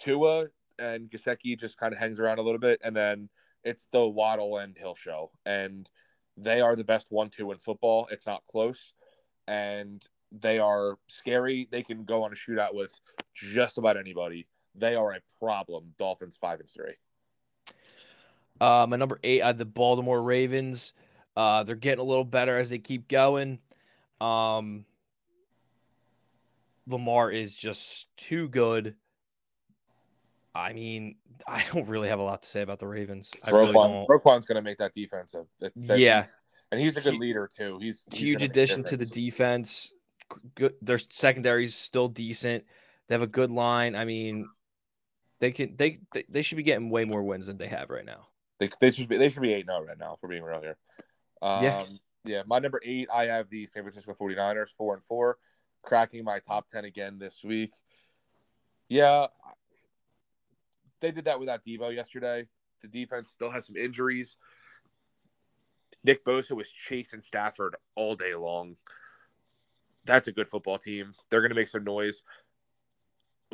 Tua 0.00 0.46
and 0.78 1.10
Gesicki 1.10 1.58
just 1.58 1.76
kind 1.76 1.92
of 1.92 2.00
hangs 2.00 2.18
around 2.18 2.38
a 2.38 2.42
little 2.42 2.58
bit, 2.58 2.80
and 2.82 2.96
then 2.96 3.28
it's 3.64 3.86
the 3.92 4.06
Waddle 4.06 4.56
and 4.56 4.76
Hill 4.76 4.94
show, 4.94 5.30
and 5.44 5.88
they 6.36 6.60
are 6.60 6.74
the 6.74 6.84
best 6.84 7.08
one-two 7.10 7.52
in 7.52 7.58
football. 7.58 8.08
It's 8.10 8.26
not 8.26 8.44
close, 8.44 8.92
and 9.46 10.02
they 10.32 10.58
are 10.58 10.96
scary. 11.08 11.68
They 11.70 11.82
can 11.82 12.04
go 12.04 12.22
on 12.22 12.32
a 12.32 12.36
shootout 12.36 12.74
with 12.74 12.98
just 13.34 13.78
about 13.78 13.96
anybody. 13.96 14.46
They 14.74 14.94
are 14.94 15.12
a 15.12 15.20
problem. 15.38 15.92
Dolphins 15.98 16.36
five 16.36 16.60
and 16.60 16.70
three. 16.70 16.94
Uh, 18.60 18.86
my 18.88 18.96
number 18.96 19.18
eight, 19.22 19.42
I 19.42 19.48
have 19.48 19.58
the 19.58 19.64
Baltimore 19.64 20.22
Ravens. 20.22 20.94
Uh, 21.36 21.62
they're 21.64 21.76
getting 21.76 22.00
a 22.00 22.04
little 22.04 22.24
better 22.24 22.58
as 22.58 22.70
they 22.70 22.78
keep 22.78 23.08
going. 23.08 23.58
Um, 24.20 24.84
Lamar 26.86 27.30
is 27.30 27.54
just 27.56 28.08
too 28.16 28.48
good. 28.48 28.94
I 30.54 30.72
mean, 30.72 31.16
I 31.46 31.64
don't 31.72 31.88
really 31.88 32.08
have 32.08 32.18
a 32.18 32.22
lot 32.24 32.42
to 32.42 32.48
say 32.48 32.62
about 32.62 32.78
the 32.78 32.86
Ravens. 32.88 33.32
I 33.46 33.50
really 33.50 33.72
Roquan's 34.08 34.44
going 34.46 34.56
to 34.56 34.62
make 34.62 34.78
that 34.78 34.92
defense. 34.92 35.34
A, 35.34 35.44
it's, 35.60 35.86
that- 35.86 35.98
Yeah. 35.98 36.18
he's- 36.18 36.40
and 36.72 36.80
he's 36.80 36.96
a 36.96 37.00
good 37.00 37.14
Hu- 37.14 37.18
leader 37.20 37.48
too. 37.52 37.78
He's, 37.80 38.04
he's 38.12 38.20
Huge 38.20 38.38
gonna 38.38 38.48
make 38.48 38.48
a 38.50 38.52
addition 38.60 38.84
to 38.84 38.96
the 38.96 39.06
defense. 39.06 39.92
Good, 40.54 40.74
their 40.80 40.98
secondary 40.98 41.64
is 41.64 41.74
still 41.74 42.06
decent. 42.06 42.64
They 43.08 43.14
have 43.16 43.22
a 43.22 43.26
good 43.26 43.50
line. 43.50 43.96
I 43.96 44.04
mean, 44.04 44.46
They 45.40 45.50
can 45.50 45.74
they 45.76 45.98
they- 46.14 46.26
they 46.28 46.42
should 46.42 46.56
be 46.58 46.62
getting 46.62 46.88
way 46.90 47.04
more 47.04 47.24
wins 47.24 47.46
than 47.48 47.56
they 47.56 47.66
have 47.66 47.90
right 47.90 48.04
now. 48.04 48.28
They, 48.60 48.68
they 48.80 48.92
should 48.92 49.08
be 49.08 49.16
they 49.18 49.30
should 49.30 49.42
be 49.42 49.52
eight 49.52 49.66
zero 49.66 49.82
right 49.84 49.98
now 49.98 50.14
for 50.20 50.28
being 50.28 50.44
real 50.44 50.60
here. 50.60 50.76
Um, 51.42 51.64
Yeah. 51.64 51.84
yeah. 52.24 52.42
my 52.46 52.60
number 52.60 52.80
eight, 52.84 53.08
I 53.12 53.24
have 53.24 53.48
the 53.50 53.66
San 53.66 53.82
Francisco 53.82 54.14
49ers, 54.14 54.68
four 54.70 54.94
and 54.94 55.02
four, 55.02 55.38
cracking 55.82 56.22
my 56.22 56.38
top 56.38 56.68
ten 56.68 56.84
again 56.84 57.18
this 57.18 57.42
week. 57.42 57.72
Yeah, 58.88 59.26
they 61.00 61.10
did 61.10 61.24
that 61.24 61.40
without 61.40 61.64
Deebo 61.64 61.94
yesterday. 61.94 62.46
The 62.80 62.88
defense 62.88 63.28
still 63.28 63.50
has 63.50 63.66
some 63.66 63.76
injuries. 63.76 64.36
Nick 66.02 66.24
Bosa 66.24 66.52
was 66.52 66.68
chasing 66.68 67.22
Stafford 67.22 67.76
all 67.94 68.14
day 68.14 68.34
long. 68.34 68.76
That's 70.04 70.28
a 70.28 70.32
good 70.32 70.48
football 70.48 70.78
team. 70.78 71.12
They're 71.28 71.40
going 71.40 71.50
to 71.50 71.56
make 71.56 71.68
some 71.68 71.84
noise. 71.84 72.22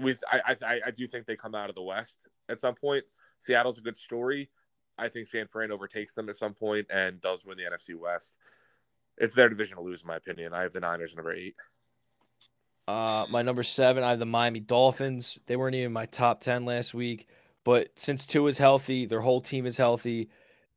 With 0.01 0.23
I, 0.31 0.56
I 0.62 0.81
I 0.86 0.90
do 0.90 1.06
think 1.06 1.27
they 1.27 1.36
come 1.36 1.55
out 1.55 1.70
of 1.70 1.74
the 1.74 1.82
West 1.82 2.18
at 2.48 2.60
some 2.60 2.74
point. 2.74 3.05
Seattle's 3.40 3.78
a 3.78 3.81
good 3.82 3.98
story. 3.98 4.51
I 4.98 5.09
think 5.09 5.27
San 5.27 5.47
Fran 5.48 5.73
overtakes 5.73 6.14
them 6.14 6.28
at 6.28 6.36
some 6.36 6.55
point 6.55 6.86
and 6.90 7.20
does 7.20 7.44
win 7.44 7.59
the 7.59 7.64
NFC 7.64 7.98
West. 7.98 8.35
It's 9.18 9.35
their 9.35 9.48
division 9.48 9.77
to 9.77 9.82
lose, 9.82 10.02
in 10.02 10.09
my 10.09 10.16
opinion. 10.16 10.52
I 10.52 10.62
have 10.62 10.73
the 10.73 10.81
Niners 10.81 11.14
number 11.14 11.32
eight. 11.32 11.56
Uh, 12.89 13.27
my 13.31 13.43
number 13.43 13.62
seven, 13.62 14.05
I 14.05 14.10
have 14.10 14.18
the 14.18 14.27
Miami 14.27 14.60
Dolphins. 14.60 15.40
They 15.47 15.56
weren't 15.56 15.74
even 15.74 15.93
my 15.93 16.06
top 16.06 16.40
ten 16.40 16.64
last 16.64 16.94
week, 16.94 17.27
but 17.66 17.88
since 17.97 18.26
Tua 18.26 18.48
is 18.48 18.59
healthy, 18.59 19.06
their 19.06 19.20
whole 19.20 19.40
team 19.40 19.66
is 19.66 19.76
healthy. 19.76 20.30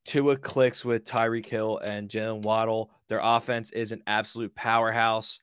Tua 0.05 0.35
clicks 0.35 0.83
with 0.83 1.03
Tyreek 1.03 1.47
Hill 1.47 1.77
and 1.77 2.09
Jaylen 2.09 2.41
Waddle. 2.41 2.89
Their 3.09 3.19
offense 3.21 3.69
is 3.69 3.91
an 3.91 4.01
absolute 4.07 4.55
powerhouse, 4.55 5.39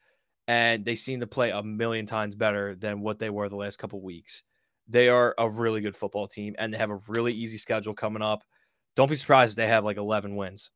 and 0.49 0.85
they 0.85 0.97
seem 0.97 1.21
to 1.21 1.29
play 1.29 1.51
a 1.51 1.63
million 1.63 2.05
times 2.05 2.35
better 2.35 2.75
than 2.75 3.01
what 3.01 3.21
they 3.21 3.31
were 3.31 3.49
the 3.49 3.55
last 3.55 3.79
couple 3.79 4.01
weeks. 4.01 4.43
They 4.89 5.09
are 5.09 5.37
a 5.39 5.49
really 5.49 5.81
good 5.81 5.95
football 5.95 6.27
team, 6.27 6.57
and 6.59 6.75
they 6.75 6.79
have 6.79 6.91
a 6.91 6.99
really 7.07 7.33
easy 7.33 7.59
schedule 7.59 7.95
coming 7.95 8.23
up. 8.23 8.43
Don't 8.97 9.09
be 9.09 9.15
surprised 9.15 9.53
if 9.53 9.57
they 9.57 9.69
have 9.69 9.85
like 9.85 9.99
11 9.99 10.35
wins. 10.35 10.73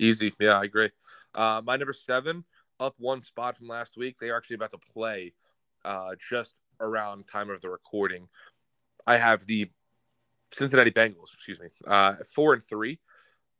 Easy. 0.00 0.34
Yeah, 0.40 0.58
I 0.58 0.64
agree. 0.64 0.90
Uh, 1.36 1.62
my 1.64 1.76
number 1.76 1.92
seven, 1.92 2.44
up 2.80 2.96
one 2.98 3.22
spot 3.22 3.56
from 3.56 3.68
last 3.68 3.96
week. 3.96 4.18
They 4.18 4.30
are 4.30 4.36
actually 4.36 4.56
about 4.56 4.72
to 4.72 4.78
play 4.92 5.34
uh, 5.84 6.16
just 6.28 6.52
around 6.80 7.28
time 7.28 7.48
of 7.48 7.60
the 7.60 7.70
recording. 7.70 8.26
I 9.06 9.16
have 9.16 9.46
the 9.46 9.70
Cincinnati 10.52 10.90
Bengals, 10.90 11.34
excuse 11.34 11.60
me, 11.60 11.68
uh, 11.86 12.14
four 12.34 12.54
and 12.54 12.62
three. 12.62 12.98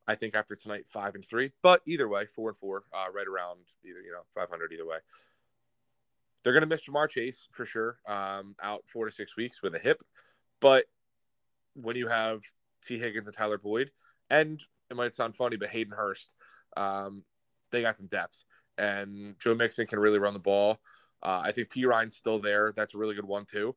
I 0.06 0.16
think 0.16 0.34
after 0.34 0.56
tonight, 0.56 0.86
five 0.88 1.14
and 1.14 1.24
three. 1.24 1.52
But 1.62 1.82
either 1.86 2.08
way, 2.08 2.26
four 2.26 2.48
and 2.48 2.58
four, 2.58 2.82
uh, 2.92 3.12
right 3.12 3.26
around 3.26 3.60
either 3.84 4.00
you 4.00 4.12
know 4.12 4.22
500 4.34 4.72
either 4.72 4.86
way. 4.86 4.98
They're 6.42 6.52
gonna 6.52 6.66
miss 6.66 6.82
Ja'Marr 6.88 7.08
Chase 7.08 7.46
for 7.52 7.64
sure, 7.64 7.98
um, 8.06 8.56
out 8.62 8.82
four 8.86 9.06
to 9.06 9.12
six 9.12 9.36
weeks 9.36 9.62
with 9.62 9.74
a 9.74 9.78
hip. 9.78 10.02
But 10.60 10.86
when 11.74 11.96
you 11.96 12.08
have 12.08 12.40
Tee 12.84 12.98
Higgins 12.98 13.28
and 13.28 13.36
Tyler 13.36 13.58
Boyd, 13.58 13.90
and 14.28 14.60
it 14.90 14.96
might 14.96 15.14
sound 15.14 15.36
funny, 15.36 15.56
but 15.56 15.68
Hayden 15.68 15.92
Hurst, 15.92 16.30
um, 16.76 17.22
they 17.70 17.82
got 17.82 17.96
some 17.96 18.06
depth, 18.06 18.44
and 18.78 19.38
Joe 19.38 19.54
Mixon 19.54 19.86
can 19.86 19.98
really 20.00 20.18
run 20.18 20.32
the 20.32 20.40
ball. 20.40 20.80
Uh, 21.22 21.42
I 21.44 21.52
think 21.52 21.70
P 21.70 21.84
Ryan's 21.84 22.16
still 22.16 22.40
there. 22.40 22.72
That's 22.74 22.94
a 22.94 22.98
really 22.98 23.14
good 23.14 23.26
one 23.26 23.44
too, 23.44 23.76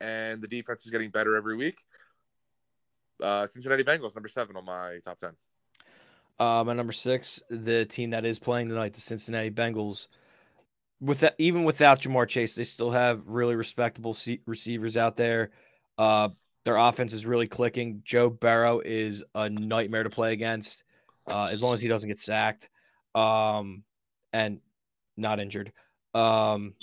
and 0.00 0.40
the 0.40 0.48
defense 0.48 0.84
is 0.84 0.90
getting 0.90 1.10
better 1.10 1.34
every 1.34 1.56
week. 1.56 1.80
Uh, 3.22 3.46
Cincinnati 3.46 3.84
Bengals, 3.84 4.14
number 4.14 4.28
seven 4.28 4.56
on 4.56 4.64
my 4.64 4.98
top 5.04 5.18
ten. 5.18 5.30
Uh, 6.38 6.64
my 6.64 6.72
number 6.72 6.92
six, 6.92 7.40
the 7.48 7.84
team 7.84 8.10
that 8.10 8.24
is 8.24 8.38
playing 8.38 8.68
tonight, 8.68 8.94
the 8.94 9.00
Cincinnati 9.00 9.50
Bengals. 9.50 10.08
With 11.00 11.20
that, 11.20 11.34
even 11.38 11.64
without 11.64 12.00
Ja'Marr 12.00 12.28
Chase, 12.28 12.54
they 12.54 12.64
still 12.64 12.90
have 12.90 13.26
really 13.28 13.54
respectable 13.54 14.16
receivers 14.46 14.96
out 14.96 15.16
there. 15.16 15.50
Uh, 15.98 16.30
their 16.64 16.76
offense 16.76 17.12
is 17.12 17.26
really 17.26 17.48
clicking. 17.48 18.02
Joe 18.04 18.30
Burrow 18.30 18.80
is 18.80 19.22
a 19.34 19.50
nightmare 19.50 20.04
to 20.04 20.10
play 20.10 20.32
against, 20.32 20.84
uh, 21.28 21.48
as 21.50 21.62
long 21.62 21.74
as 21.74 21.80
he 21.80 21.88
doesn't 21.88 22.08
get 22.08 22.18
sacked, 22.18 22.68
um, 23.14 23.82
and 24.32 24.60
not 25.16 25.40
injured. 25.40 25.72
Um, 26.14 26.74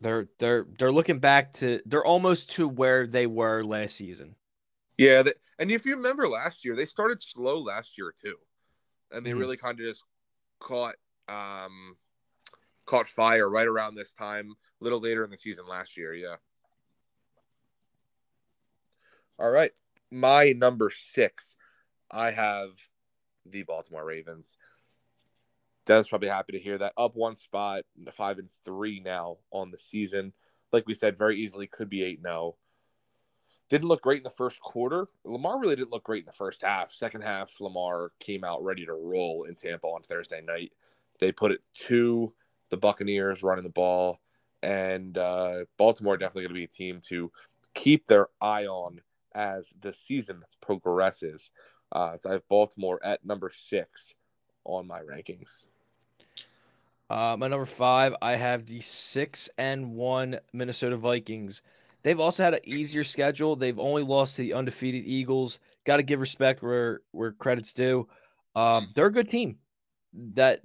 they're 0.00 0.28
they're 0.38 0.66
they're 0.78 0.92
looking 0.92 1.18
back 1.18 1.52
to 1.54 1.80
they're 1.86 2.04
almost 2.04 2.52
to 2.52 2.68
where 2.68 3.06
they 3.06 3.26
were 3.26 3.62
last 3.62 3.96
season. 3.96 4.34
Yeah, 4.96 5.22
they, 5.22 5.34
and 5.58 5.70
if 5.70 5.84
you 5.84 5.96
remember 5.96 6.28
last 6.28 6.64
year, 6.64 6.74
they 6.74 6.86
started 6.86 7.20
slow 7.20 7.58
last 7.58 7.98
year 7.98 8.12
too, 8.18 8.36
and 9.10 9.26
they 9.26 9.32
Mhm. 9.32 9.38
really 9.38 9.56
kind 9.56 9.78
of 9.78 9.86
just 9.86 10.04
caught 10.58 10.96
um, 11.28 11.96
caught 12.84 13.08
fire 13.08 13.50
right 13.50 13.66
around 13.66 13.96
this 13.96 14.12
time, 14.12 14.52
a 14.80 14.84
little 14.84 15.00
later 15.00 15.24
in 15.24 15.30
the 15.30 15.36
season 15.36 15.66
last 15.66 15.96
year. 15.96 16.14
Yeah. 16.14 16.36
All 19.38 19.50
right, 19.50 19.72
my 20.10 20.52
number 20.52 20.90
six, 20.90 21.56
I 22.10 22.30
have 22.30 22.70
the 23.44 23.64
Baltimore 23.64 24.04
Ravens. 24.04 24.56
Dennis 25.84 26.08
probably 26.08 26.28
happy 26.28 26.52
to 26.52 26.58
hear 26.58 26.78
that. 26.78 26.94
Up 26.96 27.16
one 27.16 27.36
spot, 27.36 27.84
five 28.12 28.38
and 28.38 28.50
three 28.64 29.00
now 29.00 29.38
on 29.50 29.70
the 29.70 29.78
season. 29.78 30.32
Like 30.72 30.86
we 30.86 30.94
said, 30.94 31.18
very 31.18 31.38
easily 31.38 31.66
could 31.66 31.90
be 31.90 32.02
eight 32.02 32.22
zero 32.22 32.56
didn't 33.68 33.88
look 33.88 34.02
great 34.02 34.18
in 34.18 34.24
the 34.24 34.30
first 34.30 34.60
quarter. 34.60 35.08
Lamar 35.24 35.58
really 35.58 35.76
didn't 35.76 35.90
look 35.90 36.04
great 36.04 36.22
in 36.22 36.26
the 36.26 36.32
first 36.32 36.62
half. 36.62 36.92
Second 36.92 37.22
half, 37.22 37.60
Lamar 37.60 38.12
came 38.20 38.44
out 38.44 38.64
ready 38.64 38.86
to 38.86 38.94
roll 38.94 39.44
in 39.44 39.54
Tampa 39.54 39.86
on 39.86 40.02
Thursday 40.02 40.40
night. 40.40 40.72
They 41.18 41.32
put 41.32 41.50
it 41.50 41.60
to 41.86 42.32
the 42.70 42.76
Buccaneers 42.76 43.42
running 43.42 43.64
the 43.64 43.70
ball, 43.70 44.20
and 44.62 45.16
uh, 45.18 45.64
Baltimore 45.76 46.16
definitely 46.16 46.42
going 46.42 46.54
to 46.54 46.60
be 46.60 46.64
a 46.64 46.68
team 46.68 47.00
to 47.08 47.32
keep 47.74 48.06
their 48.06 48.28
eye 48.40 48.66
on 48.66 49.00
as 49.34 49.72
the 49.80 49.92
season 49.92 50.42
progresses. 50.60 51.50
Uh, 51.92 52.16
so 52.16 52.30
I 52.30 52.32
have 52.34 52.48
Baltimore 52.48 53.00
at 53.04 53.24
number 53.24 53.50
six 53.52 54.14
on 54.64 54.86
my 54.86 55.00
rankings. 55.00 55.66
Uh, 57.08 57.36
my 57.38 57.46
number 57.46 57.66
five, 57.66 58.16
I 58.20 58.32
have 58.32 58.66
the 58.66 58.80
six 58.80 59.48
and 59.58 59.94
one 59.94 60.40
Minnesota 60.52 60.96
Vikings. 60.96 61.62
They've 62.06 62.20
also 62.20 62.44
had 62.44 62.54
an 62.54 62.60
easier 62.62 63.02
schedule. 63.02 63.56
They've 63.56 63.80
only 63.80 64.04
lost 64.04 64.36
to 64.36 64.42
the 64.42 64.52
undefeated 64.52 65.02
Eagles. 65.06 65.58
Got 65.84 65.96
to 65.96 66.04
give 66.04 66.20
respect 66.20 66.62
where 66.62 67.00
where 67.10 67.32
credit's 67.32 67.72
due. 67.72 68.06
Um, 68.54 68.86
they're 68.94 69.06
a 69.06 69.12
good 69.12 69.28
team. 69.28 69.58
That 70.34 70.60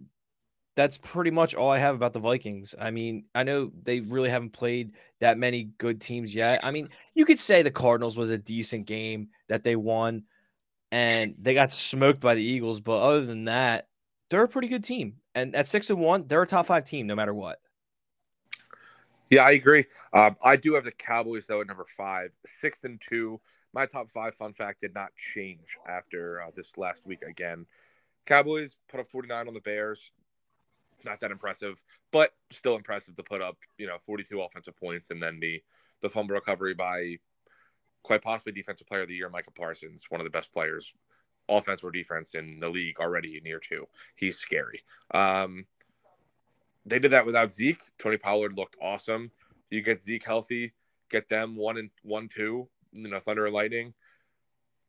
that's 0.76 1.00
pretty 1.00 1.32
much 1.32 1.56
all 1.56 1.72
I 1.72 1.80
have 1.80 1.96
about 1.96 2.14
the 2.14 2.20
Vikings. 2.20 2.76
I 2.80 2.92
mean, 2.92 3.26
I 3.34 3.42
know 3.42 3.72
they 3.82 4.02
really 4.02 4.30
haven't 4.30 4.54
played 4.54 4.92
that 5.20 5.40
many 5.40 5.64
good 5.64 6.00
teams 6.00 6.36
yet. 6.36 6.60
I 6.64 6.70
mean, 6.70 6.90
you 7.16 7.26
could 7.26 7.40
say 7.40 7.64
the 7.64 7.72
Cardinals 7.72 8.16
was 8.16 8.30
a 8.30 8.38
decent 8.38 8.86
game 8.86 9.30
that 9.50 9.64
they 9.64 9.76
won, 9.76 10.26
and 10.92 11.34
they 11.40 11.56
got 11.56 11.72
smoked 11.72 12.20
by 12.20 12.36
the 12.36 12.44
Eagles. 12.44 12.82
But 12.82 13.02
other 13.02 13.26
than 13.26 13.46
that, 13.46 13.88
they're 14.30 14.44
a 14.44 14.48
pretty 14.48 14.68
good 14.68 14.84
team. 14.84 15.16
And 15.34 15.56
at 15.56 15.68
six 15.68 15.90
and 15.90 16.00
one, 16.00 16.28
they're 16.28 16.44
a 16.44 16.46
top 16.46 16.68
five 16.68 16.84
team 16.84 17.08
no 17.08 17.16
matter 17.16 17.34
what. 17.34 17.58
Yeah, 19.32 19.46
I 19.46 19.52
agree. 19.52 19.86
Um, 20.12 20.36
I 20.44 20.58
do 20.58 20.74
have 20.74 20.84
the 20.84 20.92
Cowboys 20.92 21.48
though 21.48 21.62
at 21.62 21.68
number 21.68 21.86
five, 21.98 22.32
six 22.46 22.84
and 22.84 23.00
two. 23.02 23.40
My 23.74 23.86
top 23.86 24.12
five, 24.12 24.36
fun 24.36 24.52
fact, 24.52 24.82
did 24.82 24.94
not 24.94 25.16
change 25.16 25.78
after 25.88 26.42
uh, 26.42 26.52
this 26.54 26.78
last 26.78 27.08
week 27.08 27.24
again. 27.24 27.66
Cowboys 28.26 28.76
put 28.90 29.00
up 29.00 29.08
49 29.08 29.48
on 29.48 29.54
the 29.54 29.62
Bears. 29.62 30.12
Not 31.06 31.22
that 31.22 31.32
impressive, 31.32 31.82
but 32.12 32.32
still 32.52 32.76
impressive 32.76 33.16
to 33.16 33.24
put 33.24 33.42
up, 33.42 33.58
you 33.78 33.88
know, 33.88 33.98
42 34.06 34.42
offensive 34.42 34.76
points 34.76 35.10
and 35.10 35.24
then 35.24 35.40
the 35.40 35.64
the 36.02 36.10
fumble 36.10 36.36
recovery 36.36 36.74
by 36.74 37.18
quite 38.04 38.22
possibly 38.22 38.52
defensive 38.52 38.88
player 38.88 39.02
of 39.02 39.08
the 39.08 39.16
year, 39.16 39.30
Micah 39.30 39.52
Parsons, 39.52 40.06
one 40.10 40.20
of 40.20 40.26
the 40.26 40.32
best 40.32 40.52
players, 40.52 40.94
offense 41.48 41.84
or 41.84 41.92
defense 41.92 42.36
in 42.36 42.60
the 42.60 42.70
league 42.70 43.00
already 43.00 43.38
in 43.38 43.46
year 43.46 43.60
two. 43.60 43.88
He's 44.16 44.38
scary. 44.38 44.82
Um, 45.12 45.66
they 46.86 47.00
did 47.00 47.12
that 47.12 47.26
without 47.26 47.52
Zeke. 47.52 47.82
Tony 47.98 48.18
Pollard 48.18 48.58
looked 48.58 48.78
awesome. 48.82 49.32
You 49.70 49.82
get 49.82 50.02
Zeke 50.02 50.26
healthy, 50.26 50.74
get 51.10 51.30
them 51.30 51.56
one 51.56 51.78
and 51.78 51.90
one 52.04 52.28
two. 52.28 52.68
You 52.92 53.10
know, 53.10 53.20
Thunder 53.20 53.46
and 53.46 53.54
Lightning. 53.54 53.94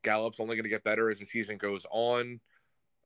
Gallup's 0.03 0.41
only 0.41 0.57
going 0.57 0.65
to 0.65 0.71
get 0.71 0.83
better 0.83 1.11
as 1.11 1.21
the 1.21 1.27
season 1.27 1.57
goes 1.57 1.87
on. 1.91 2.41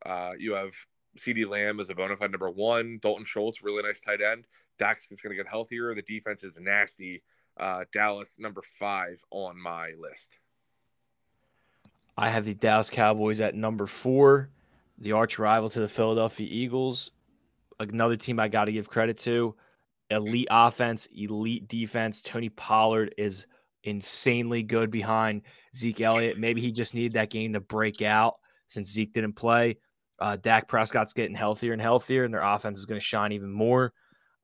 Uh, 0.04 0.32
you 0.38 0.54
have 0.54 0.72
CeeDee 1.18 1.48
Lamb 1.48 1.80
as 1.80 1.90
a 1.90 1.94
bona 1.94 2.16
fide 2.16 2.30
number 2.30 2.50
one. 2.50 2.98
Dalton 3.02 3.24
Schultz, 3.24 3.62
really 3.62 3.82
nice 3.82 4.00
tight 4.00 4.22
end. 4.22 4.44
Dax 4.78 5.06
is 5.10 5.20
going 5.20 5.36
to 5.36 5.42
get 5.42 5.50
healthier. 5.50 5.94
The 5.94 6.02
defense 6.02 6.42
is 6.42 6.58
nasty. 6.58 7.22
Uh, 7.58 7.84
Dallas 7.92 8.36
number 8.38 8.62
five 8.78 9.22
on 9.30 9.60
my 9.60 9.92
list. 9.98 10.38
I 12.16 12.30
have 12.30 12.44
the 12.44 12.54
Dallas 12.54 12.88
Cowboys 12.88 13.40
at 13.40 13.54
number 13.54 13.86
four, 13.86 14.48
the 14.98 15.12
arch 15.12 15.38
rival 15.38 15.68
to 15.70 15.80
the 15.80 15.88
Philadelphia 15.88 16.46
Eagles. 16.50 17.12
Another 17.78 18.16
team 18.16 18.40
I 18.40 18.48
got 18.48 18.66
to 18.66 18.72
give 18.72 18.88
credit 18.88 19.18
to. 19.18 19.54
Elite 20.10 20.48
offense, 20.50 21.08
elite 21.14 21.68
defense. 21.68 22.22
Tony 22.22 22.48
Pollard 22.48 23.14
is 23.18 23.46
insanely 23.84 24.62
good 24.62 24.90
behind 24.90 25.42
Zeke 25.74 26.00
Elliott. 26.00 26.38
Maybe 26.38 26.60
he 26.60 26.70
just 26.70 26.94
needed 26.94 27.14
that 27.14 27.30
game 27.30 27.52
to 27.54 27.60
break 27.60 28.02
out 28.02 28.36
since 28.66 28.90
Zeke 28.90 29.12
didn't 29.12 29.34
play. 29.34 29.78
Uh, 30.18 30.36
Dak 30.36 30.68
Prescott's 30.68 31.12
getting 31.12 31.34
healthier 31.34 31.72
and 31.72 31.82
healthier, 31.82 32.24
and 32.24 32.32
their 32.32 32.42
offense 32.42 32.78
is 32.78 32.86
going 32.86 33.00
to 33.00 33.04
shine 33.04 33.32
even 33.32 33.52
more. 33.52 33.92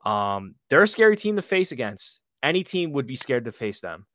Um, 0.05 0.55
they're 0.69 0.83
a 0.83 0.87
scary 0.87 1.15
team 1.15 1.35
to 1.37 1.41
face 1.41 1.71
against. 1.71 2.21
Any 2.43 2.63
team 2.63 2.91
would 2.91 3.07
be 3.07 3.15
scared 3.15 3.45
to 3.45 3.51
face 3.51 3.79
them. 3.79 4.05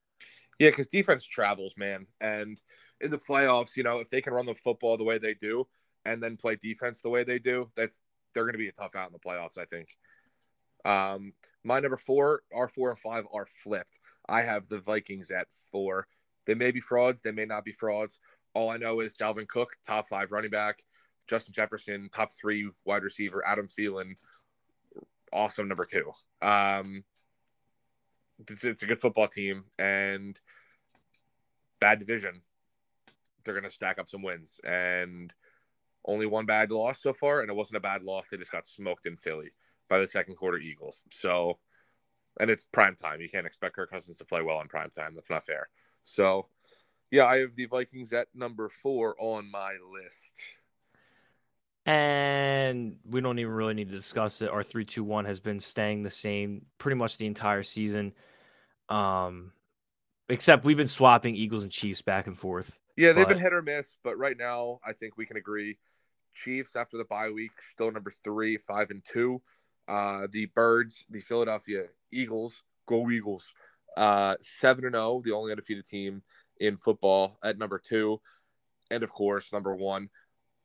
Yeah, 0.58 0.70
because 0.70 0.88
defense 0.88 1.24
travels, 1.24 1.74
man. 1.76 2.06
And 2.20 2.60
in 3.00 3.10
the 3.10 3.18
playoffs, 3.18 3.76
you 3.76 3.82
know, 3.82 3.98
if 3.98 4.10
they 4.10 4.20
can 4.20 4.34
run 4.34 4.46
the 4.46 4.54
football 4.54 4.96
the 4.96 5.04
way 5.04 5.18
they 5.18 5.34
do 5.34 5.66
and 6.04 6.22
then 6.22 6.36
play 6.36 6.56
defense 6.56 7.00
the 7.00 7.10
way 7.10 7.24
they 7.24 7.38
do, 7.38 7.70
that's 7.74 8.00
they're 8.34 8.44
going 8.44 8.52
to 8.54 8.58
be 8.58 8.68
a 8.68 8.72
tough 8.72 8.94
out 8.94 9.08
in 9.08 9.12
the 9.12 9.18
playoffs, 9.18 9.58
I 9.58 9.64
think. 9.64 9.96
Um, 10.84 11.32
my 11.64 11.80
number 11.80 11.96
four, 11.96 12.42
our 12.54 12.68
four 12.68 12.90
and 12.90 12.98
five 12.98 13.24
are 13.32 13.46
flipped. 13.62 13.98
I 14.28 14.42
have 14.42 14.68
the 14.68 14.78
Vikings 14.78 15.30
at 15.30 15.48
four. 15.72 16.06
They 16.46 16.54
may 16.54 16.70
be 16.70 16.80
frauds, 16.80 17.20
they 17.20 17.32
may 17.32 17.44
not 17.44 17.64
be 17.64 17.72
frauds. 17.72 18.20
All 18.54 18.70
I 18.70 18.78
know 18.78 19.00
is 19.00 19.14
Dalvin 19.14 19.46
Cook, 19.46 19.76
top 19.86 20.08
five 20.08 20.32
running 20.32 20.50
back, 20.50 20.82
Justin 21.28 21.52
Jefferson, 21.52 22.08
top 22.10 22.30
three 22.32 22.70
wide 22.84 23.02
receiver, 23.02 23.46
Adam 23.46 23.68
Thielen, 23.68 24.12
awesome 25.32 25.68
number 25.68 25.84
two. 25.84 26.10
Um, 26.40 27.04
it's, 28.48 28.64
it's 28.64 28.82
a 28.82 28.86
good 28.86 29.00
football 29.00 29.28
team 29.28 29.64
and 29.78 30.38
bad 31.80 31.98
division. 31.98 32.40
They're 33.44 33.54
going 33.54 33.64
to 33.64 33.70
stack 33.70 33.98
up 33.98 34.08
some 34.08 34.22
wins 34.22 34.60
and 34.64 35.32
only 36.08 36.26
one 36.26 36.46
bad 36.46 36.72
loss 36.72 37.00
so 37.00 37.12
far, 37.12 37.42
and 37.42 37.50
it 37.50 37.54
wasn't 37.54 37.76
a 37.76 37.80
bad 37.80 38.02
loss. 38.02 38.26
They 38.26 38.36
just 38.36 38.50
got 38.50 38.66
smoked 38.66 39.06
in 39.06 39.16
Philly 39.16 39.50
by 39.88 39.98
the 40.00 40.06
second 40.08 40.34
quarter 40.34 40.58
Eagles. 40.58 41.04
So, 41.12 41.58
and 42.40 42.50
it's 42.50 42.64
prime 42.64 42.96
time. 42.96 43.20
You 43.20 43.28
can't 43.28 43.46
expect 43.46 43.76
Kirk 43.76 43.90
Cousins 43.90 44.18
to 44.18 44.24
play 44.24 44.42
well 44.42 44.60
in 44.60 44.68
prime 44.68 44.90
time. 44.90 45.14
That's 45.14 45.30
not 45.30 45.46
fair. 45.46 45.68
So, 46.02 46.48
yeah, 47.10 47.26
I 47.26 47.38
have 47.38 47.54
the 47.54 47.66
Vikings 47.66 48.12
at 48.12 48.26
number 48.34 48.68
four 48.68 49.14
on 49.18 49.50
my 49.50 49.74
list. 49.92 50.34
And 51.86 52.96
we 53.08 53.20
don't 53.20 53.38
even 53.38 53.52
really 53.52 53.74
need 53.74 53.88
to 53.90 53.96
discuss 53.96 54.42
it. 54.42 54.50
Our 54.50 54.62
three 54.62 54.84
two 54.84 55.04
one 55.04 55.24
has 55.24 55.40
been 55.40 55.58
staying 55.58 56.02
the 56.02 56.10
same 56.10 56.66
pretty 56.76 56.96
much 56.96 57.16
the 57.16 57.26
entire 57.26 57.62
season. 57.62 58.12
Um 58.90 59.52
except 60.28 60.66
we've 60.66 60.76
been 60.76 60.88
swapping 60.88 61.34
Eagles 61.34 61.62
and 61.62 61.72
Chiefs 61.72 62.02
back 62.02 62.26
and 62.26 62.36
forth. 62.36 62.78
Yeah, 62.96 63.12
they've 63.12 63.24
But- 63.24 63.34
been 63.34 63.42
hit 63.42 63.54
or 63.54 63.62
miss, 63.62 63.96
but 64.02 64.18
right 64.18 64.36
now 64.36 64.80
I 64.84 64.92
think 64.92 65.16
we 65.16 65.24
can 65.24 65.38
agree. 65.38 65.78
Chiefs 66.34 66.76
after 66.76 66.96
the 66.96 67.04
bye 67.04 67.30
week 67.30 67.52
still 67.72 67.90
number 67.90 68.12
three, 68.24 68.56
five 68.56 68.90
and 68.90 69.02
two. 69.04 69.42
Uh, 69.86 70.26
the 70.30 70.46
Birds, 70.46 71.04
the 71.10 71.20
Philadelphia 71.20 71.84
Eagles, 72.12 72.62
go 72.86 73.10
Eagles. 73.10 73.52
Uh, 73.96 74.36
seven 74.40 74.84
and 74.84 74.94
zero, 74.94 75.22
the 75.24 75.32
only 75.32 75.50
undefeated 75.50 75.86
team 75.86 76.22
in 76.60 76.76
football 76.76 77.38
at 77.42 77.58
number 77.58 77.78
two, 77.78 78.20
and 78.90 79.02
of 79.02 79.12
course 79.12 79.52
number 79.52 79.74
one, 79.74 80.08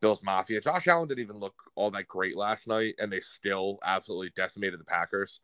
Bills 0.02 0.22
Mafia. 0.24 0.62
Josh 0.62 0.88
Allen 0.88 1.08
didn't 1.08 1.24
even 1.24 1.40
look 1.40 1.56
all 1.76 1.90
that 1.92 2.08
great 2.08 2.36
last 2.36 2.68
night, 2.68 2.96
and 3.00 3.12
they 3.12 3.22
still 3.22 3.80
absolutely 3.84 4.32
decimated 4.36 4.80
the 4.80 4.86
Packers. 4.86 5.42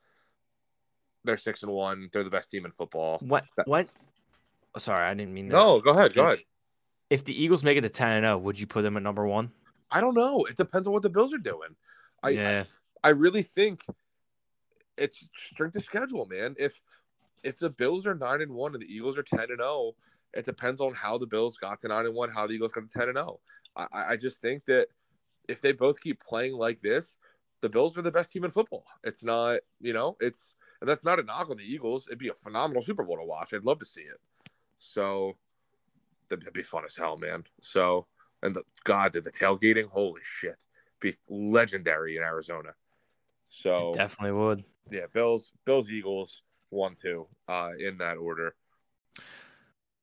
They're 1.23 1.37
six 1.37 1.63
and 1.63 1.71
one. 1.71 2.09
They're 2.11 2.23
the 2.23 2.29
best 2.29 2.49
team 2.49 2.65
in 2.65 2.71
football. 2.71 3.19
What 3.21 3.45
what 3.65 3.87
oh, 4.75 4.79
sorry, 4.79 5.05
I 5.05 5.13
didn't 5.13 5.33
mean 5.33 5.47
that. 5.49 5.55
No, 5.55 5.79
go 5.79 5.91
ahead, 5.91 6.13
go 6.13 6.25
ahead. 6.25 6.39
If 7.09 7.25
the 7.25 7.41
Eagles 7.41 7.63
make 7.63 7.77
it 7.77 7.81
to 7.81 7.89
10 7.89 8.07
and 8.11 8.23
0, 8.23 8.37
would 8.37 8.59
you 8.59 8.67
put 8.67 8.83
them 8.83 8.95
at 8.95 9.01
number 9.01 9.25
1? 9.25 9.49
I 9.91 10.01
don't 10.01 10.13
know. 10.13 10.45
It 10.45 10.57
depends 10.57 10.87
on 10.87 10.93
what 10.93 11.03
the 11.03 11.09
Bills 11.09 11.33
are 11.33 11.39
doing. 11.39 11.75
I, 12.21 12.29
yeah. 12.29 12.63
I 13.03 13.09
really 13.09 13.41
think 13.41 13.81
it's 14.97 15.29
strength 15.35 15.75
of 15.75 15.83
schedule, 15.83 16.27
man. 16.29 16.55
If 16.57 16.81
if 17.43 17.57
the 17.59 17.69
Bills 17.69 18.05
are 18.05 18.15
nine 18.15 18.41
and 18.41 18.51
one 18.51 18.73
and 18.73 18.81
the 18.81 18.93
Eagles 18.93 19.17
are 19.17 19.23
ten 19.23 19.39
and 19.49 19.59
zero, 19.59 19.93
it 20.33 20.45
depends 20.45 20.81
on 20.81 20.93
how 20.93 21.17
the 21.17 21.27
Bills 21.27 21.57
got 21.57 21.79
to 21.79 21.87
nine 21.87 22.05
and 22.05 22.15
one, 22.15 22.29
how 22.29 22.47
the 22.47 22.53
Eagles 22.53 22.73
got 22.73 22.89
to 22.89 22.99
ten 22.99 23.09
and 23.09 23.17
oh. 23.17 23.39
zero. 23.75 23.87
I, 23.93 24.13
I 24.13 24.17
just 24.17 24.41
think 24.41 24.65
that 24.65 24.87
if 25.47 25.61
they 25.61 25.71
both 25.71 26.01
keep 26.01 26.19
playing 26.19 26.53
like 26.53 26.81
this, 26.81 27.17
the 27.61 27.69
Bills 27.69 27.97
are 27.97 28.01
the 28.01 28.11
best 28.11 28.31
team 28.31 28.43
in 28.43 28.51
football. 28.51 28.83
It's 29.03 29.23
not, 29.23 29.59
you 29.79 29.93
know, 29.93 30.17
it's 30.19 30.55
and 30.81 30.89
that's 30.89 31.03
not 31.03 31.19
a 31.19 31.23
knock 31.23 31.49
on 31.49 31.57
the 31.57 31.63
Eagles. 31.63 32.07
It'd 32.07 32.19
be 32.19 32.29
a 32.29 32.33
phenomenal 32.33 32.81
Super 32.81 33.03
Bowl 33.03 33.17
to 33.17 33.25
watch. 33.25 33.53
I'd 33.53 33.65
love 33.65 33.79
to 33.79 33.85
see 33.85 34.01
it. 34.01 34.19
So 34.77 35.37
that'd 36.29 36.53
be 36.53 36.63
fun 36.63 36.85
as 36.85 36.95
hell, 36.95 37.17
man. 37.17 37.45
So 37.61 38.07
and 38.41 38.55
the 38.55 38.63
God, 38.83 39.13
did 39.13 39.23
the 39.23 39.31
tailgating? 39.31 39.89
Holy 39.89 40.21
shit, 40.23 40.57
be 40.99 41.13
legendary 41.29 42.17
in 42.17 42.23
Arizona. 42.23 42.69
So 43.47 43.91
Definitely 43.93 44.39
would. 44.39 44.63
yeah, 44.91 45.07
Bills, 45.11 45.51
Bills, 45.65 45.89
Eagles, 45.89 46.43
one, 46.69 46.95
two, 46.95 47.27
uh, 47.47 47.71
in 47.77 47.97
that 47.97 48.17
order. 48.17 48.55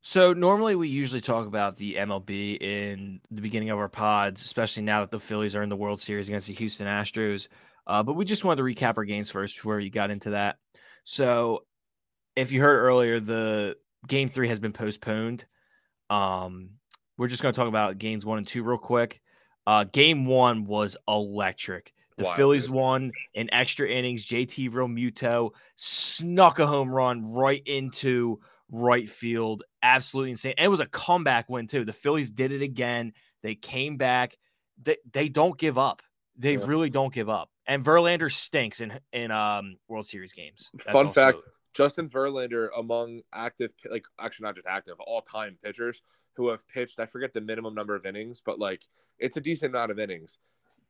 So 0.02 0.32
normally 0.32 0.76
we 0.76 0.88
usually 0.88 1.20
talk 1.20 1.48
about 1.48 1.76
the 1.76 1.94
MLB 1.94 2.60
in 2.60 3.20
the 3.30 3.42
beginning 3.42 3.70
of 3.70 3.78
our 3.78 3.88
pods, 3.88 4.44
especially 4.44 4.84
now 4.84 5.00
that 5.00 5.10
the 5.10 5.18
Phillies 5.18 5.56
are 5.56 5.64
in 5.64 5.68
the 5.68 5.76
World 5.76 6.00
Series 6.00 6.28
against 6.28 6.46
the 6.46 6.54
Houston 6.54 6.86
Astros. 6.86 7.48
Uh, 7.86 8.02
but 8.02 8.14
we 8.14 8.24
just 8.24 8.44
wanted 8.44 8.58
to 8.58 8.62
recap 8.62 8.98
our 8.98 9.04
games 9.04 9.30
first 9.30 9.56
before 9.56 9.76
we 9.76 9.90
got 9.90 10.10
into 10.10 10.30
that. 10.30 10.58
So 11.02 11.64
if 12.36 12.52
you 12.52 12.60
heard 12.60 12.78
earlier, 12.78 13.18
the 13.18 13.76
game 14.06 14.28
three 14.28 14.48
has 14.48 14.60
been 14.60 14.72
postponed. 14.72 15.44
Um, 16.08 16.70
we're 17.18 17.28
just 17.28 17.43
going 17.43 17.52
to 17.52 17.59
talk 17.59 17.68
about 17.68 17.98
games 17.98 18.24
one 18.24 18.38
and 18.38 18.47
two 18.47 18.62
real 18.62 18.78
quick. 18.78 19.20
Uh, 19.66 19.84
game 19.84 20.26
one 20.26 20.64
was 20.64 20.97
electric. 21.09 21.93
The 22.16 22.24
Wild, 22.24 22.36
Phillies 22.36 22.66
dude. 22.66 22.74
won 22.74 23.12
in 23.34 23.52
extra 23.52 23.88
innings. 23.88 24.24
JT 24.24 24.70
Realmuto 24.70 25.51
snuck 25.74 26.59
a 26.59 26.66
home 26.66 26.94
run 26.94 27.32
right 27.34 27.62
into 27.66 28.40
right 28.70 29.09
field. 29.09 29.64
Absolutely 29.82 30.30
insane. 30.30 30.55
And 30.56 30.64
it 30.64 30.68
was 30.68 30.80
a 30.80 30.86
comeback 30.86 31.48
win 31.48 31.66
too. 31.66 31.84
The 31.84 31.93
Phillies 31.93 32.30
did 32.30 32.52
it 32.52 32.62
again. 32.62 33.12
They 33.43 33.55
came 33.55 33.97
back. 33.97 34.36
They 34.82 34.97
they 35.12 35.28
don't 35.28 35.59
give 35.59 35.78
up. 35.78 36.02
They 36.36 36.55
Yeah. 36.56 36.64
really 36.66 36.90
don't 36.90 37.12
give 37.12 37.28
up. 37.28 37.51
And 37.66 37.84
Verlander 37.84 38.32
stinks 38.32 38.80
in 38.80 38.98
in 39.12 39.30
um 39.30 39.76
World 39.88 40.06
Series 40.06 40.32
games. 40.32 40.70
That's 40.74 40.93
Fun 40.93 41.10
fact: 41.12 41.43
Justin 41.74 42.09
Verlander 42.09 42.68
among 42.76 43.22
active, 43.32 43.72
like 43.90 44.05
actually 44.18 44.44
not 44.44 44.55
just 44.55 44.66
active, 44.66 44.94
all 45.01 45.20
time 45.20 45.59
pitchers 45.62 46.02
who 46.36 46.48
have 46.48 46.66
pitched. 46.68 47.00
I 47.00 47.06
forget 47.06 47.32
the 47.32 47.40
minimum 47.40 47.74
number 47.74 47.94
of 47.94 48.06
innings, 48.06 48.42
but 48.44 48.58
like 48.58 48.82
it's 49.18 49.36
a 49.36 49.40
decent 49.40 49.74
amount 49.74 49.90
of 49.90 49.98
innings. 49.98 50.38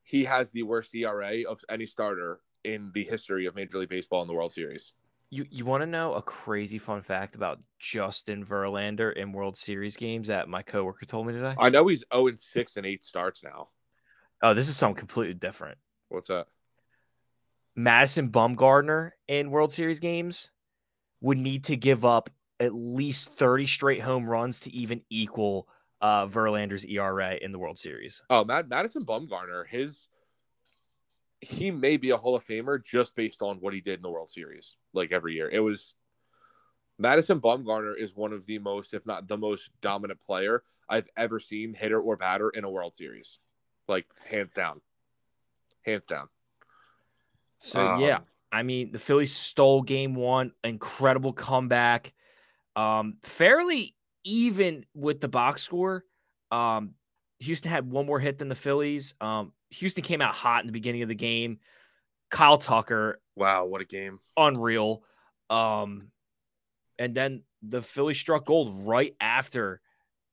He 0.02 0.24
has 0.24 0.50
the 0.50 0.62
worst 0.62 0.94
ERA 0.94 1.42
of 1.48 1.64
any 1.68 1.86
starter 1.86 2.40
in 2.64 2.90
the 2.94 3.04
history 3.04 3.46
of 3.46 3.54
Major 3.54 3.78
League 3.78 3.88
Baseball 3.88 4.22
in 4.22 4.28
the 4.28 4.34
World 4.34 4.52
Series. 4.52 4.94
You 5.30 5.44
you 5.50 5.64
want 5.64 5.82
to 5.82 5.86
know 5.86 6.14
a 6.14 6.22
crazy 6.22 6.78
fun 6.78 7.00
fact 7.00 7.34
about 7.34 7.60
Justin 7.78 8.44
Verlander 8.44 9.12
in 9.14 9.32
World 9.32 9.56
Series 9.56 9.96
games 9.96 10.28
that 10.28 10.48
my 10.48 10.62
coworker 10.62 11.04
told 11.04 11.26
me 11.26 11.32
today? 11.32 11.54
I 11.58 11.68
know 11.68 11.86
he's 11.88 12.04
zero 12.12 12.28
and 12.28 12.38
six 12.38 12.76
and 12.76 12.86
eight 12.86 13.02
starts 13.02 13.42
now. 13.42 13.68
Oh, 14.42 14.54
this 14.54 14.68
is 14.68 14.76
something 14.76 14.98
completely 14.98 15.34
different. 15.34 15.78
What's 16.08 16.28
that? 16.28 16.46
Madison 17.74 18.30
Bumgarner 18.30 19.10
in 19.28 19.50
World 19.50 19.72
Series 19.72 20.00
games 20.00 20.50
would 21.20 21.38
need 21.38 21.64
to 21.64 21.76
give 21.76 22.04
up 22.04 22.30
at 22.60 22.74
least 22.74 23.34
30 23.36 23.66
straight 23.66 24.00
home 24.00 24.28
runs 24.28 24.60
to 24.60 24.72
even 24.72 25.02
equal 25.10 25.68
uh, 26.00 26.26
Verlander's 26.26 26.84
ERA 26.84 27.36
in 27.40 27.52
the 27.52 27.58
World 27.58 27.78
Series. 27.78 28.22
Oh, 28.30 28.44
Matt 28.44 28.68
Madison 28.68 29.04
Bumgarner, 29.04 29.66
his 29.66 30.08
he 31.40 31.70
may 31.70 31.96
be 31.96 32.10
a 32.10 32.16
Hall 32.16 32.34
of 32.34 32.46
Famer 32.46 32.82
just 32.82 33.14
based 33.14 33.42
on 33.42 33.56
what 33.56 33.74
he 33.74 33.80
did 33.80 33.96
in 33.96 34.02
the 34.02 34.10
World 34.10 34.30
Series, 34.30 34.76
like 34.92 35.12
every 35.12 35.34
year. 35.34 35.48
It 35.48 35.60
was 35.60 35.94
Madison 36.98 37.40
Bumgarner 37.40 37.96
is 37.96 38.16
one 38.16 38.32
of 38.32 38.46
the 38.46 38.58
most, 38.58 38.94
if 38.94 39.04
not 39.06 39.28
the 39.28 39.36
most 39.36 39.70
dominant 39.82 40.20
player 40.26 40.62
I've 40.88 41.08
ever 41.16 41.40
seen, 41.40 41.74
hitter 41.74 42.00
or 42.00 42.16
batter, 42.16 42.50
in 42.50 42.64
a 42.64 42.70
World 42.70 42.94
Series. 42.94 43.38
Like 43.88 44.06
hands 44.28 44.52
down. 44.54 44.80
Hands 45.84 46.04
down. 46.06 46.28
So 47.58 47.80
Um, 47.80 48.00
yeah, 48.00 48.18
I 48.50 48.62
mean 48.62 48.92
the 48.92 48.98
Phillies 48.98 49.34
stole 49.34 49.82
game 49.82 50.14
one, 50.14 50.52
incredible 50.64 51.32
comeback. 51.32 52.12
Um, 52.76 53.16
fairly 53.22 53.94
even 54.24 54.84
with 54.94 55.20
the 55.20 55.28
box 55.28 55.62
score. 55.62 56.04
Um, 56.50 56.94
Houston 57.40 57.70
had 57.70 57.90
one 57.90 58.06
more 58.06 58.18
hit 58.20 58.38
than 58.38 58.48
the 58.48 58.54
Phillies. 58.54 59.14
Um, 59.20 59.52
Houston 59.70 60.02
came 60.02 60.20
out 60.20 60.34
hot 60.34 60.62
in 60.62 60.66
the 60.66 60.72
beginning 60.72 61.02
of 61.02 61.08
the 61.08 61.14
game. 61.14 61.58
Kyle 62.30 62.56
Tucker, 62.58 63.20
Wow, 63.36 63.66
what 63.66 63.80
a 63.80 63.84
game. 63.84 64.18
unreal. 64.36 65.02
Um, 65.48 66.08
and 66.98 67.14
then 67.14 67.42
the 67.62 67.82
Phillies 67.82 68.18
struck 68.18 68.46
gold 68.46 68.86
right 68.86 69.14
after 69.20 69.80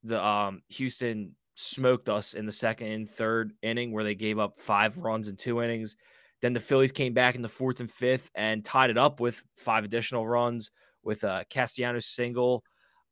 the 0.04 0.24
um 0.24 0.62
Houston 0.70 1.36
smoked 1.56 2.10
us 2.10 2.34
in 2.34 2.46
the 2.46 2.52
second 2.52 2.88
and 2.88 3.10
third 3.10 3.54
inning 3.62 3.92
where 3.92 4.04
they 4.04 4.16
gave 4.16 4.40
up 4.40 4.58
five 4.60 4.98
runs 4.98 5.28
in 5.28 5.36
two 5.36 5.62
innings. 5.62 5.96
Then 6.42 6.54
the 6.54 6.60
Phillies 6.60 6.92
came 6.92 7.14
back 7.14 7.36
in 7.36 7.42
the 7.42 7.48
fourth 7.48 7.80
and 7.80 7.90
fifth 7.90 8.30
and 8.36 8.66
tied 8.66 8.90
it 8.90 8.98
up 8.98 9.20
with 9.20 9.44
five 9.56 9.84
additional 9.86 10.28
runs 10.28 10.72
with 11.04 11.24
a 11.24 11.46
Castellanos 11.50 12.06
single, 12.06 12.64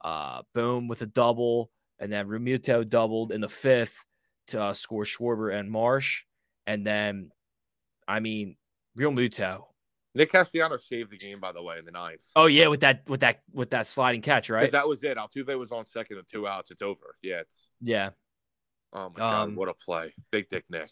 uh 0.03 0.41
Bohm 0.53 0.87
with 0.87 1.01
a 1.01 1.07
double, 1.07 1.69
and 1.99 2.11
then 2.11 2.27
Realmuto 2.27 2.87
doubled 2.87 3.31
in 3.31 3.41
the 3.41 3.49
fifth 3.49 4.05
to 4.47 4.61
uh, 4.61 4.73
score 4.73 5.03
Schwarber 5.03 5.53
and 5.57 5.69
Marsh. 5.69 6.23
And 6.67 6.85
then, 6.85 7.31
I 8.07 8.19
mean, 8.19 8.55
Realmuto. 8.97 9.65
Nick 10.13 10.31
Castellanos 10.31 10.87
saved 10.87 11.11
the 11.11 11.17
game, 11.17 11.39
by 11.39 11.51
the 11.53 11.61
way, 11.63 11.77
in 11.79 11.85
the 11.85 11.91
ninth. 11.91 12.23
Oh 12.35 12.47
yeah, 12.47 12.67
with 12.67 12.81
that 12.81 13.07
with 13.07 13.21
that 13.21 13.41
with 13.53 13.69
that 13.69 13.87
sliding 13.87 14.21
catch, 14.21 14.49
right? 14.49 14.69
That 14.71 14.87
was 14.87 15.03
it. 15.03 15.17
Altuve 15.17 15.57
was 15.57 15.71
on 15.71 15.85
second 15.85 16.17
and 16.17 16.27
two 16.27 16.47
outs. 16.47 16.69
It's 16.69 16.81
over. 16.81 17.15
Yeah, 17.21 17.39
it's 17.39 17.69
yeah. 17.79 18.09
oh 18.91 19.09
my 19.09 19.13
god, 19.15 19.43
Um, 19.43 19.55
what 19.55 19.69
a 19.69 19.73
play. 19.73 20.13
Big 20.31 20.49
Dick 20.49 20.65
Nick. 20.69 20.89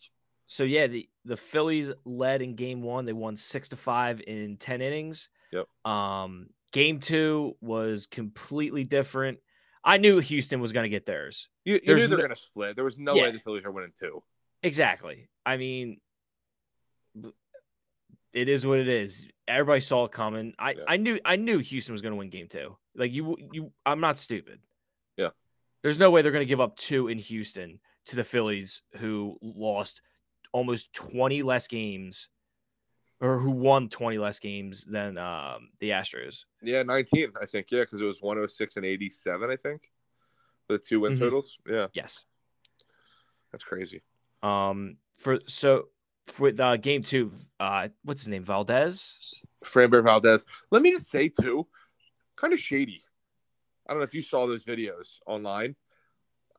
So 0.48 0.64
yeah, 0.64 0.88
the 0.88 1.10
the 1.26 1.36
Phillies 1.36 1.92
led 2.06 2.42
in 2.42 2.56
game 2.56 2.82
one. 2.82 3.06
They 3.06 3.14
won 3.14 3.36
six 3.36 3.70
to 3.70 3.76
five 3.76 4.22
in 4.26 4.56
ten 4.56 4.82
innings. 4.82 5.30
Yep. 5.52 5.66
Um, 5.84 6.48
Game 6.72 7.00
two 7.00 7.56
was 7.62 8.06
completely 8.06 8.84
different. 8.84 9.40
I 9.84 9.98
knew 9.98 10.20
Houston 10.20 10.60
was 10.60 10.72
going 10.72 10.84
to 10.84 10.90
get 10.90 11.06
theirs. 11.06 11.50
You, 11.66 11.76
you 11.76 11.80
There's 11.86 12.02
knew 12.02 12.08
they 12.08 12.16
were 12.16 12.22
no- 12.24 12.28
going 12.28 12.36
to 12.36 12.42
split. 12.42 12.76
There 12.76 12.86
was 12.86 12.98
no 12.98 13.16
Yeah. 13.16 13.24
way 13.24 13.32
the 13.32 13.40
Phillies 13.40 13.66
are 13.66 13.72
winning 13.72 13.94
two. 14.00 14.22
Exactly. 14.62 15.30
I 15.46 15.58
mean, 15.58 16.00
it 18.34 18.50
is 18.50 18.66
what 18.66 18.80
it 18.80 18.90
is. 18.90 19.28
Everybody 19.48 19.80
saw 19.80 20.06
it 20.06 20.12
coming. 20.12 20.54
I, 20.60 20.72
Yeah. 20.74 20.84
I 20.88 20.98
knew 20.98 21.20
I 21.26 21.36
knew 21.36 21.58
Houston 21.60 21.94
was 21.94 22.02
going 22.02 22.12
to 22.12 22.18
win 22.18 22.30
game 22.30 22.48
two. 22.48 22.78
Like 22.96 23.12
you 23.14 23.38
you 23.52 23.72
I'm 23.86 24.00
not 24.00 24.18
stupid. 24.18 24.60
Yeah. 25.18 25.30
There's 25.82 25.98
no 26.00 26.12
way 26.12 26.22
they're 26.22 26.32
going 26.32 26.46
to 26.46 26.50
give 26.50 26.62
up 26.62 26.76
two 26.76 27.08
in 27.08 27.18
Houston 27.18 27.80
to 28.08 28.16
the 28.16 28.24
Phillies 28.24 28.84
who 28.98 29.38
lost 29.42 30.02
almost 30.52 30.94
20 30.94 31.42
less 31.44 31.68
games 31.68 32.30
or 33.22 33.38
who 33.38 33.52
won 33.52 33.90
20 33.90 34.18
less 34.18 34.40
games 34.40 34.86
than 34.86 35.18
um, 35.18 35.70
the 35.80 35.90
Astros. 35.90 36.46
Yeah, 36.62 36.84
19, 36.84 37.34
I 37.42 37.46
think. 37.46 37.68
Yeah, 37.72 37.82
because 37.82 38.02
it 38.02 38.06
was 38.06 38.22
106 38.22 38.78
and 38.78 38.86
87, 38.86 39.50
I 39.50 39.56
think. 39.56 39.90
The 40.68 40.78
two 40.78 41.02
win 41.02 41.14
Mhm. 41.14 41.20
totals. 41.20 41.58
Yeah, 41.68 41.88
Yes. 41.94 42.26
that's 43.52 43.64
crazy. 43.64 44.02
Um 44.44 44.98
for 45.14 45.36
so 45.38 45.90
for 46.24 46.52
uh, 46.62 46.78
game 46.78 47.02
2 47.02 47.30
uh 47.60 47.90
what's 48.04 48.22
his 48.22 48.28
name 48.30 48.44
Valdez? 48.44 49.18
Framber 49.66 50.04
Valdez. 50.04 50.46
Let 50.72 50.82
me 50.82 50.92
just 50.92 51.10
say, 51.10 51.28
too, 51.30 51.68
kind 52.38 52.54
of 52.54 52.60
shady. 52.60 53.02
I 53.88 53.92
don't 53.92 54.00
know 54.00 54.06
if 54.06 54.14
you 54.14 54.22
saw 54.22 54.46
those 54.48 54.64
videos 54.64 55.18
online. 55.26 55.76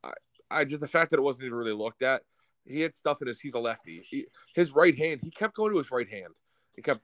I, 0.04 0.12
I 0.50 0.64
just, 0.64 0.80
the 0.80 0.88
fact 0.88 1.10
that 1.10 1.18
it 1.18 1.22
wasn't 1.22 1.44
even 1.44 1.56
really 1.56 1.72
looked 1.72 2.02
at, 2.02 2.22
he 2.66 2.80
had 2.80 2.94
stuff 2.94 3.22
in 3.22 3.28
his, 3.28 3.40
he's 3.40 3.54
a 3.54 3.58
lefty. 3.58 4.02
He, 4.10 4.26
his 4.54 4.72
right 4.72 4.94
hand, 4.98 5.20
he 5.22 5.30
kept 5.30 5.54
going 5.56 5.70
to 5.72 5.78
his 5.78 5.90
right 5.90 6.08
hand. 6.08 6.34
He 6.80 6.82
kept 6.82 7.02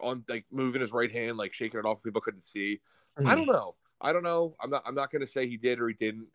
on, 0.00 0.24
like, 0.28 0.44
moving 0.52 0.80
his 0.80 0.92
right 0.92 1.10
hand, 1.10 1.38
like, 1.38 1.52
shaking 1.52 1.80
it 1.80 1.86
off. 1.86 2.04
People 2.04 2.20
couldn't 2.20 2.42
see. 2.42 2.80
I 3.18 3.34
don't 3.34 3.46
know. 3.46 3.74
I 4.00 4.12
don't 4.12 4.22
know. 4.22 4.54
I'm 4.60 4.70
not. 4.70 4.82
I'm 4.86 4.94
not 4.94 5.10
going 5.10 5.22
to 5.22 5.30
say 5.30 5.48
he 5.48 5.56
did 5.56 5.80
or 5.80 5.88
he 5.88 5.94
didn't. 5.94 6.28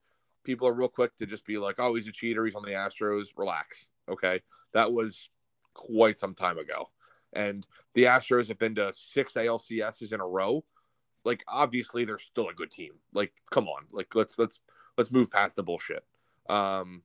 People 0.43 0.67
are 0.67 0.73
real 0.73 0.87
quick 0.87 1.15
to 1.17 1.25
just 1.25 1.45
be 1.45 1.57
like, 1.57 1.75
"Oh, 1.79 1.95
he's 1.95 2.07
a 2.07 2.11
cheater. 2.11 2.45
He's 2.45 2.55
on 2.55 2.63
the 2.63 2.71
Astros." 2.71 3.29
Relax. 3.35 3.89
Okay, 4.09 4.41
that 4.73 4.91
was 4.91 5.29
quite 5.73 6.17
some 6.17 6.33
time 6.33 6.57
ago, 6.57 6.89
and 7.33 7.65
the 7.93 8.03
Astros 8.03 8.47
have 8.49 8.59
been 8.59 8.75
to 8.75 8.93
six 8.93 9.33
ALCSs 9.33 10.13
in 10.13 10.19
a 10.19 10.27
row. 10.27 10.63
Like, 11.25 11.43
obviously, 11.47 12.05
they're 12.05 12.19
still 12.19 12.49
a 12.49 12.53
good 12.53 12.71
team. 12.71 12.93
Like, 13.13 13.33
come 13.49 13.67
on. 13.67 13.85
Like, 13.91 14.13
let's 14.13 14.37
let's 14.37 14.59
let's 14.97 15.11
move 15.11 15.31
past 15.31 15.55
the 15.55 15.63
bullshit. 15.63 16.05
Um, 16.49 17.01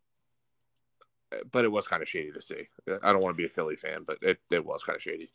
but 1.51 1.65
it 1.65 1.73
was 1.73 1.89
kind 1.89 2.03
of 2.03 2.09
shady 2.09 2.31
to 2.33 2.43
see. 2.43 2.69
I 3.03 3.13
don't 3.13 3.23
want 3.23 3.35
to 3.35 3.41
be 3.41 3.47
a 3.47 3.49
Philly 3.49 3.77
fan, 3.77 4.05
but 4.07 4.19
it 4.23 4.39
it 4.51 4.65
was 4.65 4.83
kind 4.83 4.97
of 4.97 5.03
shady. 5.03 5.33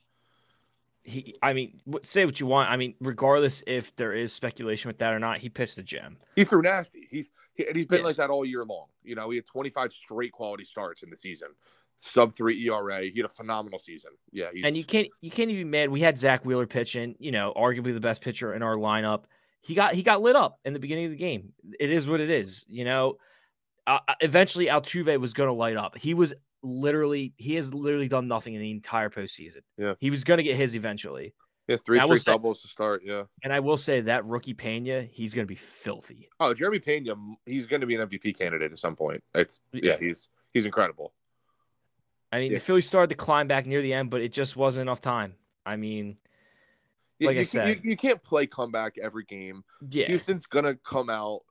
He 1.08 1.36
I 1.42 1.54
mean, 1.54 1.80
say 2.04 2.26
what 2.26 2.38
you 2.40 2.48
want. 2.48 2.70
I 2.70 2.76
mean, 2.76 2.94
regardless 3.00 3.64
if 3.66 3.96
there 3.96 4.12
is 4.12 4.34
speculation 4.34 4.90
with 4.90 4.98
that 5.00 5.14
or 5.14 5.20
not, 5.20 5.38
he 5.38 5.48
pitched 5.48 5.78
a 5.78 5.84
gem. 5.84 6.18
He 6.36 6.44
threw 6.44 6.62
nasty. 6.62 7.08
He's 7.10 7.30
he, 7.54 7.66
and 7.66 7.76
he's 7.78 7.88
been 7.88 8.02
Yeah. 8.02 8.08
like 8.08 8.18
that 8.18 8.30
all 8.30 8.46
year 8.46 8.66
long. 8.66 8.88
You 9.04 9.16
know, 9.16 9.30
he 9.30 9.38
had 9.38 9.46
25 9.46 9.94
straight 9.94 10.34
quality 10.34 10.66
starts 10.66 11.04
in 11.04 11.10
the 11.10 11.16
season, 11.16 11.48
sub 11.98 12.36
three 12.36 12.62
ERA. 12.68 13.04
He 13.04 13.14
had 13.16 13.26
a 13.26 13.30
phenomenal 13.30 13.80
season. 13.80 14.12
Yeah, 14.34 14.50
And 14.66 14.76
you 14.76 14.84
can't 14.84 15.08
you 15.22 15.32
can't 15.32 15.50
even 15.50 15.64
be 15.72 15.78
mad. 15.78 15.90
We 15.90 16.02
had 16.02 16.20
Zack 16.20 16.44
Wheeler 16.44 16.68
pitching, 16.68 17.16
you 17.20 17.32
know, 17.32 17.54
arguably 17.56 17.94
the 17.94 18.02
best 18.02 18.22
pitcher 18.22 18.54
in 18.54 18.62
our 18.62 18.76
lineup. 18.76 19.24
He 19.62 19.76
got 19.76 19.94
he 19.96 20.04
got 20.04 20.22
lit 20.22 20.36
up 20.36 20.60
in 20.66 20.74
the 20.74 20.80
beginning 20.80 21.06
of 21.06 21.12
the 21.12 21.18
game. 21.18 21.54
It 21.80 21.90
is 21.90 22.06
what 22.06 22.20
it 22.20 22.30
is, 22.30 22.66
you 22.68 22.84
know. 22.84 23.16
Uh, 23.88 24.00
uh, 24.06 24.16
eventually, 24.20 24.66
Altuve 24.66 25.18
was 25.22 25.34
going 25.34 25.48
to 25.48 25.54
light 25.54 25.78
up. 25.78 25.98
He 25.98 26.14
was 26.14 26.34
literally 26.64 27.34
he 27.38 27.56
has 27.56 27.74
literally 27.74 28.08
done 28.08 28.28
nothing 28.28 28.54
in 28.56 28.62
the 28.62 28.72
entire 28.72 29.10
postseason. 29.10 29.62
Yeah. 29.78 29.94
he 30.00 30.10
was 30.10 30.24
going 30.24 30.38
to 30.38 30.44
get 30.44 30.56
his 30.56 30.76
eventually. 30.76 31.34
Yeah, 31.68 31.76
three 31.86 32.00
straight 32.00 32.22
say- 32.22 32.32
doubles 32.32 32.62
to 32.62 32.68
start. 32.70 33.02
Yeah. 33.04 33.24
And 33.44 33.52
I 33.52 33.60
will 33.60 33.76
say 33.78 34.00
that 34.02 34.26
rookie 34.26 34.54
Pena, 34.54 35.02
he's 35.02 35.34
going 35.34 35.46
to 35.46 35.50
be 35.50 35.56
filthy. 35.56 36.30
Oh, 36.40 36.54
Jeremy 36.54 36.80
Pena, 36.80 37.16
he's 37.46 37.66
going 37.66 37.82
to 37.82 37.88
be 37.88 37.96
an 37.96 38.08
MVP 38.08 38.38
candidate 38.38 38.72
at 38.72 38.78
some 38.78 38.96
point. 38.96 39.22
It's 39.36 39.60
yeah, 39.74 39.98
he's 40.00 40.30
he's 40.54 40.66
incredible. 40.66 41.14
I 42.32 42.40
mean, 42.40 42.52
Yeah. 42.52 42.58
the 42.58 42.64
Phillies 42.64 42.88
started 42.88 43.10
to 43.10 43.16
climb 43.16 43.48
back 43.48 43.66
near 43.66 43.82
the 43.82 43.94
end, 43.94 44.10
but 44.10 44.22
it 44.22 44.32
just 44.34 44.56
wasn't 44.56 44.82
enough 44.84 45.02
time. 45.02 45.36
I 45.66 45.76
mean, 45.76 46.18
You- 47.20 47.28
Like 47.28 47.38
I 47.38 47.44
said. 47.44 47.68
you, 47.84 47.92
you 47.92 47.98
can't 47.98 48.24
play 48.24 48.46
comeback 48.48 48.98
every 48.98 49.24
game. 49.26 49.64
yeah, 49.90 50.06
Houston's 50.06 50.46
gonna 50.46 50.76
come 50.76 51.10
out 51.10 51.42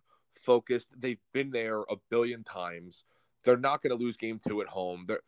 focused. 0.42 0.88
They've 0.96 1.18
been 1.32 1.50
there 1.50 1.80
a 1.82 1.96
billion 2.08 2.44
times. 2.44 3.04
They're 3.46 3.56
not 3.56 3.80
gonna 3.82 3.94
lose 3.94 4.18
game 4.18 4.38
two 4.38 4.60
at 4.60 4.68
home. 4.68 5.04
They're 5.06 5.20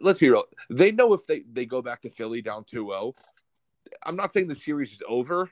let's 0.00 0.18
be 0.18 0.30
real. 0.30 0.44
They 0.68 0.90
know 0.90 1.12
if 1.12 1.26
they, 1.26 1.42
they 1.50 1.66
go 1.66 1.82
back 1.82 2.02
to 2.02 2.10
Philly 2.10 2.42
down 2.42 2.64
2-0. 2.64 3.14
I'm 4.04 4.16
not 4.16 4.32
saying 4.32 4.48
the 4.48 4.54
series 4.54 4.92
is 4.92 5.02
over, 5.08 5.50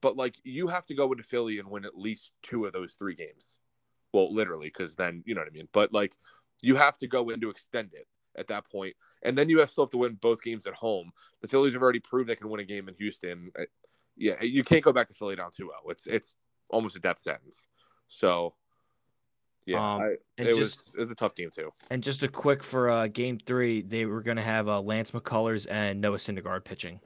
but 0.00 0.16
like 0.16 0.36
you 0.42 0.68
have 0.68 0.86
to 0.86 0.94
go 0.94 1.10
into 1.12 1.24
Philly 1.24 1.58
and 1.58 1.68
win 1.68 1.84
at 1.84 1.96
least 1.96 2.30
two 2.42 2.64
of 2.66 2.72
those 2.72 2.92
three 2.94 3.14
games. 3.14 3.58
Well, 4.12 4.32
literally, 4.32 4.68
because 4.68 4.94
then 4.94 5.22
you 5.26 5.34
know 5.34 5.40
what 5.40 5.48
I 5.48 5.52
mean. 5.52 5.68
But 5.72 5.92
like 5.92 6.16
you 6.60 6.76
have 6.76 6.96
to 6.98 7.06
go 7.06 7.30
in 7.30 7.40
to 7.40 7.50
extend 7.50 7.90
it 7.94 8.06
at 8.36 8.46
that 8.48 8.70
point, 8.70 8.94
and 9.22 9.36
then 9.36 9.48
you 9.48 9.60
have 9.60 9.70
still 9.70 9.84
have 9.84 9.90
to 9.92 9.98
win 9.98 10.14
both 10.14 10.42
games 10.42 10.66
at 10.66 10.74
home. 10.74 11.12
The 11.40 11.48
Phillies 11.48 11.72
have 11.74 11.82
already 11.82 12.00
proved 12.00 12.28
they 12.28 12.36
can 12.36 12.48
win 12.48 12.60
a 12.60 12.64
game 12.64 12.88
in 12.88 12.94
Houston. 12.96 13.50
Uh, 13.58 13.64
Yeah, 14.16 14.42
you 14.42 14.64
can't 14.64 14.84
go 14.84 14.92
back 14.92 15.08
to 15.08 15.14
Philly 15.14 15.36
down 15.36 15.50
2-0. 15.50 15.68
It's 15.88 16.06
it's 16.06 16.36
almost 16.68 16.96
a 16.96 17.00
death 17.00 17.18
sentence. 17.18 17.68
So, 18.08 18.54
yeah, 19.66 19.94
Um, 19.94 20.02
I, 20.02 20.06
it 20.38 20.54
just- 20.54 20.58
was 20.58 20.90
it 20.94 21.00
was 21.00 21.10
a 21.10 21.14
tough 21.14 21.34
game 21.34 21.50
too. 21.50 21.70
And 21.90 22.02
just 22.02 22.22
a 22.22 22.28
quick 22.28 22.62
for 22.62 22.90
uh, 22.90 23.06
game 23.08 23.38
three, 23.38 23.82
they 23.82 24.06
were 24.06 24.22
going 24.22 24.36
to 24.36 24.42
have 24.42 24.68
uh, 24.68 24.80
Lance 24.80 25.10
McCullers 25.12 25.66
and 25.70 26.00
Noah 26.00 26.16
Syndergaard 26.16 26.64
pitching 26.64 27.00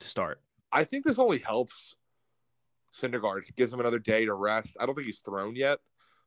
to 0.00 0.06
start. 0.08 0.40
I 0.72 0.84
think 0.84 1.04
this 1.04 1.18
only 1.18 1.38
helps 1.38 1.94
Syndergaard. 2.98 3.42
Gives 3.56 3.72
him 3.72 3.80
another 3.80 3.98
day 3.98 4.24
to 4.26 4.34
rest. 4.34 4.76
I 4.80 4.86
don't 4.86 4.94
think 4.94 5.06
he's 5.06 5.20
thrown 5.20 5.56
yet. 5.56 5.78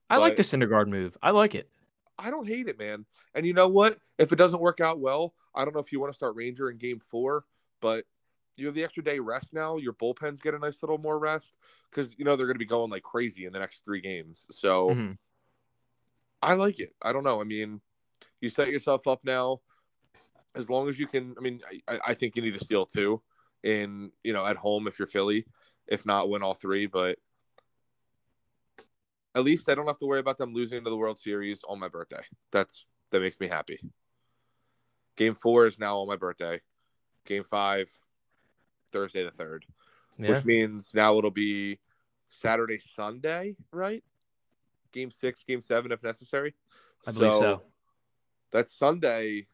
I 0.09 0.17
like 0.17 0.35
the 0.35 0.43
Syndergaard 0.43 0.87
move. 0.87 1.17
I 1.21 1.31
like 1.31 1.55
it. 1.55 1.69
I 2.17 2.29
don't 2.29 2.47
hate 2.47 2.67
it, 2.67 2.79
man. 2.79 3.05
And 3.33 3.45
you 3.45 3.53
know 3.53 3.67
what? 3.67 3.97
If 4.17 4.31
it 4.31 4.37
doesn't 4.37 4.61
work 4.61 4.79
out 4.79 4.99
well, 4.99 5.33
I 5.53 5.65
don't 5.65 5.73
know 5.73 5.81
if 5.81 5.91
you 5.91 5.99
want 5.99 6.13
to 6.13 6.15
start 6.15 6.35
Ranger 6.35 6.69
in 6.69 6.77
game 6.77 6.99
four, 6.99 7.43
but 7.81 8.05
you 8.55 8.67
have 8.67 8.75
the 8.75 8.83
extra 8.83 9.03
day 9.03 9.19
rest 9.19 9.53
now. 9.53 9.77
Your 9.77 9.93
bullpens 9.93 10.41
get 10.41 10.53
a 10.53 10.59
nice 10.59 10.81
little 10.81 10.97
more 10.97 11.19
rest 11.19 11.55
because 11.89 12.15
you 12.17 12.23
know 12.23 12.35
they're 12.35 12.45
going 12.45 12.55
to 12.55 12.59
be 12.59 12.65
going 12.65 12.89
like 12.89 13.03
crazy 13.03 13.45
in 13.45 13.51
the 13.51 13.59
next 13.59 13.83
three 13.83 13.99
games. 13.99 14.47
So 14.51 14.91
Mhm. 14.91 15.17
I 16.45 16.53
like 16.53 16.79
it. 16.79 16.93
I 17.01 17.11
don't 17.13 17.23
know. 17.23 17.41
I 17.41 17.43
mean, 17.43 17.81
you 18.41 18.49
set 18.49 18.69
yourself 18.69 19.07
up 19.07 19.21
now. 19.23 19.61
As 20.55 20.69
long 20.69 20.87
as 20.87 20.97
you 20.99 21.07
can, 21.07 21.35
I 21.37 21.41
mean, 21.41 21.61
I, 21.87 21.99
I 22.07 22.13
think 22.13 22.35
you 22.35 22.41
need 22.41 22.53
to 22.53 22.63
steal 22.63 22.85
two 22.85 23.21
in 23.63 24.11
you 24.23 24.31
know 24.31 24.45
at 24.45 24.57
home 24.57 24.87
if 24.87 24.99
you're 24.99 25.07
Philly. 25.07 25.45
If 25.87 26.05
not, 26.05 26.29
win 26.29 26.43
all 26.43 26.53
three. 26.53 26.85
But 26.85 27.17
at 29.33 29.43
least 29.43 29.67
I 29.69 29.75
don't 29.75 29.87
have 29.87 29.97
to 29.97 30.05
worry 30.05 30.19
about 30.19 30.37
them 30.37 30.53
losing 30.53 30.83
to 30.83 30.89
the 30.89 30.95
World 30.97 31.19
Series 31.19 31.61
on 31.67 31.79
my 31.79 31.89
birthday. 31.89 32.23
That's 32.51 32.85
that 33.11 33.21
makes 33.21 33.39
me 33.39 33.47
happy. 33.47 33.79
Game 35.17 35.35
four 35.35 35.65
is 35.65 35.79
now 35.79 35.99
on 35.99 36.07
my 36.07 36.15
birthday. 36.15 36.61
Game 37.25 37.43
five, 37.43 37.89
Thursday 38.91 39.23
the 39.23 39.31
third, 39.31 39.65
Yeah. 40.17 40.29
which 40.29 40.45
means 40.45 40.91
now 40.93 41.17
it'll 41.17 41.31
be 41.31 41.79
Saturday, 42.29 42.79
Sunday, 42.79 43.55
right? 43.71 44.03
Game 44.95 45.11
six, 45.11 45.43
game 45.43 45.61
seven, 45.61 45.91
if 45.91 46.01
necessary. 46.01 46.55
I 47.05 47.11
believe 47.11 47.33
so. 47.33 47.61
That's 48.51 48.73
Sunday. 48.73 49.45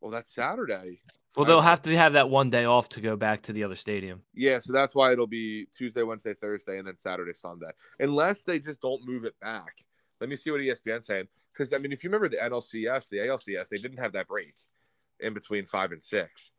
Well, 0.00 0.10
that's 0.10 0.32
Saturday. 0.32 1.00
Well, 1.34 1.46
they'll 1.46 1.62
have 1.62 1.80
to 1.82 1.96
have 1.96 2.12
that 2.12 2.28
one 2.28 2.50
day 2.50 2.66
off 2.66 2.90
to 2.90 3.00
go 3.00 3.16
back 3.16 3.40
to 3.42 3.54
the 3.54 3.64
other 3.64 3.74
stadium. 3.74 4.20
Yeah, 4.34 4.58
so 4.58 4.74
that's 4.74 4.94
why 4.94 5.12
it'll 5.12 5.26
be 5.26 5.66
Tuesday, 5.74 6.02
Wednesday, 6.02 6.34
Thursday, 6.34 6.78
and 6.78 6.86
then 6.86 6.98
Saturday, 6.98 7.32
Sunday. 7.32 7.70
Unless 7.98 8.42
they 8.42 8.58
just 8.58 8.82
don't 8.82 9.06
move 9.06 9.24
it 9.24 9.34
back. 9.40 9.86
Let 10.20 10.28
me 10.28 10.36
see 10.36 10.50
what 10.50 10.60
ESPN's 10.60 11.06
saying. 11.06 11.28
Because 11.52 11.72
I 11.72 11.78
mean, 11.78 11.90
if 11.90 12.04
you 12.04 12.10
remember 12.10 12.28
the 12.28 12.36
NLCS, 12.36 13.08
the 13.08 13.18
ALCS, 13.18 13.68
they 13.68 13.78
didn't 13.78 13.98
have 13.98 14.12
that 14.12 14.28
break 14.28 14.54
in 15.20 15.32
between 15.32 15.64
five 15.64 15.92
and 15.92 16.02
six. 16.02 16.52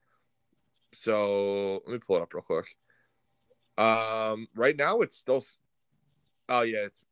So 0.93 1.83
let 1.85 1.93
me 1.93 1.99
pull 1.99 2.17
it 2.17 2.23
up 2.23 2.33
real 2.33 2.43
quick. 2.43 2.65
Um, 3.77 4.47
right 4.55 4.75
now 4.75 5.01
it's 5.01 5.17
still. 5.17 5.43
Oh 6.49 6.61
yeah, 6.61 6.85
it's. 6.85 7.05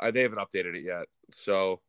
Uh, 0.00 0.10
they 0.10 0.22
haven't 0.22 0.38
updated 0.38 0.74
it 0.74 0.84
yet. 0.84 1.06
So 1.32 1.80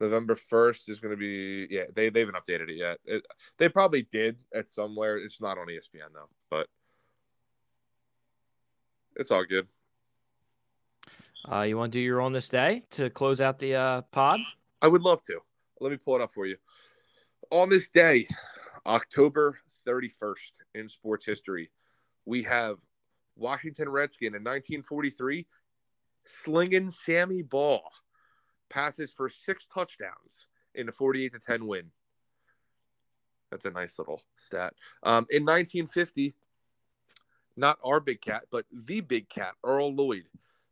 November 0.00 0.36
first 0.36 0.88
is 0.88 1.00
going 1.00 1.12
to 1.12 1.16
be. 1.16 1.66
Yeah, 1.70 1.84
they 1.92 2.10
they 2.10 2.20
haven't 2.20 2.36
updated 2.36 2.68
it 2.68 2.76
yet. 2.76 2.98
It, 3.04 3.26
they 3.56 3.68
probably 3.68 4.02
did 4.02 4.36
at 4.54 4.68
somewhere. 4.68 5.16
It's 5.16 5.40
not 5.40 5.58
on 5.58 5.66
ESPN 5.66 6.12
though, 6.14 6.28
but 6.50 6.68
it's 9.16 9.30
all 9.30 9.44
good. 9.44 9.66
Uh, 11.50 11.62
you 11.62 11.76
want 11.76 11.92
to 11.92 11.98
do 11.98 12.02
your 12.02 12.20
on 12.20 12.32
this 12.32 12.48
day 12.48 12.84
to 12.90 13.10
close 13.10 13.40
out 13.40 13.58
the 13.58 13.74
uh, 13.74 14.02
pod? 14.12 14.40
I 14.82 14.88
would 14.88 15.02
love 15.02 15.22
to. 15.24 15.40
Let 15.80 15.90
me 15.90 15.96
pull 15.96 16.16
it 16.16 16.22
up 16.22 16.32
for 16.32 16.46
you. 16.46 16.56
On 17.50 17.68
this 17.68 17.88
day, 17.88 18.26
October 18.86 19.58
31st 19.86 20.34
in 20.74 20.88
sports 20.88 21.24
history, 21.24 21.70
we 22.24 22.42
have 22.42 22.78
Washington 23.36 23.88
Redskin 23.88 24.34
in 24.34 24.42
1943 24.42 25.46
slinging 26.28 26.90
Sammy 26.90 27.42
Baugh 27.42 27.88
passes 28.68 29.10
for 29.10 29.28
six 29.28 29.66
touchdowns 29.66 30.46
in 30.74 30.88
a 30.88 30.92
48 30.92 31.32
to 31.32 31.38
10 31.38 31.66
win. 31.66 31.90
That's 33.50 33.64
a 33.64 33.70
nice 33.70 33.98
little 33.98 34.22
stat. 34.36 34.74
Um, 35.02 35.26
in 35.30 35.44
1950, 35.44 36.34
not 37.56 37.78
our 37.82 37.98
big 37.98 38.20
cat, 38.20 38.44
but 38.50 38.66
the 38.70 39.00
big 39.00 39.28
cat, 39.28 39.54
Earl 39.64 39.94
Lloyd, 39.94 40.28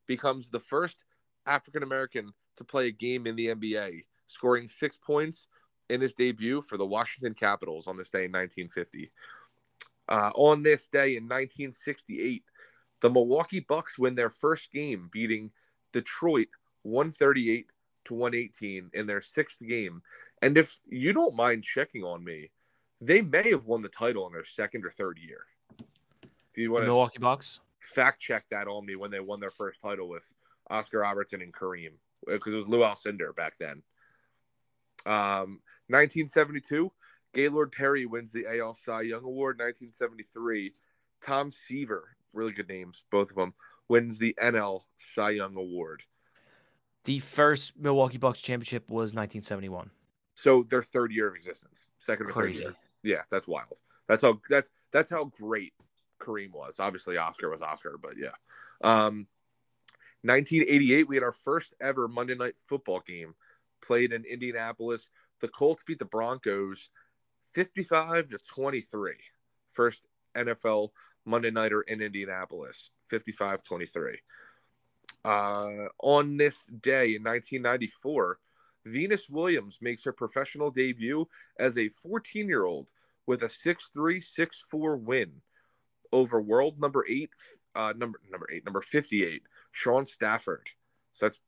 becomes 0.06 0.50
the 0.50 0.60
first 0.60 1.04
African 1.46 1.82
American 1.82 2.32
to 2.56 2.64
play 2.64 2.88
a 2.88 2.92
game 2.92 3.26
in 3.26 3.34
the 3.34 3.48
NBA, 3.48 4.02
scoring 4.26 4.68
six 4.68 4.96
points 4.96 5.48
in 5.88 6.00
his 6.00 6.12
debut 6.12 6.62
for 6.62 6.76
the 6.76 6.86
Washington 6.86 7.34
Capitals 7.34 7.86
on 7.86 7.96
this 7.96 8.10
day 8.10 8.24
in 8.24 8.32
1950. 8.32 9.10
Uh, 10.08 10.30
on 10.34 10.62
this 10.62 10.88
day 10.88 11.16
in 11.16 11.24
1968, 11.24 12.44
the 13.00 13.10
Milwaukee 13.10 13.60
Bucks 13.60 13.98
win 13.98 14.14
their 14.14 14.30
first 14.30 14.72
game, 14.72 15.08
beating 15.12 15.50
Detroit 15.92 16.48
138 16.82 17.66
to 18.06 18.14
118 18.14 18.90
in 18.94 19.06
their 19.06 19.22
sixth 19.22 19.60
game. 19.66 20.02
And 20.42 20.56
if 20.56 20.78
you 20.86 21.12
don't 21.12 21.34
mind 21.34 21.64
checking 21.64 22.04
on 22.04 22.24
me, 22.24 22.50
they 23.00 23.20
may 23.20 23.50
have 23.50 23.66
won 23.66 23.82
the 23.82 23.88
title 23.88 24.26
in 24.26 24.32
their 24.32 24.44
second 24.44 24.84
or 24.84 24.90
third 24.90 25.18
year. 25.18 25.40
If 26.52 26.58
you 26.58 26.72
want 26.72 26.84
to 26.84 26.88
Milwaukee 26.88 27.18
Bucks. 27.18 27.60
fact 27.80 28.20
check 28.20 28.44
that 28.50 28.68
on 28.68 28.86
me 28.86 28.96
when 28.96 29.10
they 29.10 29.20
won 29.20 29.40
their 29.40 29.50
first 29.50 29.80
title 29.82 30.08
with 30.08 30.24
Oscar 30.70 31.00
Robertson 31.00 31.42
and 31.42 31.52
Kareem, 31.52 31.92
because 32.26 32.52
it 32.52 32.56
was 32.56 32.68
Lou 32.68 32.80
Alcindor 32.80 33.36
back 33.36 33.54
then. 33.58 33.82
Um, 35.04 35.60
1972, 35.88 36.90
Gaylord 37.34 37.72
Perry 37.72 38.06
wins 38.06 38.32
the 38.32 38.46
AL 38.58 38.74
Cy 38.74 39.02
Young 39.02 39.24
Award. 39.24 39.58
1973, 39.58 40.72
Tom 41.22 41.50
Seaver, 41.50 42.15
really 42.36 42.52
good 42.52 42.68
names, 42.68 43.02
both 43.10 43.30
of 43.30 43.36
them, 43.36 43.54
wins 43.88 44.18
the 44.18 44.36
NL 44.42 44.82
Cy 44.96 45.30
Young 45.30 45.56
Award. 45.56 46.02
The 47.04 47.18
first 47.20 47.78
Milwaukee 47.78 48.18
Bucks 48.18 48.42
championship 48.42 48.90
was 48.90 49.14
1971. 49.14 49.90
So 50.34 50.64
their 50.68 50.82
third 50.82 51.12
year 51.12 51.28
of 51.28 51.34
existence, 51.34 51.86
second 51.98 52.26
or 52.26 52.30
Crazy. 52.30 52.64
third 52.64 52.74
year. 53.02 53.16
Yeah, 53.16 53.22
that's 53.30 53.48
wild. 53.48 53.80
That's 54.08 54.22
how 54.22 54.40
that's 54.50 54.70
that's 54.92 55.10
how 55.10 55.24
great 55.24 55.72
Kareem 56.20 56.52
was. 56.52 56.78
Obviously, 56.80 57.16
Oscar 57.16 57.50
was 57.50 57.62
Oscar, 57.62 57.96
but 58.00 58.14
yeah. 58.16 58.34
Um, 58.82 59.26
1988, 60.22 61.08
we 61.08 61.16
had 61.16 61.22
our 61.22 61.32
first 61.32 61.74
ever 61.80 62.08
Monday 62.08 62.34
Night 62.34 62.54
Football 62.68 63.00
game 63.06 63.34
played 63.80 64.12
in 64.12 64.24
Indianapolis. 64.24 65.08
The 65.40 65.48
Colts 65.48 65.84
beat 65.84 65.98
the 65.98 66.04
Broncos 66.04 66.88
55 67.54 68.28
to 68.28 68.38
23. 68.38 69.14
First 69.70 70.02
NFL 70.36 70.90
Monday 71.24 71.50
Nighter 71.50 71.82
in 71.82 72.00
Indianapolis, 72.00 72.90
55 73.08 73.62
23. 73.62 74.18
Uh, 75.24 75.88
on 76.02 76.36
this 76.36 76.64
day 76.64 77.16
in 77.16 77.24
1994, 77.24 78.38
Venus 78.84 79.28
Williams 79.28 79.78
makes 79.82 80.04
her 80.04 80.12
professional 80.12 80.70
debut 80.70 81.26
as 81.58 81.76
a 81.76 81.88
14 81.88 82.48
year 82.48 82.64
old 82.64 82.92
with 83.26 83.42
a 83.42 83.46
6'3, 83.46 83.82
6'4 83.92 85.00
win 85.00 85.42
over 86.12 86.40
world 86.40 86.80
number 86.80 87.04
eight, 87.08 87.30
uh, 87.74 87.92
number 87.96 88.20
number 88.30 88.46
eight, 88.52 88.64
number 88.64 88.80
58, 88.80 89.42
Shaun 89.72 90.06
Stafford. 90.06 90.68
So 91.12 91.26
that's 91.26 91.40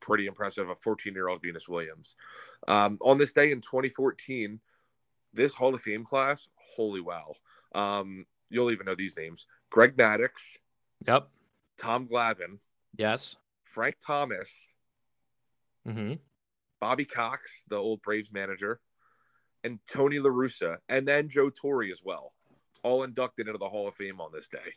pretty 0.00 0.26
impressive. 0.26 0.68
A 0.68 0.74
14 0.74 1.14
year 1.14 1.28
old 1.28 1.42
Venus 1.42 1.68
Williams. 1.68 2.16
Um, 2.66 2.98
on 3.00 3.18
this 3.18 3.32
day 3.32 3.52
in 3.52 3.60
2014, 3.60 4.60
this 5.32 5.54
Hall 5.54 5.74
of 5.74 5.80
Fame 5.80 6.04
class, 6.04 6.48
holy 6.76 7.00
wow. 7.00 7.34
Um, 7.74 8.26
you'll 8.50 8.70
even 8.70 8.86
know 8.86 8.94
these 8.94 9.16
names 9.16 9.46
Greg 9.70 9.96
Maddux, 9.96 10.30
Yep. 11.06 11.28
Tom 11.78 12.06
Glavine, 12.08 12.58
Yes. 12.96 13.36
Frank 13.64 13.96
Thomas, 14.04 14.68
Mm-hmm. 15.88 16.14
Bobby 16.80 17.04
Cox, 17.04 17.64
the 17.68 17.76
old 17.76 18.02
Braves 18.02 18.30
manager, 18.32 18.80
and 19.64 19.78
Tony 19.90 20.18
La 20.18 20.30
Russa, 20.30 20.78
and 20.88 21.06
then 21.06 21.28
Joe 21.28 21.50
Torre 21.50 21.84
as 21.90 22.00
well, 22.04 22.32
all 22.82 23.02
inducted 23.02 23.46
into 23.46 23.58
the 23.58 23.68
Hall 23.68 23.88
of 23.88 23.94
Fame 23.94 24.20
on 24.20 24.30
this 24.32 24.48
day. 24.48 24.74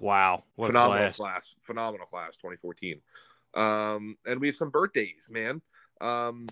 Wow. 0.00 0.44
What 0.56 0.66
a 0.66 0.68
phenomenal 0.68 0.96
class. 1.04 1.16
class. 1.18 1.54
phenomenal 1.62 2.06
class, 2.06 2.36
2014. 2.36 3.00
Um, 3.54 4.16
and 4.26 4.40
we 4.40 4.46
have 4.48 4.56
some 4.56 4.70
birthdays, 4.70 5.28
man. 5.30 5.60
Um, 6.00 6.48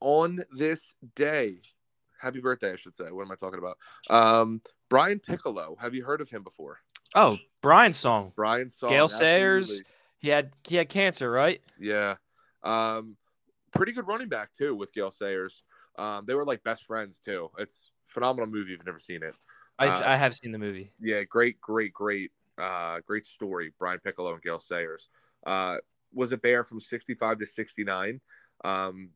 on 0.00 0.40
this 0.52 0.94
day, 1.16 1.56
happy 2.20 2.40
birthday, 2.40 2.72
I 2.72 2.76
should 2.76 2.94
say. 2.94 3.10
What 3.10 3.24
am 3.24 3.32
I 3.32 3.34
talking 3.34 3.58
about? 3.58 3.78
Um, 4.10 4.60
Brian 4.88 5.18
Piccolo. 5.18 5.76
Have 5.80 5.94
you 5.94 6.04
heard 6.04 6.20
of 6.20 6.30
him 6.30 6.42
before? 6.42 6.78
Oh, 7.14 7.38
Brian's 7.62 7.96
song. 7.96 8.32
Brian 8.36 8.70
Song. 8.70 8.90
Gale 8.90 9.08
Sayers. 9.08 9.82
He 10.18 10.28
had 10.28 10.50
he 10.66 10.76
had 10.76 10.88
cancer, 10.88 11.30
right? 11.30 11.60
Yeah. 11.78 12.14
Um, 12.62 13.16
pretty 13.72 13.92
good 13.92 14.06
running 14.06 14.28
back 14.28 14.52
too 14.52 14.74
with 14.74 14.92
Gale 14.92 15.10
Sayers. 15.10 15.62
Um, 15.98 16.24
they 16.26 16.34
were 16.34 16.44
like 16.44 16.62
best 16.64 16.84
friends 16.84 17.18
too. 17.18 17.50
It's 17.58 17.90
a 18.08 18.12
phenomenal 18.12 18.48
movie. 18.48 18.72
If 18.72 18.78
you've 18.78 18.86
never 18.86 18.98
seen 18.98 19.22
it. 19.22 19.36
I, 19.78 19.88
Uh, 19.88 20.12
I 20.12 20.16
have 20.16 20.34
seen 20.34 20.52
the 20.52 20.58
movie. 20.58 20.90
Yeah, 20.98 21.22
great, 21.22 21.60
great, 21.60 21.92
great, 21.92 22.32
uh, 22.58 22.98
great 23.06 23.26
story. 23.26 23.72
Brian 23.78 24.00
Piccolo 24.00 24.32
and 24.32 24.42
Gale 24.42 24.58
Sayers 24.58 25.08
uh, 25.46 25.76
was 26.12 26.32
a 26.32 26.36
bear 26.36 26.64
from 26.64 26.80
'65 26.80 27.38
to 27.38 27.46
'69. 27.46 28.20
Um, 28.64 29.10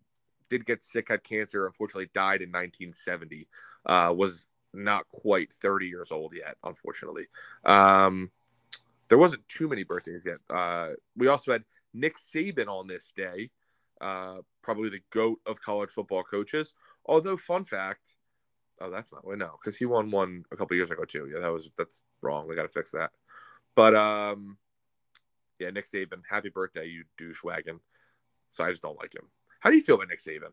did 0.48 0.64
get 0.66 0.82
sick, 0.82 1.08
had 1.08 1.24
cancer. 1.24 1.66
Unfortunately, 1.66 2.10
died 2.14 2.42
in 2.42 2.50
1970. 2.50 3.48
Uh, 3.86 4.12
was 4.16 4.46
not 4.72 5.08
quite 5.10 5.52
30 5.52 5.86
years 5.86 6.12
old 6.12 6.34
yet, 6.34 6.56
unfortunately. 6.64 7.26
Um, 7.64 8.30
there 9.08 9.18
wasn't 9.18 9.46
too 9.48 9.68
many 9.68 9.84
birthdays 9.84 10.24
yet. 10.24 10.38
Uh, 10.48 10.90
we 11.16 11.28
also 11.28 11.52
had 11.52 11.64
Nick 11.92 12.16
Saban 12.16 12.68
on 12.68 12.86
this 12.86 13.12
day, 13.14 13.50
uh, 14.00 14.38
probably 14.62 14.88
the 14.88 15.02
goat 15.10 15.38
of 15.46 15.60
college 15.60 15.90
football 15.90 16.22
coaches. 16.22 16.74
Although, 17.04 17.36
fun 17.36 17.64
fact, 17.64 18.14
oh, 18.80 18.90
that's 18.90 19.12
not 19.12 19.24
no, 19.26 19.58
because 19.62 19.76
he 19.76 19.84
won 19.84 20.10
one 20.10 20.44
a 20.50 20.56
couple 20.56 20.76
years 20.76 20.90
ago 20.90 21.04
too. 21.04 21.30
Yeah, 21.32 21.40
that 21.40 21.52
was 21.52 21.68
that's 21.76 22.02
wrong. 22.20 22.48
We 22.48 22.56
got 22.56 22.62
to 22.62 22.68
fix 22.68 22.92
that. 22.92 23.10
But 23.74 23.94
um, 23.94 24.56
yeah, 25.58 25.70
Nick 25.70 25.88
Saban, 25.88 26.22
happy 26.28 26.48
birthday, 26.48 26.86
you 26.86 27.04
douche 27.18 27.42
wagon. 27.44 27.80
So 28.50 28.64
I 28.64 28.70
just 28.70 28.82
don't 28.82 28.98
like 28.98 29.14
him. 29.14 29.28
How 29.60 29.70
do 29.70 29.76
you 29.76 29.82
feel 29.82 29.94
about 29.96 30.08
Nick 30.08 30.22
Saban? 30.22 30.52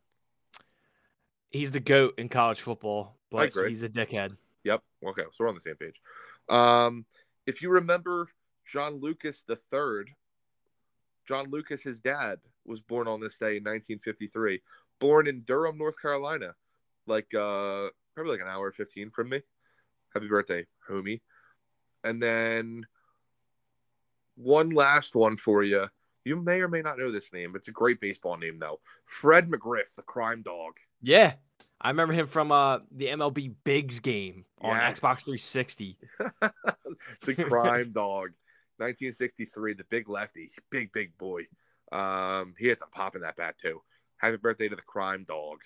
He's 1.50 1.72
the 1.72 1.80
goat 1.80 2.14
in 2.18 2.30
college 2.30 2.62
football, 2.62 3.18
but 3.32 3.52
he's 3.68 3.84
a 3.84 3.90
dickhead. 3.90 4.36
Yep. 4.64 4.82
Okay, 5.08 5.24
so 5.32 5.44
we're 5.44 5.50
on 5.50 5.56
the 5.56 5.62
same 5.62 5.76
page. 5.76 6.02
Um, 6.50 7.06
if 7.46 7.62
you 7.62 7.70
remember 7.70 8.30
John 8.66 9.00
Lucas 9.00 9.44
the 9.48 9.56
third, 9.56 10.12
John 11.28 11.46
Lucas, 11.50 11.82
his 11.82 12.00
dad, 12.00 12.40
was 12.66 12.82
born 12.82 13.08
on 13.08 13.20
this 13.20 13.38
day 13.38 13.58
in 13.58 13.64
1953. 13.64 14.62
Born 15.00 15.28
in 15.28 15.42
Durham, 15.42 15.78
North 15.78 16.02
Carolina, 16.02 16.56
like 17.08 17.34
uh, 17.34 17.90
probably 18.16 18.34
like 18.34 18.42
an 18.42 18.48
hour 18.48 18.72
15 18.72 19.12
from 19.12 19.30
me. 19.30 19.42
Happy 20.14 20.28
birthday, 20.28 20.66
homie. 20.90 21.22
And 22.04 22.22
then 22.22 22.86
one 24.36 24.72
last 24.72 25.16
one 25.16 25.38
for 25.38 25.64
you. 25.64 25.88
You 26.26 26.36
may 26.36 26.62
or 26.62 26.68
may 26.68 26.82
not 26.82 26.98
know 26.98 27.12
this 27.12 27.32
name. 27.32 27.54
It's 27.56 27.68
a 27.68 27.72
great 27.72 28.02
baseball 28.02 28.38
name, 28.38 28.60
though. 28.60 28.80
Fred 29.06 29.50
McGriff, 29.50 29.94
the 29.96 30.02
crime 30.02 30.42
dog. 30.42 30.74
Yeah. 31.02 31.34
I 31.82 31.90
remember 31.90 32.14
him 32.14 32.26
from 32.28 32.52
uh 32.52 32.80
the 32.92 33.08
MLB 33.08 33.54
Bigs 33.64 34.00
game 34.00 34.46
on 34.62 34.76
Yes. 34.76 35.00
Xbox 35.00 35.24
360. 35.24 35.98
the 37.26 37.36
crime 37.36 37.92
dog. 37.92 38.32
1963 38.78 39.74
the 39.74 39.84
big 39.86 40.10
lefty 40.10 40.50
big 40.70 40.92
big 40.92 41.18
boy. 41.18 41.44
Um 41.92 42.54
he 42.58 42.68
had 42.68 42.80
some 42.80 42.90
pop 42.92 43.16
in 43.16 43.22
that 43.22 43.36
bat 43.38 43.58
too. 43.58 43.82
Happy 44.18 44.38
birthday 44.38 44.68
to 44.70 44.76
the 44.76 44.82
crime 44.82 45.26
dog. 45.28 45.60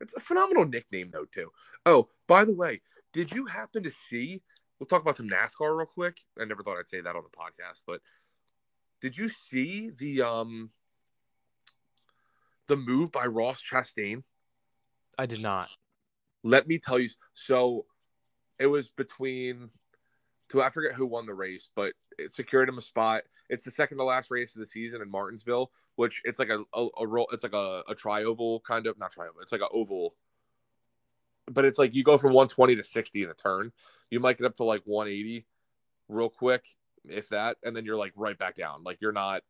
It's 0.00 0.14
a 0.14 0.20
phenomenal 0.20 0.66
nickname 0.66 1.10
though 1.12 1.24
too. 1.26 1.50
Oh 1.86 2.08
by 2.26 2.44
the 2.44 2.54
way 2.54 2.80
did 3.12 3.32
you 3.32 3.46
happen 3.46 3.82
to 3.82 3.90
see 3.90 4.42
we'll 4.78 4.86
talk 4.86 5.02
about 5.02 5.16
some 5.16 5.28
nascar 5.28 5.76
real 5.76 5.86
quick. 5.86 6.20
I 6.38 6.44
never 6.44 6.62
thought 6.62 6.78
i'd 6.78 6.88
say 6.88 7.00
that 7.00 7.16
on 7.16 7.22
the 7.22 7.36
podcast 7.36 7.82
but 7.86 8.00
did 9.00 9.16
you 9.16 9.28
see 9.28 9.90
the 9.96 10.22
um 10.22 10.70
the 12.66 12.76
move 12.76 13.10
by 13.10 13.24
ross 13.24 13.62
chastain 13.62 14.22
I 15.18 15.26
did 15.26 15.42
not. 15.42 15.68
let 16.44 16.68
me 16.68 16.78
tell 16.78 16.98
you 16.98 17.08
so 17.34 17.86
it 18.58 18.66
was 18.66 18.88
between 18.90 19.70
to 20.50 20.62
I 20.62 20.70
forget 20.70 20.94
who 20.94 21.06
won 21.06 21.26
the 21.26 21.34
race, 21.34 21.68
but 21.74 21.92
it 22.18 22.32
secured 22.32 22.68
him 22.68 22.78
a 22.78 22.82
spot. 22.82 23.22
It's 23.50 23.64
the 23.64 23.70
second 23.70 23.98
to 23.98 24.04
last 24.04 24.30
race 24.30 24.54
of 24.54 24.60
the 24.60 24.66
season 24.66 25.02
in 25.02 25.10
Martinsville, 25.10 25.70
which 25.96 26.22
it's 26.24 26.38
like 26.38 26.48
a 26.48 26.62
a, 26.74 26.88
a 27.00 27.06
roll 27.06 27.28
it's 27.32 27.42
like 27.42 27.52
a, 27.52 27.82
a 27.88 27.94
tri-oval 27.94 28.60
kind 28.60 28.86
of 28.86 28.98
not 28.98 29.10
tri-oval, 29.12 29.40
it's 29.42 29.52
like 29.52 29.60
an 29.60 29.68
oval. 29.72 30.14
But 31.50 31.64
it's 31.64 31.78
like 31.78 31.94
you 31.94 32.04
go 32.04 32.18
from 32.18 32.32
120 32.34 32.76
to 32.76 32.84
60 32.84 33.22
in 33.22 33.30
a 33.30 33.34
turn. 33.34 33.72
You 34.10 34.20
might 34.20 34.38
get 34.38 34.46
up 34.46 34.54
to 34.56 34.64
like 34.64 34.82
180 34.84 35.46
real 36.08 36.28
quick, 36.28 36.64
if 37.08 37.30
that, 37.30 37.56
and 37.62 37.74
then 37.74 37.84
you're 37.84 37.96
like 37.96 38.12
right 38.16 38.38
back 38.38 38.54
down. 38.54 38.84
Like 38.84 38.98
you're 39.00 39.12
not 39.12 39.42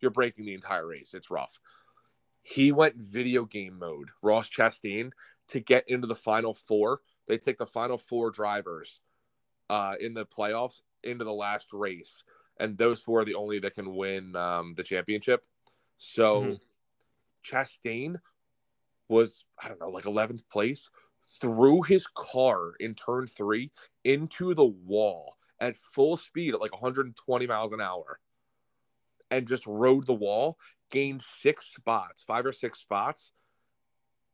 you're 0.00 0.10
breaking 0.10 0.44
the 0.44 0.54
entire 0.54 0.86
race. 0.86 1.14
It's 1.14 1.30
rough. 1.30 1.58
He 2.42 2.72
went 2.72 2.96
video 2.96 3.44
game 3.44 3.78
mode, 3.78 4.10
Ross 4.20 4.48
Chastain, 4.48 5.12
to 5.48 5.60
get 5.60 5.88
into 5.88 6.06
the 6.06 6.16
final 6.16 6.54
four. 6.54 7.00
They 7.28 7.38
take 7.38 7.58
the 7.58 7.66
final 7.66 7.98
four 7.98 8.30
drivers 8.30 9.00
uh, 9.70 9.94
in 10.00 10.14
the 10.14 10.26
playoffs 10.26 10.80
into 11.02 11.24
the 11.24 11.32
last 11.32 11.72
race, 11.72 12.24
and 12.58 12.76
those 12.76 13.00
four 13.00 13.20
are 13.20 13.24
the 13.24 13.34
only 13.36 13.58
that 13.60 13.74
can 13.74 13.94
win 13.94 14.34
um, 14.36 14.74
the 14.74 14.82
championship. 14.82 15.46
So 15.98 16.42
Mhm. 16.42 16.62
Chastain 17.44 18.20
was, 19.08 19.44
I 19.62 19.68
don't 19.68 19.80
know, 19.80 19.90
like 19.90 20.04
11th 20.04 20.48
place, 20.48 20.90
threw 21.40 21.82
his 21.82 22.06
car 22.06 22.74
in 22.80 22.94
turn 22.94 23.26
three 23.26 23.70
into 24.04 24.54
the 24.54 24.64
wall 24.64 25.36
at 25.60 25.76
full 25.76 26.16
speed 26.16 26.54
at 26.54 26.60
like 26.60 26.72
120 26.72 27.46
miles 27.46 27.72
an 27.72 27.80
hour 27.80 28.18
and 29.32 29.48
just 29.48 29.66
rode 29.66 30.06
the 30.06 30.12
wall, 30.12 30.58
gained 30.90 31.22
six 31.22 31.72
spots, 31.72 32.22
five 32.22 32.44
or 32.44 32.52
six 32.52 32.78
spots 32.78 33.32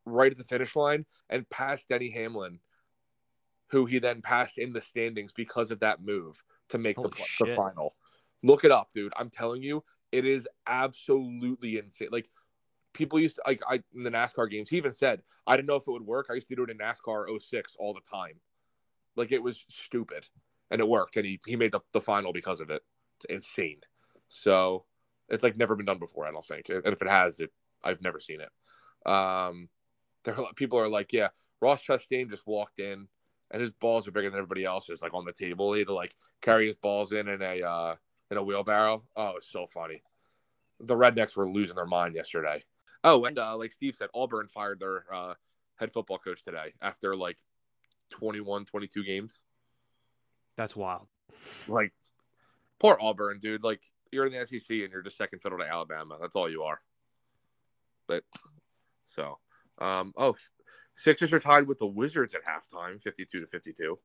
right 0.05 0.31
at 0.31 0.37
the 0.37 0.43
finish 0.43 0.75
line, 0.75 1.05
and 1.29 1.49
passed 1.49 1.87
Denny 1.87 2.09
Hamlin, 2.09 2.59
who 3.67 3.85
he 3.85 3.99
then 3.99 4.21
passed 4.21 4.57
in 4.57 4.73
the 4.73 4.81
standings 4.81 5.31
because 5.31 5.71
of 5.71 5.79
that 5.79 6.03
move 6.03 6.43
to 6.67 6.77
make 6.77 6.97
the, 6.97 7.03
Holy 7.03 7.51
the 7.51 7.55
final. 7.55 7.95
Look 8.43 8.65
it 8.65 8.71
up, 8.71 8.89
dude. 8.93 9.13
I'm 9.15 9.29
telling 9.29 9.63
you, 9.63 9.85
it 10.11 10.25
is 10.25 10.49
absolutely 10.67 11.77
insane. 11.77 12.09
Like 12.11 12.29
people 12.93 13.21
used 13.21 13.35
to 13.35 13.43
like 13.47 13.61
I 13.69 13.81
in 13.95 14.03
the 14.03 14.11
NASCAR 14.11 14.49
games, 14.49 14.67
he 14.67 14.75
even 14.75 14.93
said, 14.93 15.21
I 15.47 15.55
didn't 15.55 15.69
know 15.69 15.77
if 15.77 15.87
it 15.87 15.91
would 15.91 16.05
work. 16.05 16.27
I 16.29 16.33
used 16.33 16.49
to 16.49 16.55
do 16.55 16.63
it 16.63 16.71
in 16.71 16.77
NASCAR 16.77 17.27
06 17.39 17.75
all 17.79 17.93
the 17.93 18.01
time. 18.01 18.41
Like 19.15 19.31
it 19.31 19.41
was 19.41 19.65
stupid. 19.69 20.27
And 20.69 20.81
it 20.81 20.87
worked. 20.87 21.15
And 21.15 21.25
he, 21.25 21.39
he 21.47 21.55
made 21.55 21.71
the, 21.71 21.79
the 21.93 22.01
final 22.01 22.33
because 22.33 22.59
of 22.59 22.69
it. 22.69 22.81
It's 23.17 23.25
insane. 23.25 23.79
So 24.29 24.85
it's 25.27 25.43
like 25.43 25.57
never 25.57 25.75
been 25.75 25.85
done 25.85 25.99
before, 25.99 26.25
I 26.25 26.31
don't 26.31 26.45
think. 26.45 26.69
And 26.69 26.85
if 26.85 27.01
it 27.01 27.09
has, 27.09 27.39
it 27.39 27.51
I've 27.83 28.01
never 28.01 28.19
seen 28.19 28.39
it. 28.41 29.11
Um 29.11 29.69
there 30.23 30.39
are, 30.39 30.53
people 30.55 30.79
are 30.79 30.89
like, 30.89 31.13
yeah, 31.13 31.29
Ross 31.61 31.83
Chastain 31.85 32.29
just 32.29 32.47
walked 32.47 32.79
in 32.79 33.07
and 33.51 33.61
his 33.61 33.71
balls 33.71 34.07
are 34.07 34.11
bigger 34.11 34.29
than 34.29 34.39
everybody 34.39 34.65
else's, 34.65 35.01
like 35.01 35.13
on 35.13 35.25
the 35.25 35.33
table. 35.33 35.73
He 35.73 35.79
had 35.79 35.87
to 35.87 35.93
like 35.93 36.15
carry 36.41 36.67
his 36.67 36.75
balls 36.75 37.11
in 37.11 37.27
in 37.27 37.41
a 37.41 37.61
uh 37.61 37.95
in 38.31 38.37
a 38.37 38.43
wheelbarrow. 38.43 39.03
Oh, 39.15 39.33
it's 39.37 39.51
so 39.51 39.67
funny. 39.67 40.03
The 40.79 40.95
rednecks 40.95 41.35
were 41.35 41.49
losing 41.49 41.75
their 41.75 41.85
mind 41.85 42.15
yesterday. 42.15 42.63
Oh, 43.03 43.25
and 43.25 43.37
uh, 43.39 43.57
like 43.57 43.71
Steve 43.71 43.95
said, 43.95 44.09
Auburn 44.13 44.47
fired 44.47 44.79
their 44.79 45.03
uh, 45.13 45.33
head 45.77 45.91
football 45.91 46.17
coach 46.17 46.43
today 46.43 46.73
after 46.81 47.15
like 47.15 47.37
21, 48.11 48.65
22 48.65 49.03
games. 49.03 49.41
That's 50.57 50.75
wild. 50.75 51.07
Like, 51.67 51.93
poor 52.79 52.97
Auburn, 52.99 53.39
dude. 53.39 53.63
Like, 53.63 53.81
you're 54.11 54.25
in 54.25 54.31
the 54.33 54.45
SEC 54.45 54.69
and 54.69 54.91
you're 54.91 55.01
just 55.01 55.17
second 55.17 55.39
fiddle 55.39 55.57
to 55.59 55.65
Alabama. 55.65 56.17
That's 56.19 56.35
all 56.35 56.49
you 56.49 56.63
are. 56.63 56.79
But 58.07 58.23
so, 59.05 59.37
um, 59.77 60.13
oh, 60.17 60.35
Sixers 60.95 61.31
are 61.31 61.39
tied 61.39 61.67
with 61.67 61.77
the 61.77 61.87
Wizards 61.87 62.35
at 62.35 62.41
halftime, 62.45 63.01
52 63.01 63.39
to 63.41 63.47
52. 63.47 63.97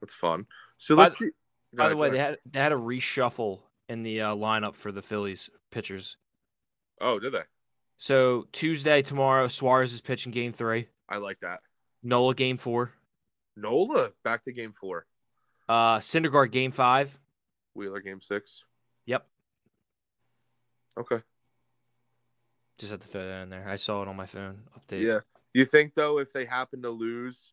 That's 0.00 0.14
fun. 0.14 0.46
So 0.76 0.94
By 0.94 1.04
let's 1.04 1.18
see. 1.18 1.30
Go 1.74 1.78
By 1.78 1.84
ahead, 1.84 1.92
the 1.92 1.96
way, 1.96 2.10
they 2.10 2.18
had 2.18 2.36
they 2.50 2.60
had 2.60 2.72
a 2.72 2.76
reshuffle 2.76 3.60
in 3.88 4.02
the 4.02 4.20
uh, 4.20 4.34
lineup 4.34 4.74
for 4.74 4.92
the 4.92 5.02
Phillies 5.02 5.50
pitchers. 5.70 6.16
oh, 7.00 7.18
did 7.18 7.32
they? 7.32 7.42
So 7.98 8.46
Tuesday 8.52 9.02
tomorrow, 9.02 9.48
Suarez 9.48 9.92
is 9.92 10.00
pitching 10.00 10.32
Game 10.32 10.52
Three. 10.52 10.88
I 11.08 11.16
like 11.16 11.40
that. 11.40 11.60
Nola 12.02 12.34
Game 12.34 12.56
Four. 12.56 12.92
Nola 13.56 14.10
back 14.22 14.44
to 14.44 14.52
game 14.52 14.72
four. 14.72 15.06
Uh, 15.68 15.96
Syndergaard 15.98 16.52
Game 16.52 16.70
Five. 16.70 17.18
Wheeler 17.74 18.00
game 18.00 18.20
six. 18.20 18.64
Yep. 19.06 19.26
Okay. 20.98 21.22
Just 22.78 22.92
had 22.92 23.00
to 23.00 23.08
throw 23.08 23.26
that 23.26 23.42
in 23.42 23.50
there. 23.50 23.68
I 23.68 23.76
saw 23.76 24.02
it 24.02 24.08
on 24.08 24.16
my 24.16 24.26
phone 24.26 24.62
update. 24.78 25.00
Yeah. 25.00 25.20
You 25.54 25.64
think 25.64 25.94
though, 25.94 26.18
if 26.18 26.32
they 26.32 26.44
happen 26.44 26.82
to 26.82 26.90
lose 26.90 27.52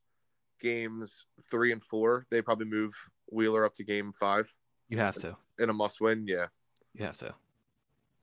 games 0.60 1.26
three 1.50 1.72
and 1.72 1.82
four, 1.82 2.26
they 2.30 2.42
probably 2.42 2.66
move 2.66 2.94
Wheeler 3.32 3.66
up 3.66 3.76
to 3.76 3.84
game 3.84 4.12
five 4.12 4.54
You 4.90 4.98
have 4.98 5.16
to. 5.16 5.38
in 5.60 5.70
a 5.70 5.74
must 5.74 6.02
win? 6.02 6.26
Yeah. 6.28 6.48
You 6.94 7.06
have 7.06 7.18
to. 7.18 7.34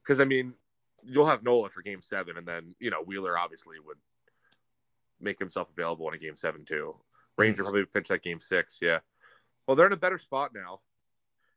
Because 0.03 0.21
I 0.21 0.25
mean, 0.25 0.55
you'll 1.03 1.27
have 1.27 1.43
Nola 1.43 1.71
for 1.71 1.83
game 1.83 2.03
seven, 2.03 2.37
and 2.37 2.47
then 2.47 2.75
you 2.79 2.91
know 2.91 3.03
Wheeler 3.03 3.39
obviously 3.39 3.77
would 3.85 3.99
make 5.21 5.39
himself 5.39 5.69
available 5.71 6.09
in 6.09 6.15
a 6.15 6.19
game 6.19 6.37
seven 6.37 6.65
too. 6.65 6.97
Ranger 7.37 7.63
mm-hmm. 7.63 7.71
probably 7.71 7.87
pitch 7.87 8.09
that 8.09 8.23
game 8.23 8.41
six. 8.41 8.79
Yeah. 8.83 8.99
Well, 9.67 9.77
they're 9.77 9.87
in 9.87 9.93
a 9.93 9.97
better 9.97 10.19
spot 10.19 10.51
now. 10.55 10.81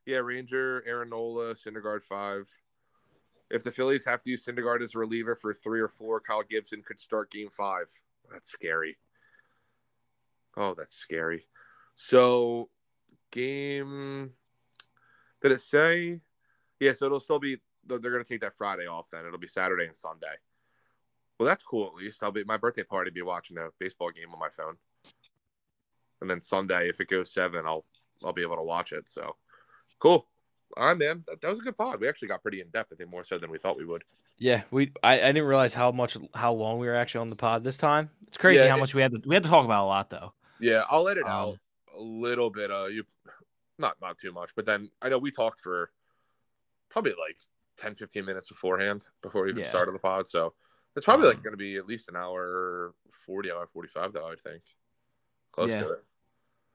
Yeah, 0.06 0.18
Ranger, 0.18 0.84
Aaron 0.86 1.10
Nola, 1.10 1.56
Syndergaard 1.56 2.04
five. 2.04 2.48
If 3.50 3.64
the 3.64 3.72
Phillies 3.72 4.06
have 4.06 4.22
to 4.24 4.30
use 4.30 4.46
Syndergaard 4.46 4.82
as 4.82 4.96
a 4.96 5.00
reliever 5.00 5.36
for 5.36 5.54
three 5.54 5.80
or 5.80 5.88
four, 5.88 6.20
Kyle 6.20 6.44
Gibson 6.44 6.82
could 6.82 7.00
start 7.00 7.32
game 7.32 7.50
five. 7.52 7.88
That's 8.32 8.52
scary. 8.52 8.98
Oh, 10.58 10.74
that's 10.74 10.96
scary. 10.96 11.48
So, 11.96 12.70
game. 13.32 14.32
Did 15.42 15.52
it 15.52 15.62
say? 15.62 16.22
Yeah, 16.80 16.94
so 16.94 17.06
it'll 17.06 17.20
still 17.20 17.40
be. 17.40 17.58
They're 17.86 18.00
going 18.00 18.24
to 18.24 18.30
take 18.30 18.42
that 18.42 18.56
Friday 18.58 18.88
off. 18.88 19.10
Then 19.12 19.26
it'll 19.26 19.40
be 19.40 19.48
Saturday 19.48 19.86
and 19.86 19.96
Sunday. 19.96 20.36
Well, 21.38 21.48
that's 21.48 21.64
cool. 21.64 21.88
At 21.88 21.96
least 21.96 22.24
I'll 22.24 22.32
be 22.32 22.44
my 22.44 22.58
birthday 22.58 22.84
party. 22.84 23.12
Be 23.12 23.22
watching 23.22 23.58
a 23.58 23.70
baseball 23.80 24.12
game 24.12 24.34
on 24.34 24.40
my 24.40 24.50
phone, 24.50 24.78
and 26.22 26.30
then 26.30 26.42
Sunday, 26.42 26.90
if 26.90 27.02
it 27.02 27.10
goes 27.10 27.32
seven, 27.32 27.66
I'll 27.66 27.86
I'll 28.24 28.34
be 28.34 28.44
able 28.44 28.56
to 28.56 28.64
watch 28.64 28.94
it. 28.94 29.10
So, 29.10 29.36
cool. 30.04 30.28
All 30.76 30.88
right, 30.88 30.98
man. 30.98 31.24
That, 31.28 31.40
that 31.42 31.50
was 31.50 31.60
a 31.60 31.62
good 31.62 31.78
pod. 31.78 32.02
We 32.02 32.10
actually 32.10 32.28
got 32.28 32.42
pretty 32.42 32.60
in 32.60 32.68
depth. 32.70 32.92
I 32.92 32.96
think 32.98 33.10
more 33.10 33.24
so 33.24 33.38
than 33.38 33.50
we 33.50 33.58
thought 33.58 33.78
we 33.78 33.86
would. 33.86 34.04
Yeah, 34.38 34.64
we. 34.72 34.92
I, 35.02 35.14
I 35.22 35.28
didn't 35.32 35.46
realize 35.46 35.74
how 35.74 35.92
much 35.92 36.18
how 36.34 36.52
long 36.54 36.80
we 36.80 36.88
were 36.88 36.96
actually 36.96 37.22
on 37.22 37.30
the 37.30 37.36
pod 37.36 37.64
this 37.64 37.78
time. 37.78 38.10
It's 38.28 38.38
crazy 38.38 38.64
Yeah, 38.64 38.70
how 38.72 38.78
it- 38.78 38.80
much 38.82 38.94
we 38.94 39.02
had 39.02 39.12
to 39.14 39.22
we 39.26 39.36
had 39.36 39.44
to 39.44 39.50
talk 39.50 39.66
about 39.66 39.86
a 39.86 39.88
lot 39.88 40.10
though. 40.10 40.34
Yeah, 40.60 40.84
I'll 40.90 41.04
let 41.04 41.18
it 41.18 41.26
Um, 41.26 41.32
out 41.32 41.58
a 41.96 42.02
little 42.02 42.50
bit. 42.50 42.72
Uh, 42.72 42.86
you, 42.86 43.04
not 43.80 43.96
not 44.02 44.18
too 44.18 44.32
much, 44.32 44.52
but 44.56 44.66
then 44.66 44.90
I 45.02 45.10
know 45.10 45.20
we 45.20 45.32
talked 45.32 45.60
for 45.60 45.92
probably 46.90 47.12
like 47.12 47.38
10, 47.78 47.96
15 47.96 48.24
minutes 48.26 48.50
beforehand 48.50 49.06
before 49.22 49.44
we 49.44 49.50
even 49.52 49.64
Yeah. 49.64 49.70
started 49.70 49.94
the 49.94 50.00
pod. 50.00 50.28
So 50.28 50.54
it's 50.96 51.06
probably 51.06 51.28
like 51.28 51.38
Um, 51.38 51.44
going 51.44 51.54
to 51.54 51.58
be 51.58 51.78
at 51.78 51.86
least 51.88 52.10
an 52.10 52.16
hour 52.16 52.94
forty, 53.26 53.52
hour 53.52 53.66
forty 53.68 53.90
five, 53.90 54.12
though. 54.14 54.28
I 54.28 54.36
think 54.36 54.64
close 55.52 55.70
Yeah. 55.70 55.82
to 55.84 55.90
it. 55.94 56.04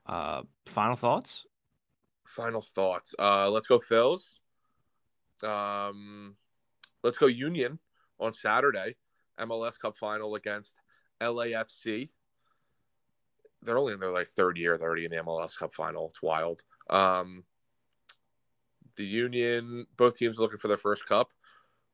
Uh, 0.07 0.43
final 0.67 0.97
thoughts. 0.97 1.47
Final 2.29 2.61
thoughts. 2.61 3.15
Uh, 3.19 3.51
let's 3.51 3.67
go 3.67 3.79
Phils. 3.79 4.35
Um, 5.43 6.37
let's 7.03 7.19
go 7.19 7.27
Union 7.27 7.79
on 8.21 8.35
Saturday. 8.35 8.97
MLS 9.41 9.79
Cup 9.79 9.97
final 9.97 10.35
against 10.35 10.75
LAFC. 11.21 12.11
They're 13.63 13.79
only 13.79 13.95
in 13.95 14.01
their 14.01 14.13
like 14.13 14.29
third 14.29 14.59
year. 14.59 14.77
They're 14.77 14.87
already 14.87 15.05
in 15.05 15.11
the 15.11 15.19
MLS 15.19 15.57
Cup 15.57 15.75
final. 15.75 16.09
It's 16.09 16.23
wild. 16.23 16.63
Um, 16.91 17.45
the 18.97 19.05
Union, 19.05 19.87
both 19.97 20.19
teams 20.19 20.39
looking 20.39 20.59
for 20.59 20.69
their 20.69 20.77
first 20.77 21.07
cup, 21.07 21.33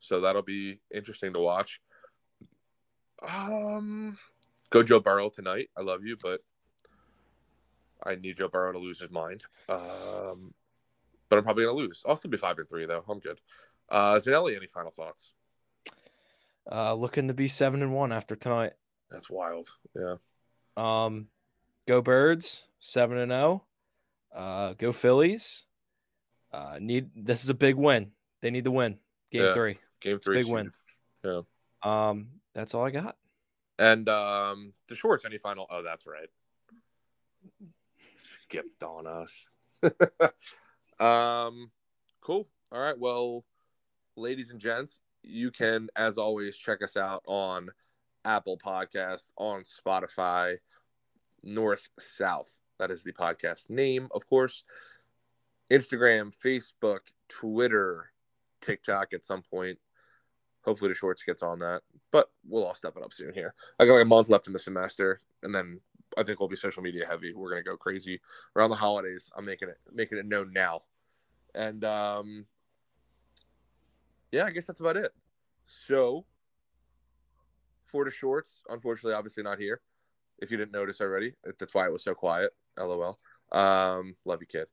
so 0.01 0.21
that'll 0.21 0.43
be 0.43 0.81
interesting 0.93 1.33
to 1.35 1.41
watch. 1.41 1.81
Um, 3.27 4.19
go 4.71 4.83
Joe 4.83 5.01
Burrow 5.01 5.29
tonight. 5.29 5.71
I 5.77 5.83
love 5.83 6.05
you, 6.05 6.17
but 6.21 6.41
I 8.05 8.17
need 8.17 8.37
Joe 8.37 8.49
Burrow 8.49 8.73
to 8.73 8.79
lose 8.79 9.01
his 9.01 9.11
mind. 9.11 9.45
Um, 9.69 10.53
but 11.29 11.39
I'm 11.39 11.45
probably 11.45 11.65
gonna 11.65 11.77
lose. 11.77 12.03
I'll 12.07 12.17
still 12.17 12.31
be 12.31 12.37
five 12.37 12.59
and 12.59 12.69
three 12.69 12.87
though. 12.87 13.05
I'm 13.09 13.19
good. 13.19 13.41
Uh, 13.89 14.15
Zinelli, 14.15 14.57
any 14.57 14.67
final 14.67 14.91
thoughts? 14.91 15.33
Uh, 16.71 16.95
looking 16.95 17.29
to 17.29 17.35
be 17.35 17.49
seven 17.49 17.83
and 17.83 17.93
one 17.93 18.13
after 18.13 18.35
tonight. 18.35 18.73
That's 19.11 19.29
wild. 19.29 19.69
Yeah. 19.95 20.17
Um, 20.77 21.29
go 21.87 22.01
Birds, 22.01 22.67
seven 22.81 23.19
and 23.19 23.31
zero. 23.31 23.65
Uh, 24.35 24.75
go 24.75 24.93
Phillies. 24.93 25.65
Uh, 26.53 26.79
need 26.81 27.11
this 27.17 27.45
is 27.45 27.51
a 27.51 27.55
big 27.55 27.77
win. 27.77 28.13
They 28.41 28.51
need 28.51 28.65
to 28.65 28.71
win. 28.71 28.99
Game 29.31 29.43
Yeah. 29.43 29.53
three. 29.53 29.79
Game 30.01 30.19
three. 30.21 30.39
big 30.39 30.47
win. 30.47 30.73
Yeah. 31.25 31.41
Um, 31.83 32.29
that's 32.55 32.75
all 32.75 32.85
I 32.85 32.91
got. 32.91 33.17
And 33.79 34.09
um, 34.09 34.73
DeShorts. 34.89 35.25
Any 35.25 35.39
final? 35.39 35.67
Oh, 35.71 35.83
that's 35.83 36.07
right. 36.07 36.29
Skipped 38.55 38.85
on 38.85 39.07
us. 39.09 39.51
um, 41.01 41.73
cool. 42.21 42.47
All 42.71 42.81
right. 42.81 42.97
Well, 42.97 43.45
ladies 44.17 44.51
and 44.51 44.61
gents, 44.61 45.01
you 45.25 45.51
can, 45.51 45.89
as 45.97 46.19
always, 46.19 46.57
check 46.57 46.81
us 46.81 46.97
out 46.97 47.25
on 47.27 47.71
Apple 48.25 48.57
Podcast, 48.65 49.31
on 49.37 49.65
Spotify, 49.65 50.59
North 51.43 51.89
South. 51.99 52.61
That 52.79 52.93
is 52.93 53.03
the 53.03 53.13
podcast 53.13 53.71
name, 53.71 54.07
of 54.15 54.25
course. 54.29 54.63
Instagram, 55.69 56.33
Facebook, 56.33 57.01
Twitter, 57.29 58.13
TikTok 58.61 59.13
at 59.15 59.25
some 59.25 59.43
point. 59.43 59.79
Hopefully, 60.65 60.93
DeShorts 60.93 61.27
gets 61.27 61.43
on 61.43 61.59
that, 61.59 61.83
but 62.13 62.31
we'll 62.49 62.65
all 62.65 62.75
step 62.75 62.97
it 62.97 63.03
up 63.03 63.13
soon 63.13 63.35
here. 63.35 63.53
I 63.81 63.87
got 63.87 63.95
like 63.95 64.03
a 64.03 64.07
month 64.07 64.29
left 64.29 64.47
in 64.47 64.53
the 64.53 64.61
semester, 64.61 65.21
and 65.43 65.53
then 65.53 65.81
I 66.17 66.23
think 66.23 66.41
we'll 66.41 66.49
be 66.49 66.57
social 66.57 66.83
media 66.83 67.07
heavy. 67.07 67.35
We're 67.35 67.51
gonna 67.51 67.63
go 67.63 67.77
crazy 67.77 68.21
around 68.57 68.71
the 68.71 68.77
holidays. 68.77 69.31
I'm 69.37 69.45
making 69.45 69.69
it 69.69 69.79
making 69.93 70.19
it 70.19 70.27
known 70.27 70.53
now, 70.53 70.81
and 71.55 71.85
um, 71.85 72.47
yeah, 74.33 74.45
I 74.45 74.51
guess 74.51 74.67
that's 74.67 74.81
about 74.81 74.97
it. 74.97 75.13
So 75.65 76.25
for 77.85 78.05
DeShorts, 78.05 78.61
unfortunately, 78.69 79.15
obviously 79.15 79.43
not 79.43 79.59
here. 79.59 79.81
If 80.39 80.51
you 80.51 80.57
didn't 80.57 80.73
notice 80.73 81.01
already, 81.01 81.35
that's 81.59 81.75
why 81.75 81.87
it 81.87 81.93
was 81.93 82.03
so 82.03 82.15
quiet. 82.15 82.51
LOL. 82.77 83.19
Um, 83.53 84.17
love 84.25 84.41
you, 84.41 84.47
kid. 84.47 84.67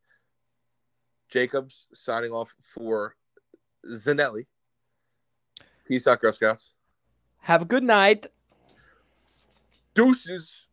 Jacobs 1.30 1.88
signing 1.94 2.32
off 2.32 2.56
for 2.60 3.16
Zinelli. 3.86 4.48
Peace 5.86 6.08
out, 6.08 6.20
Girl 6.20 6.32
Scouts. 6.32 6.72
Have 7.42 7.62
a 7.62 7.66
good 7.66 7.84
night. 7.84 8.28
Deuces. 9.94 10.70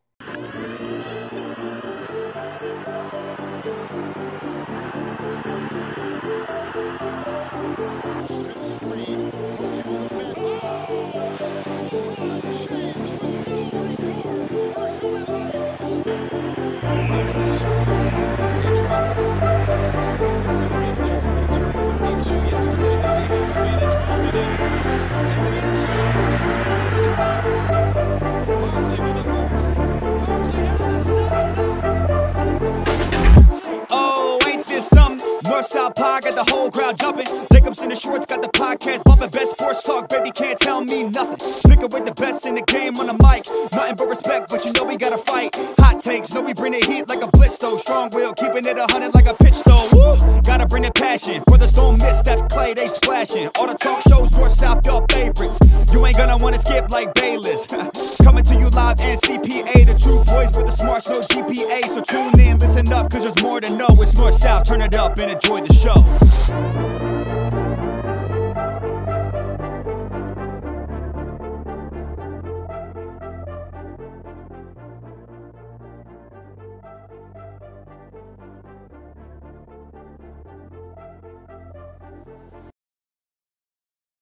Something? 35.68 35.87
Pie 35.98 36.20
got 36.20 36.34
the 36.38 36.46
whole 36.54 36.70
crowd 36.70 36.96
jumping. 36.96 37.26
Jacobs 37.50 37.82
in 37.82 37.90
DeShorts 37.90 38.28
got 38.28 38.40
the 38.40 38.46
podcast 38.54 39.02
bumping. 39.02 39.30
Best 39.30 39.58
sports 39.58 39.82
talk, 39.82 40.08
baby, 40.08 40.30
can't 40.30 40.56
tell 40.56 40.80
me 40.80 41.02
nothing. 41.02 41.42
Picking 41.66 41.90
with 41.90 42.06
the 42.06 42.14
best 42.14 42.46
in 42.46 42.54
the 42.54 42.62
game 42.62 42.94
on 43.02 43.06
the 43.10 43.18
mic. 43.18 43.42
Nothing 43.74 43.96
but 43.98 44.06
respect, 44.06 44.48
but 44.48 44.64
you 44.64 44.70
know 44.78 44.84
we 44.84 44.96
gotta 44.96 45.18
fight. 45.18 45.56
Hot 45.82 46.00
takes, 46.00 46.32
know 46.32 46.42
we 46.42 46.54
bring 46.54 46.70
the 46.70 46.86
heat 46.86 47.08
like 47.08 47.20
a 47.20 47.26
blitz 47.26 47.58
though. 47.58 47.78
Strong 47.78 48.10
will, 48.14 48.32
keeping 48.34 48.64
it 48.64 48.78
a 48.78 48.86
hundred 48.86 49.12
like 49.12 49.26
a 49.26 49.34
pitch 49.34 49.58
though. 49.66 49.82
Woo! 49.90 50.40
Gotta 50.42 50.66
bring 50.66 50.84
the 50.84 50.92
passion. 50.92 51.42
Brothers 51.48 51.72
don't 51.72 51.98
miss 51.98 52.20
Steph 52.20 52.48
Clay, 52.48 52.74
they 52.74 52.86
splashing. 52.86 53.50
All 53.58 53.66
the 53.66 53.74
talk 53.74 54.00
shows, 54.06 54.30
north, 54.38 54.52
south, 54.52 54.86
your 54.86 55.04
favorites. 55.10 55.58
You 55.92 56.06
ain't 56.06 56.16
gonna 56.16 56.36
wanna 56.38 56.58
skip 56.58 56.90
like 56.90 57.12
Bayless. 57.14 57.66
Coming 58.22 58.44
to 58.44 58.54
you 58.54 58.70
live 58.70 59.00
and 59.00 59.18
CPA. 59.18 59.82
The 59.82 59.98
two 59.98 60.22
boys 60.30 60.54
with 60.54 60.66
the 60.70 60.76
smarts, 60.78 61.10
no 61.10 61.18
GPA. 61.18 61.82
So 61.90 62.06
tune 62.06 62.38
in, 62.38 62.58
listen 62.58 62.86
up, 62.92 63.10
cause 63.10 63.26
there's 63.26 63.42
more 63.42 63.60
to 63.60 63.70
know. 63.70 63.90
It's 63.98 64.16
north, 64.16 64.34
south, 64.34 64.68
turn 64.68 64.80
it 64.80 64.94
up 64.94 65.18
and 65.18 65.32
enjoy 65.32 65.66
the 65.66 65.72
show. 65.88 67.07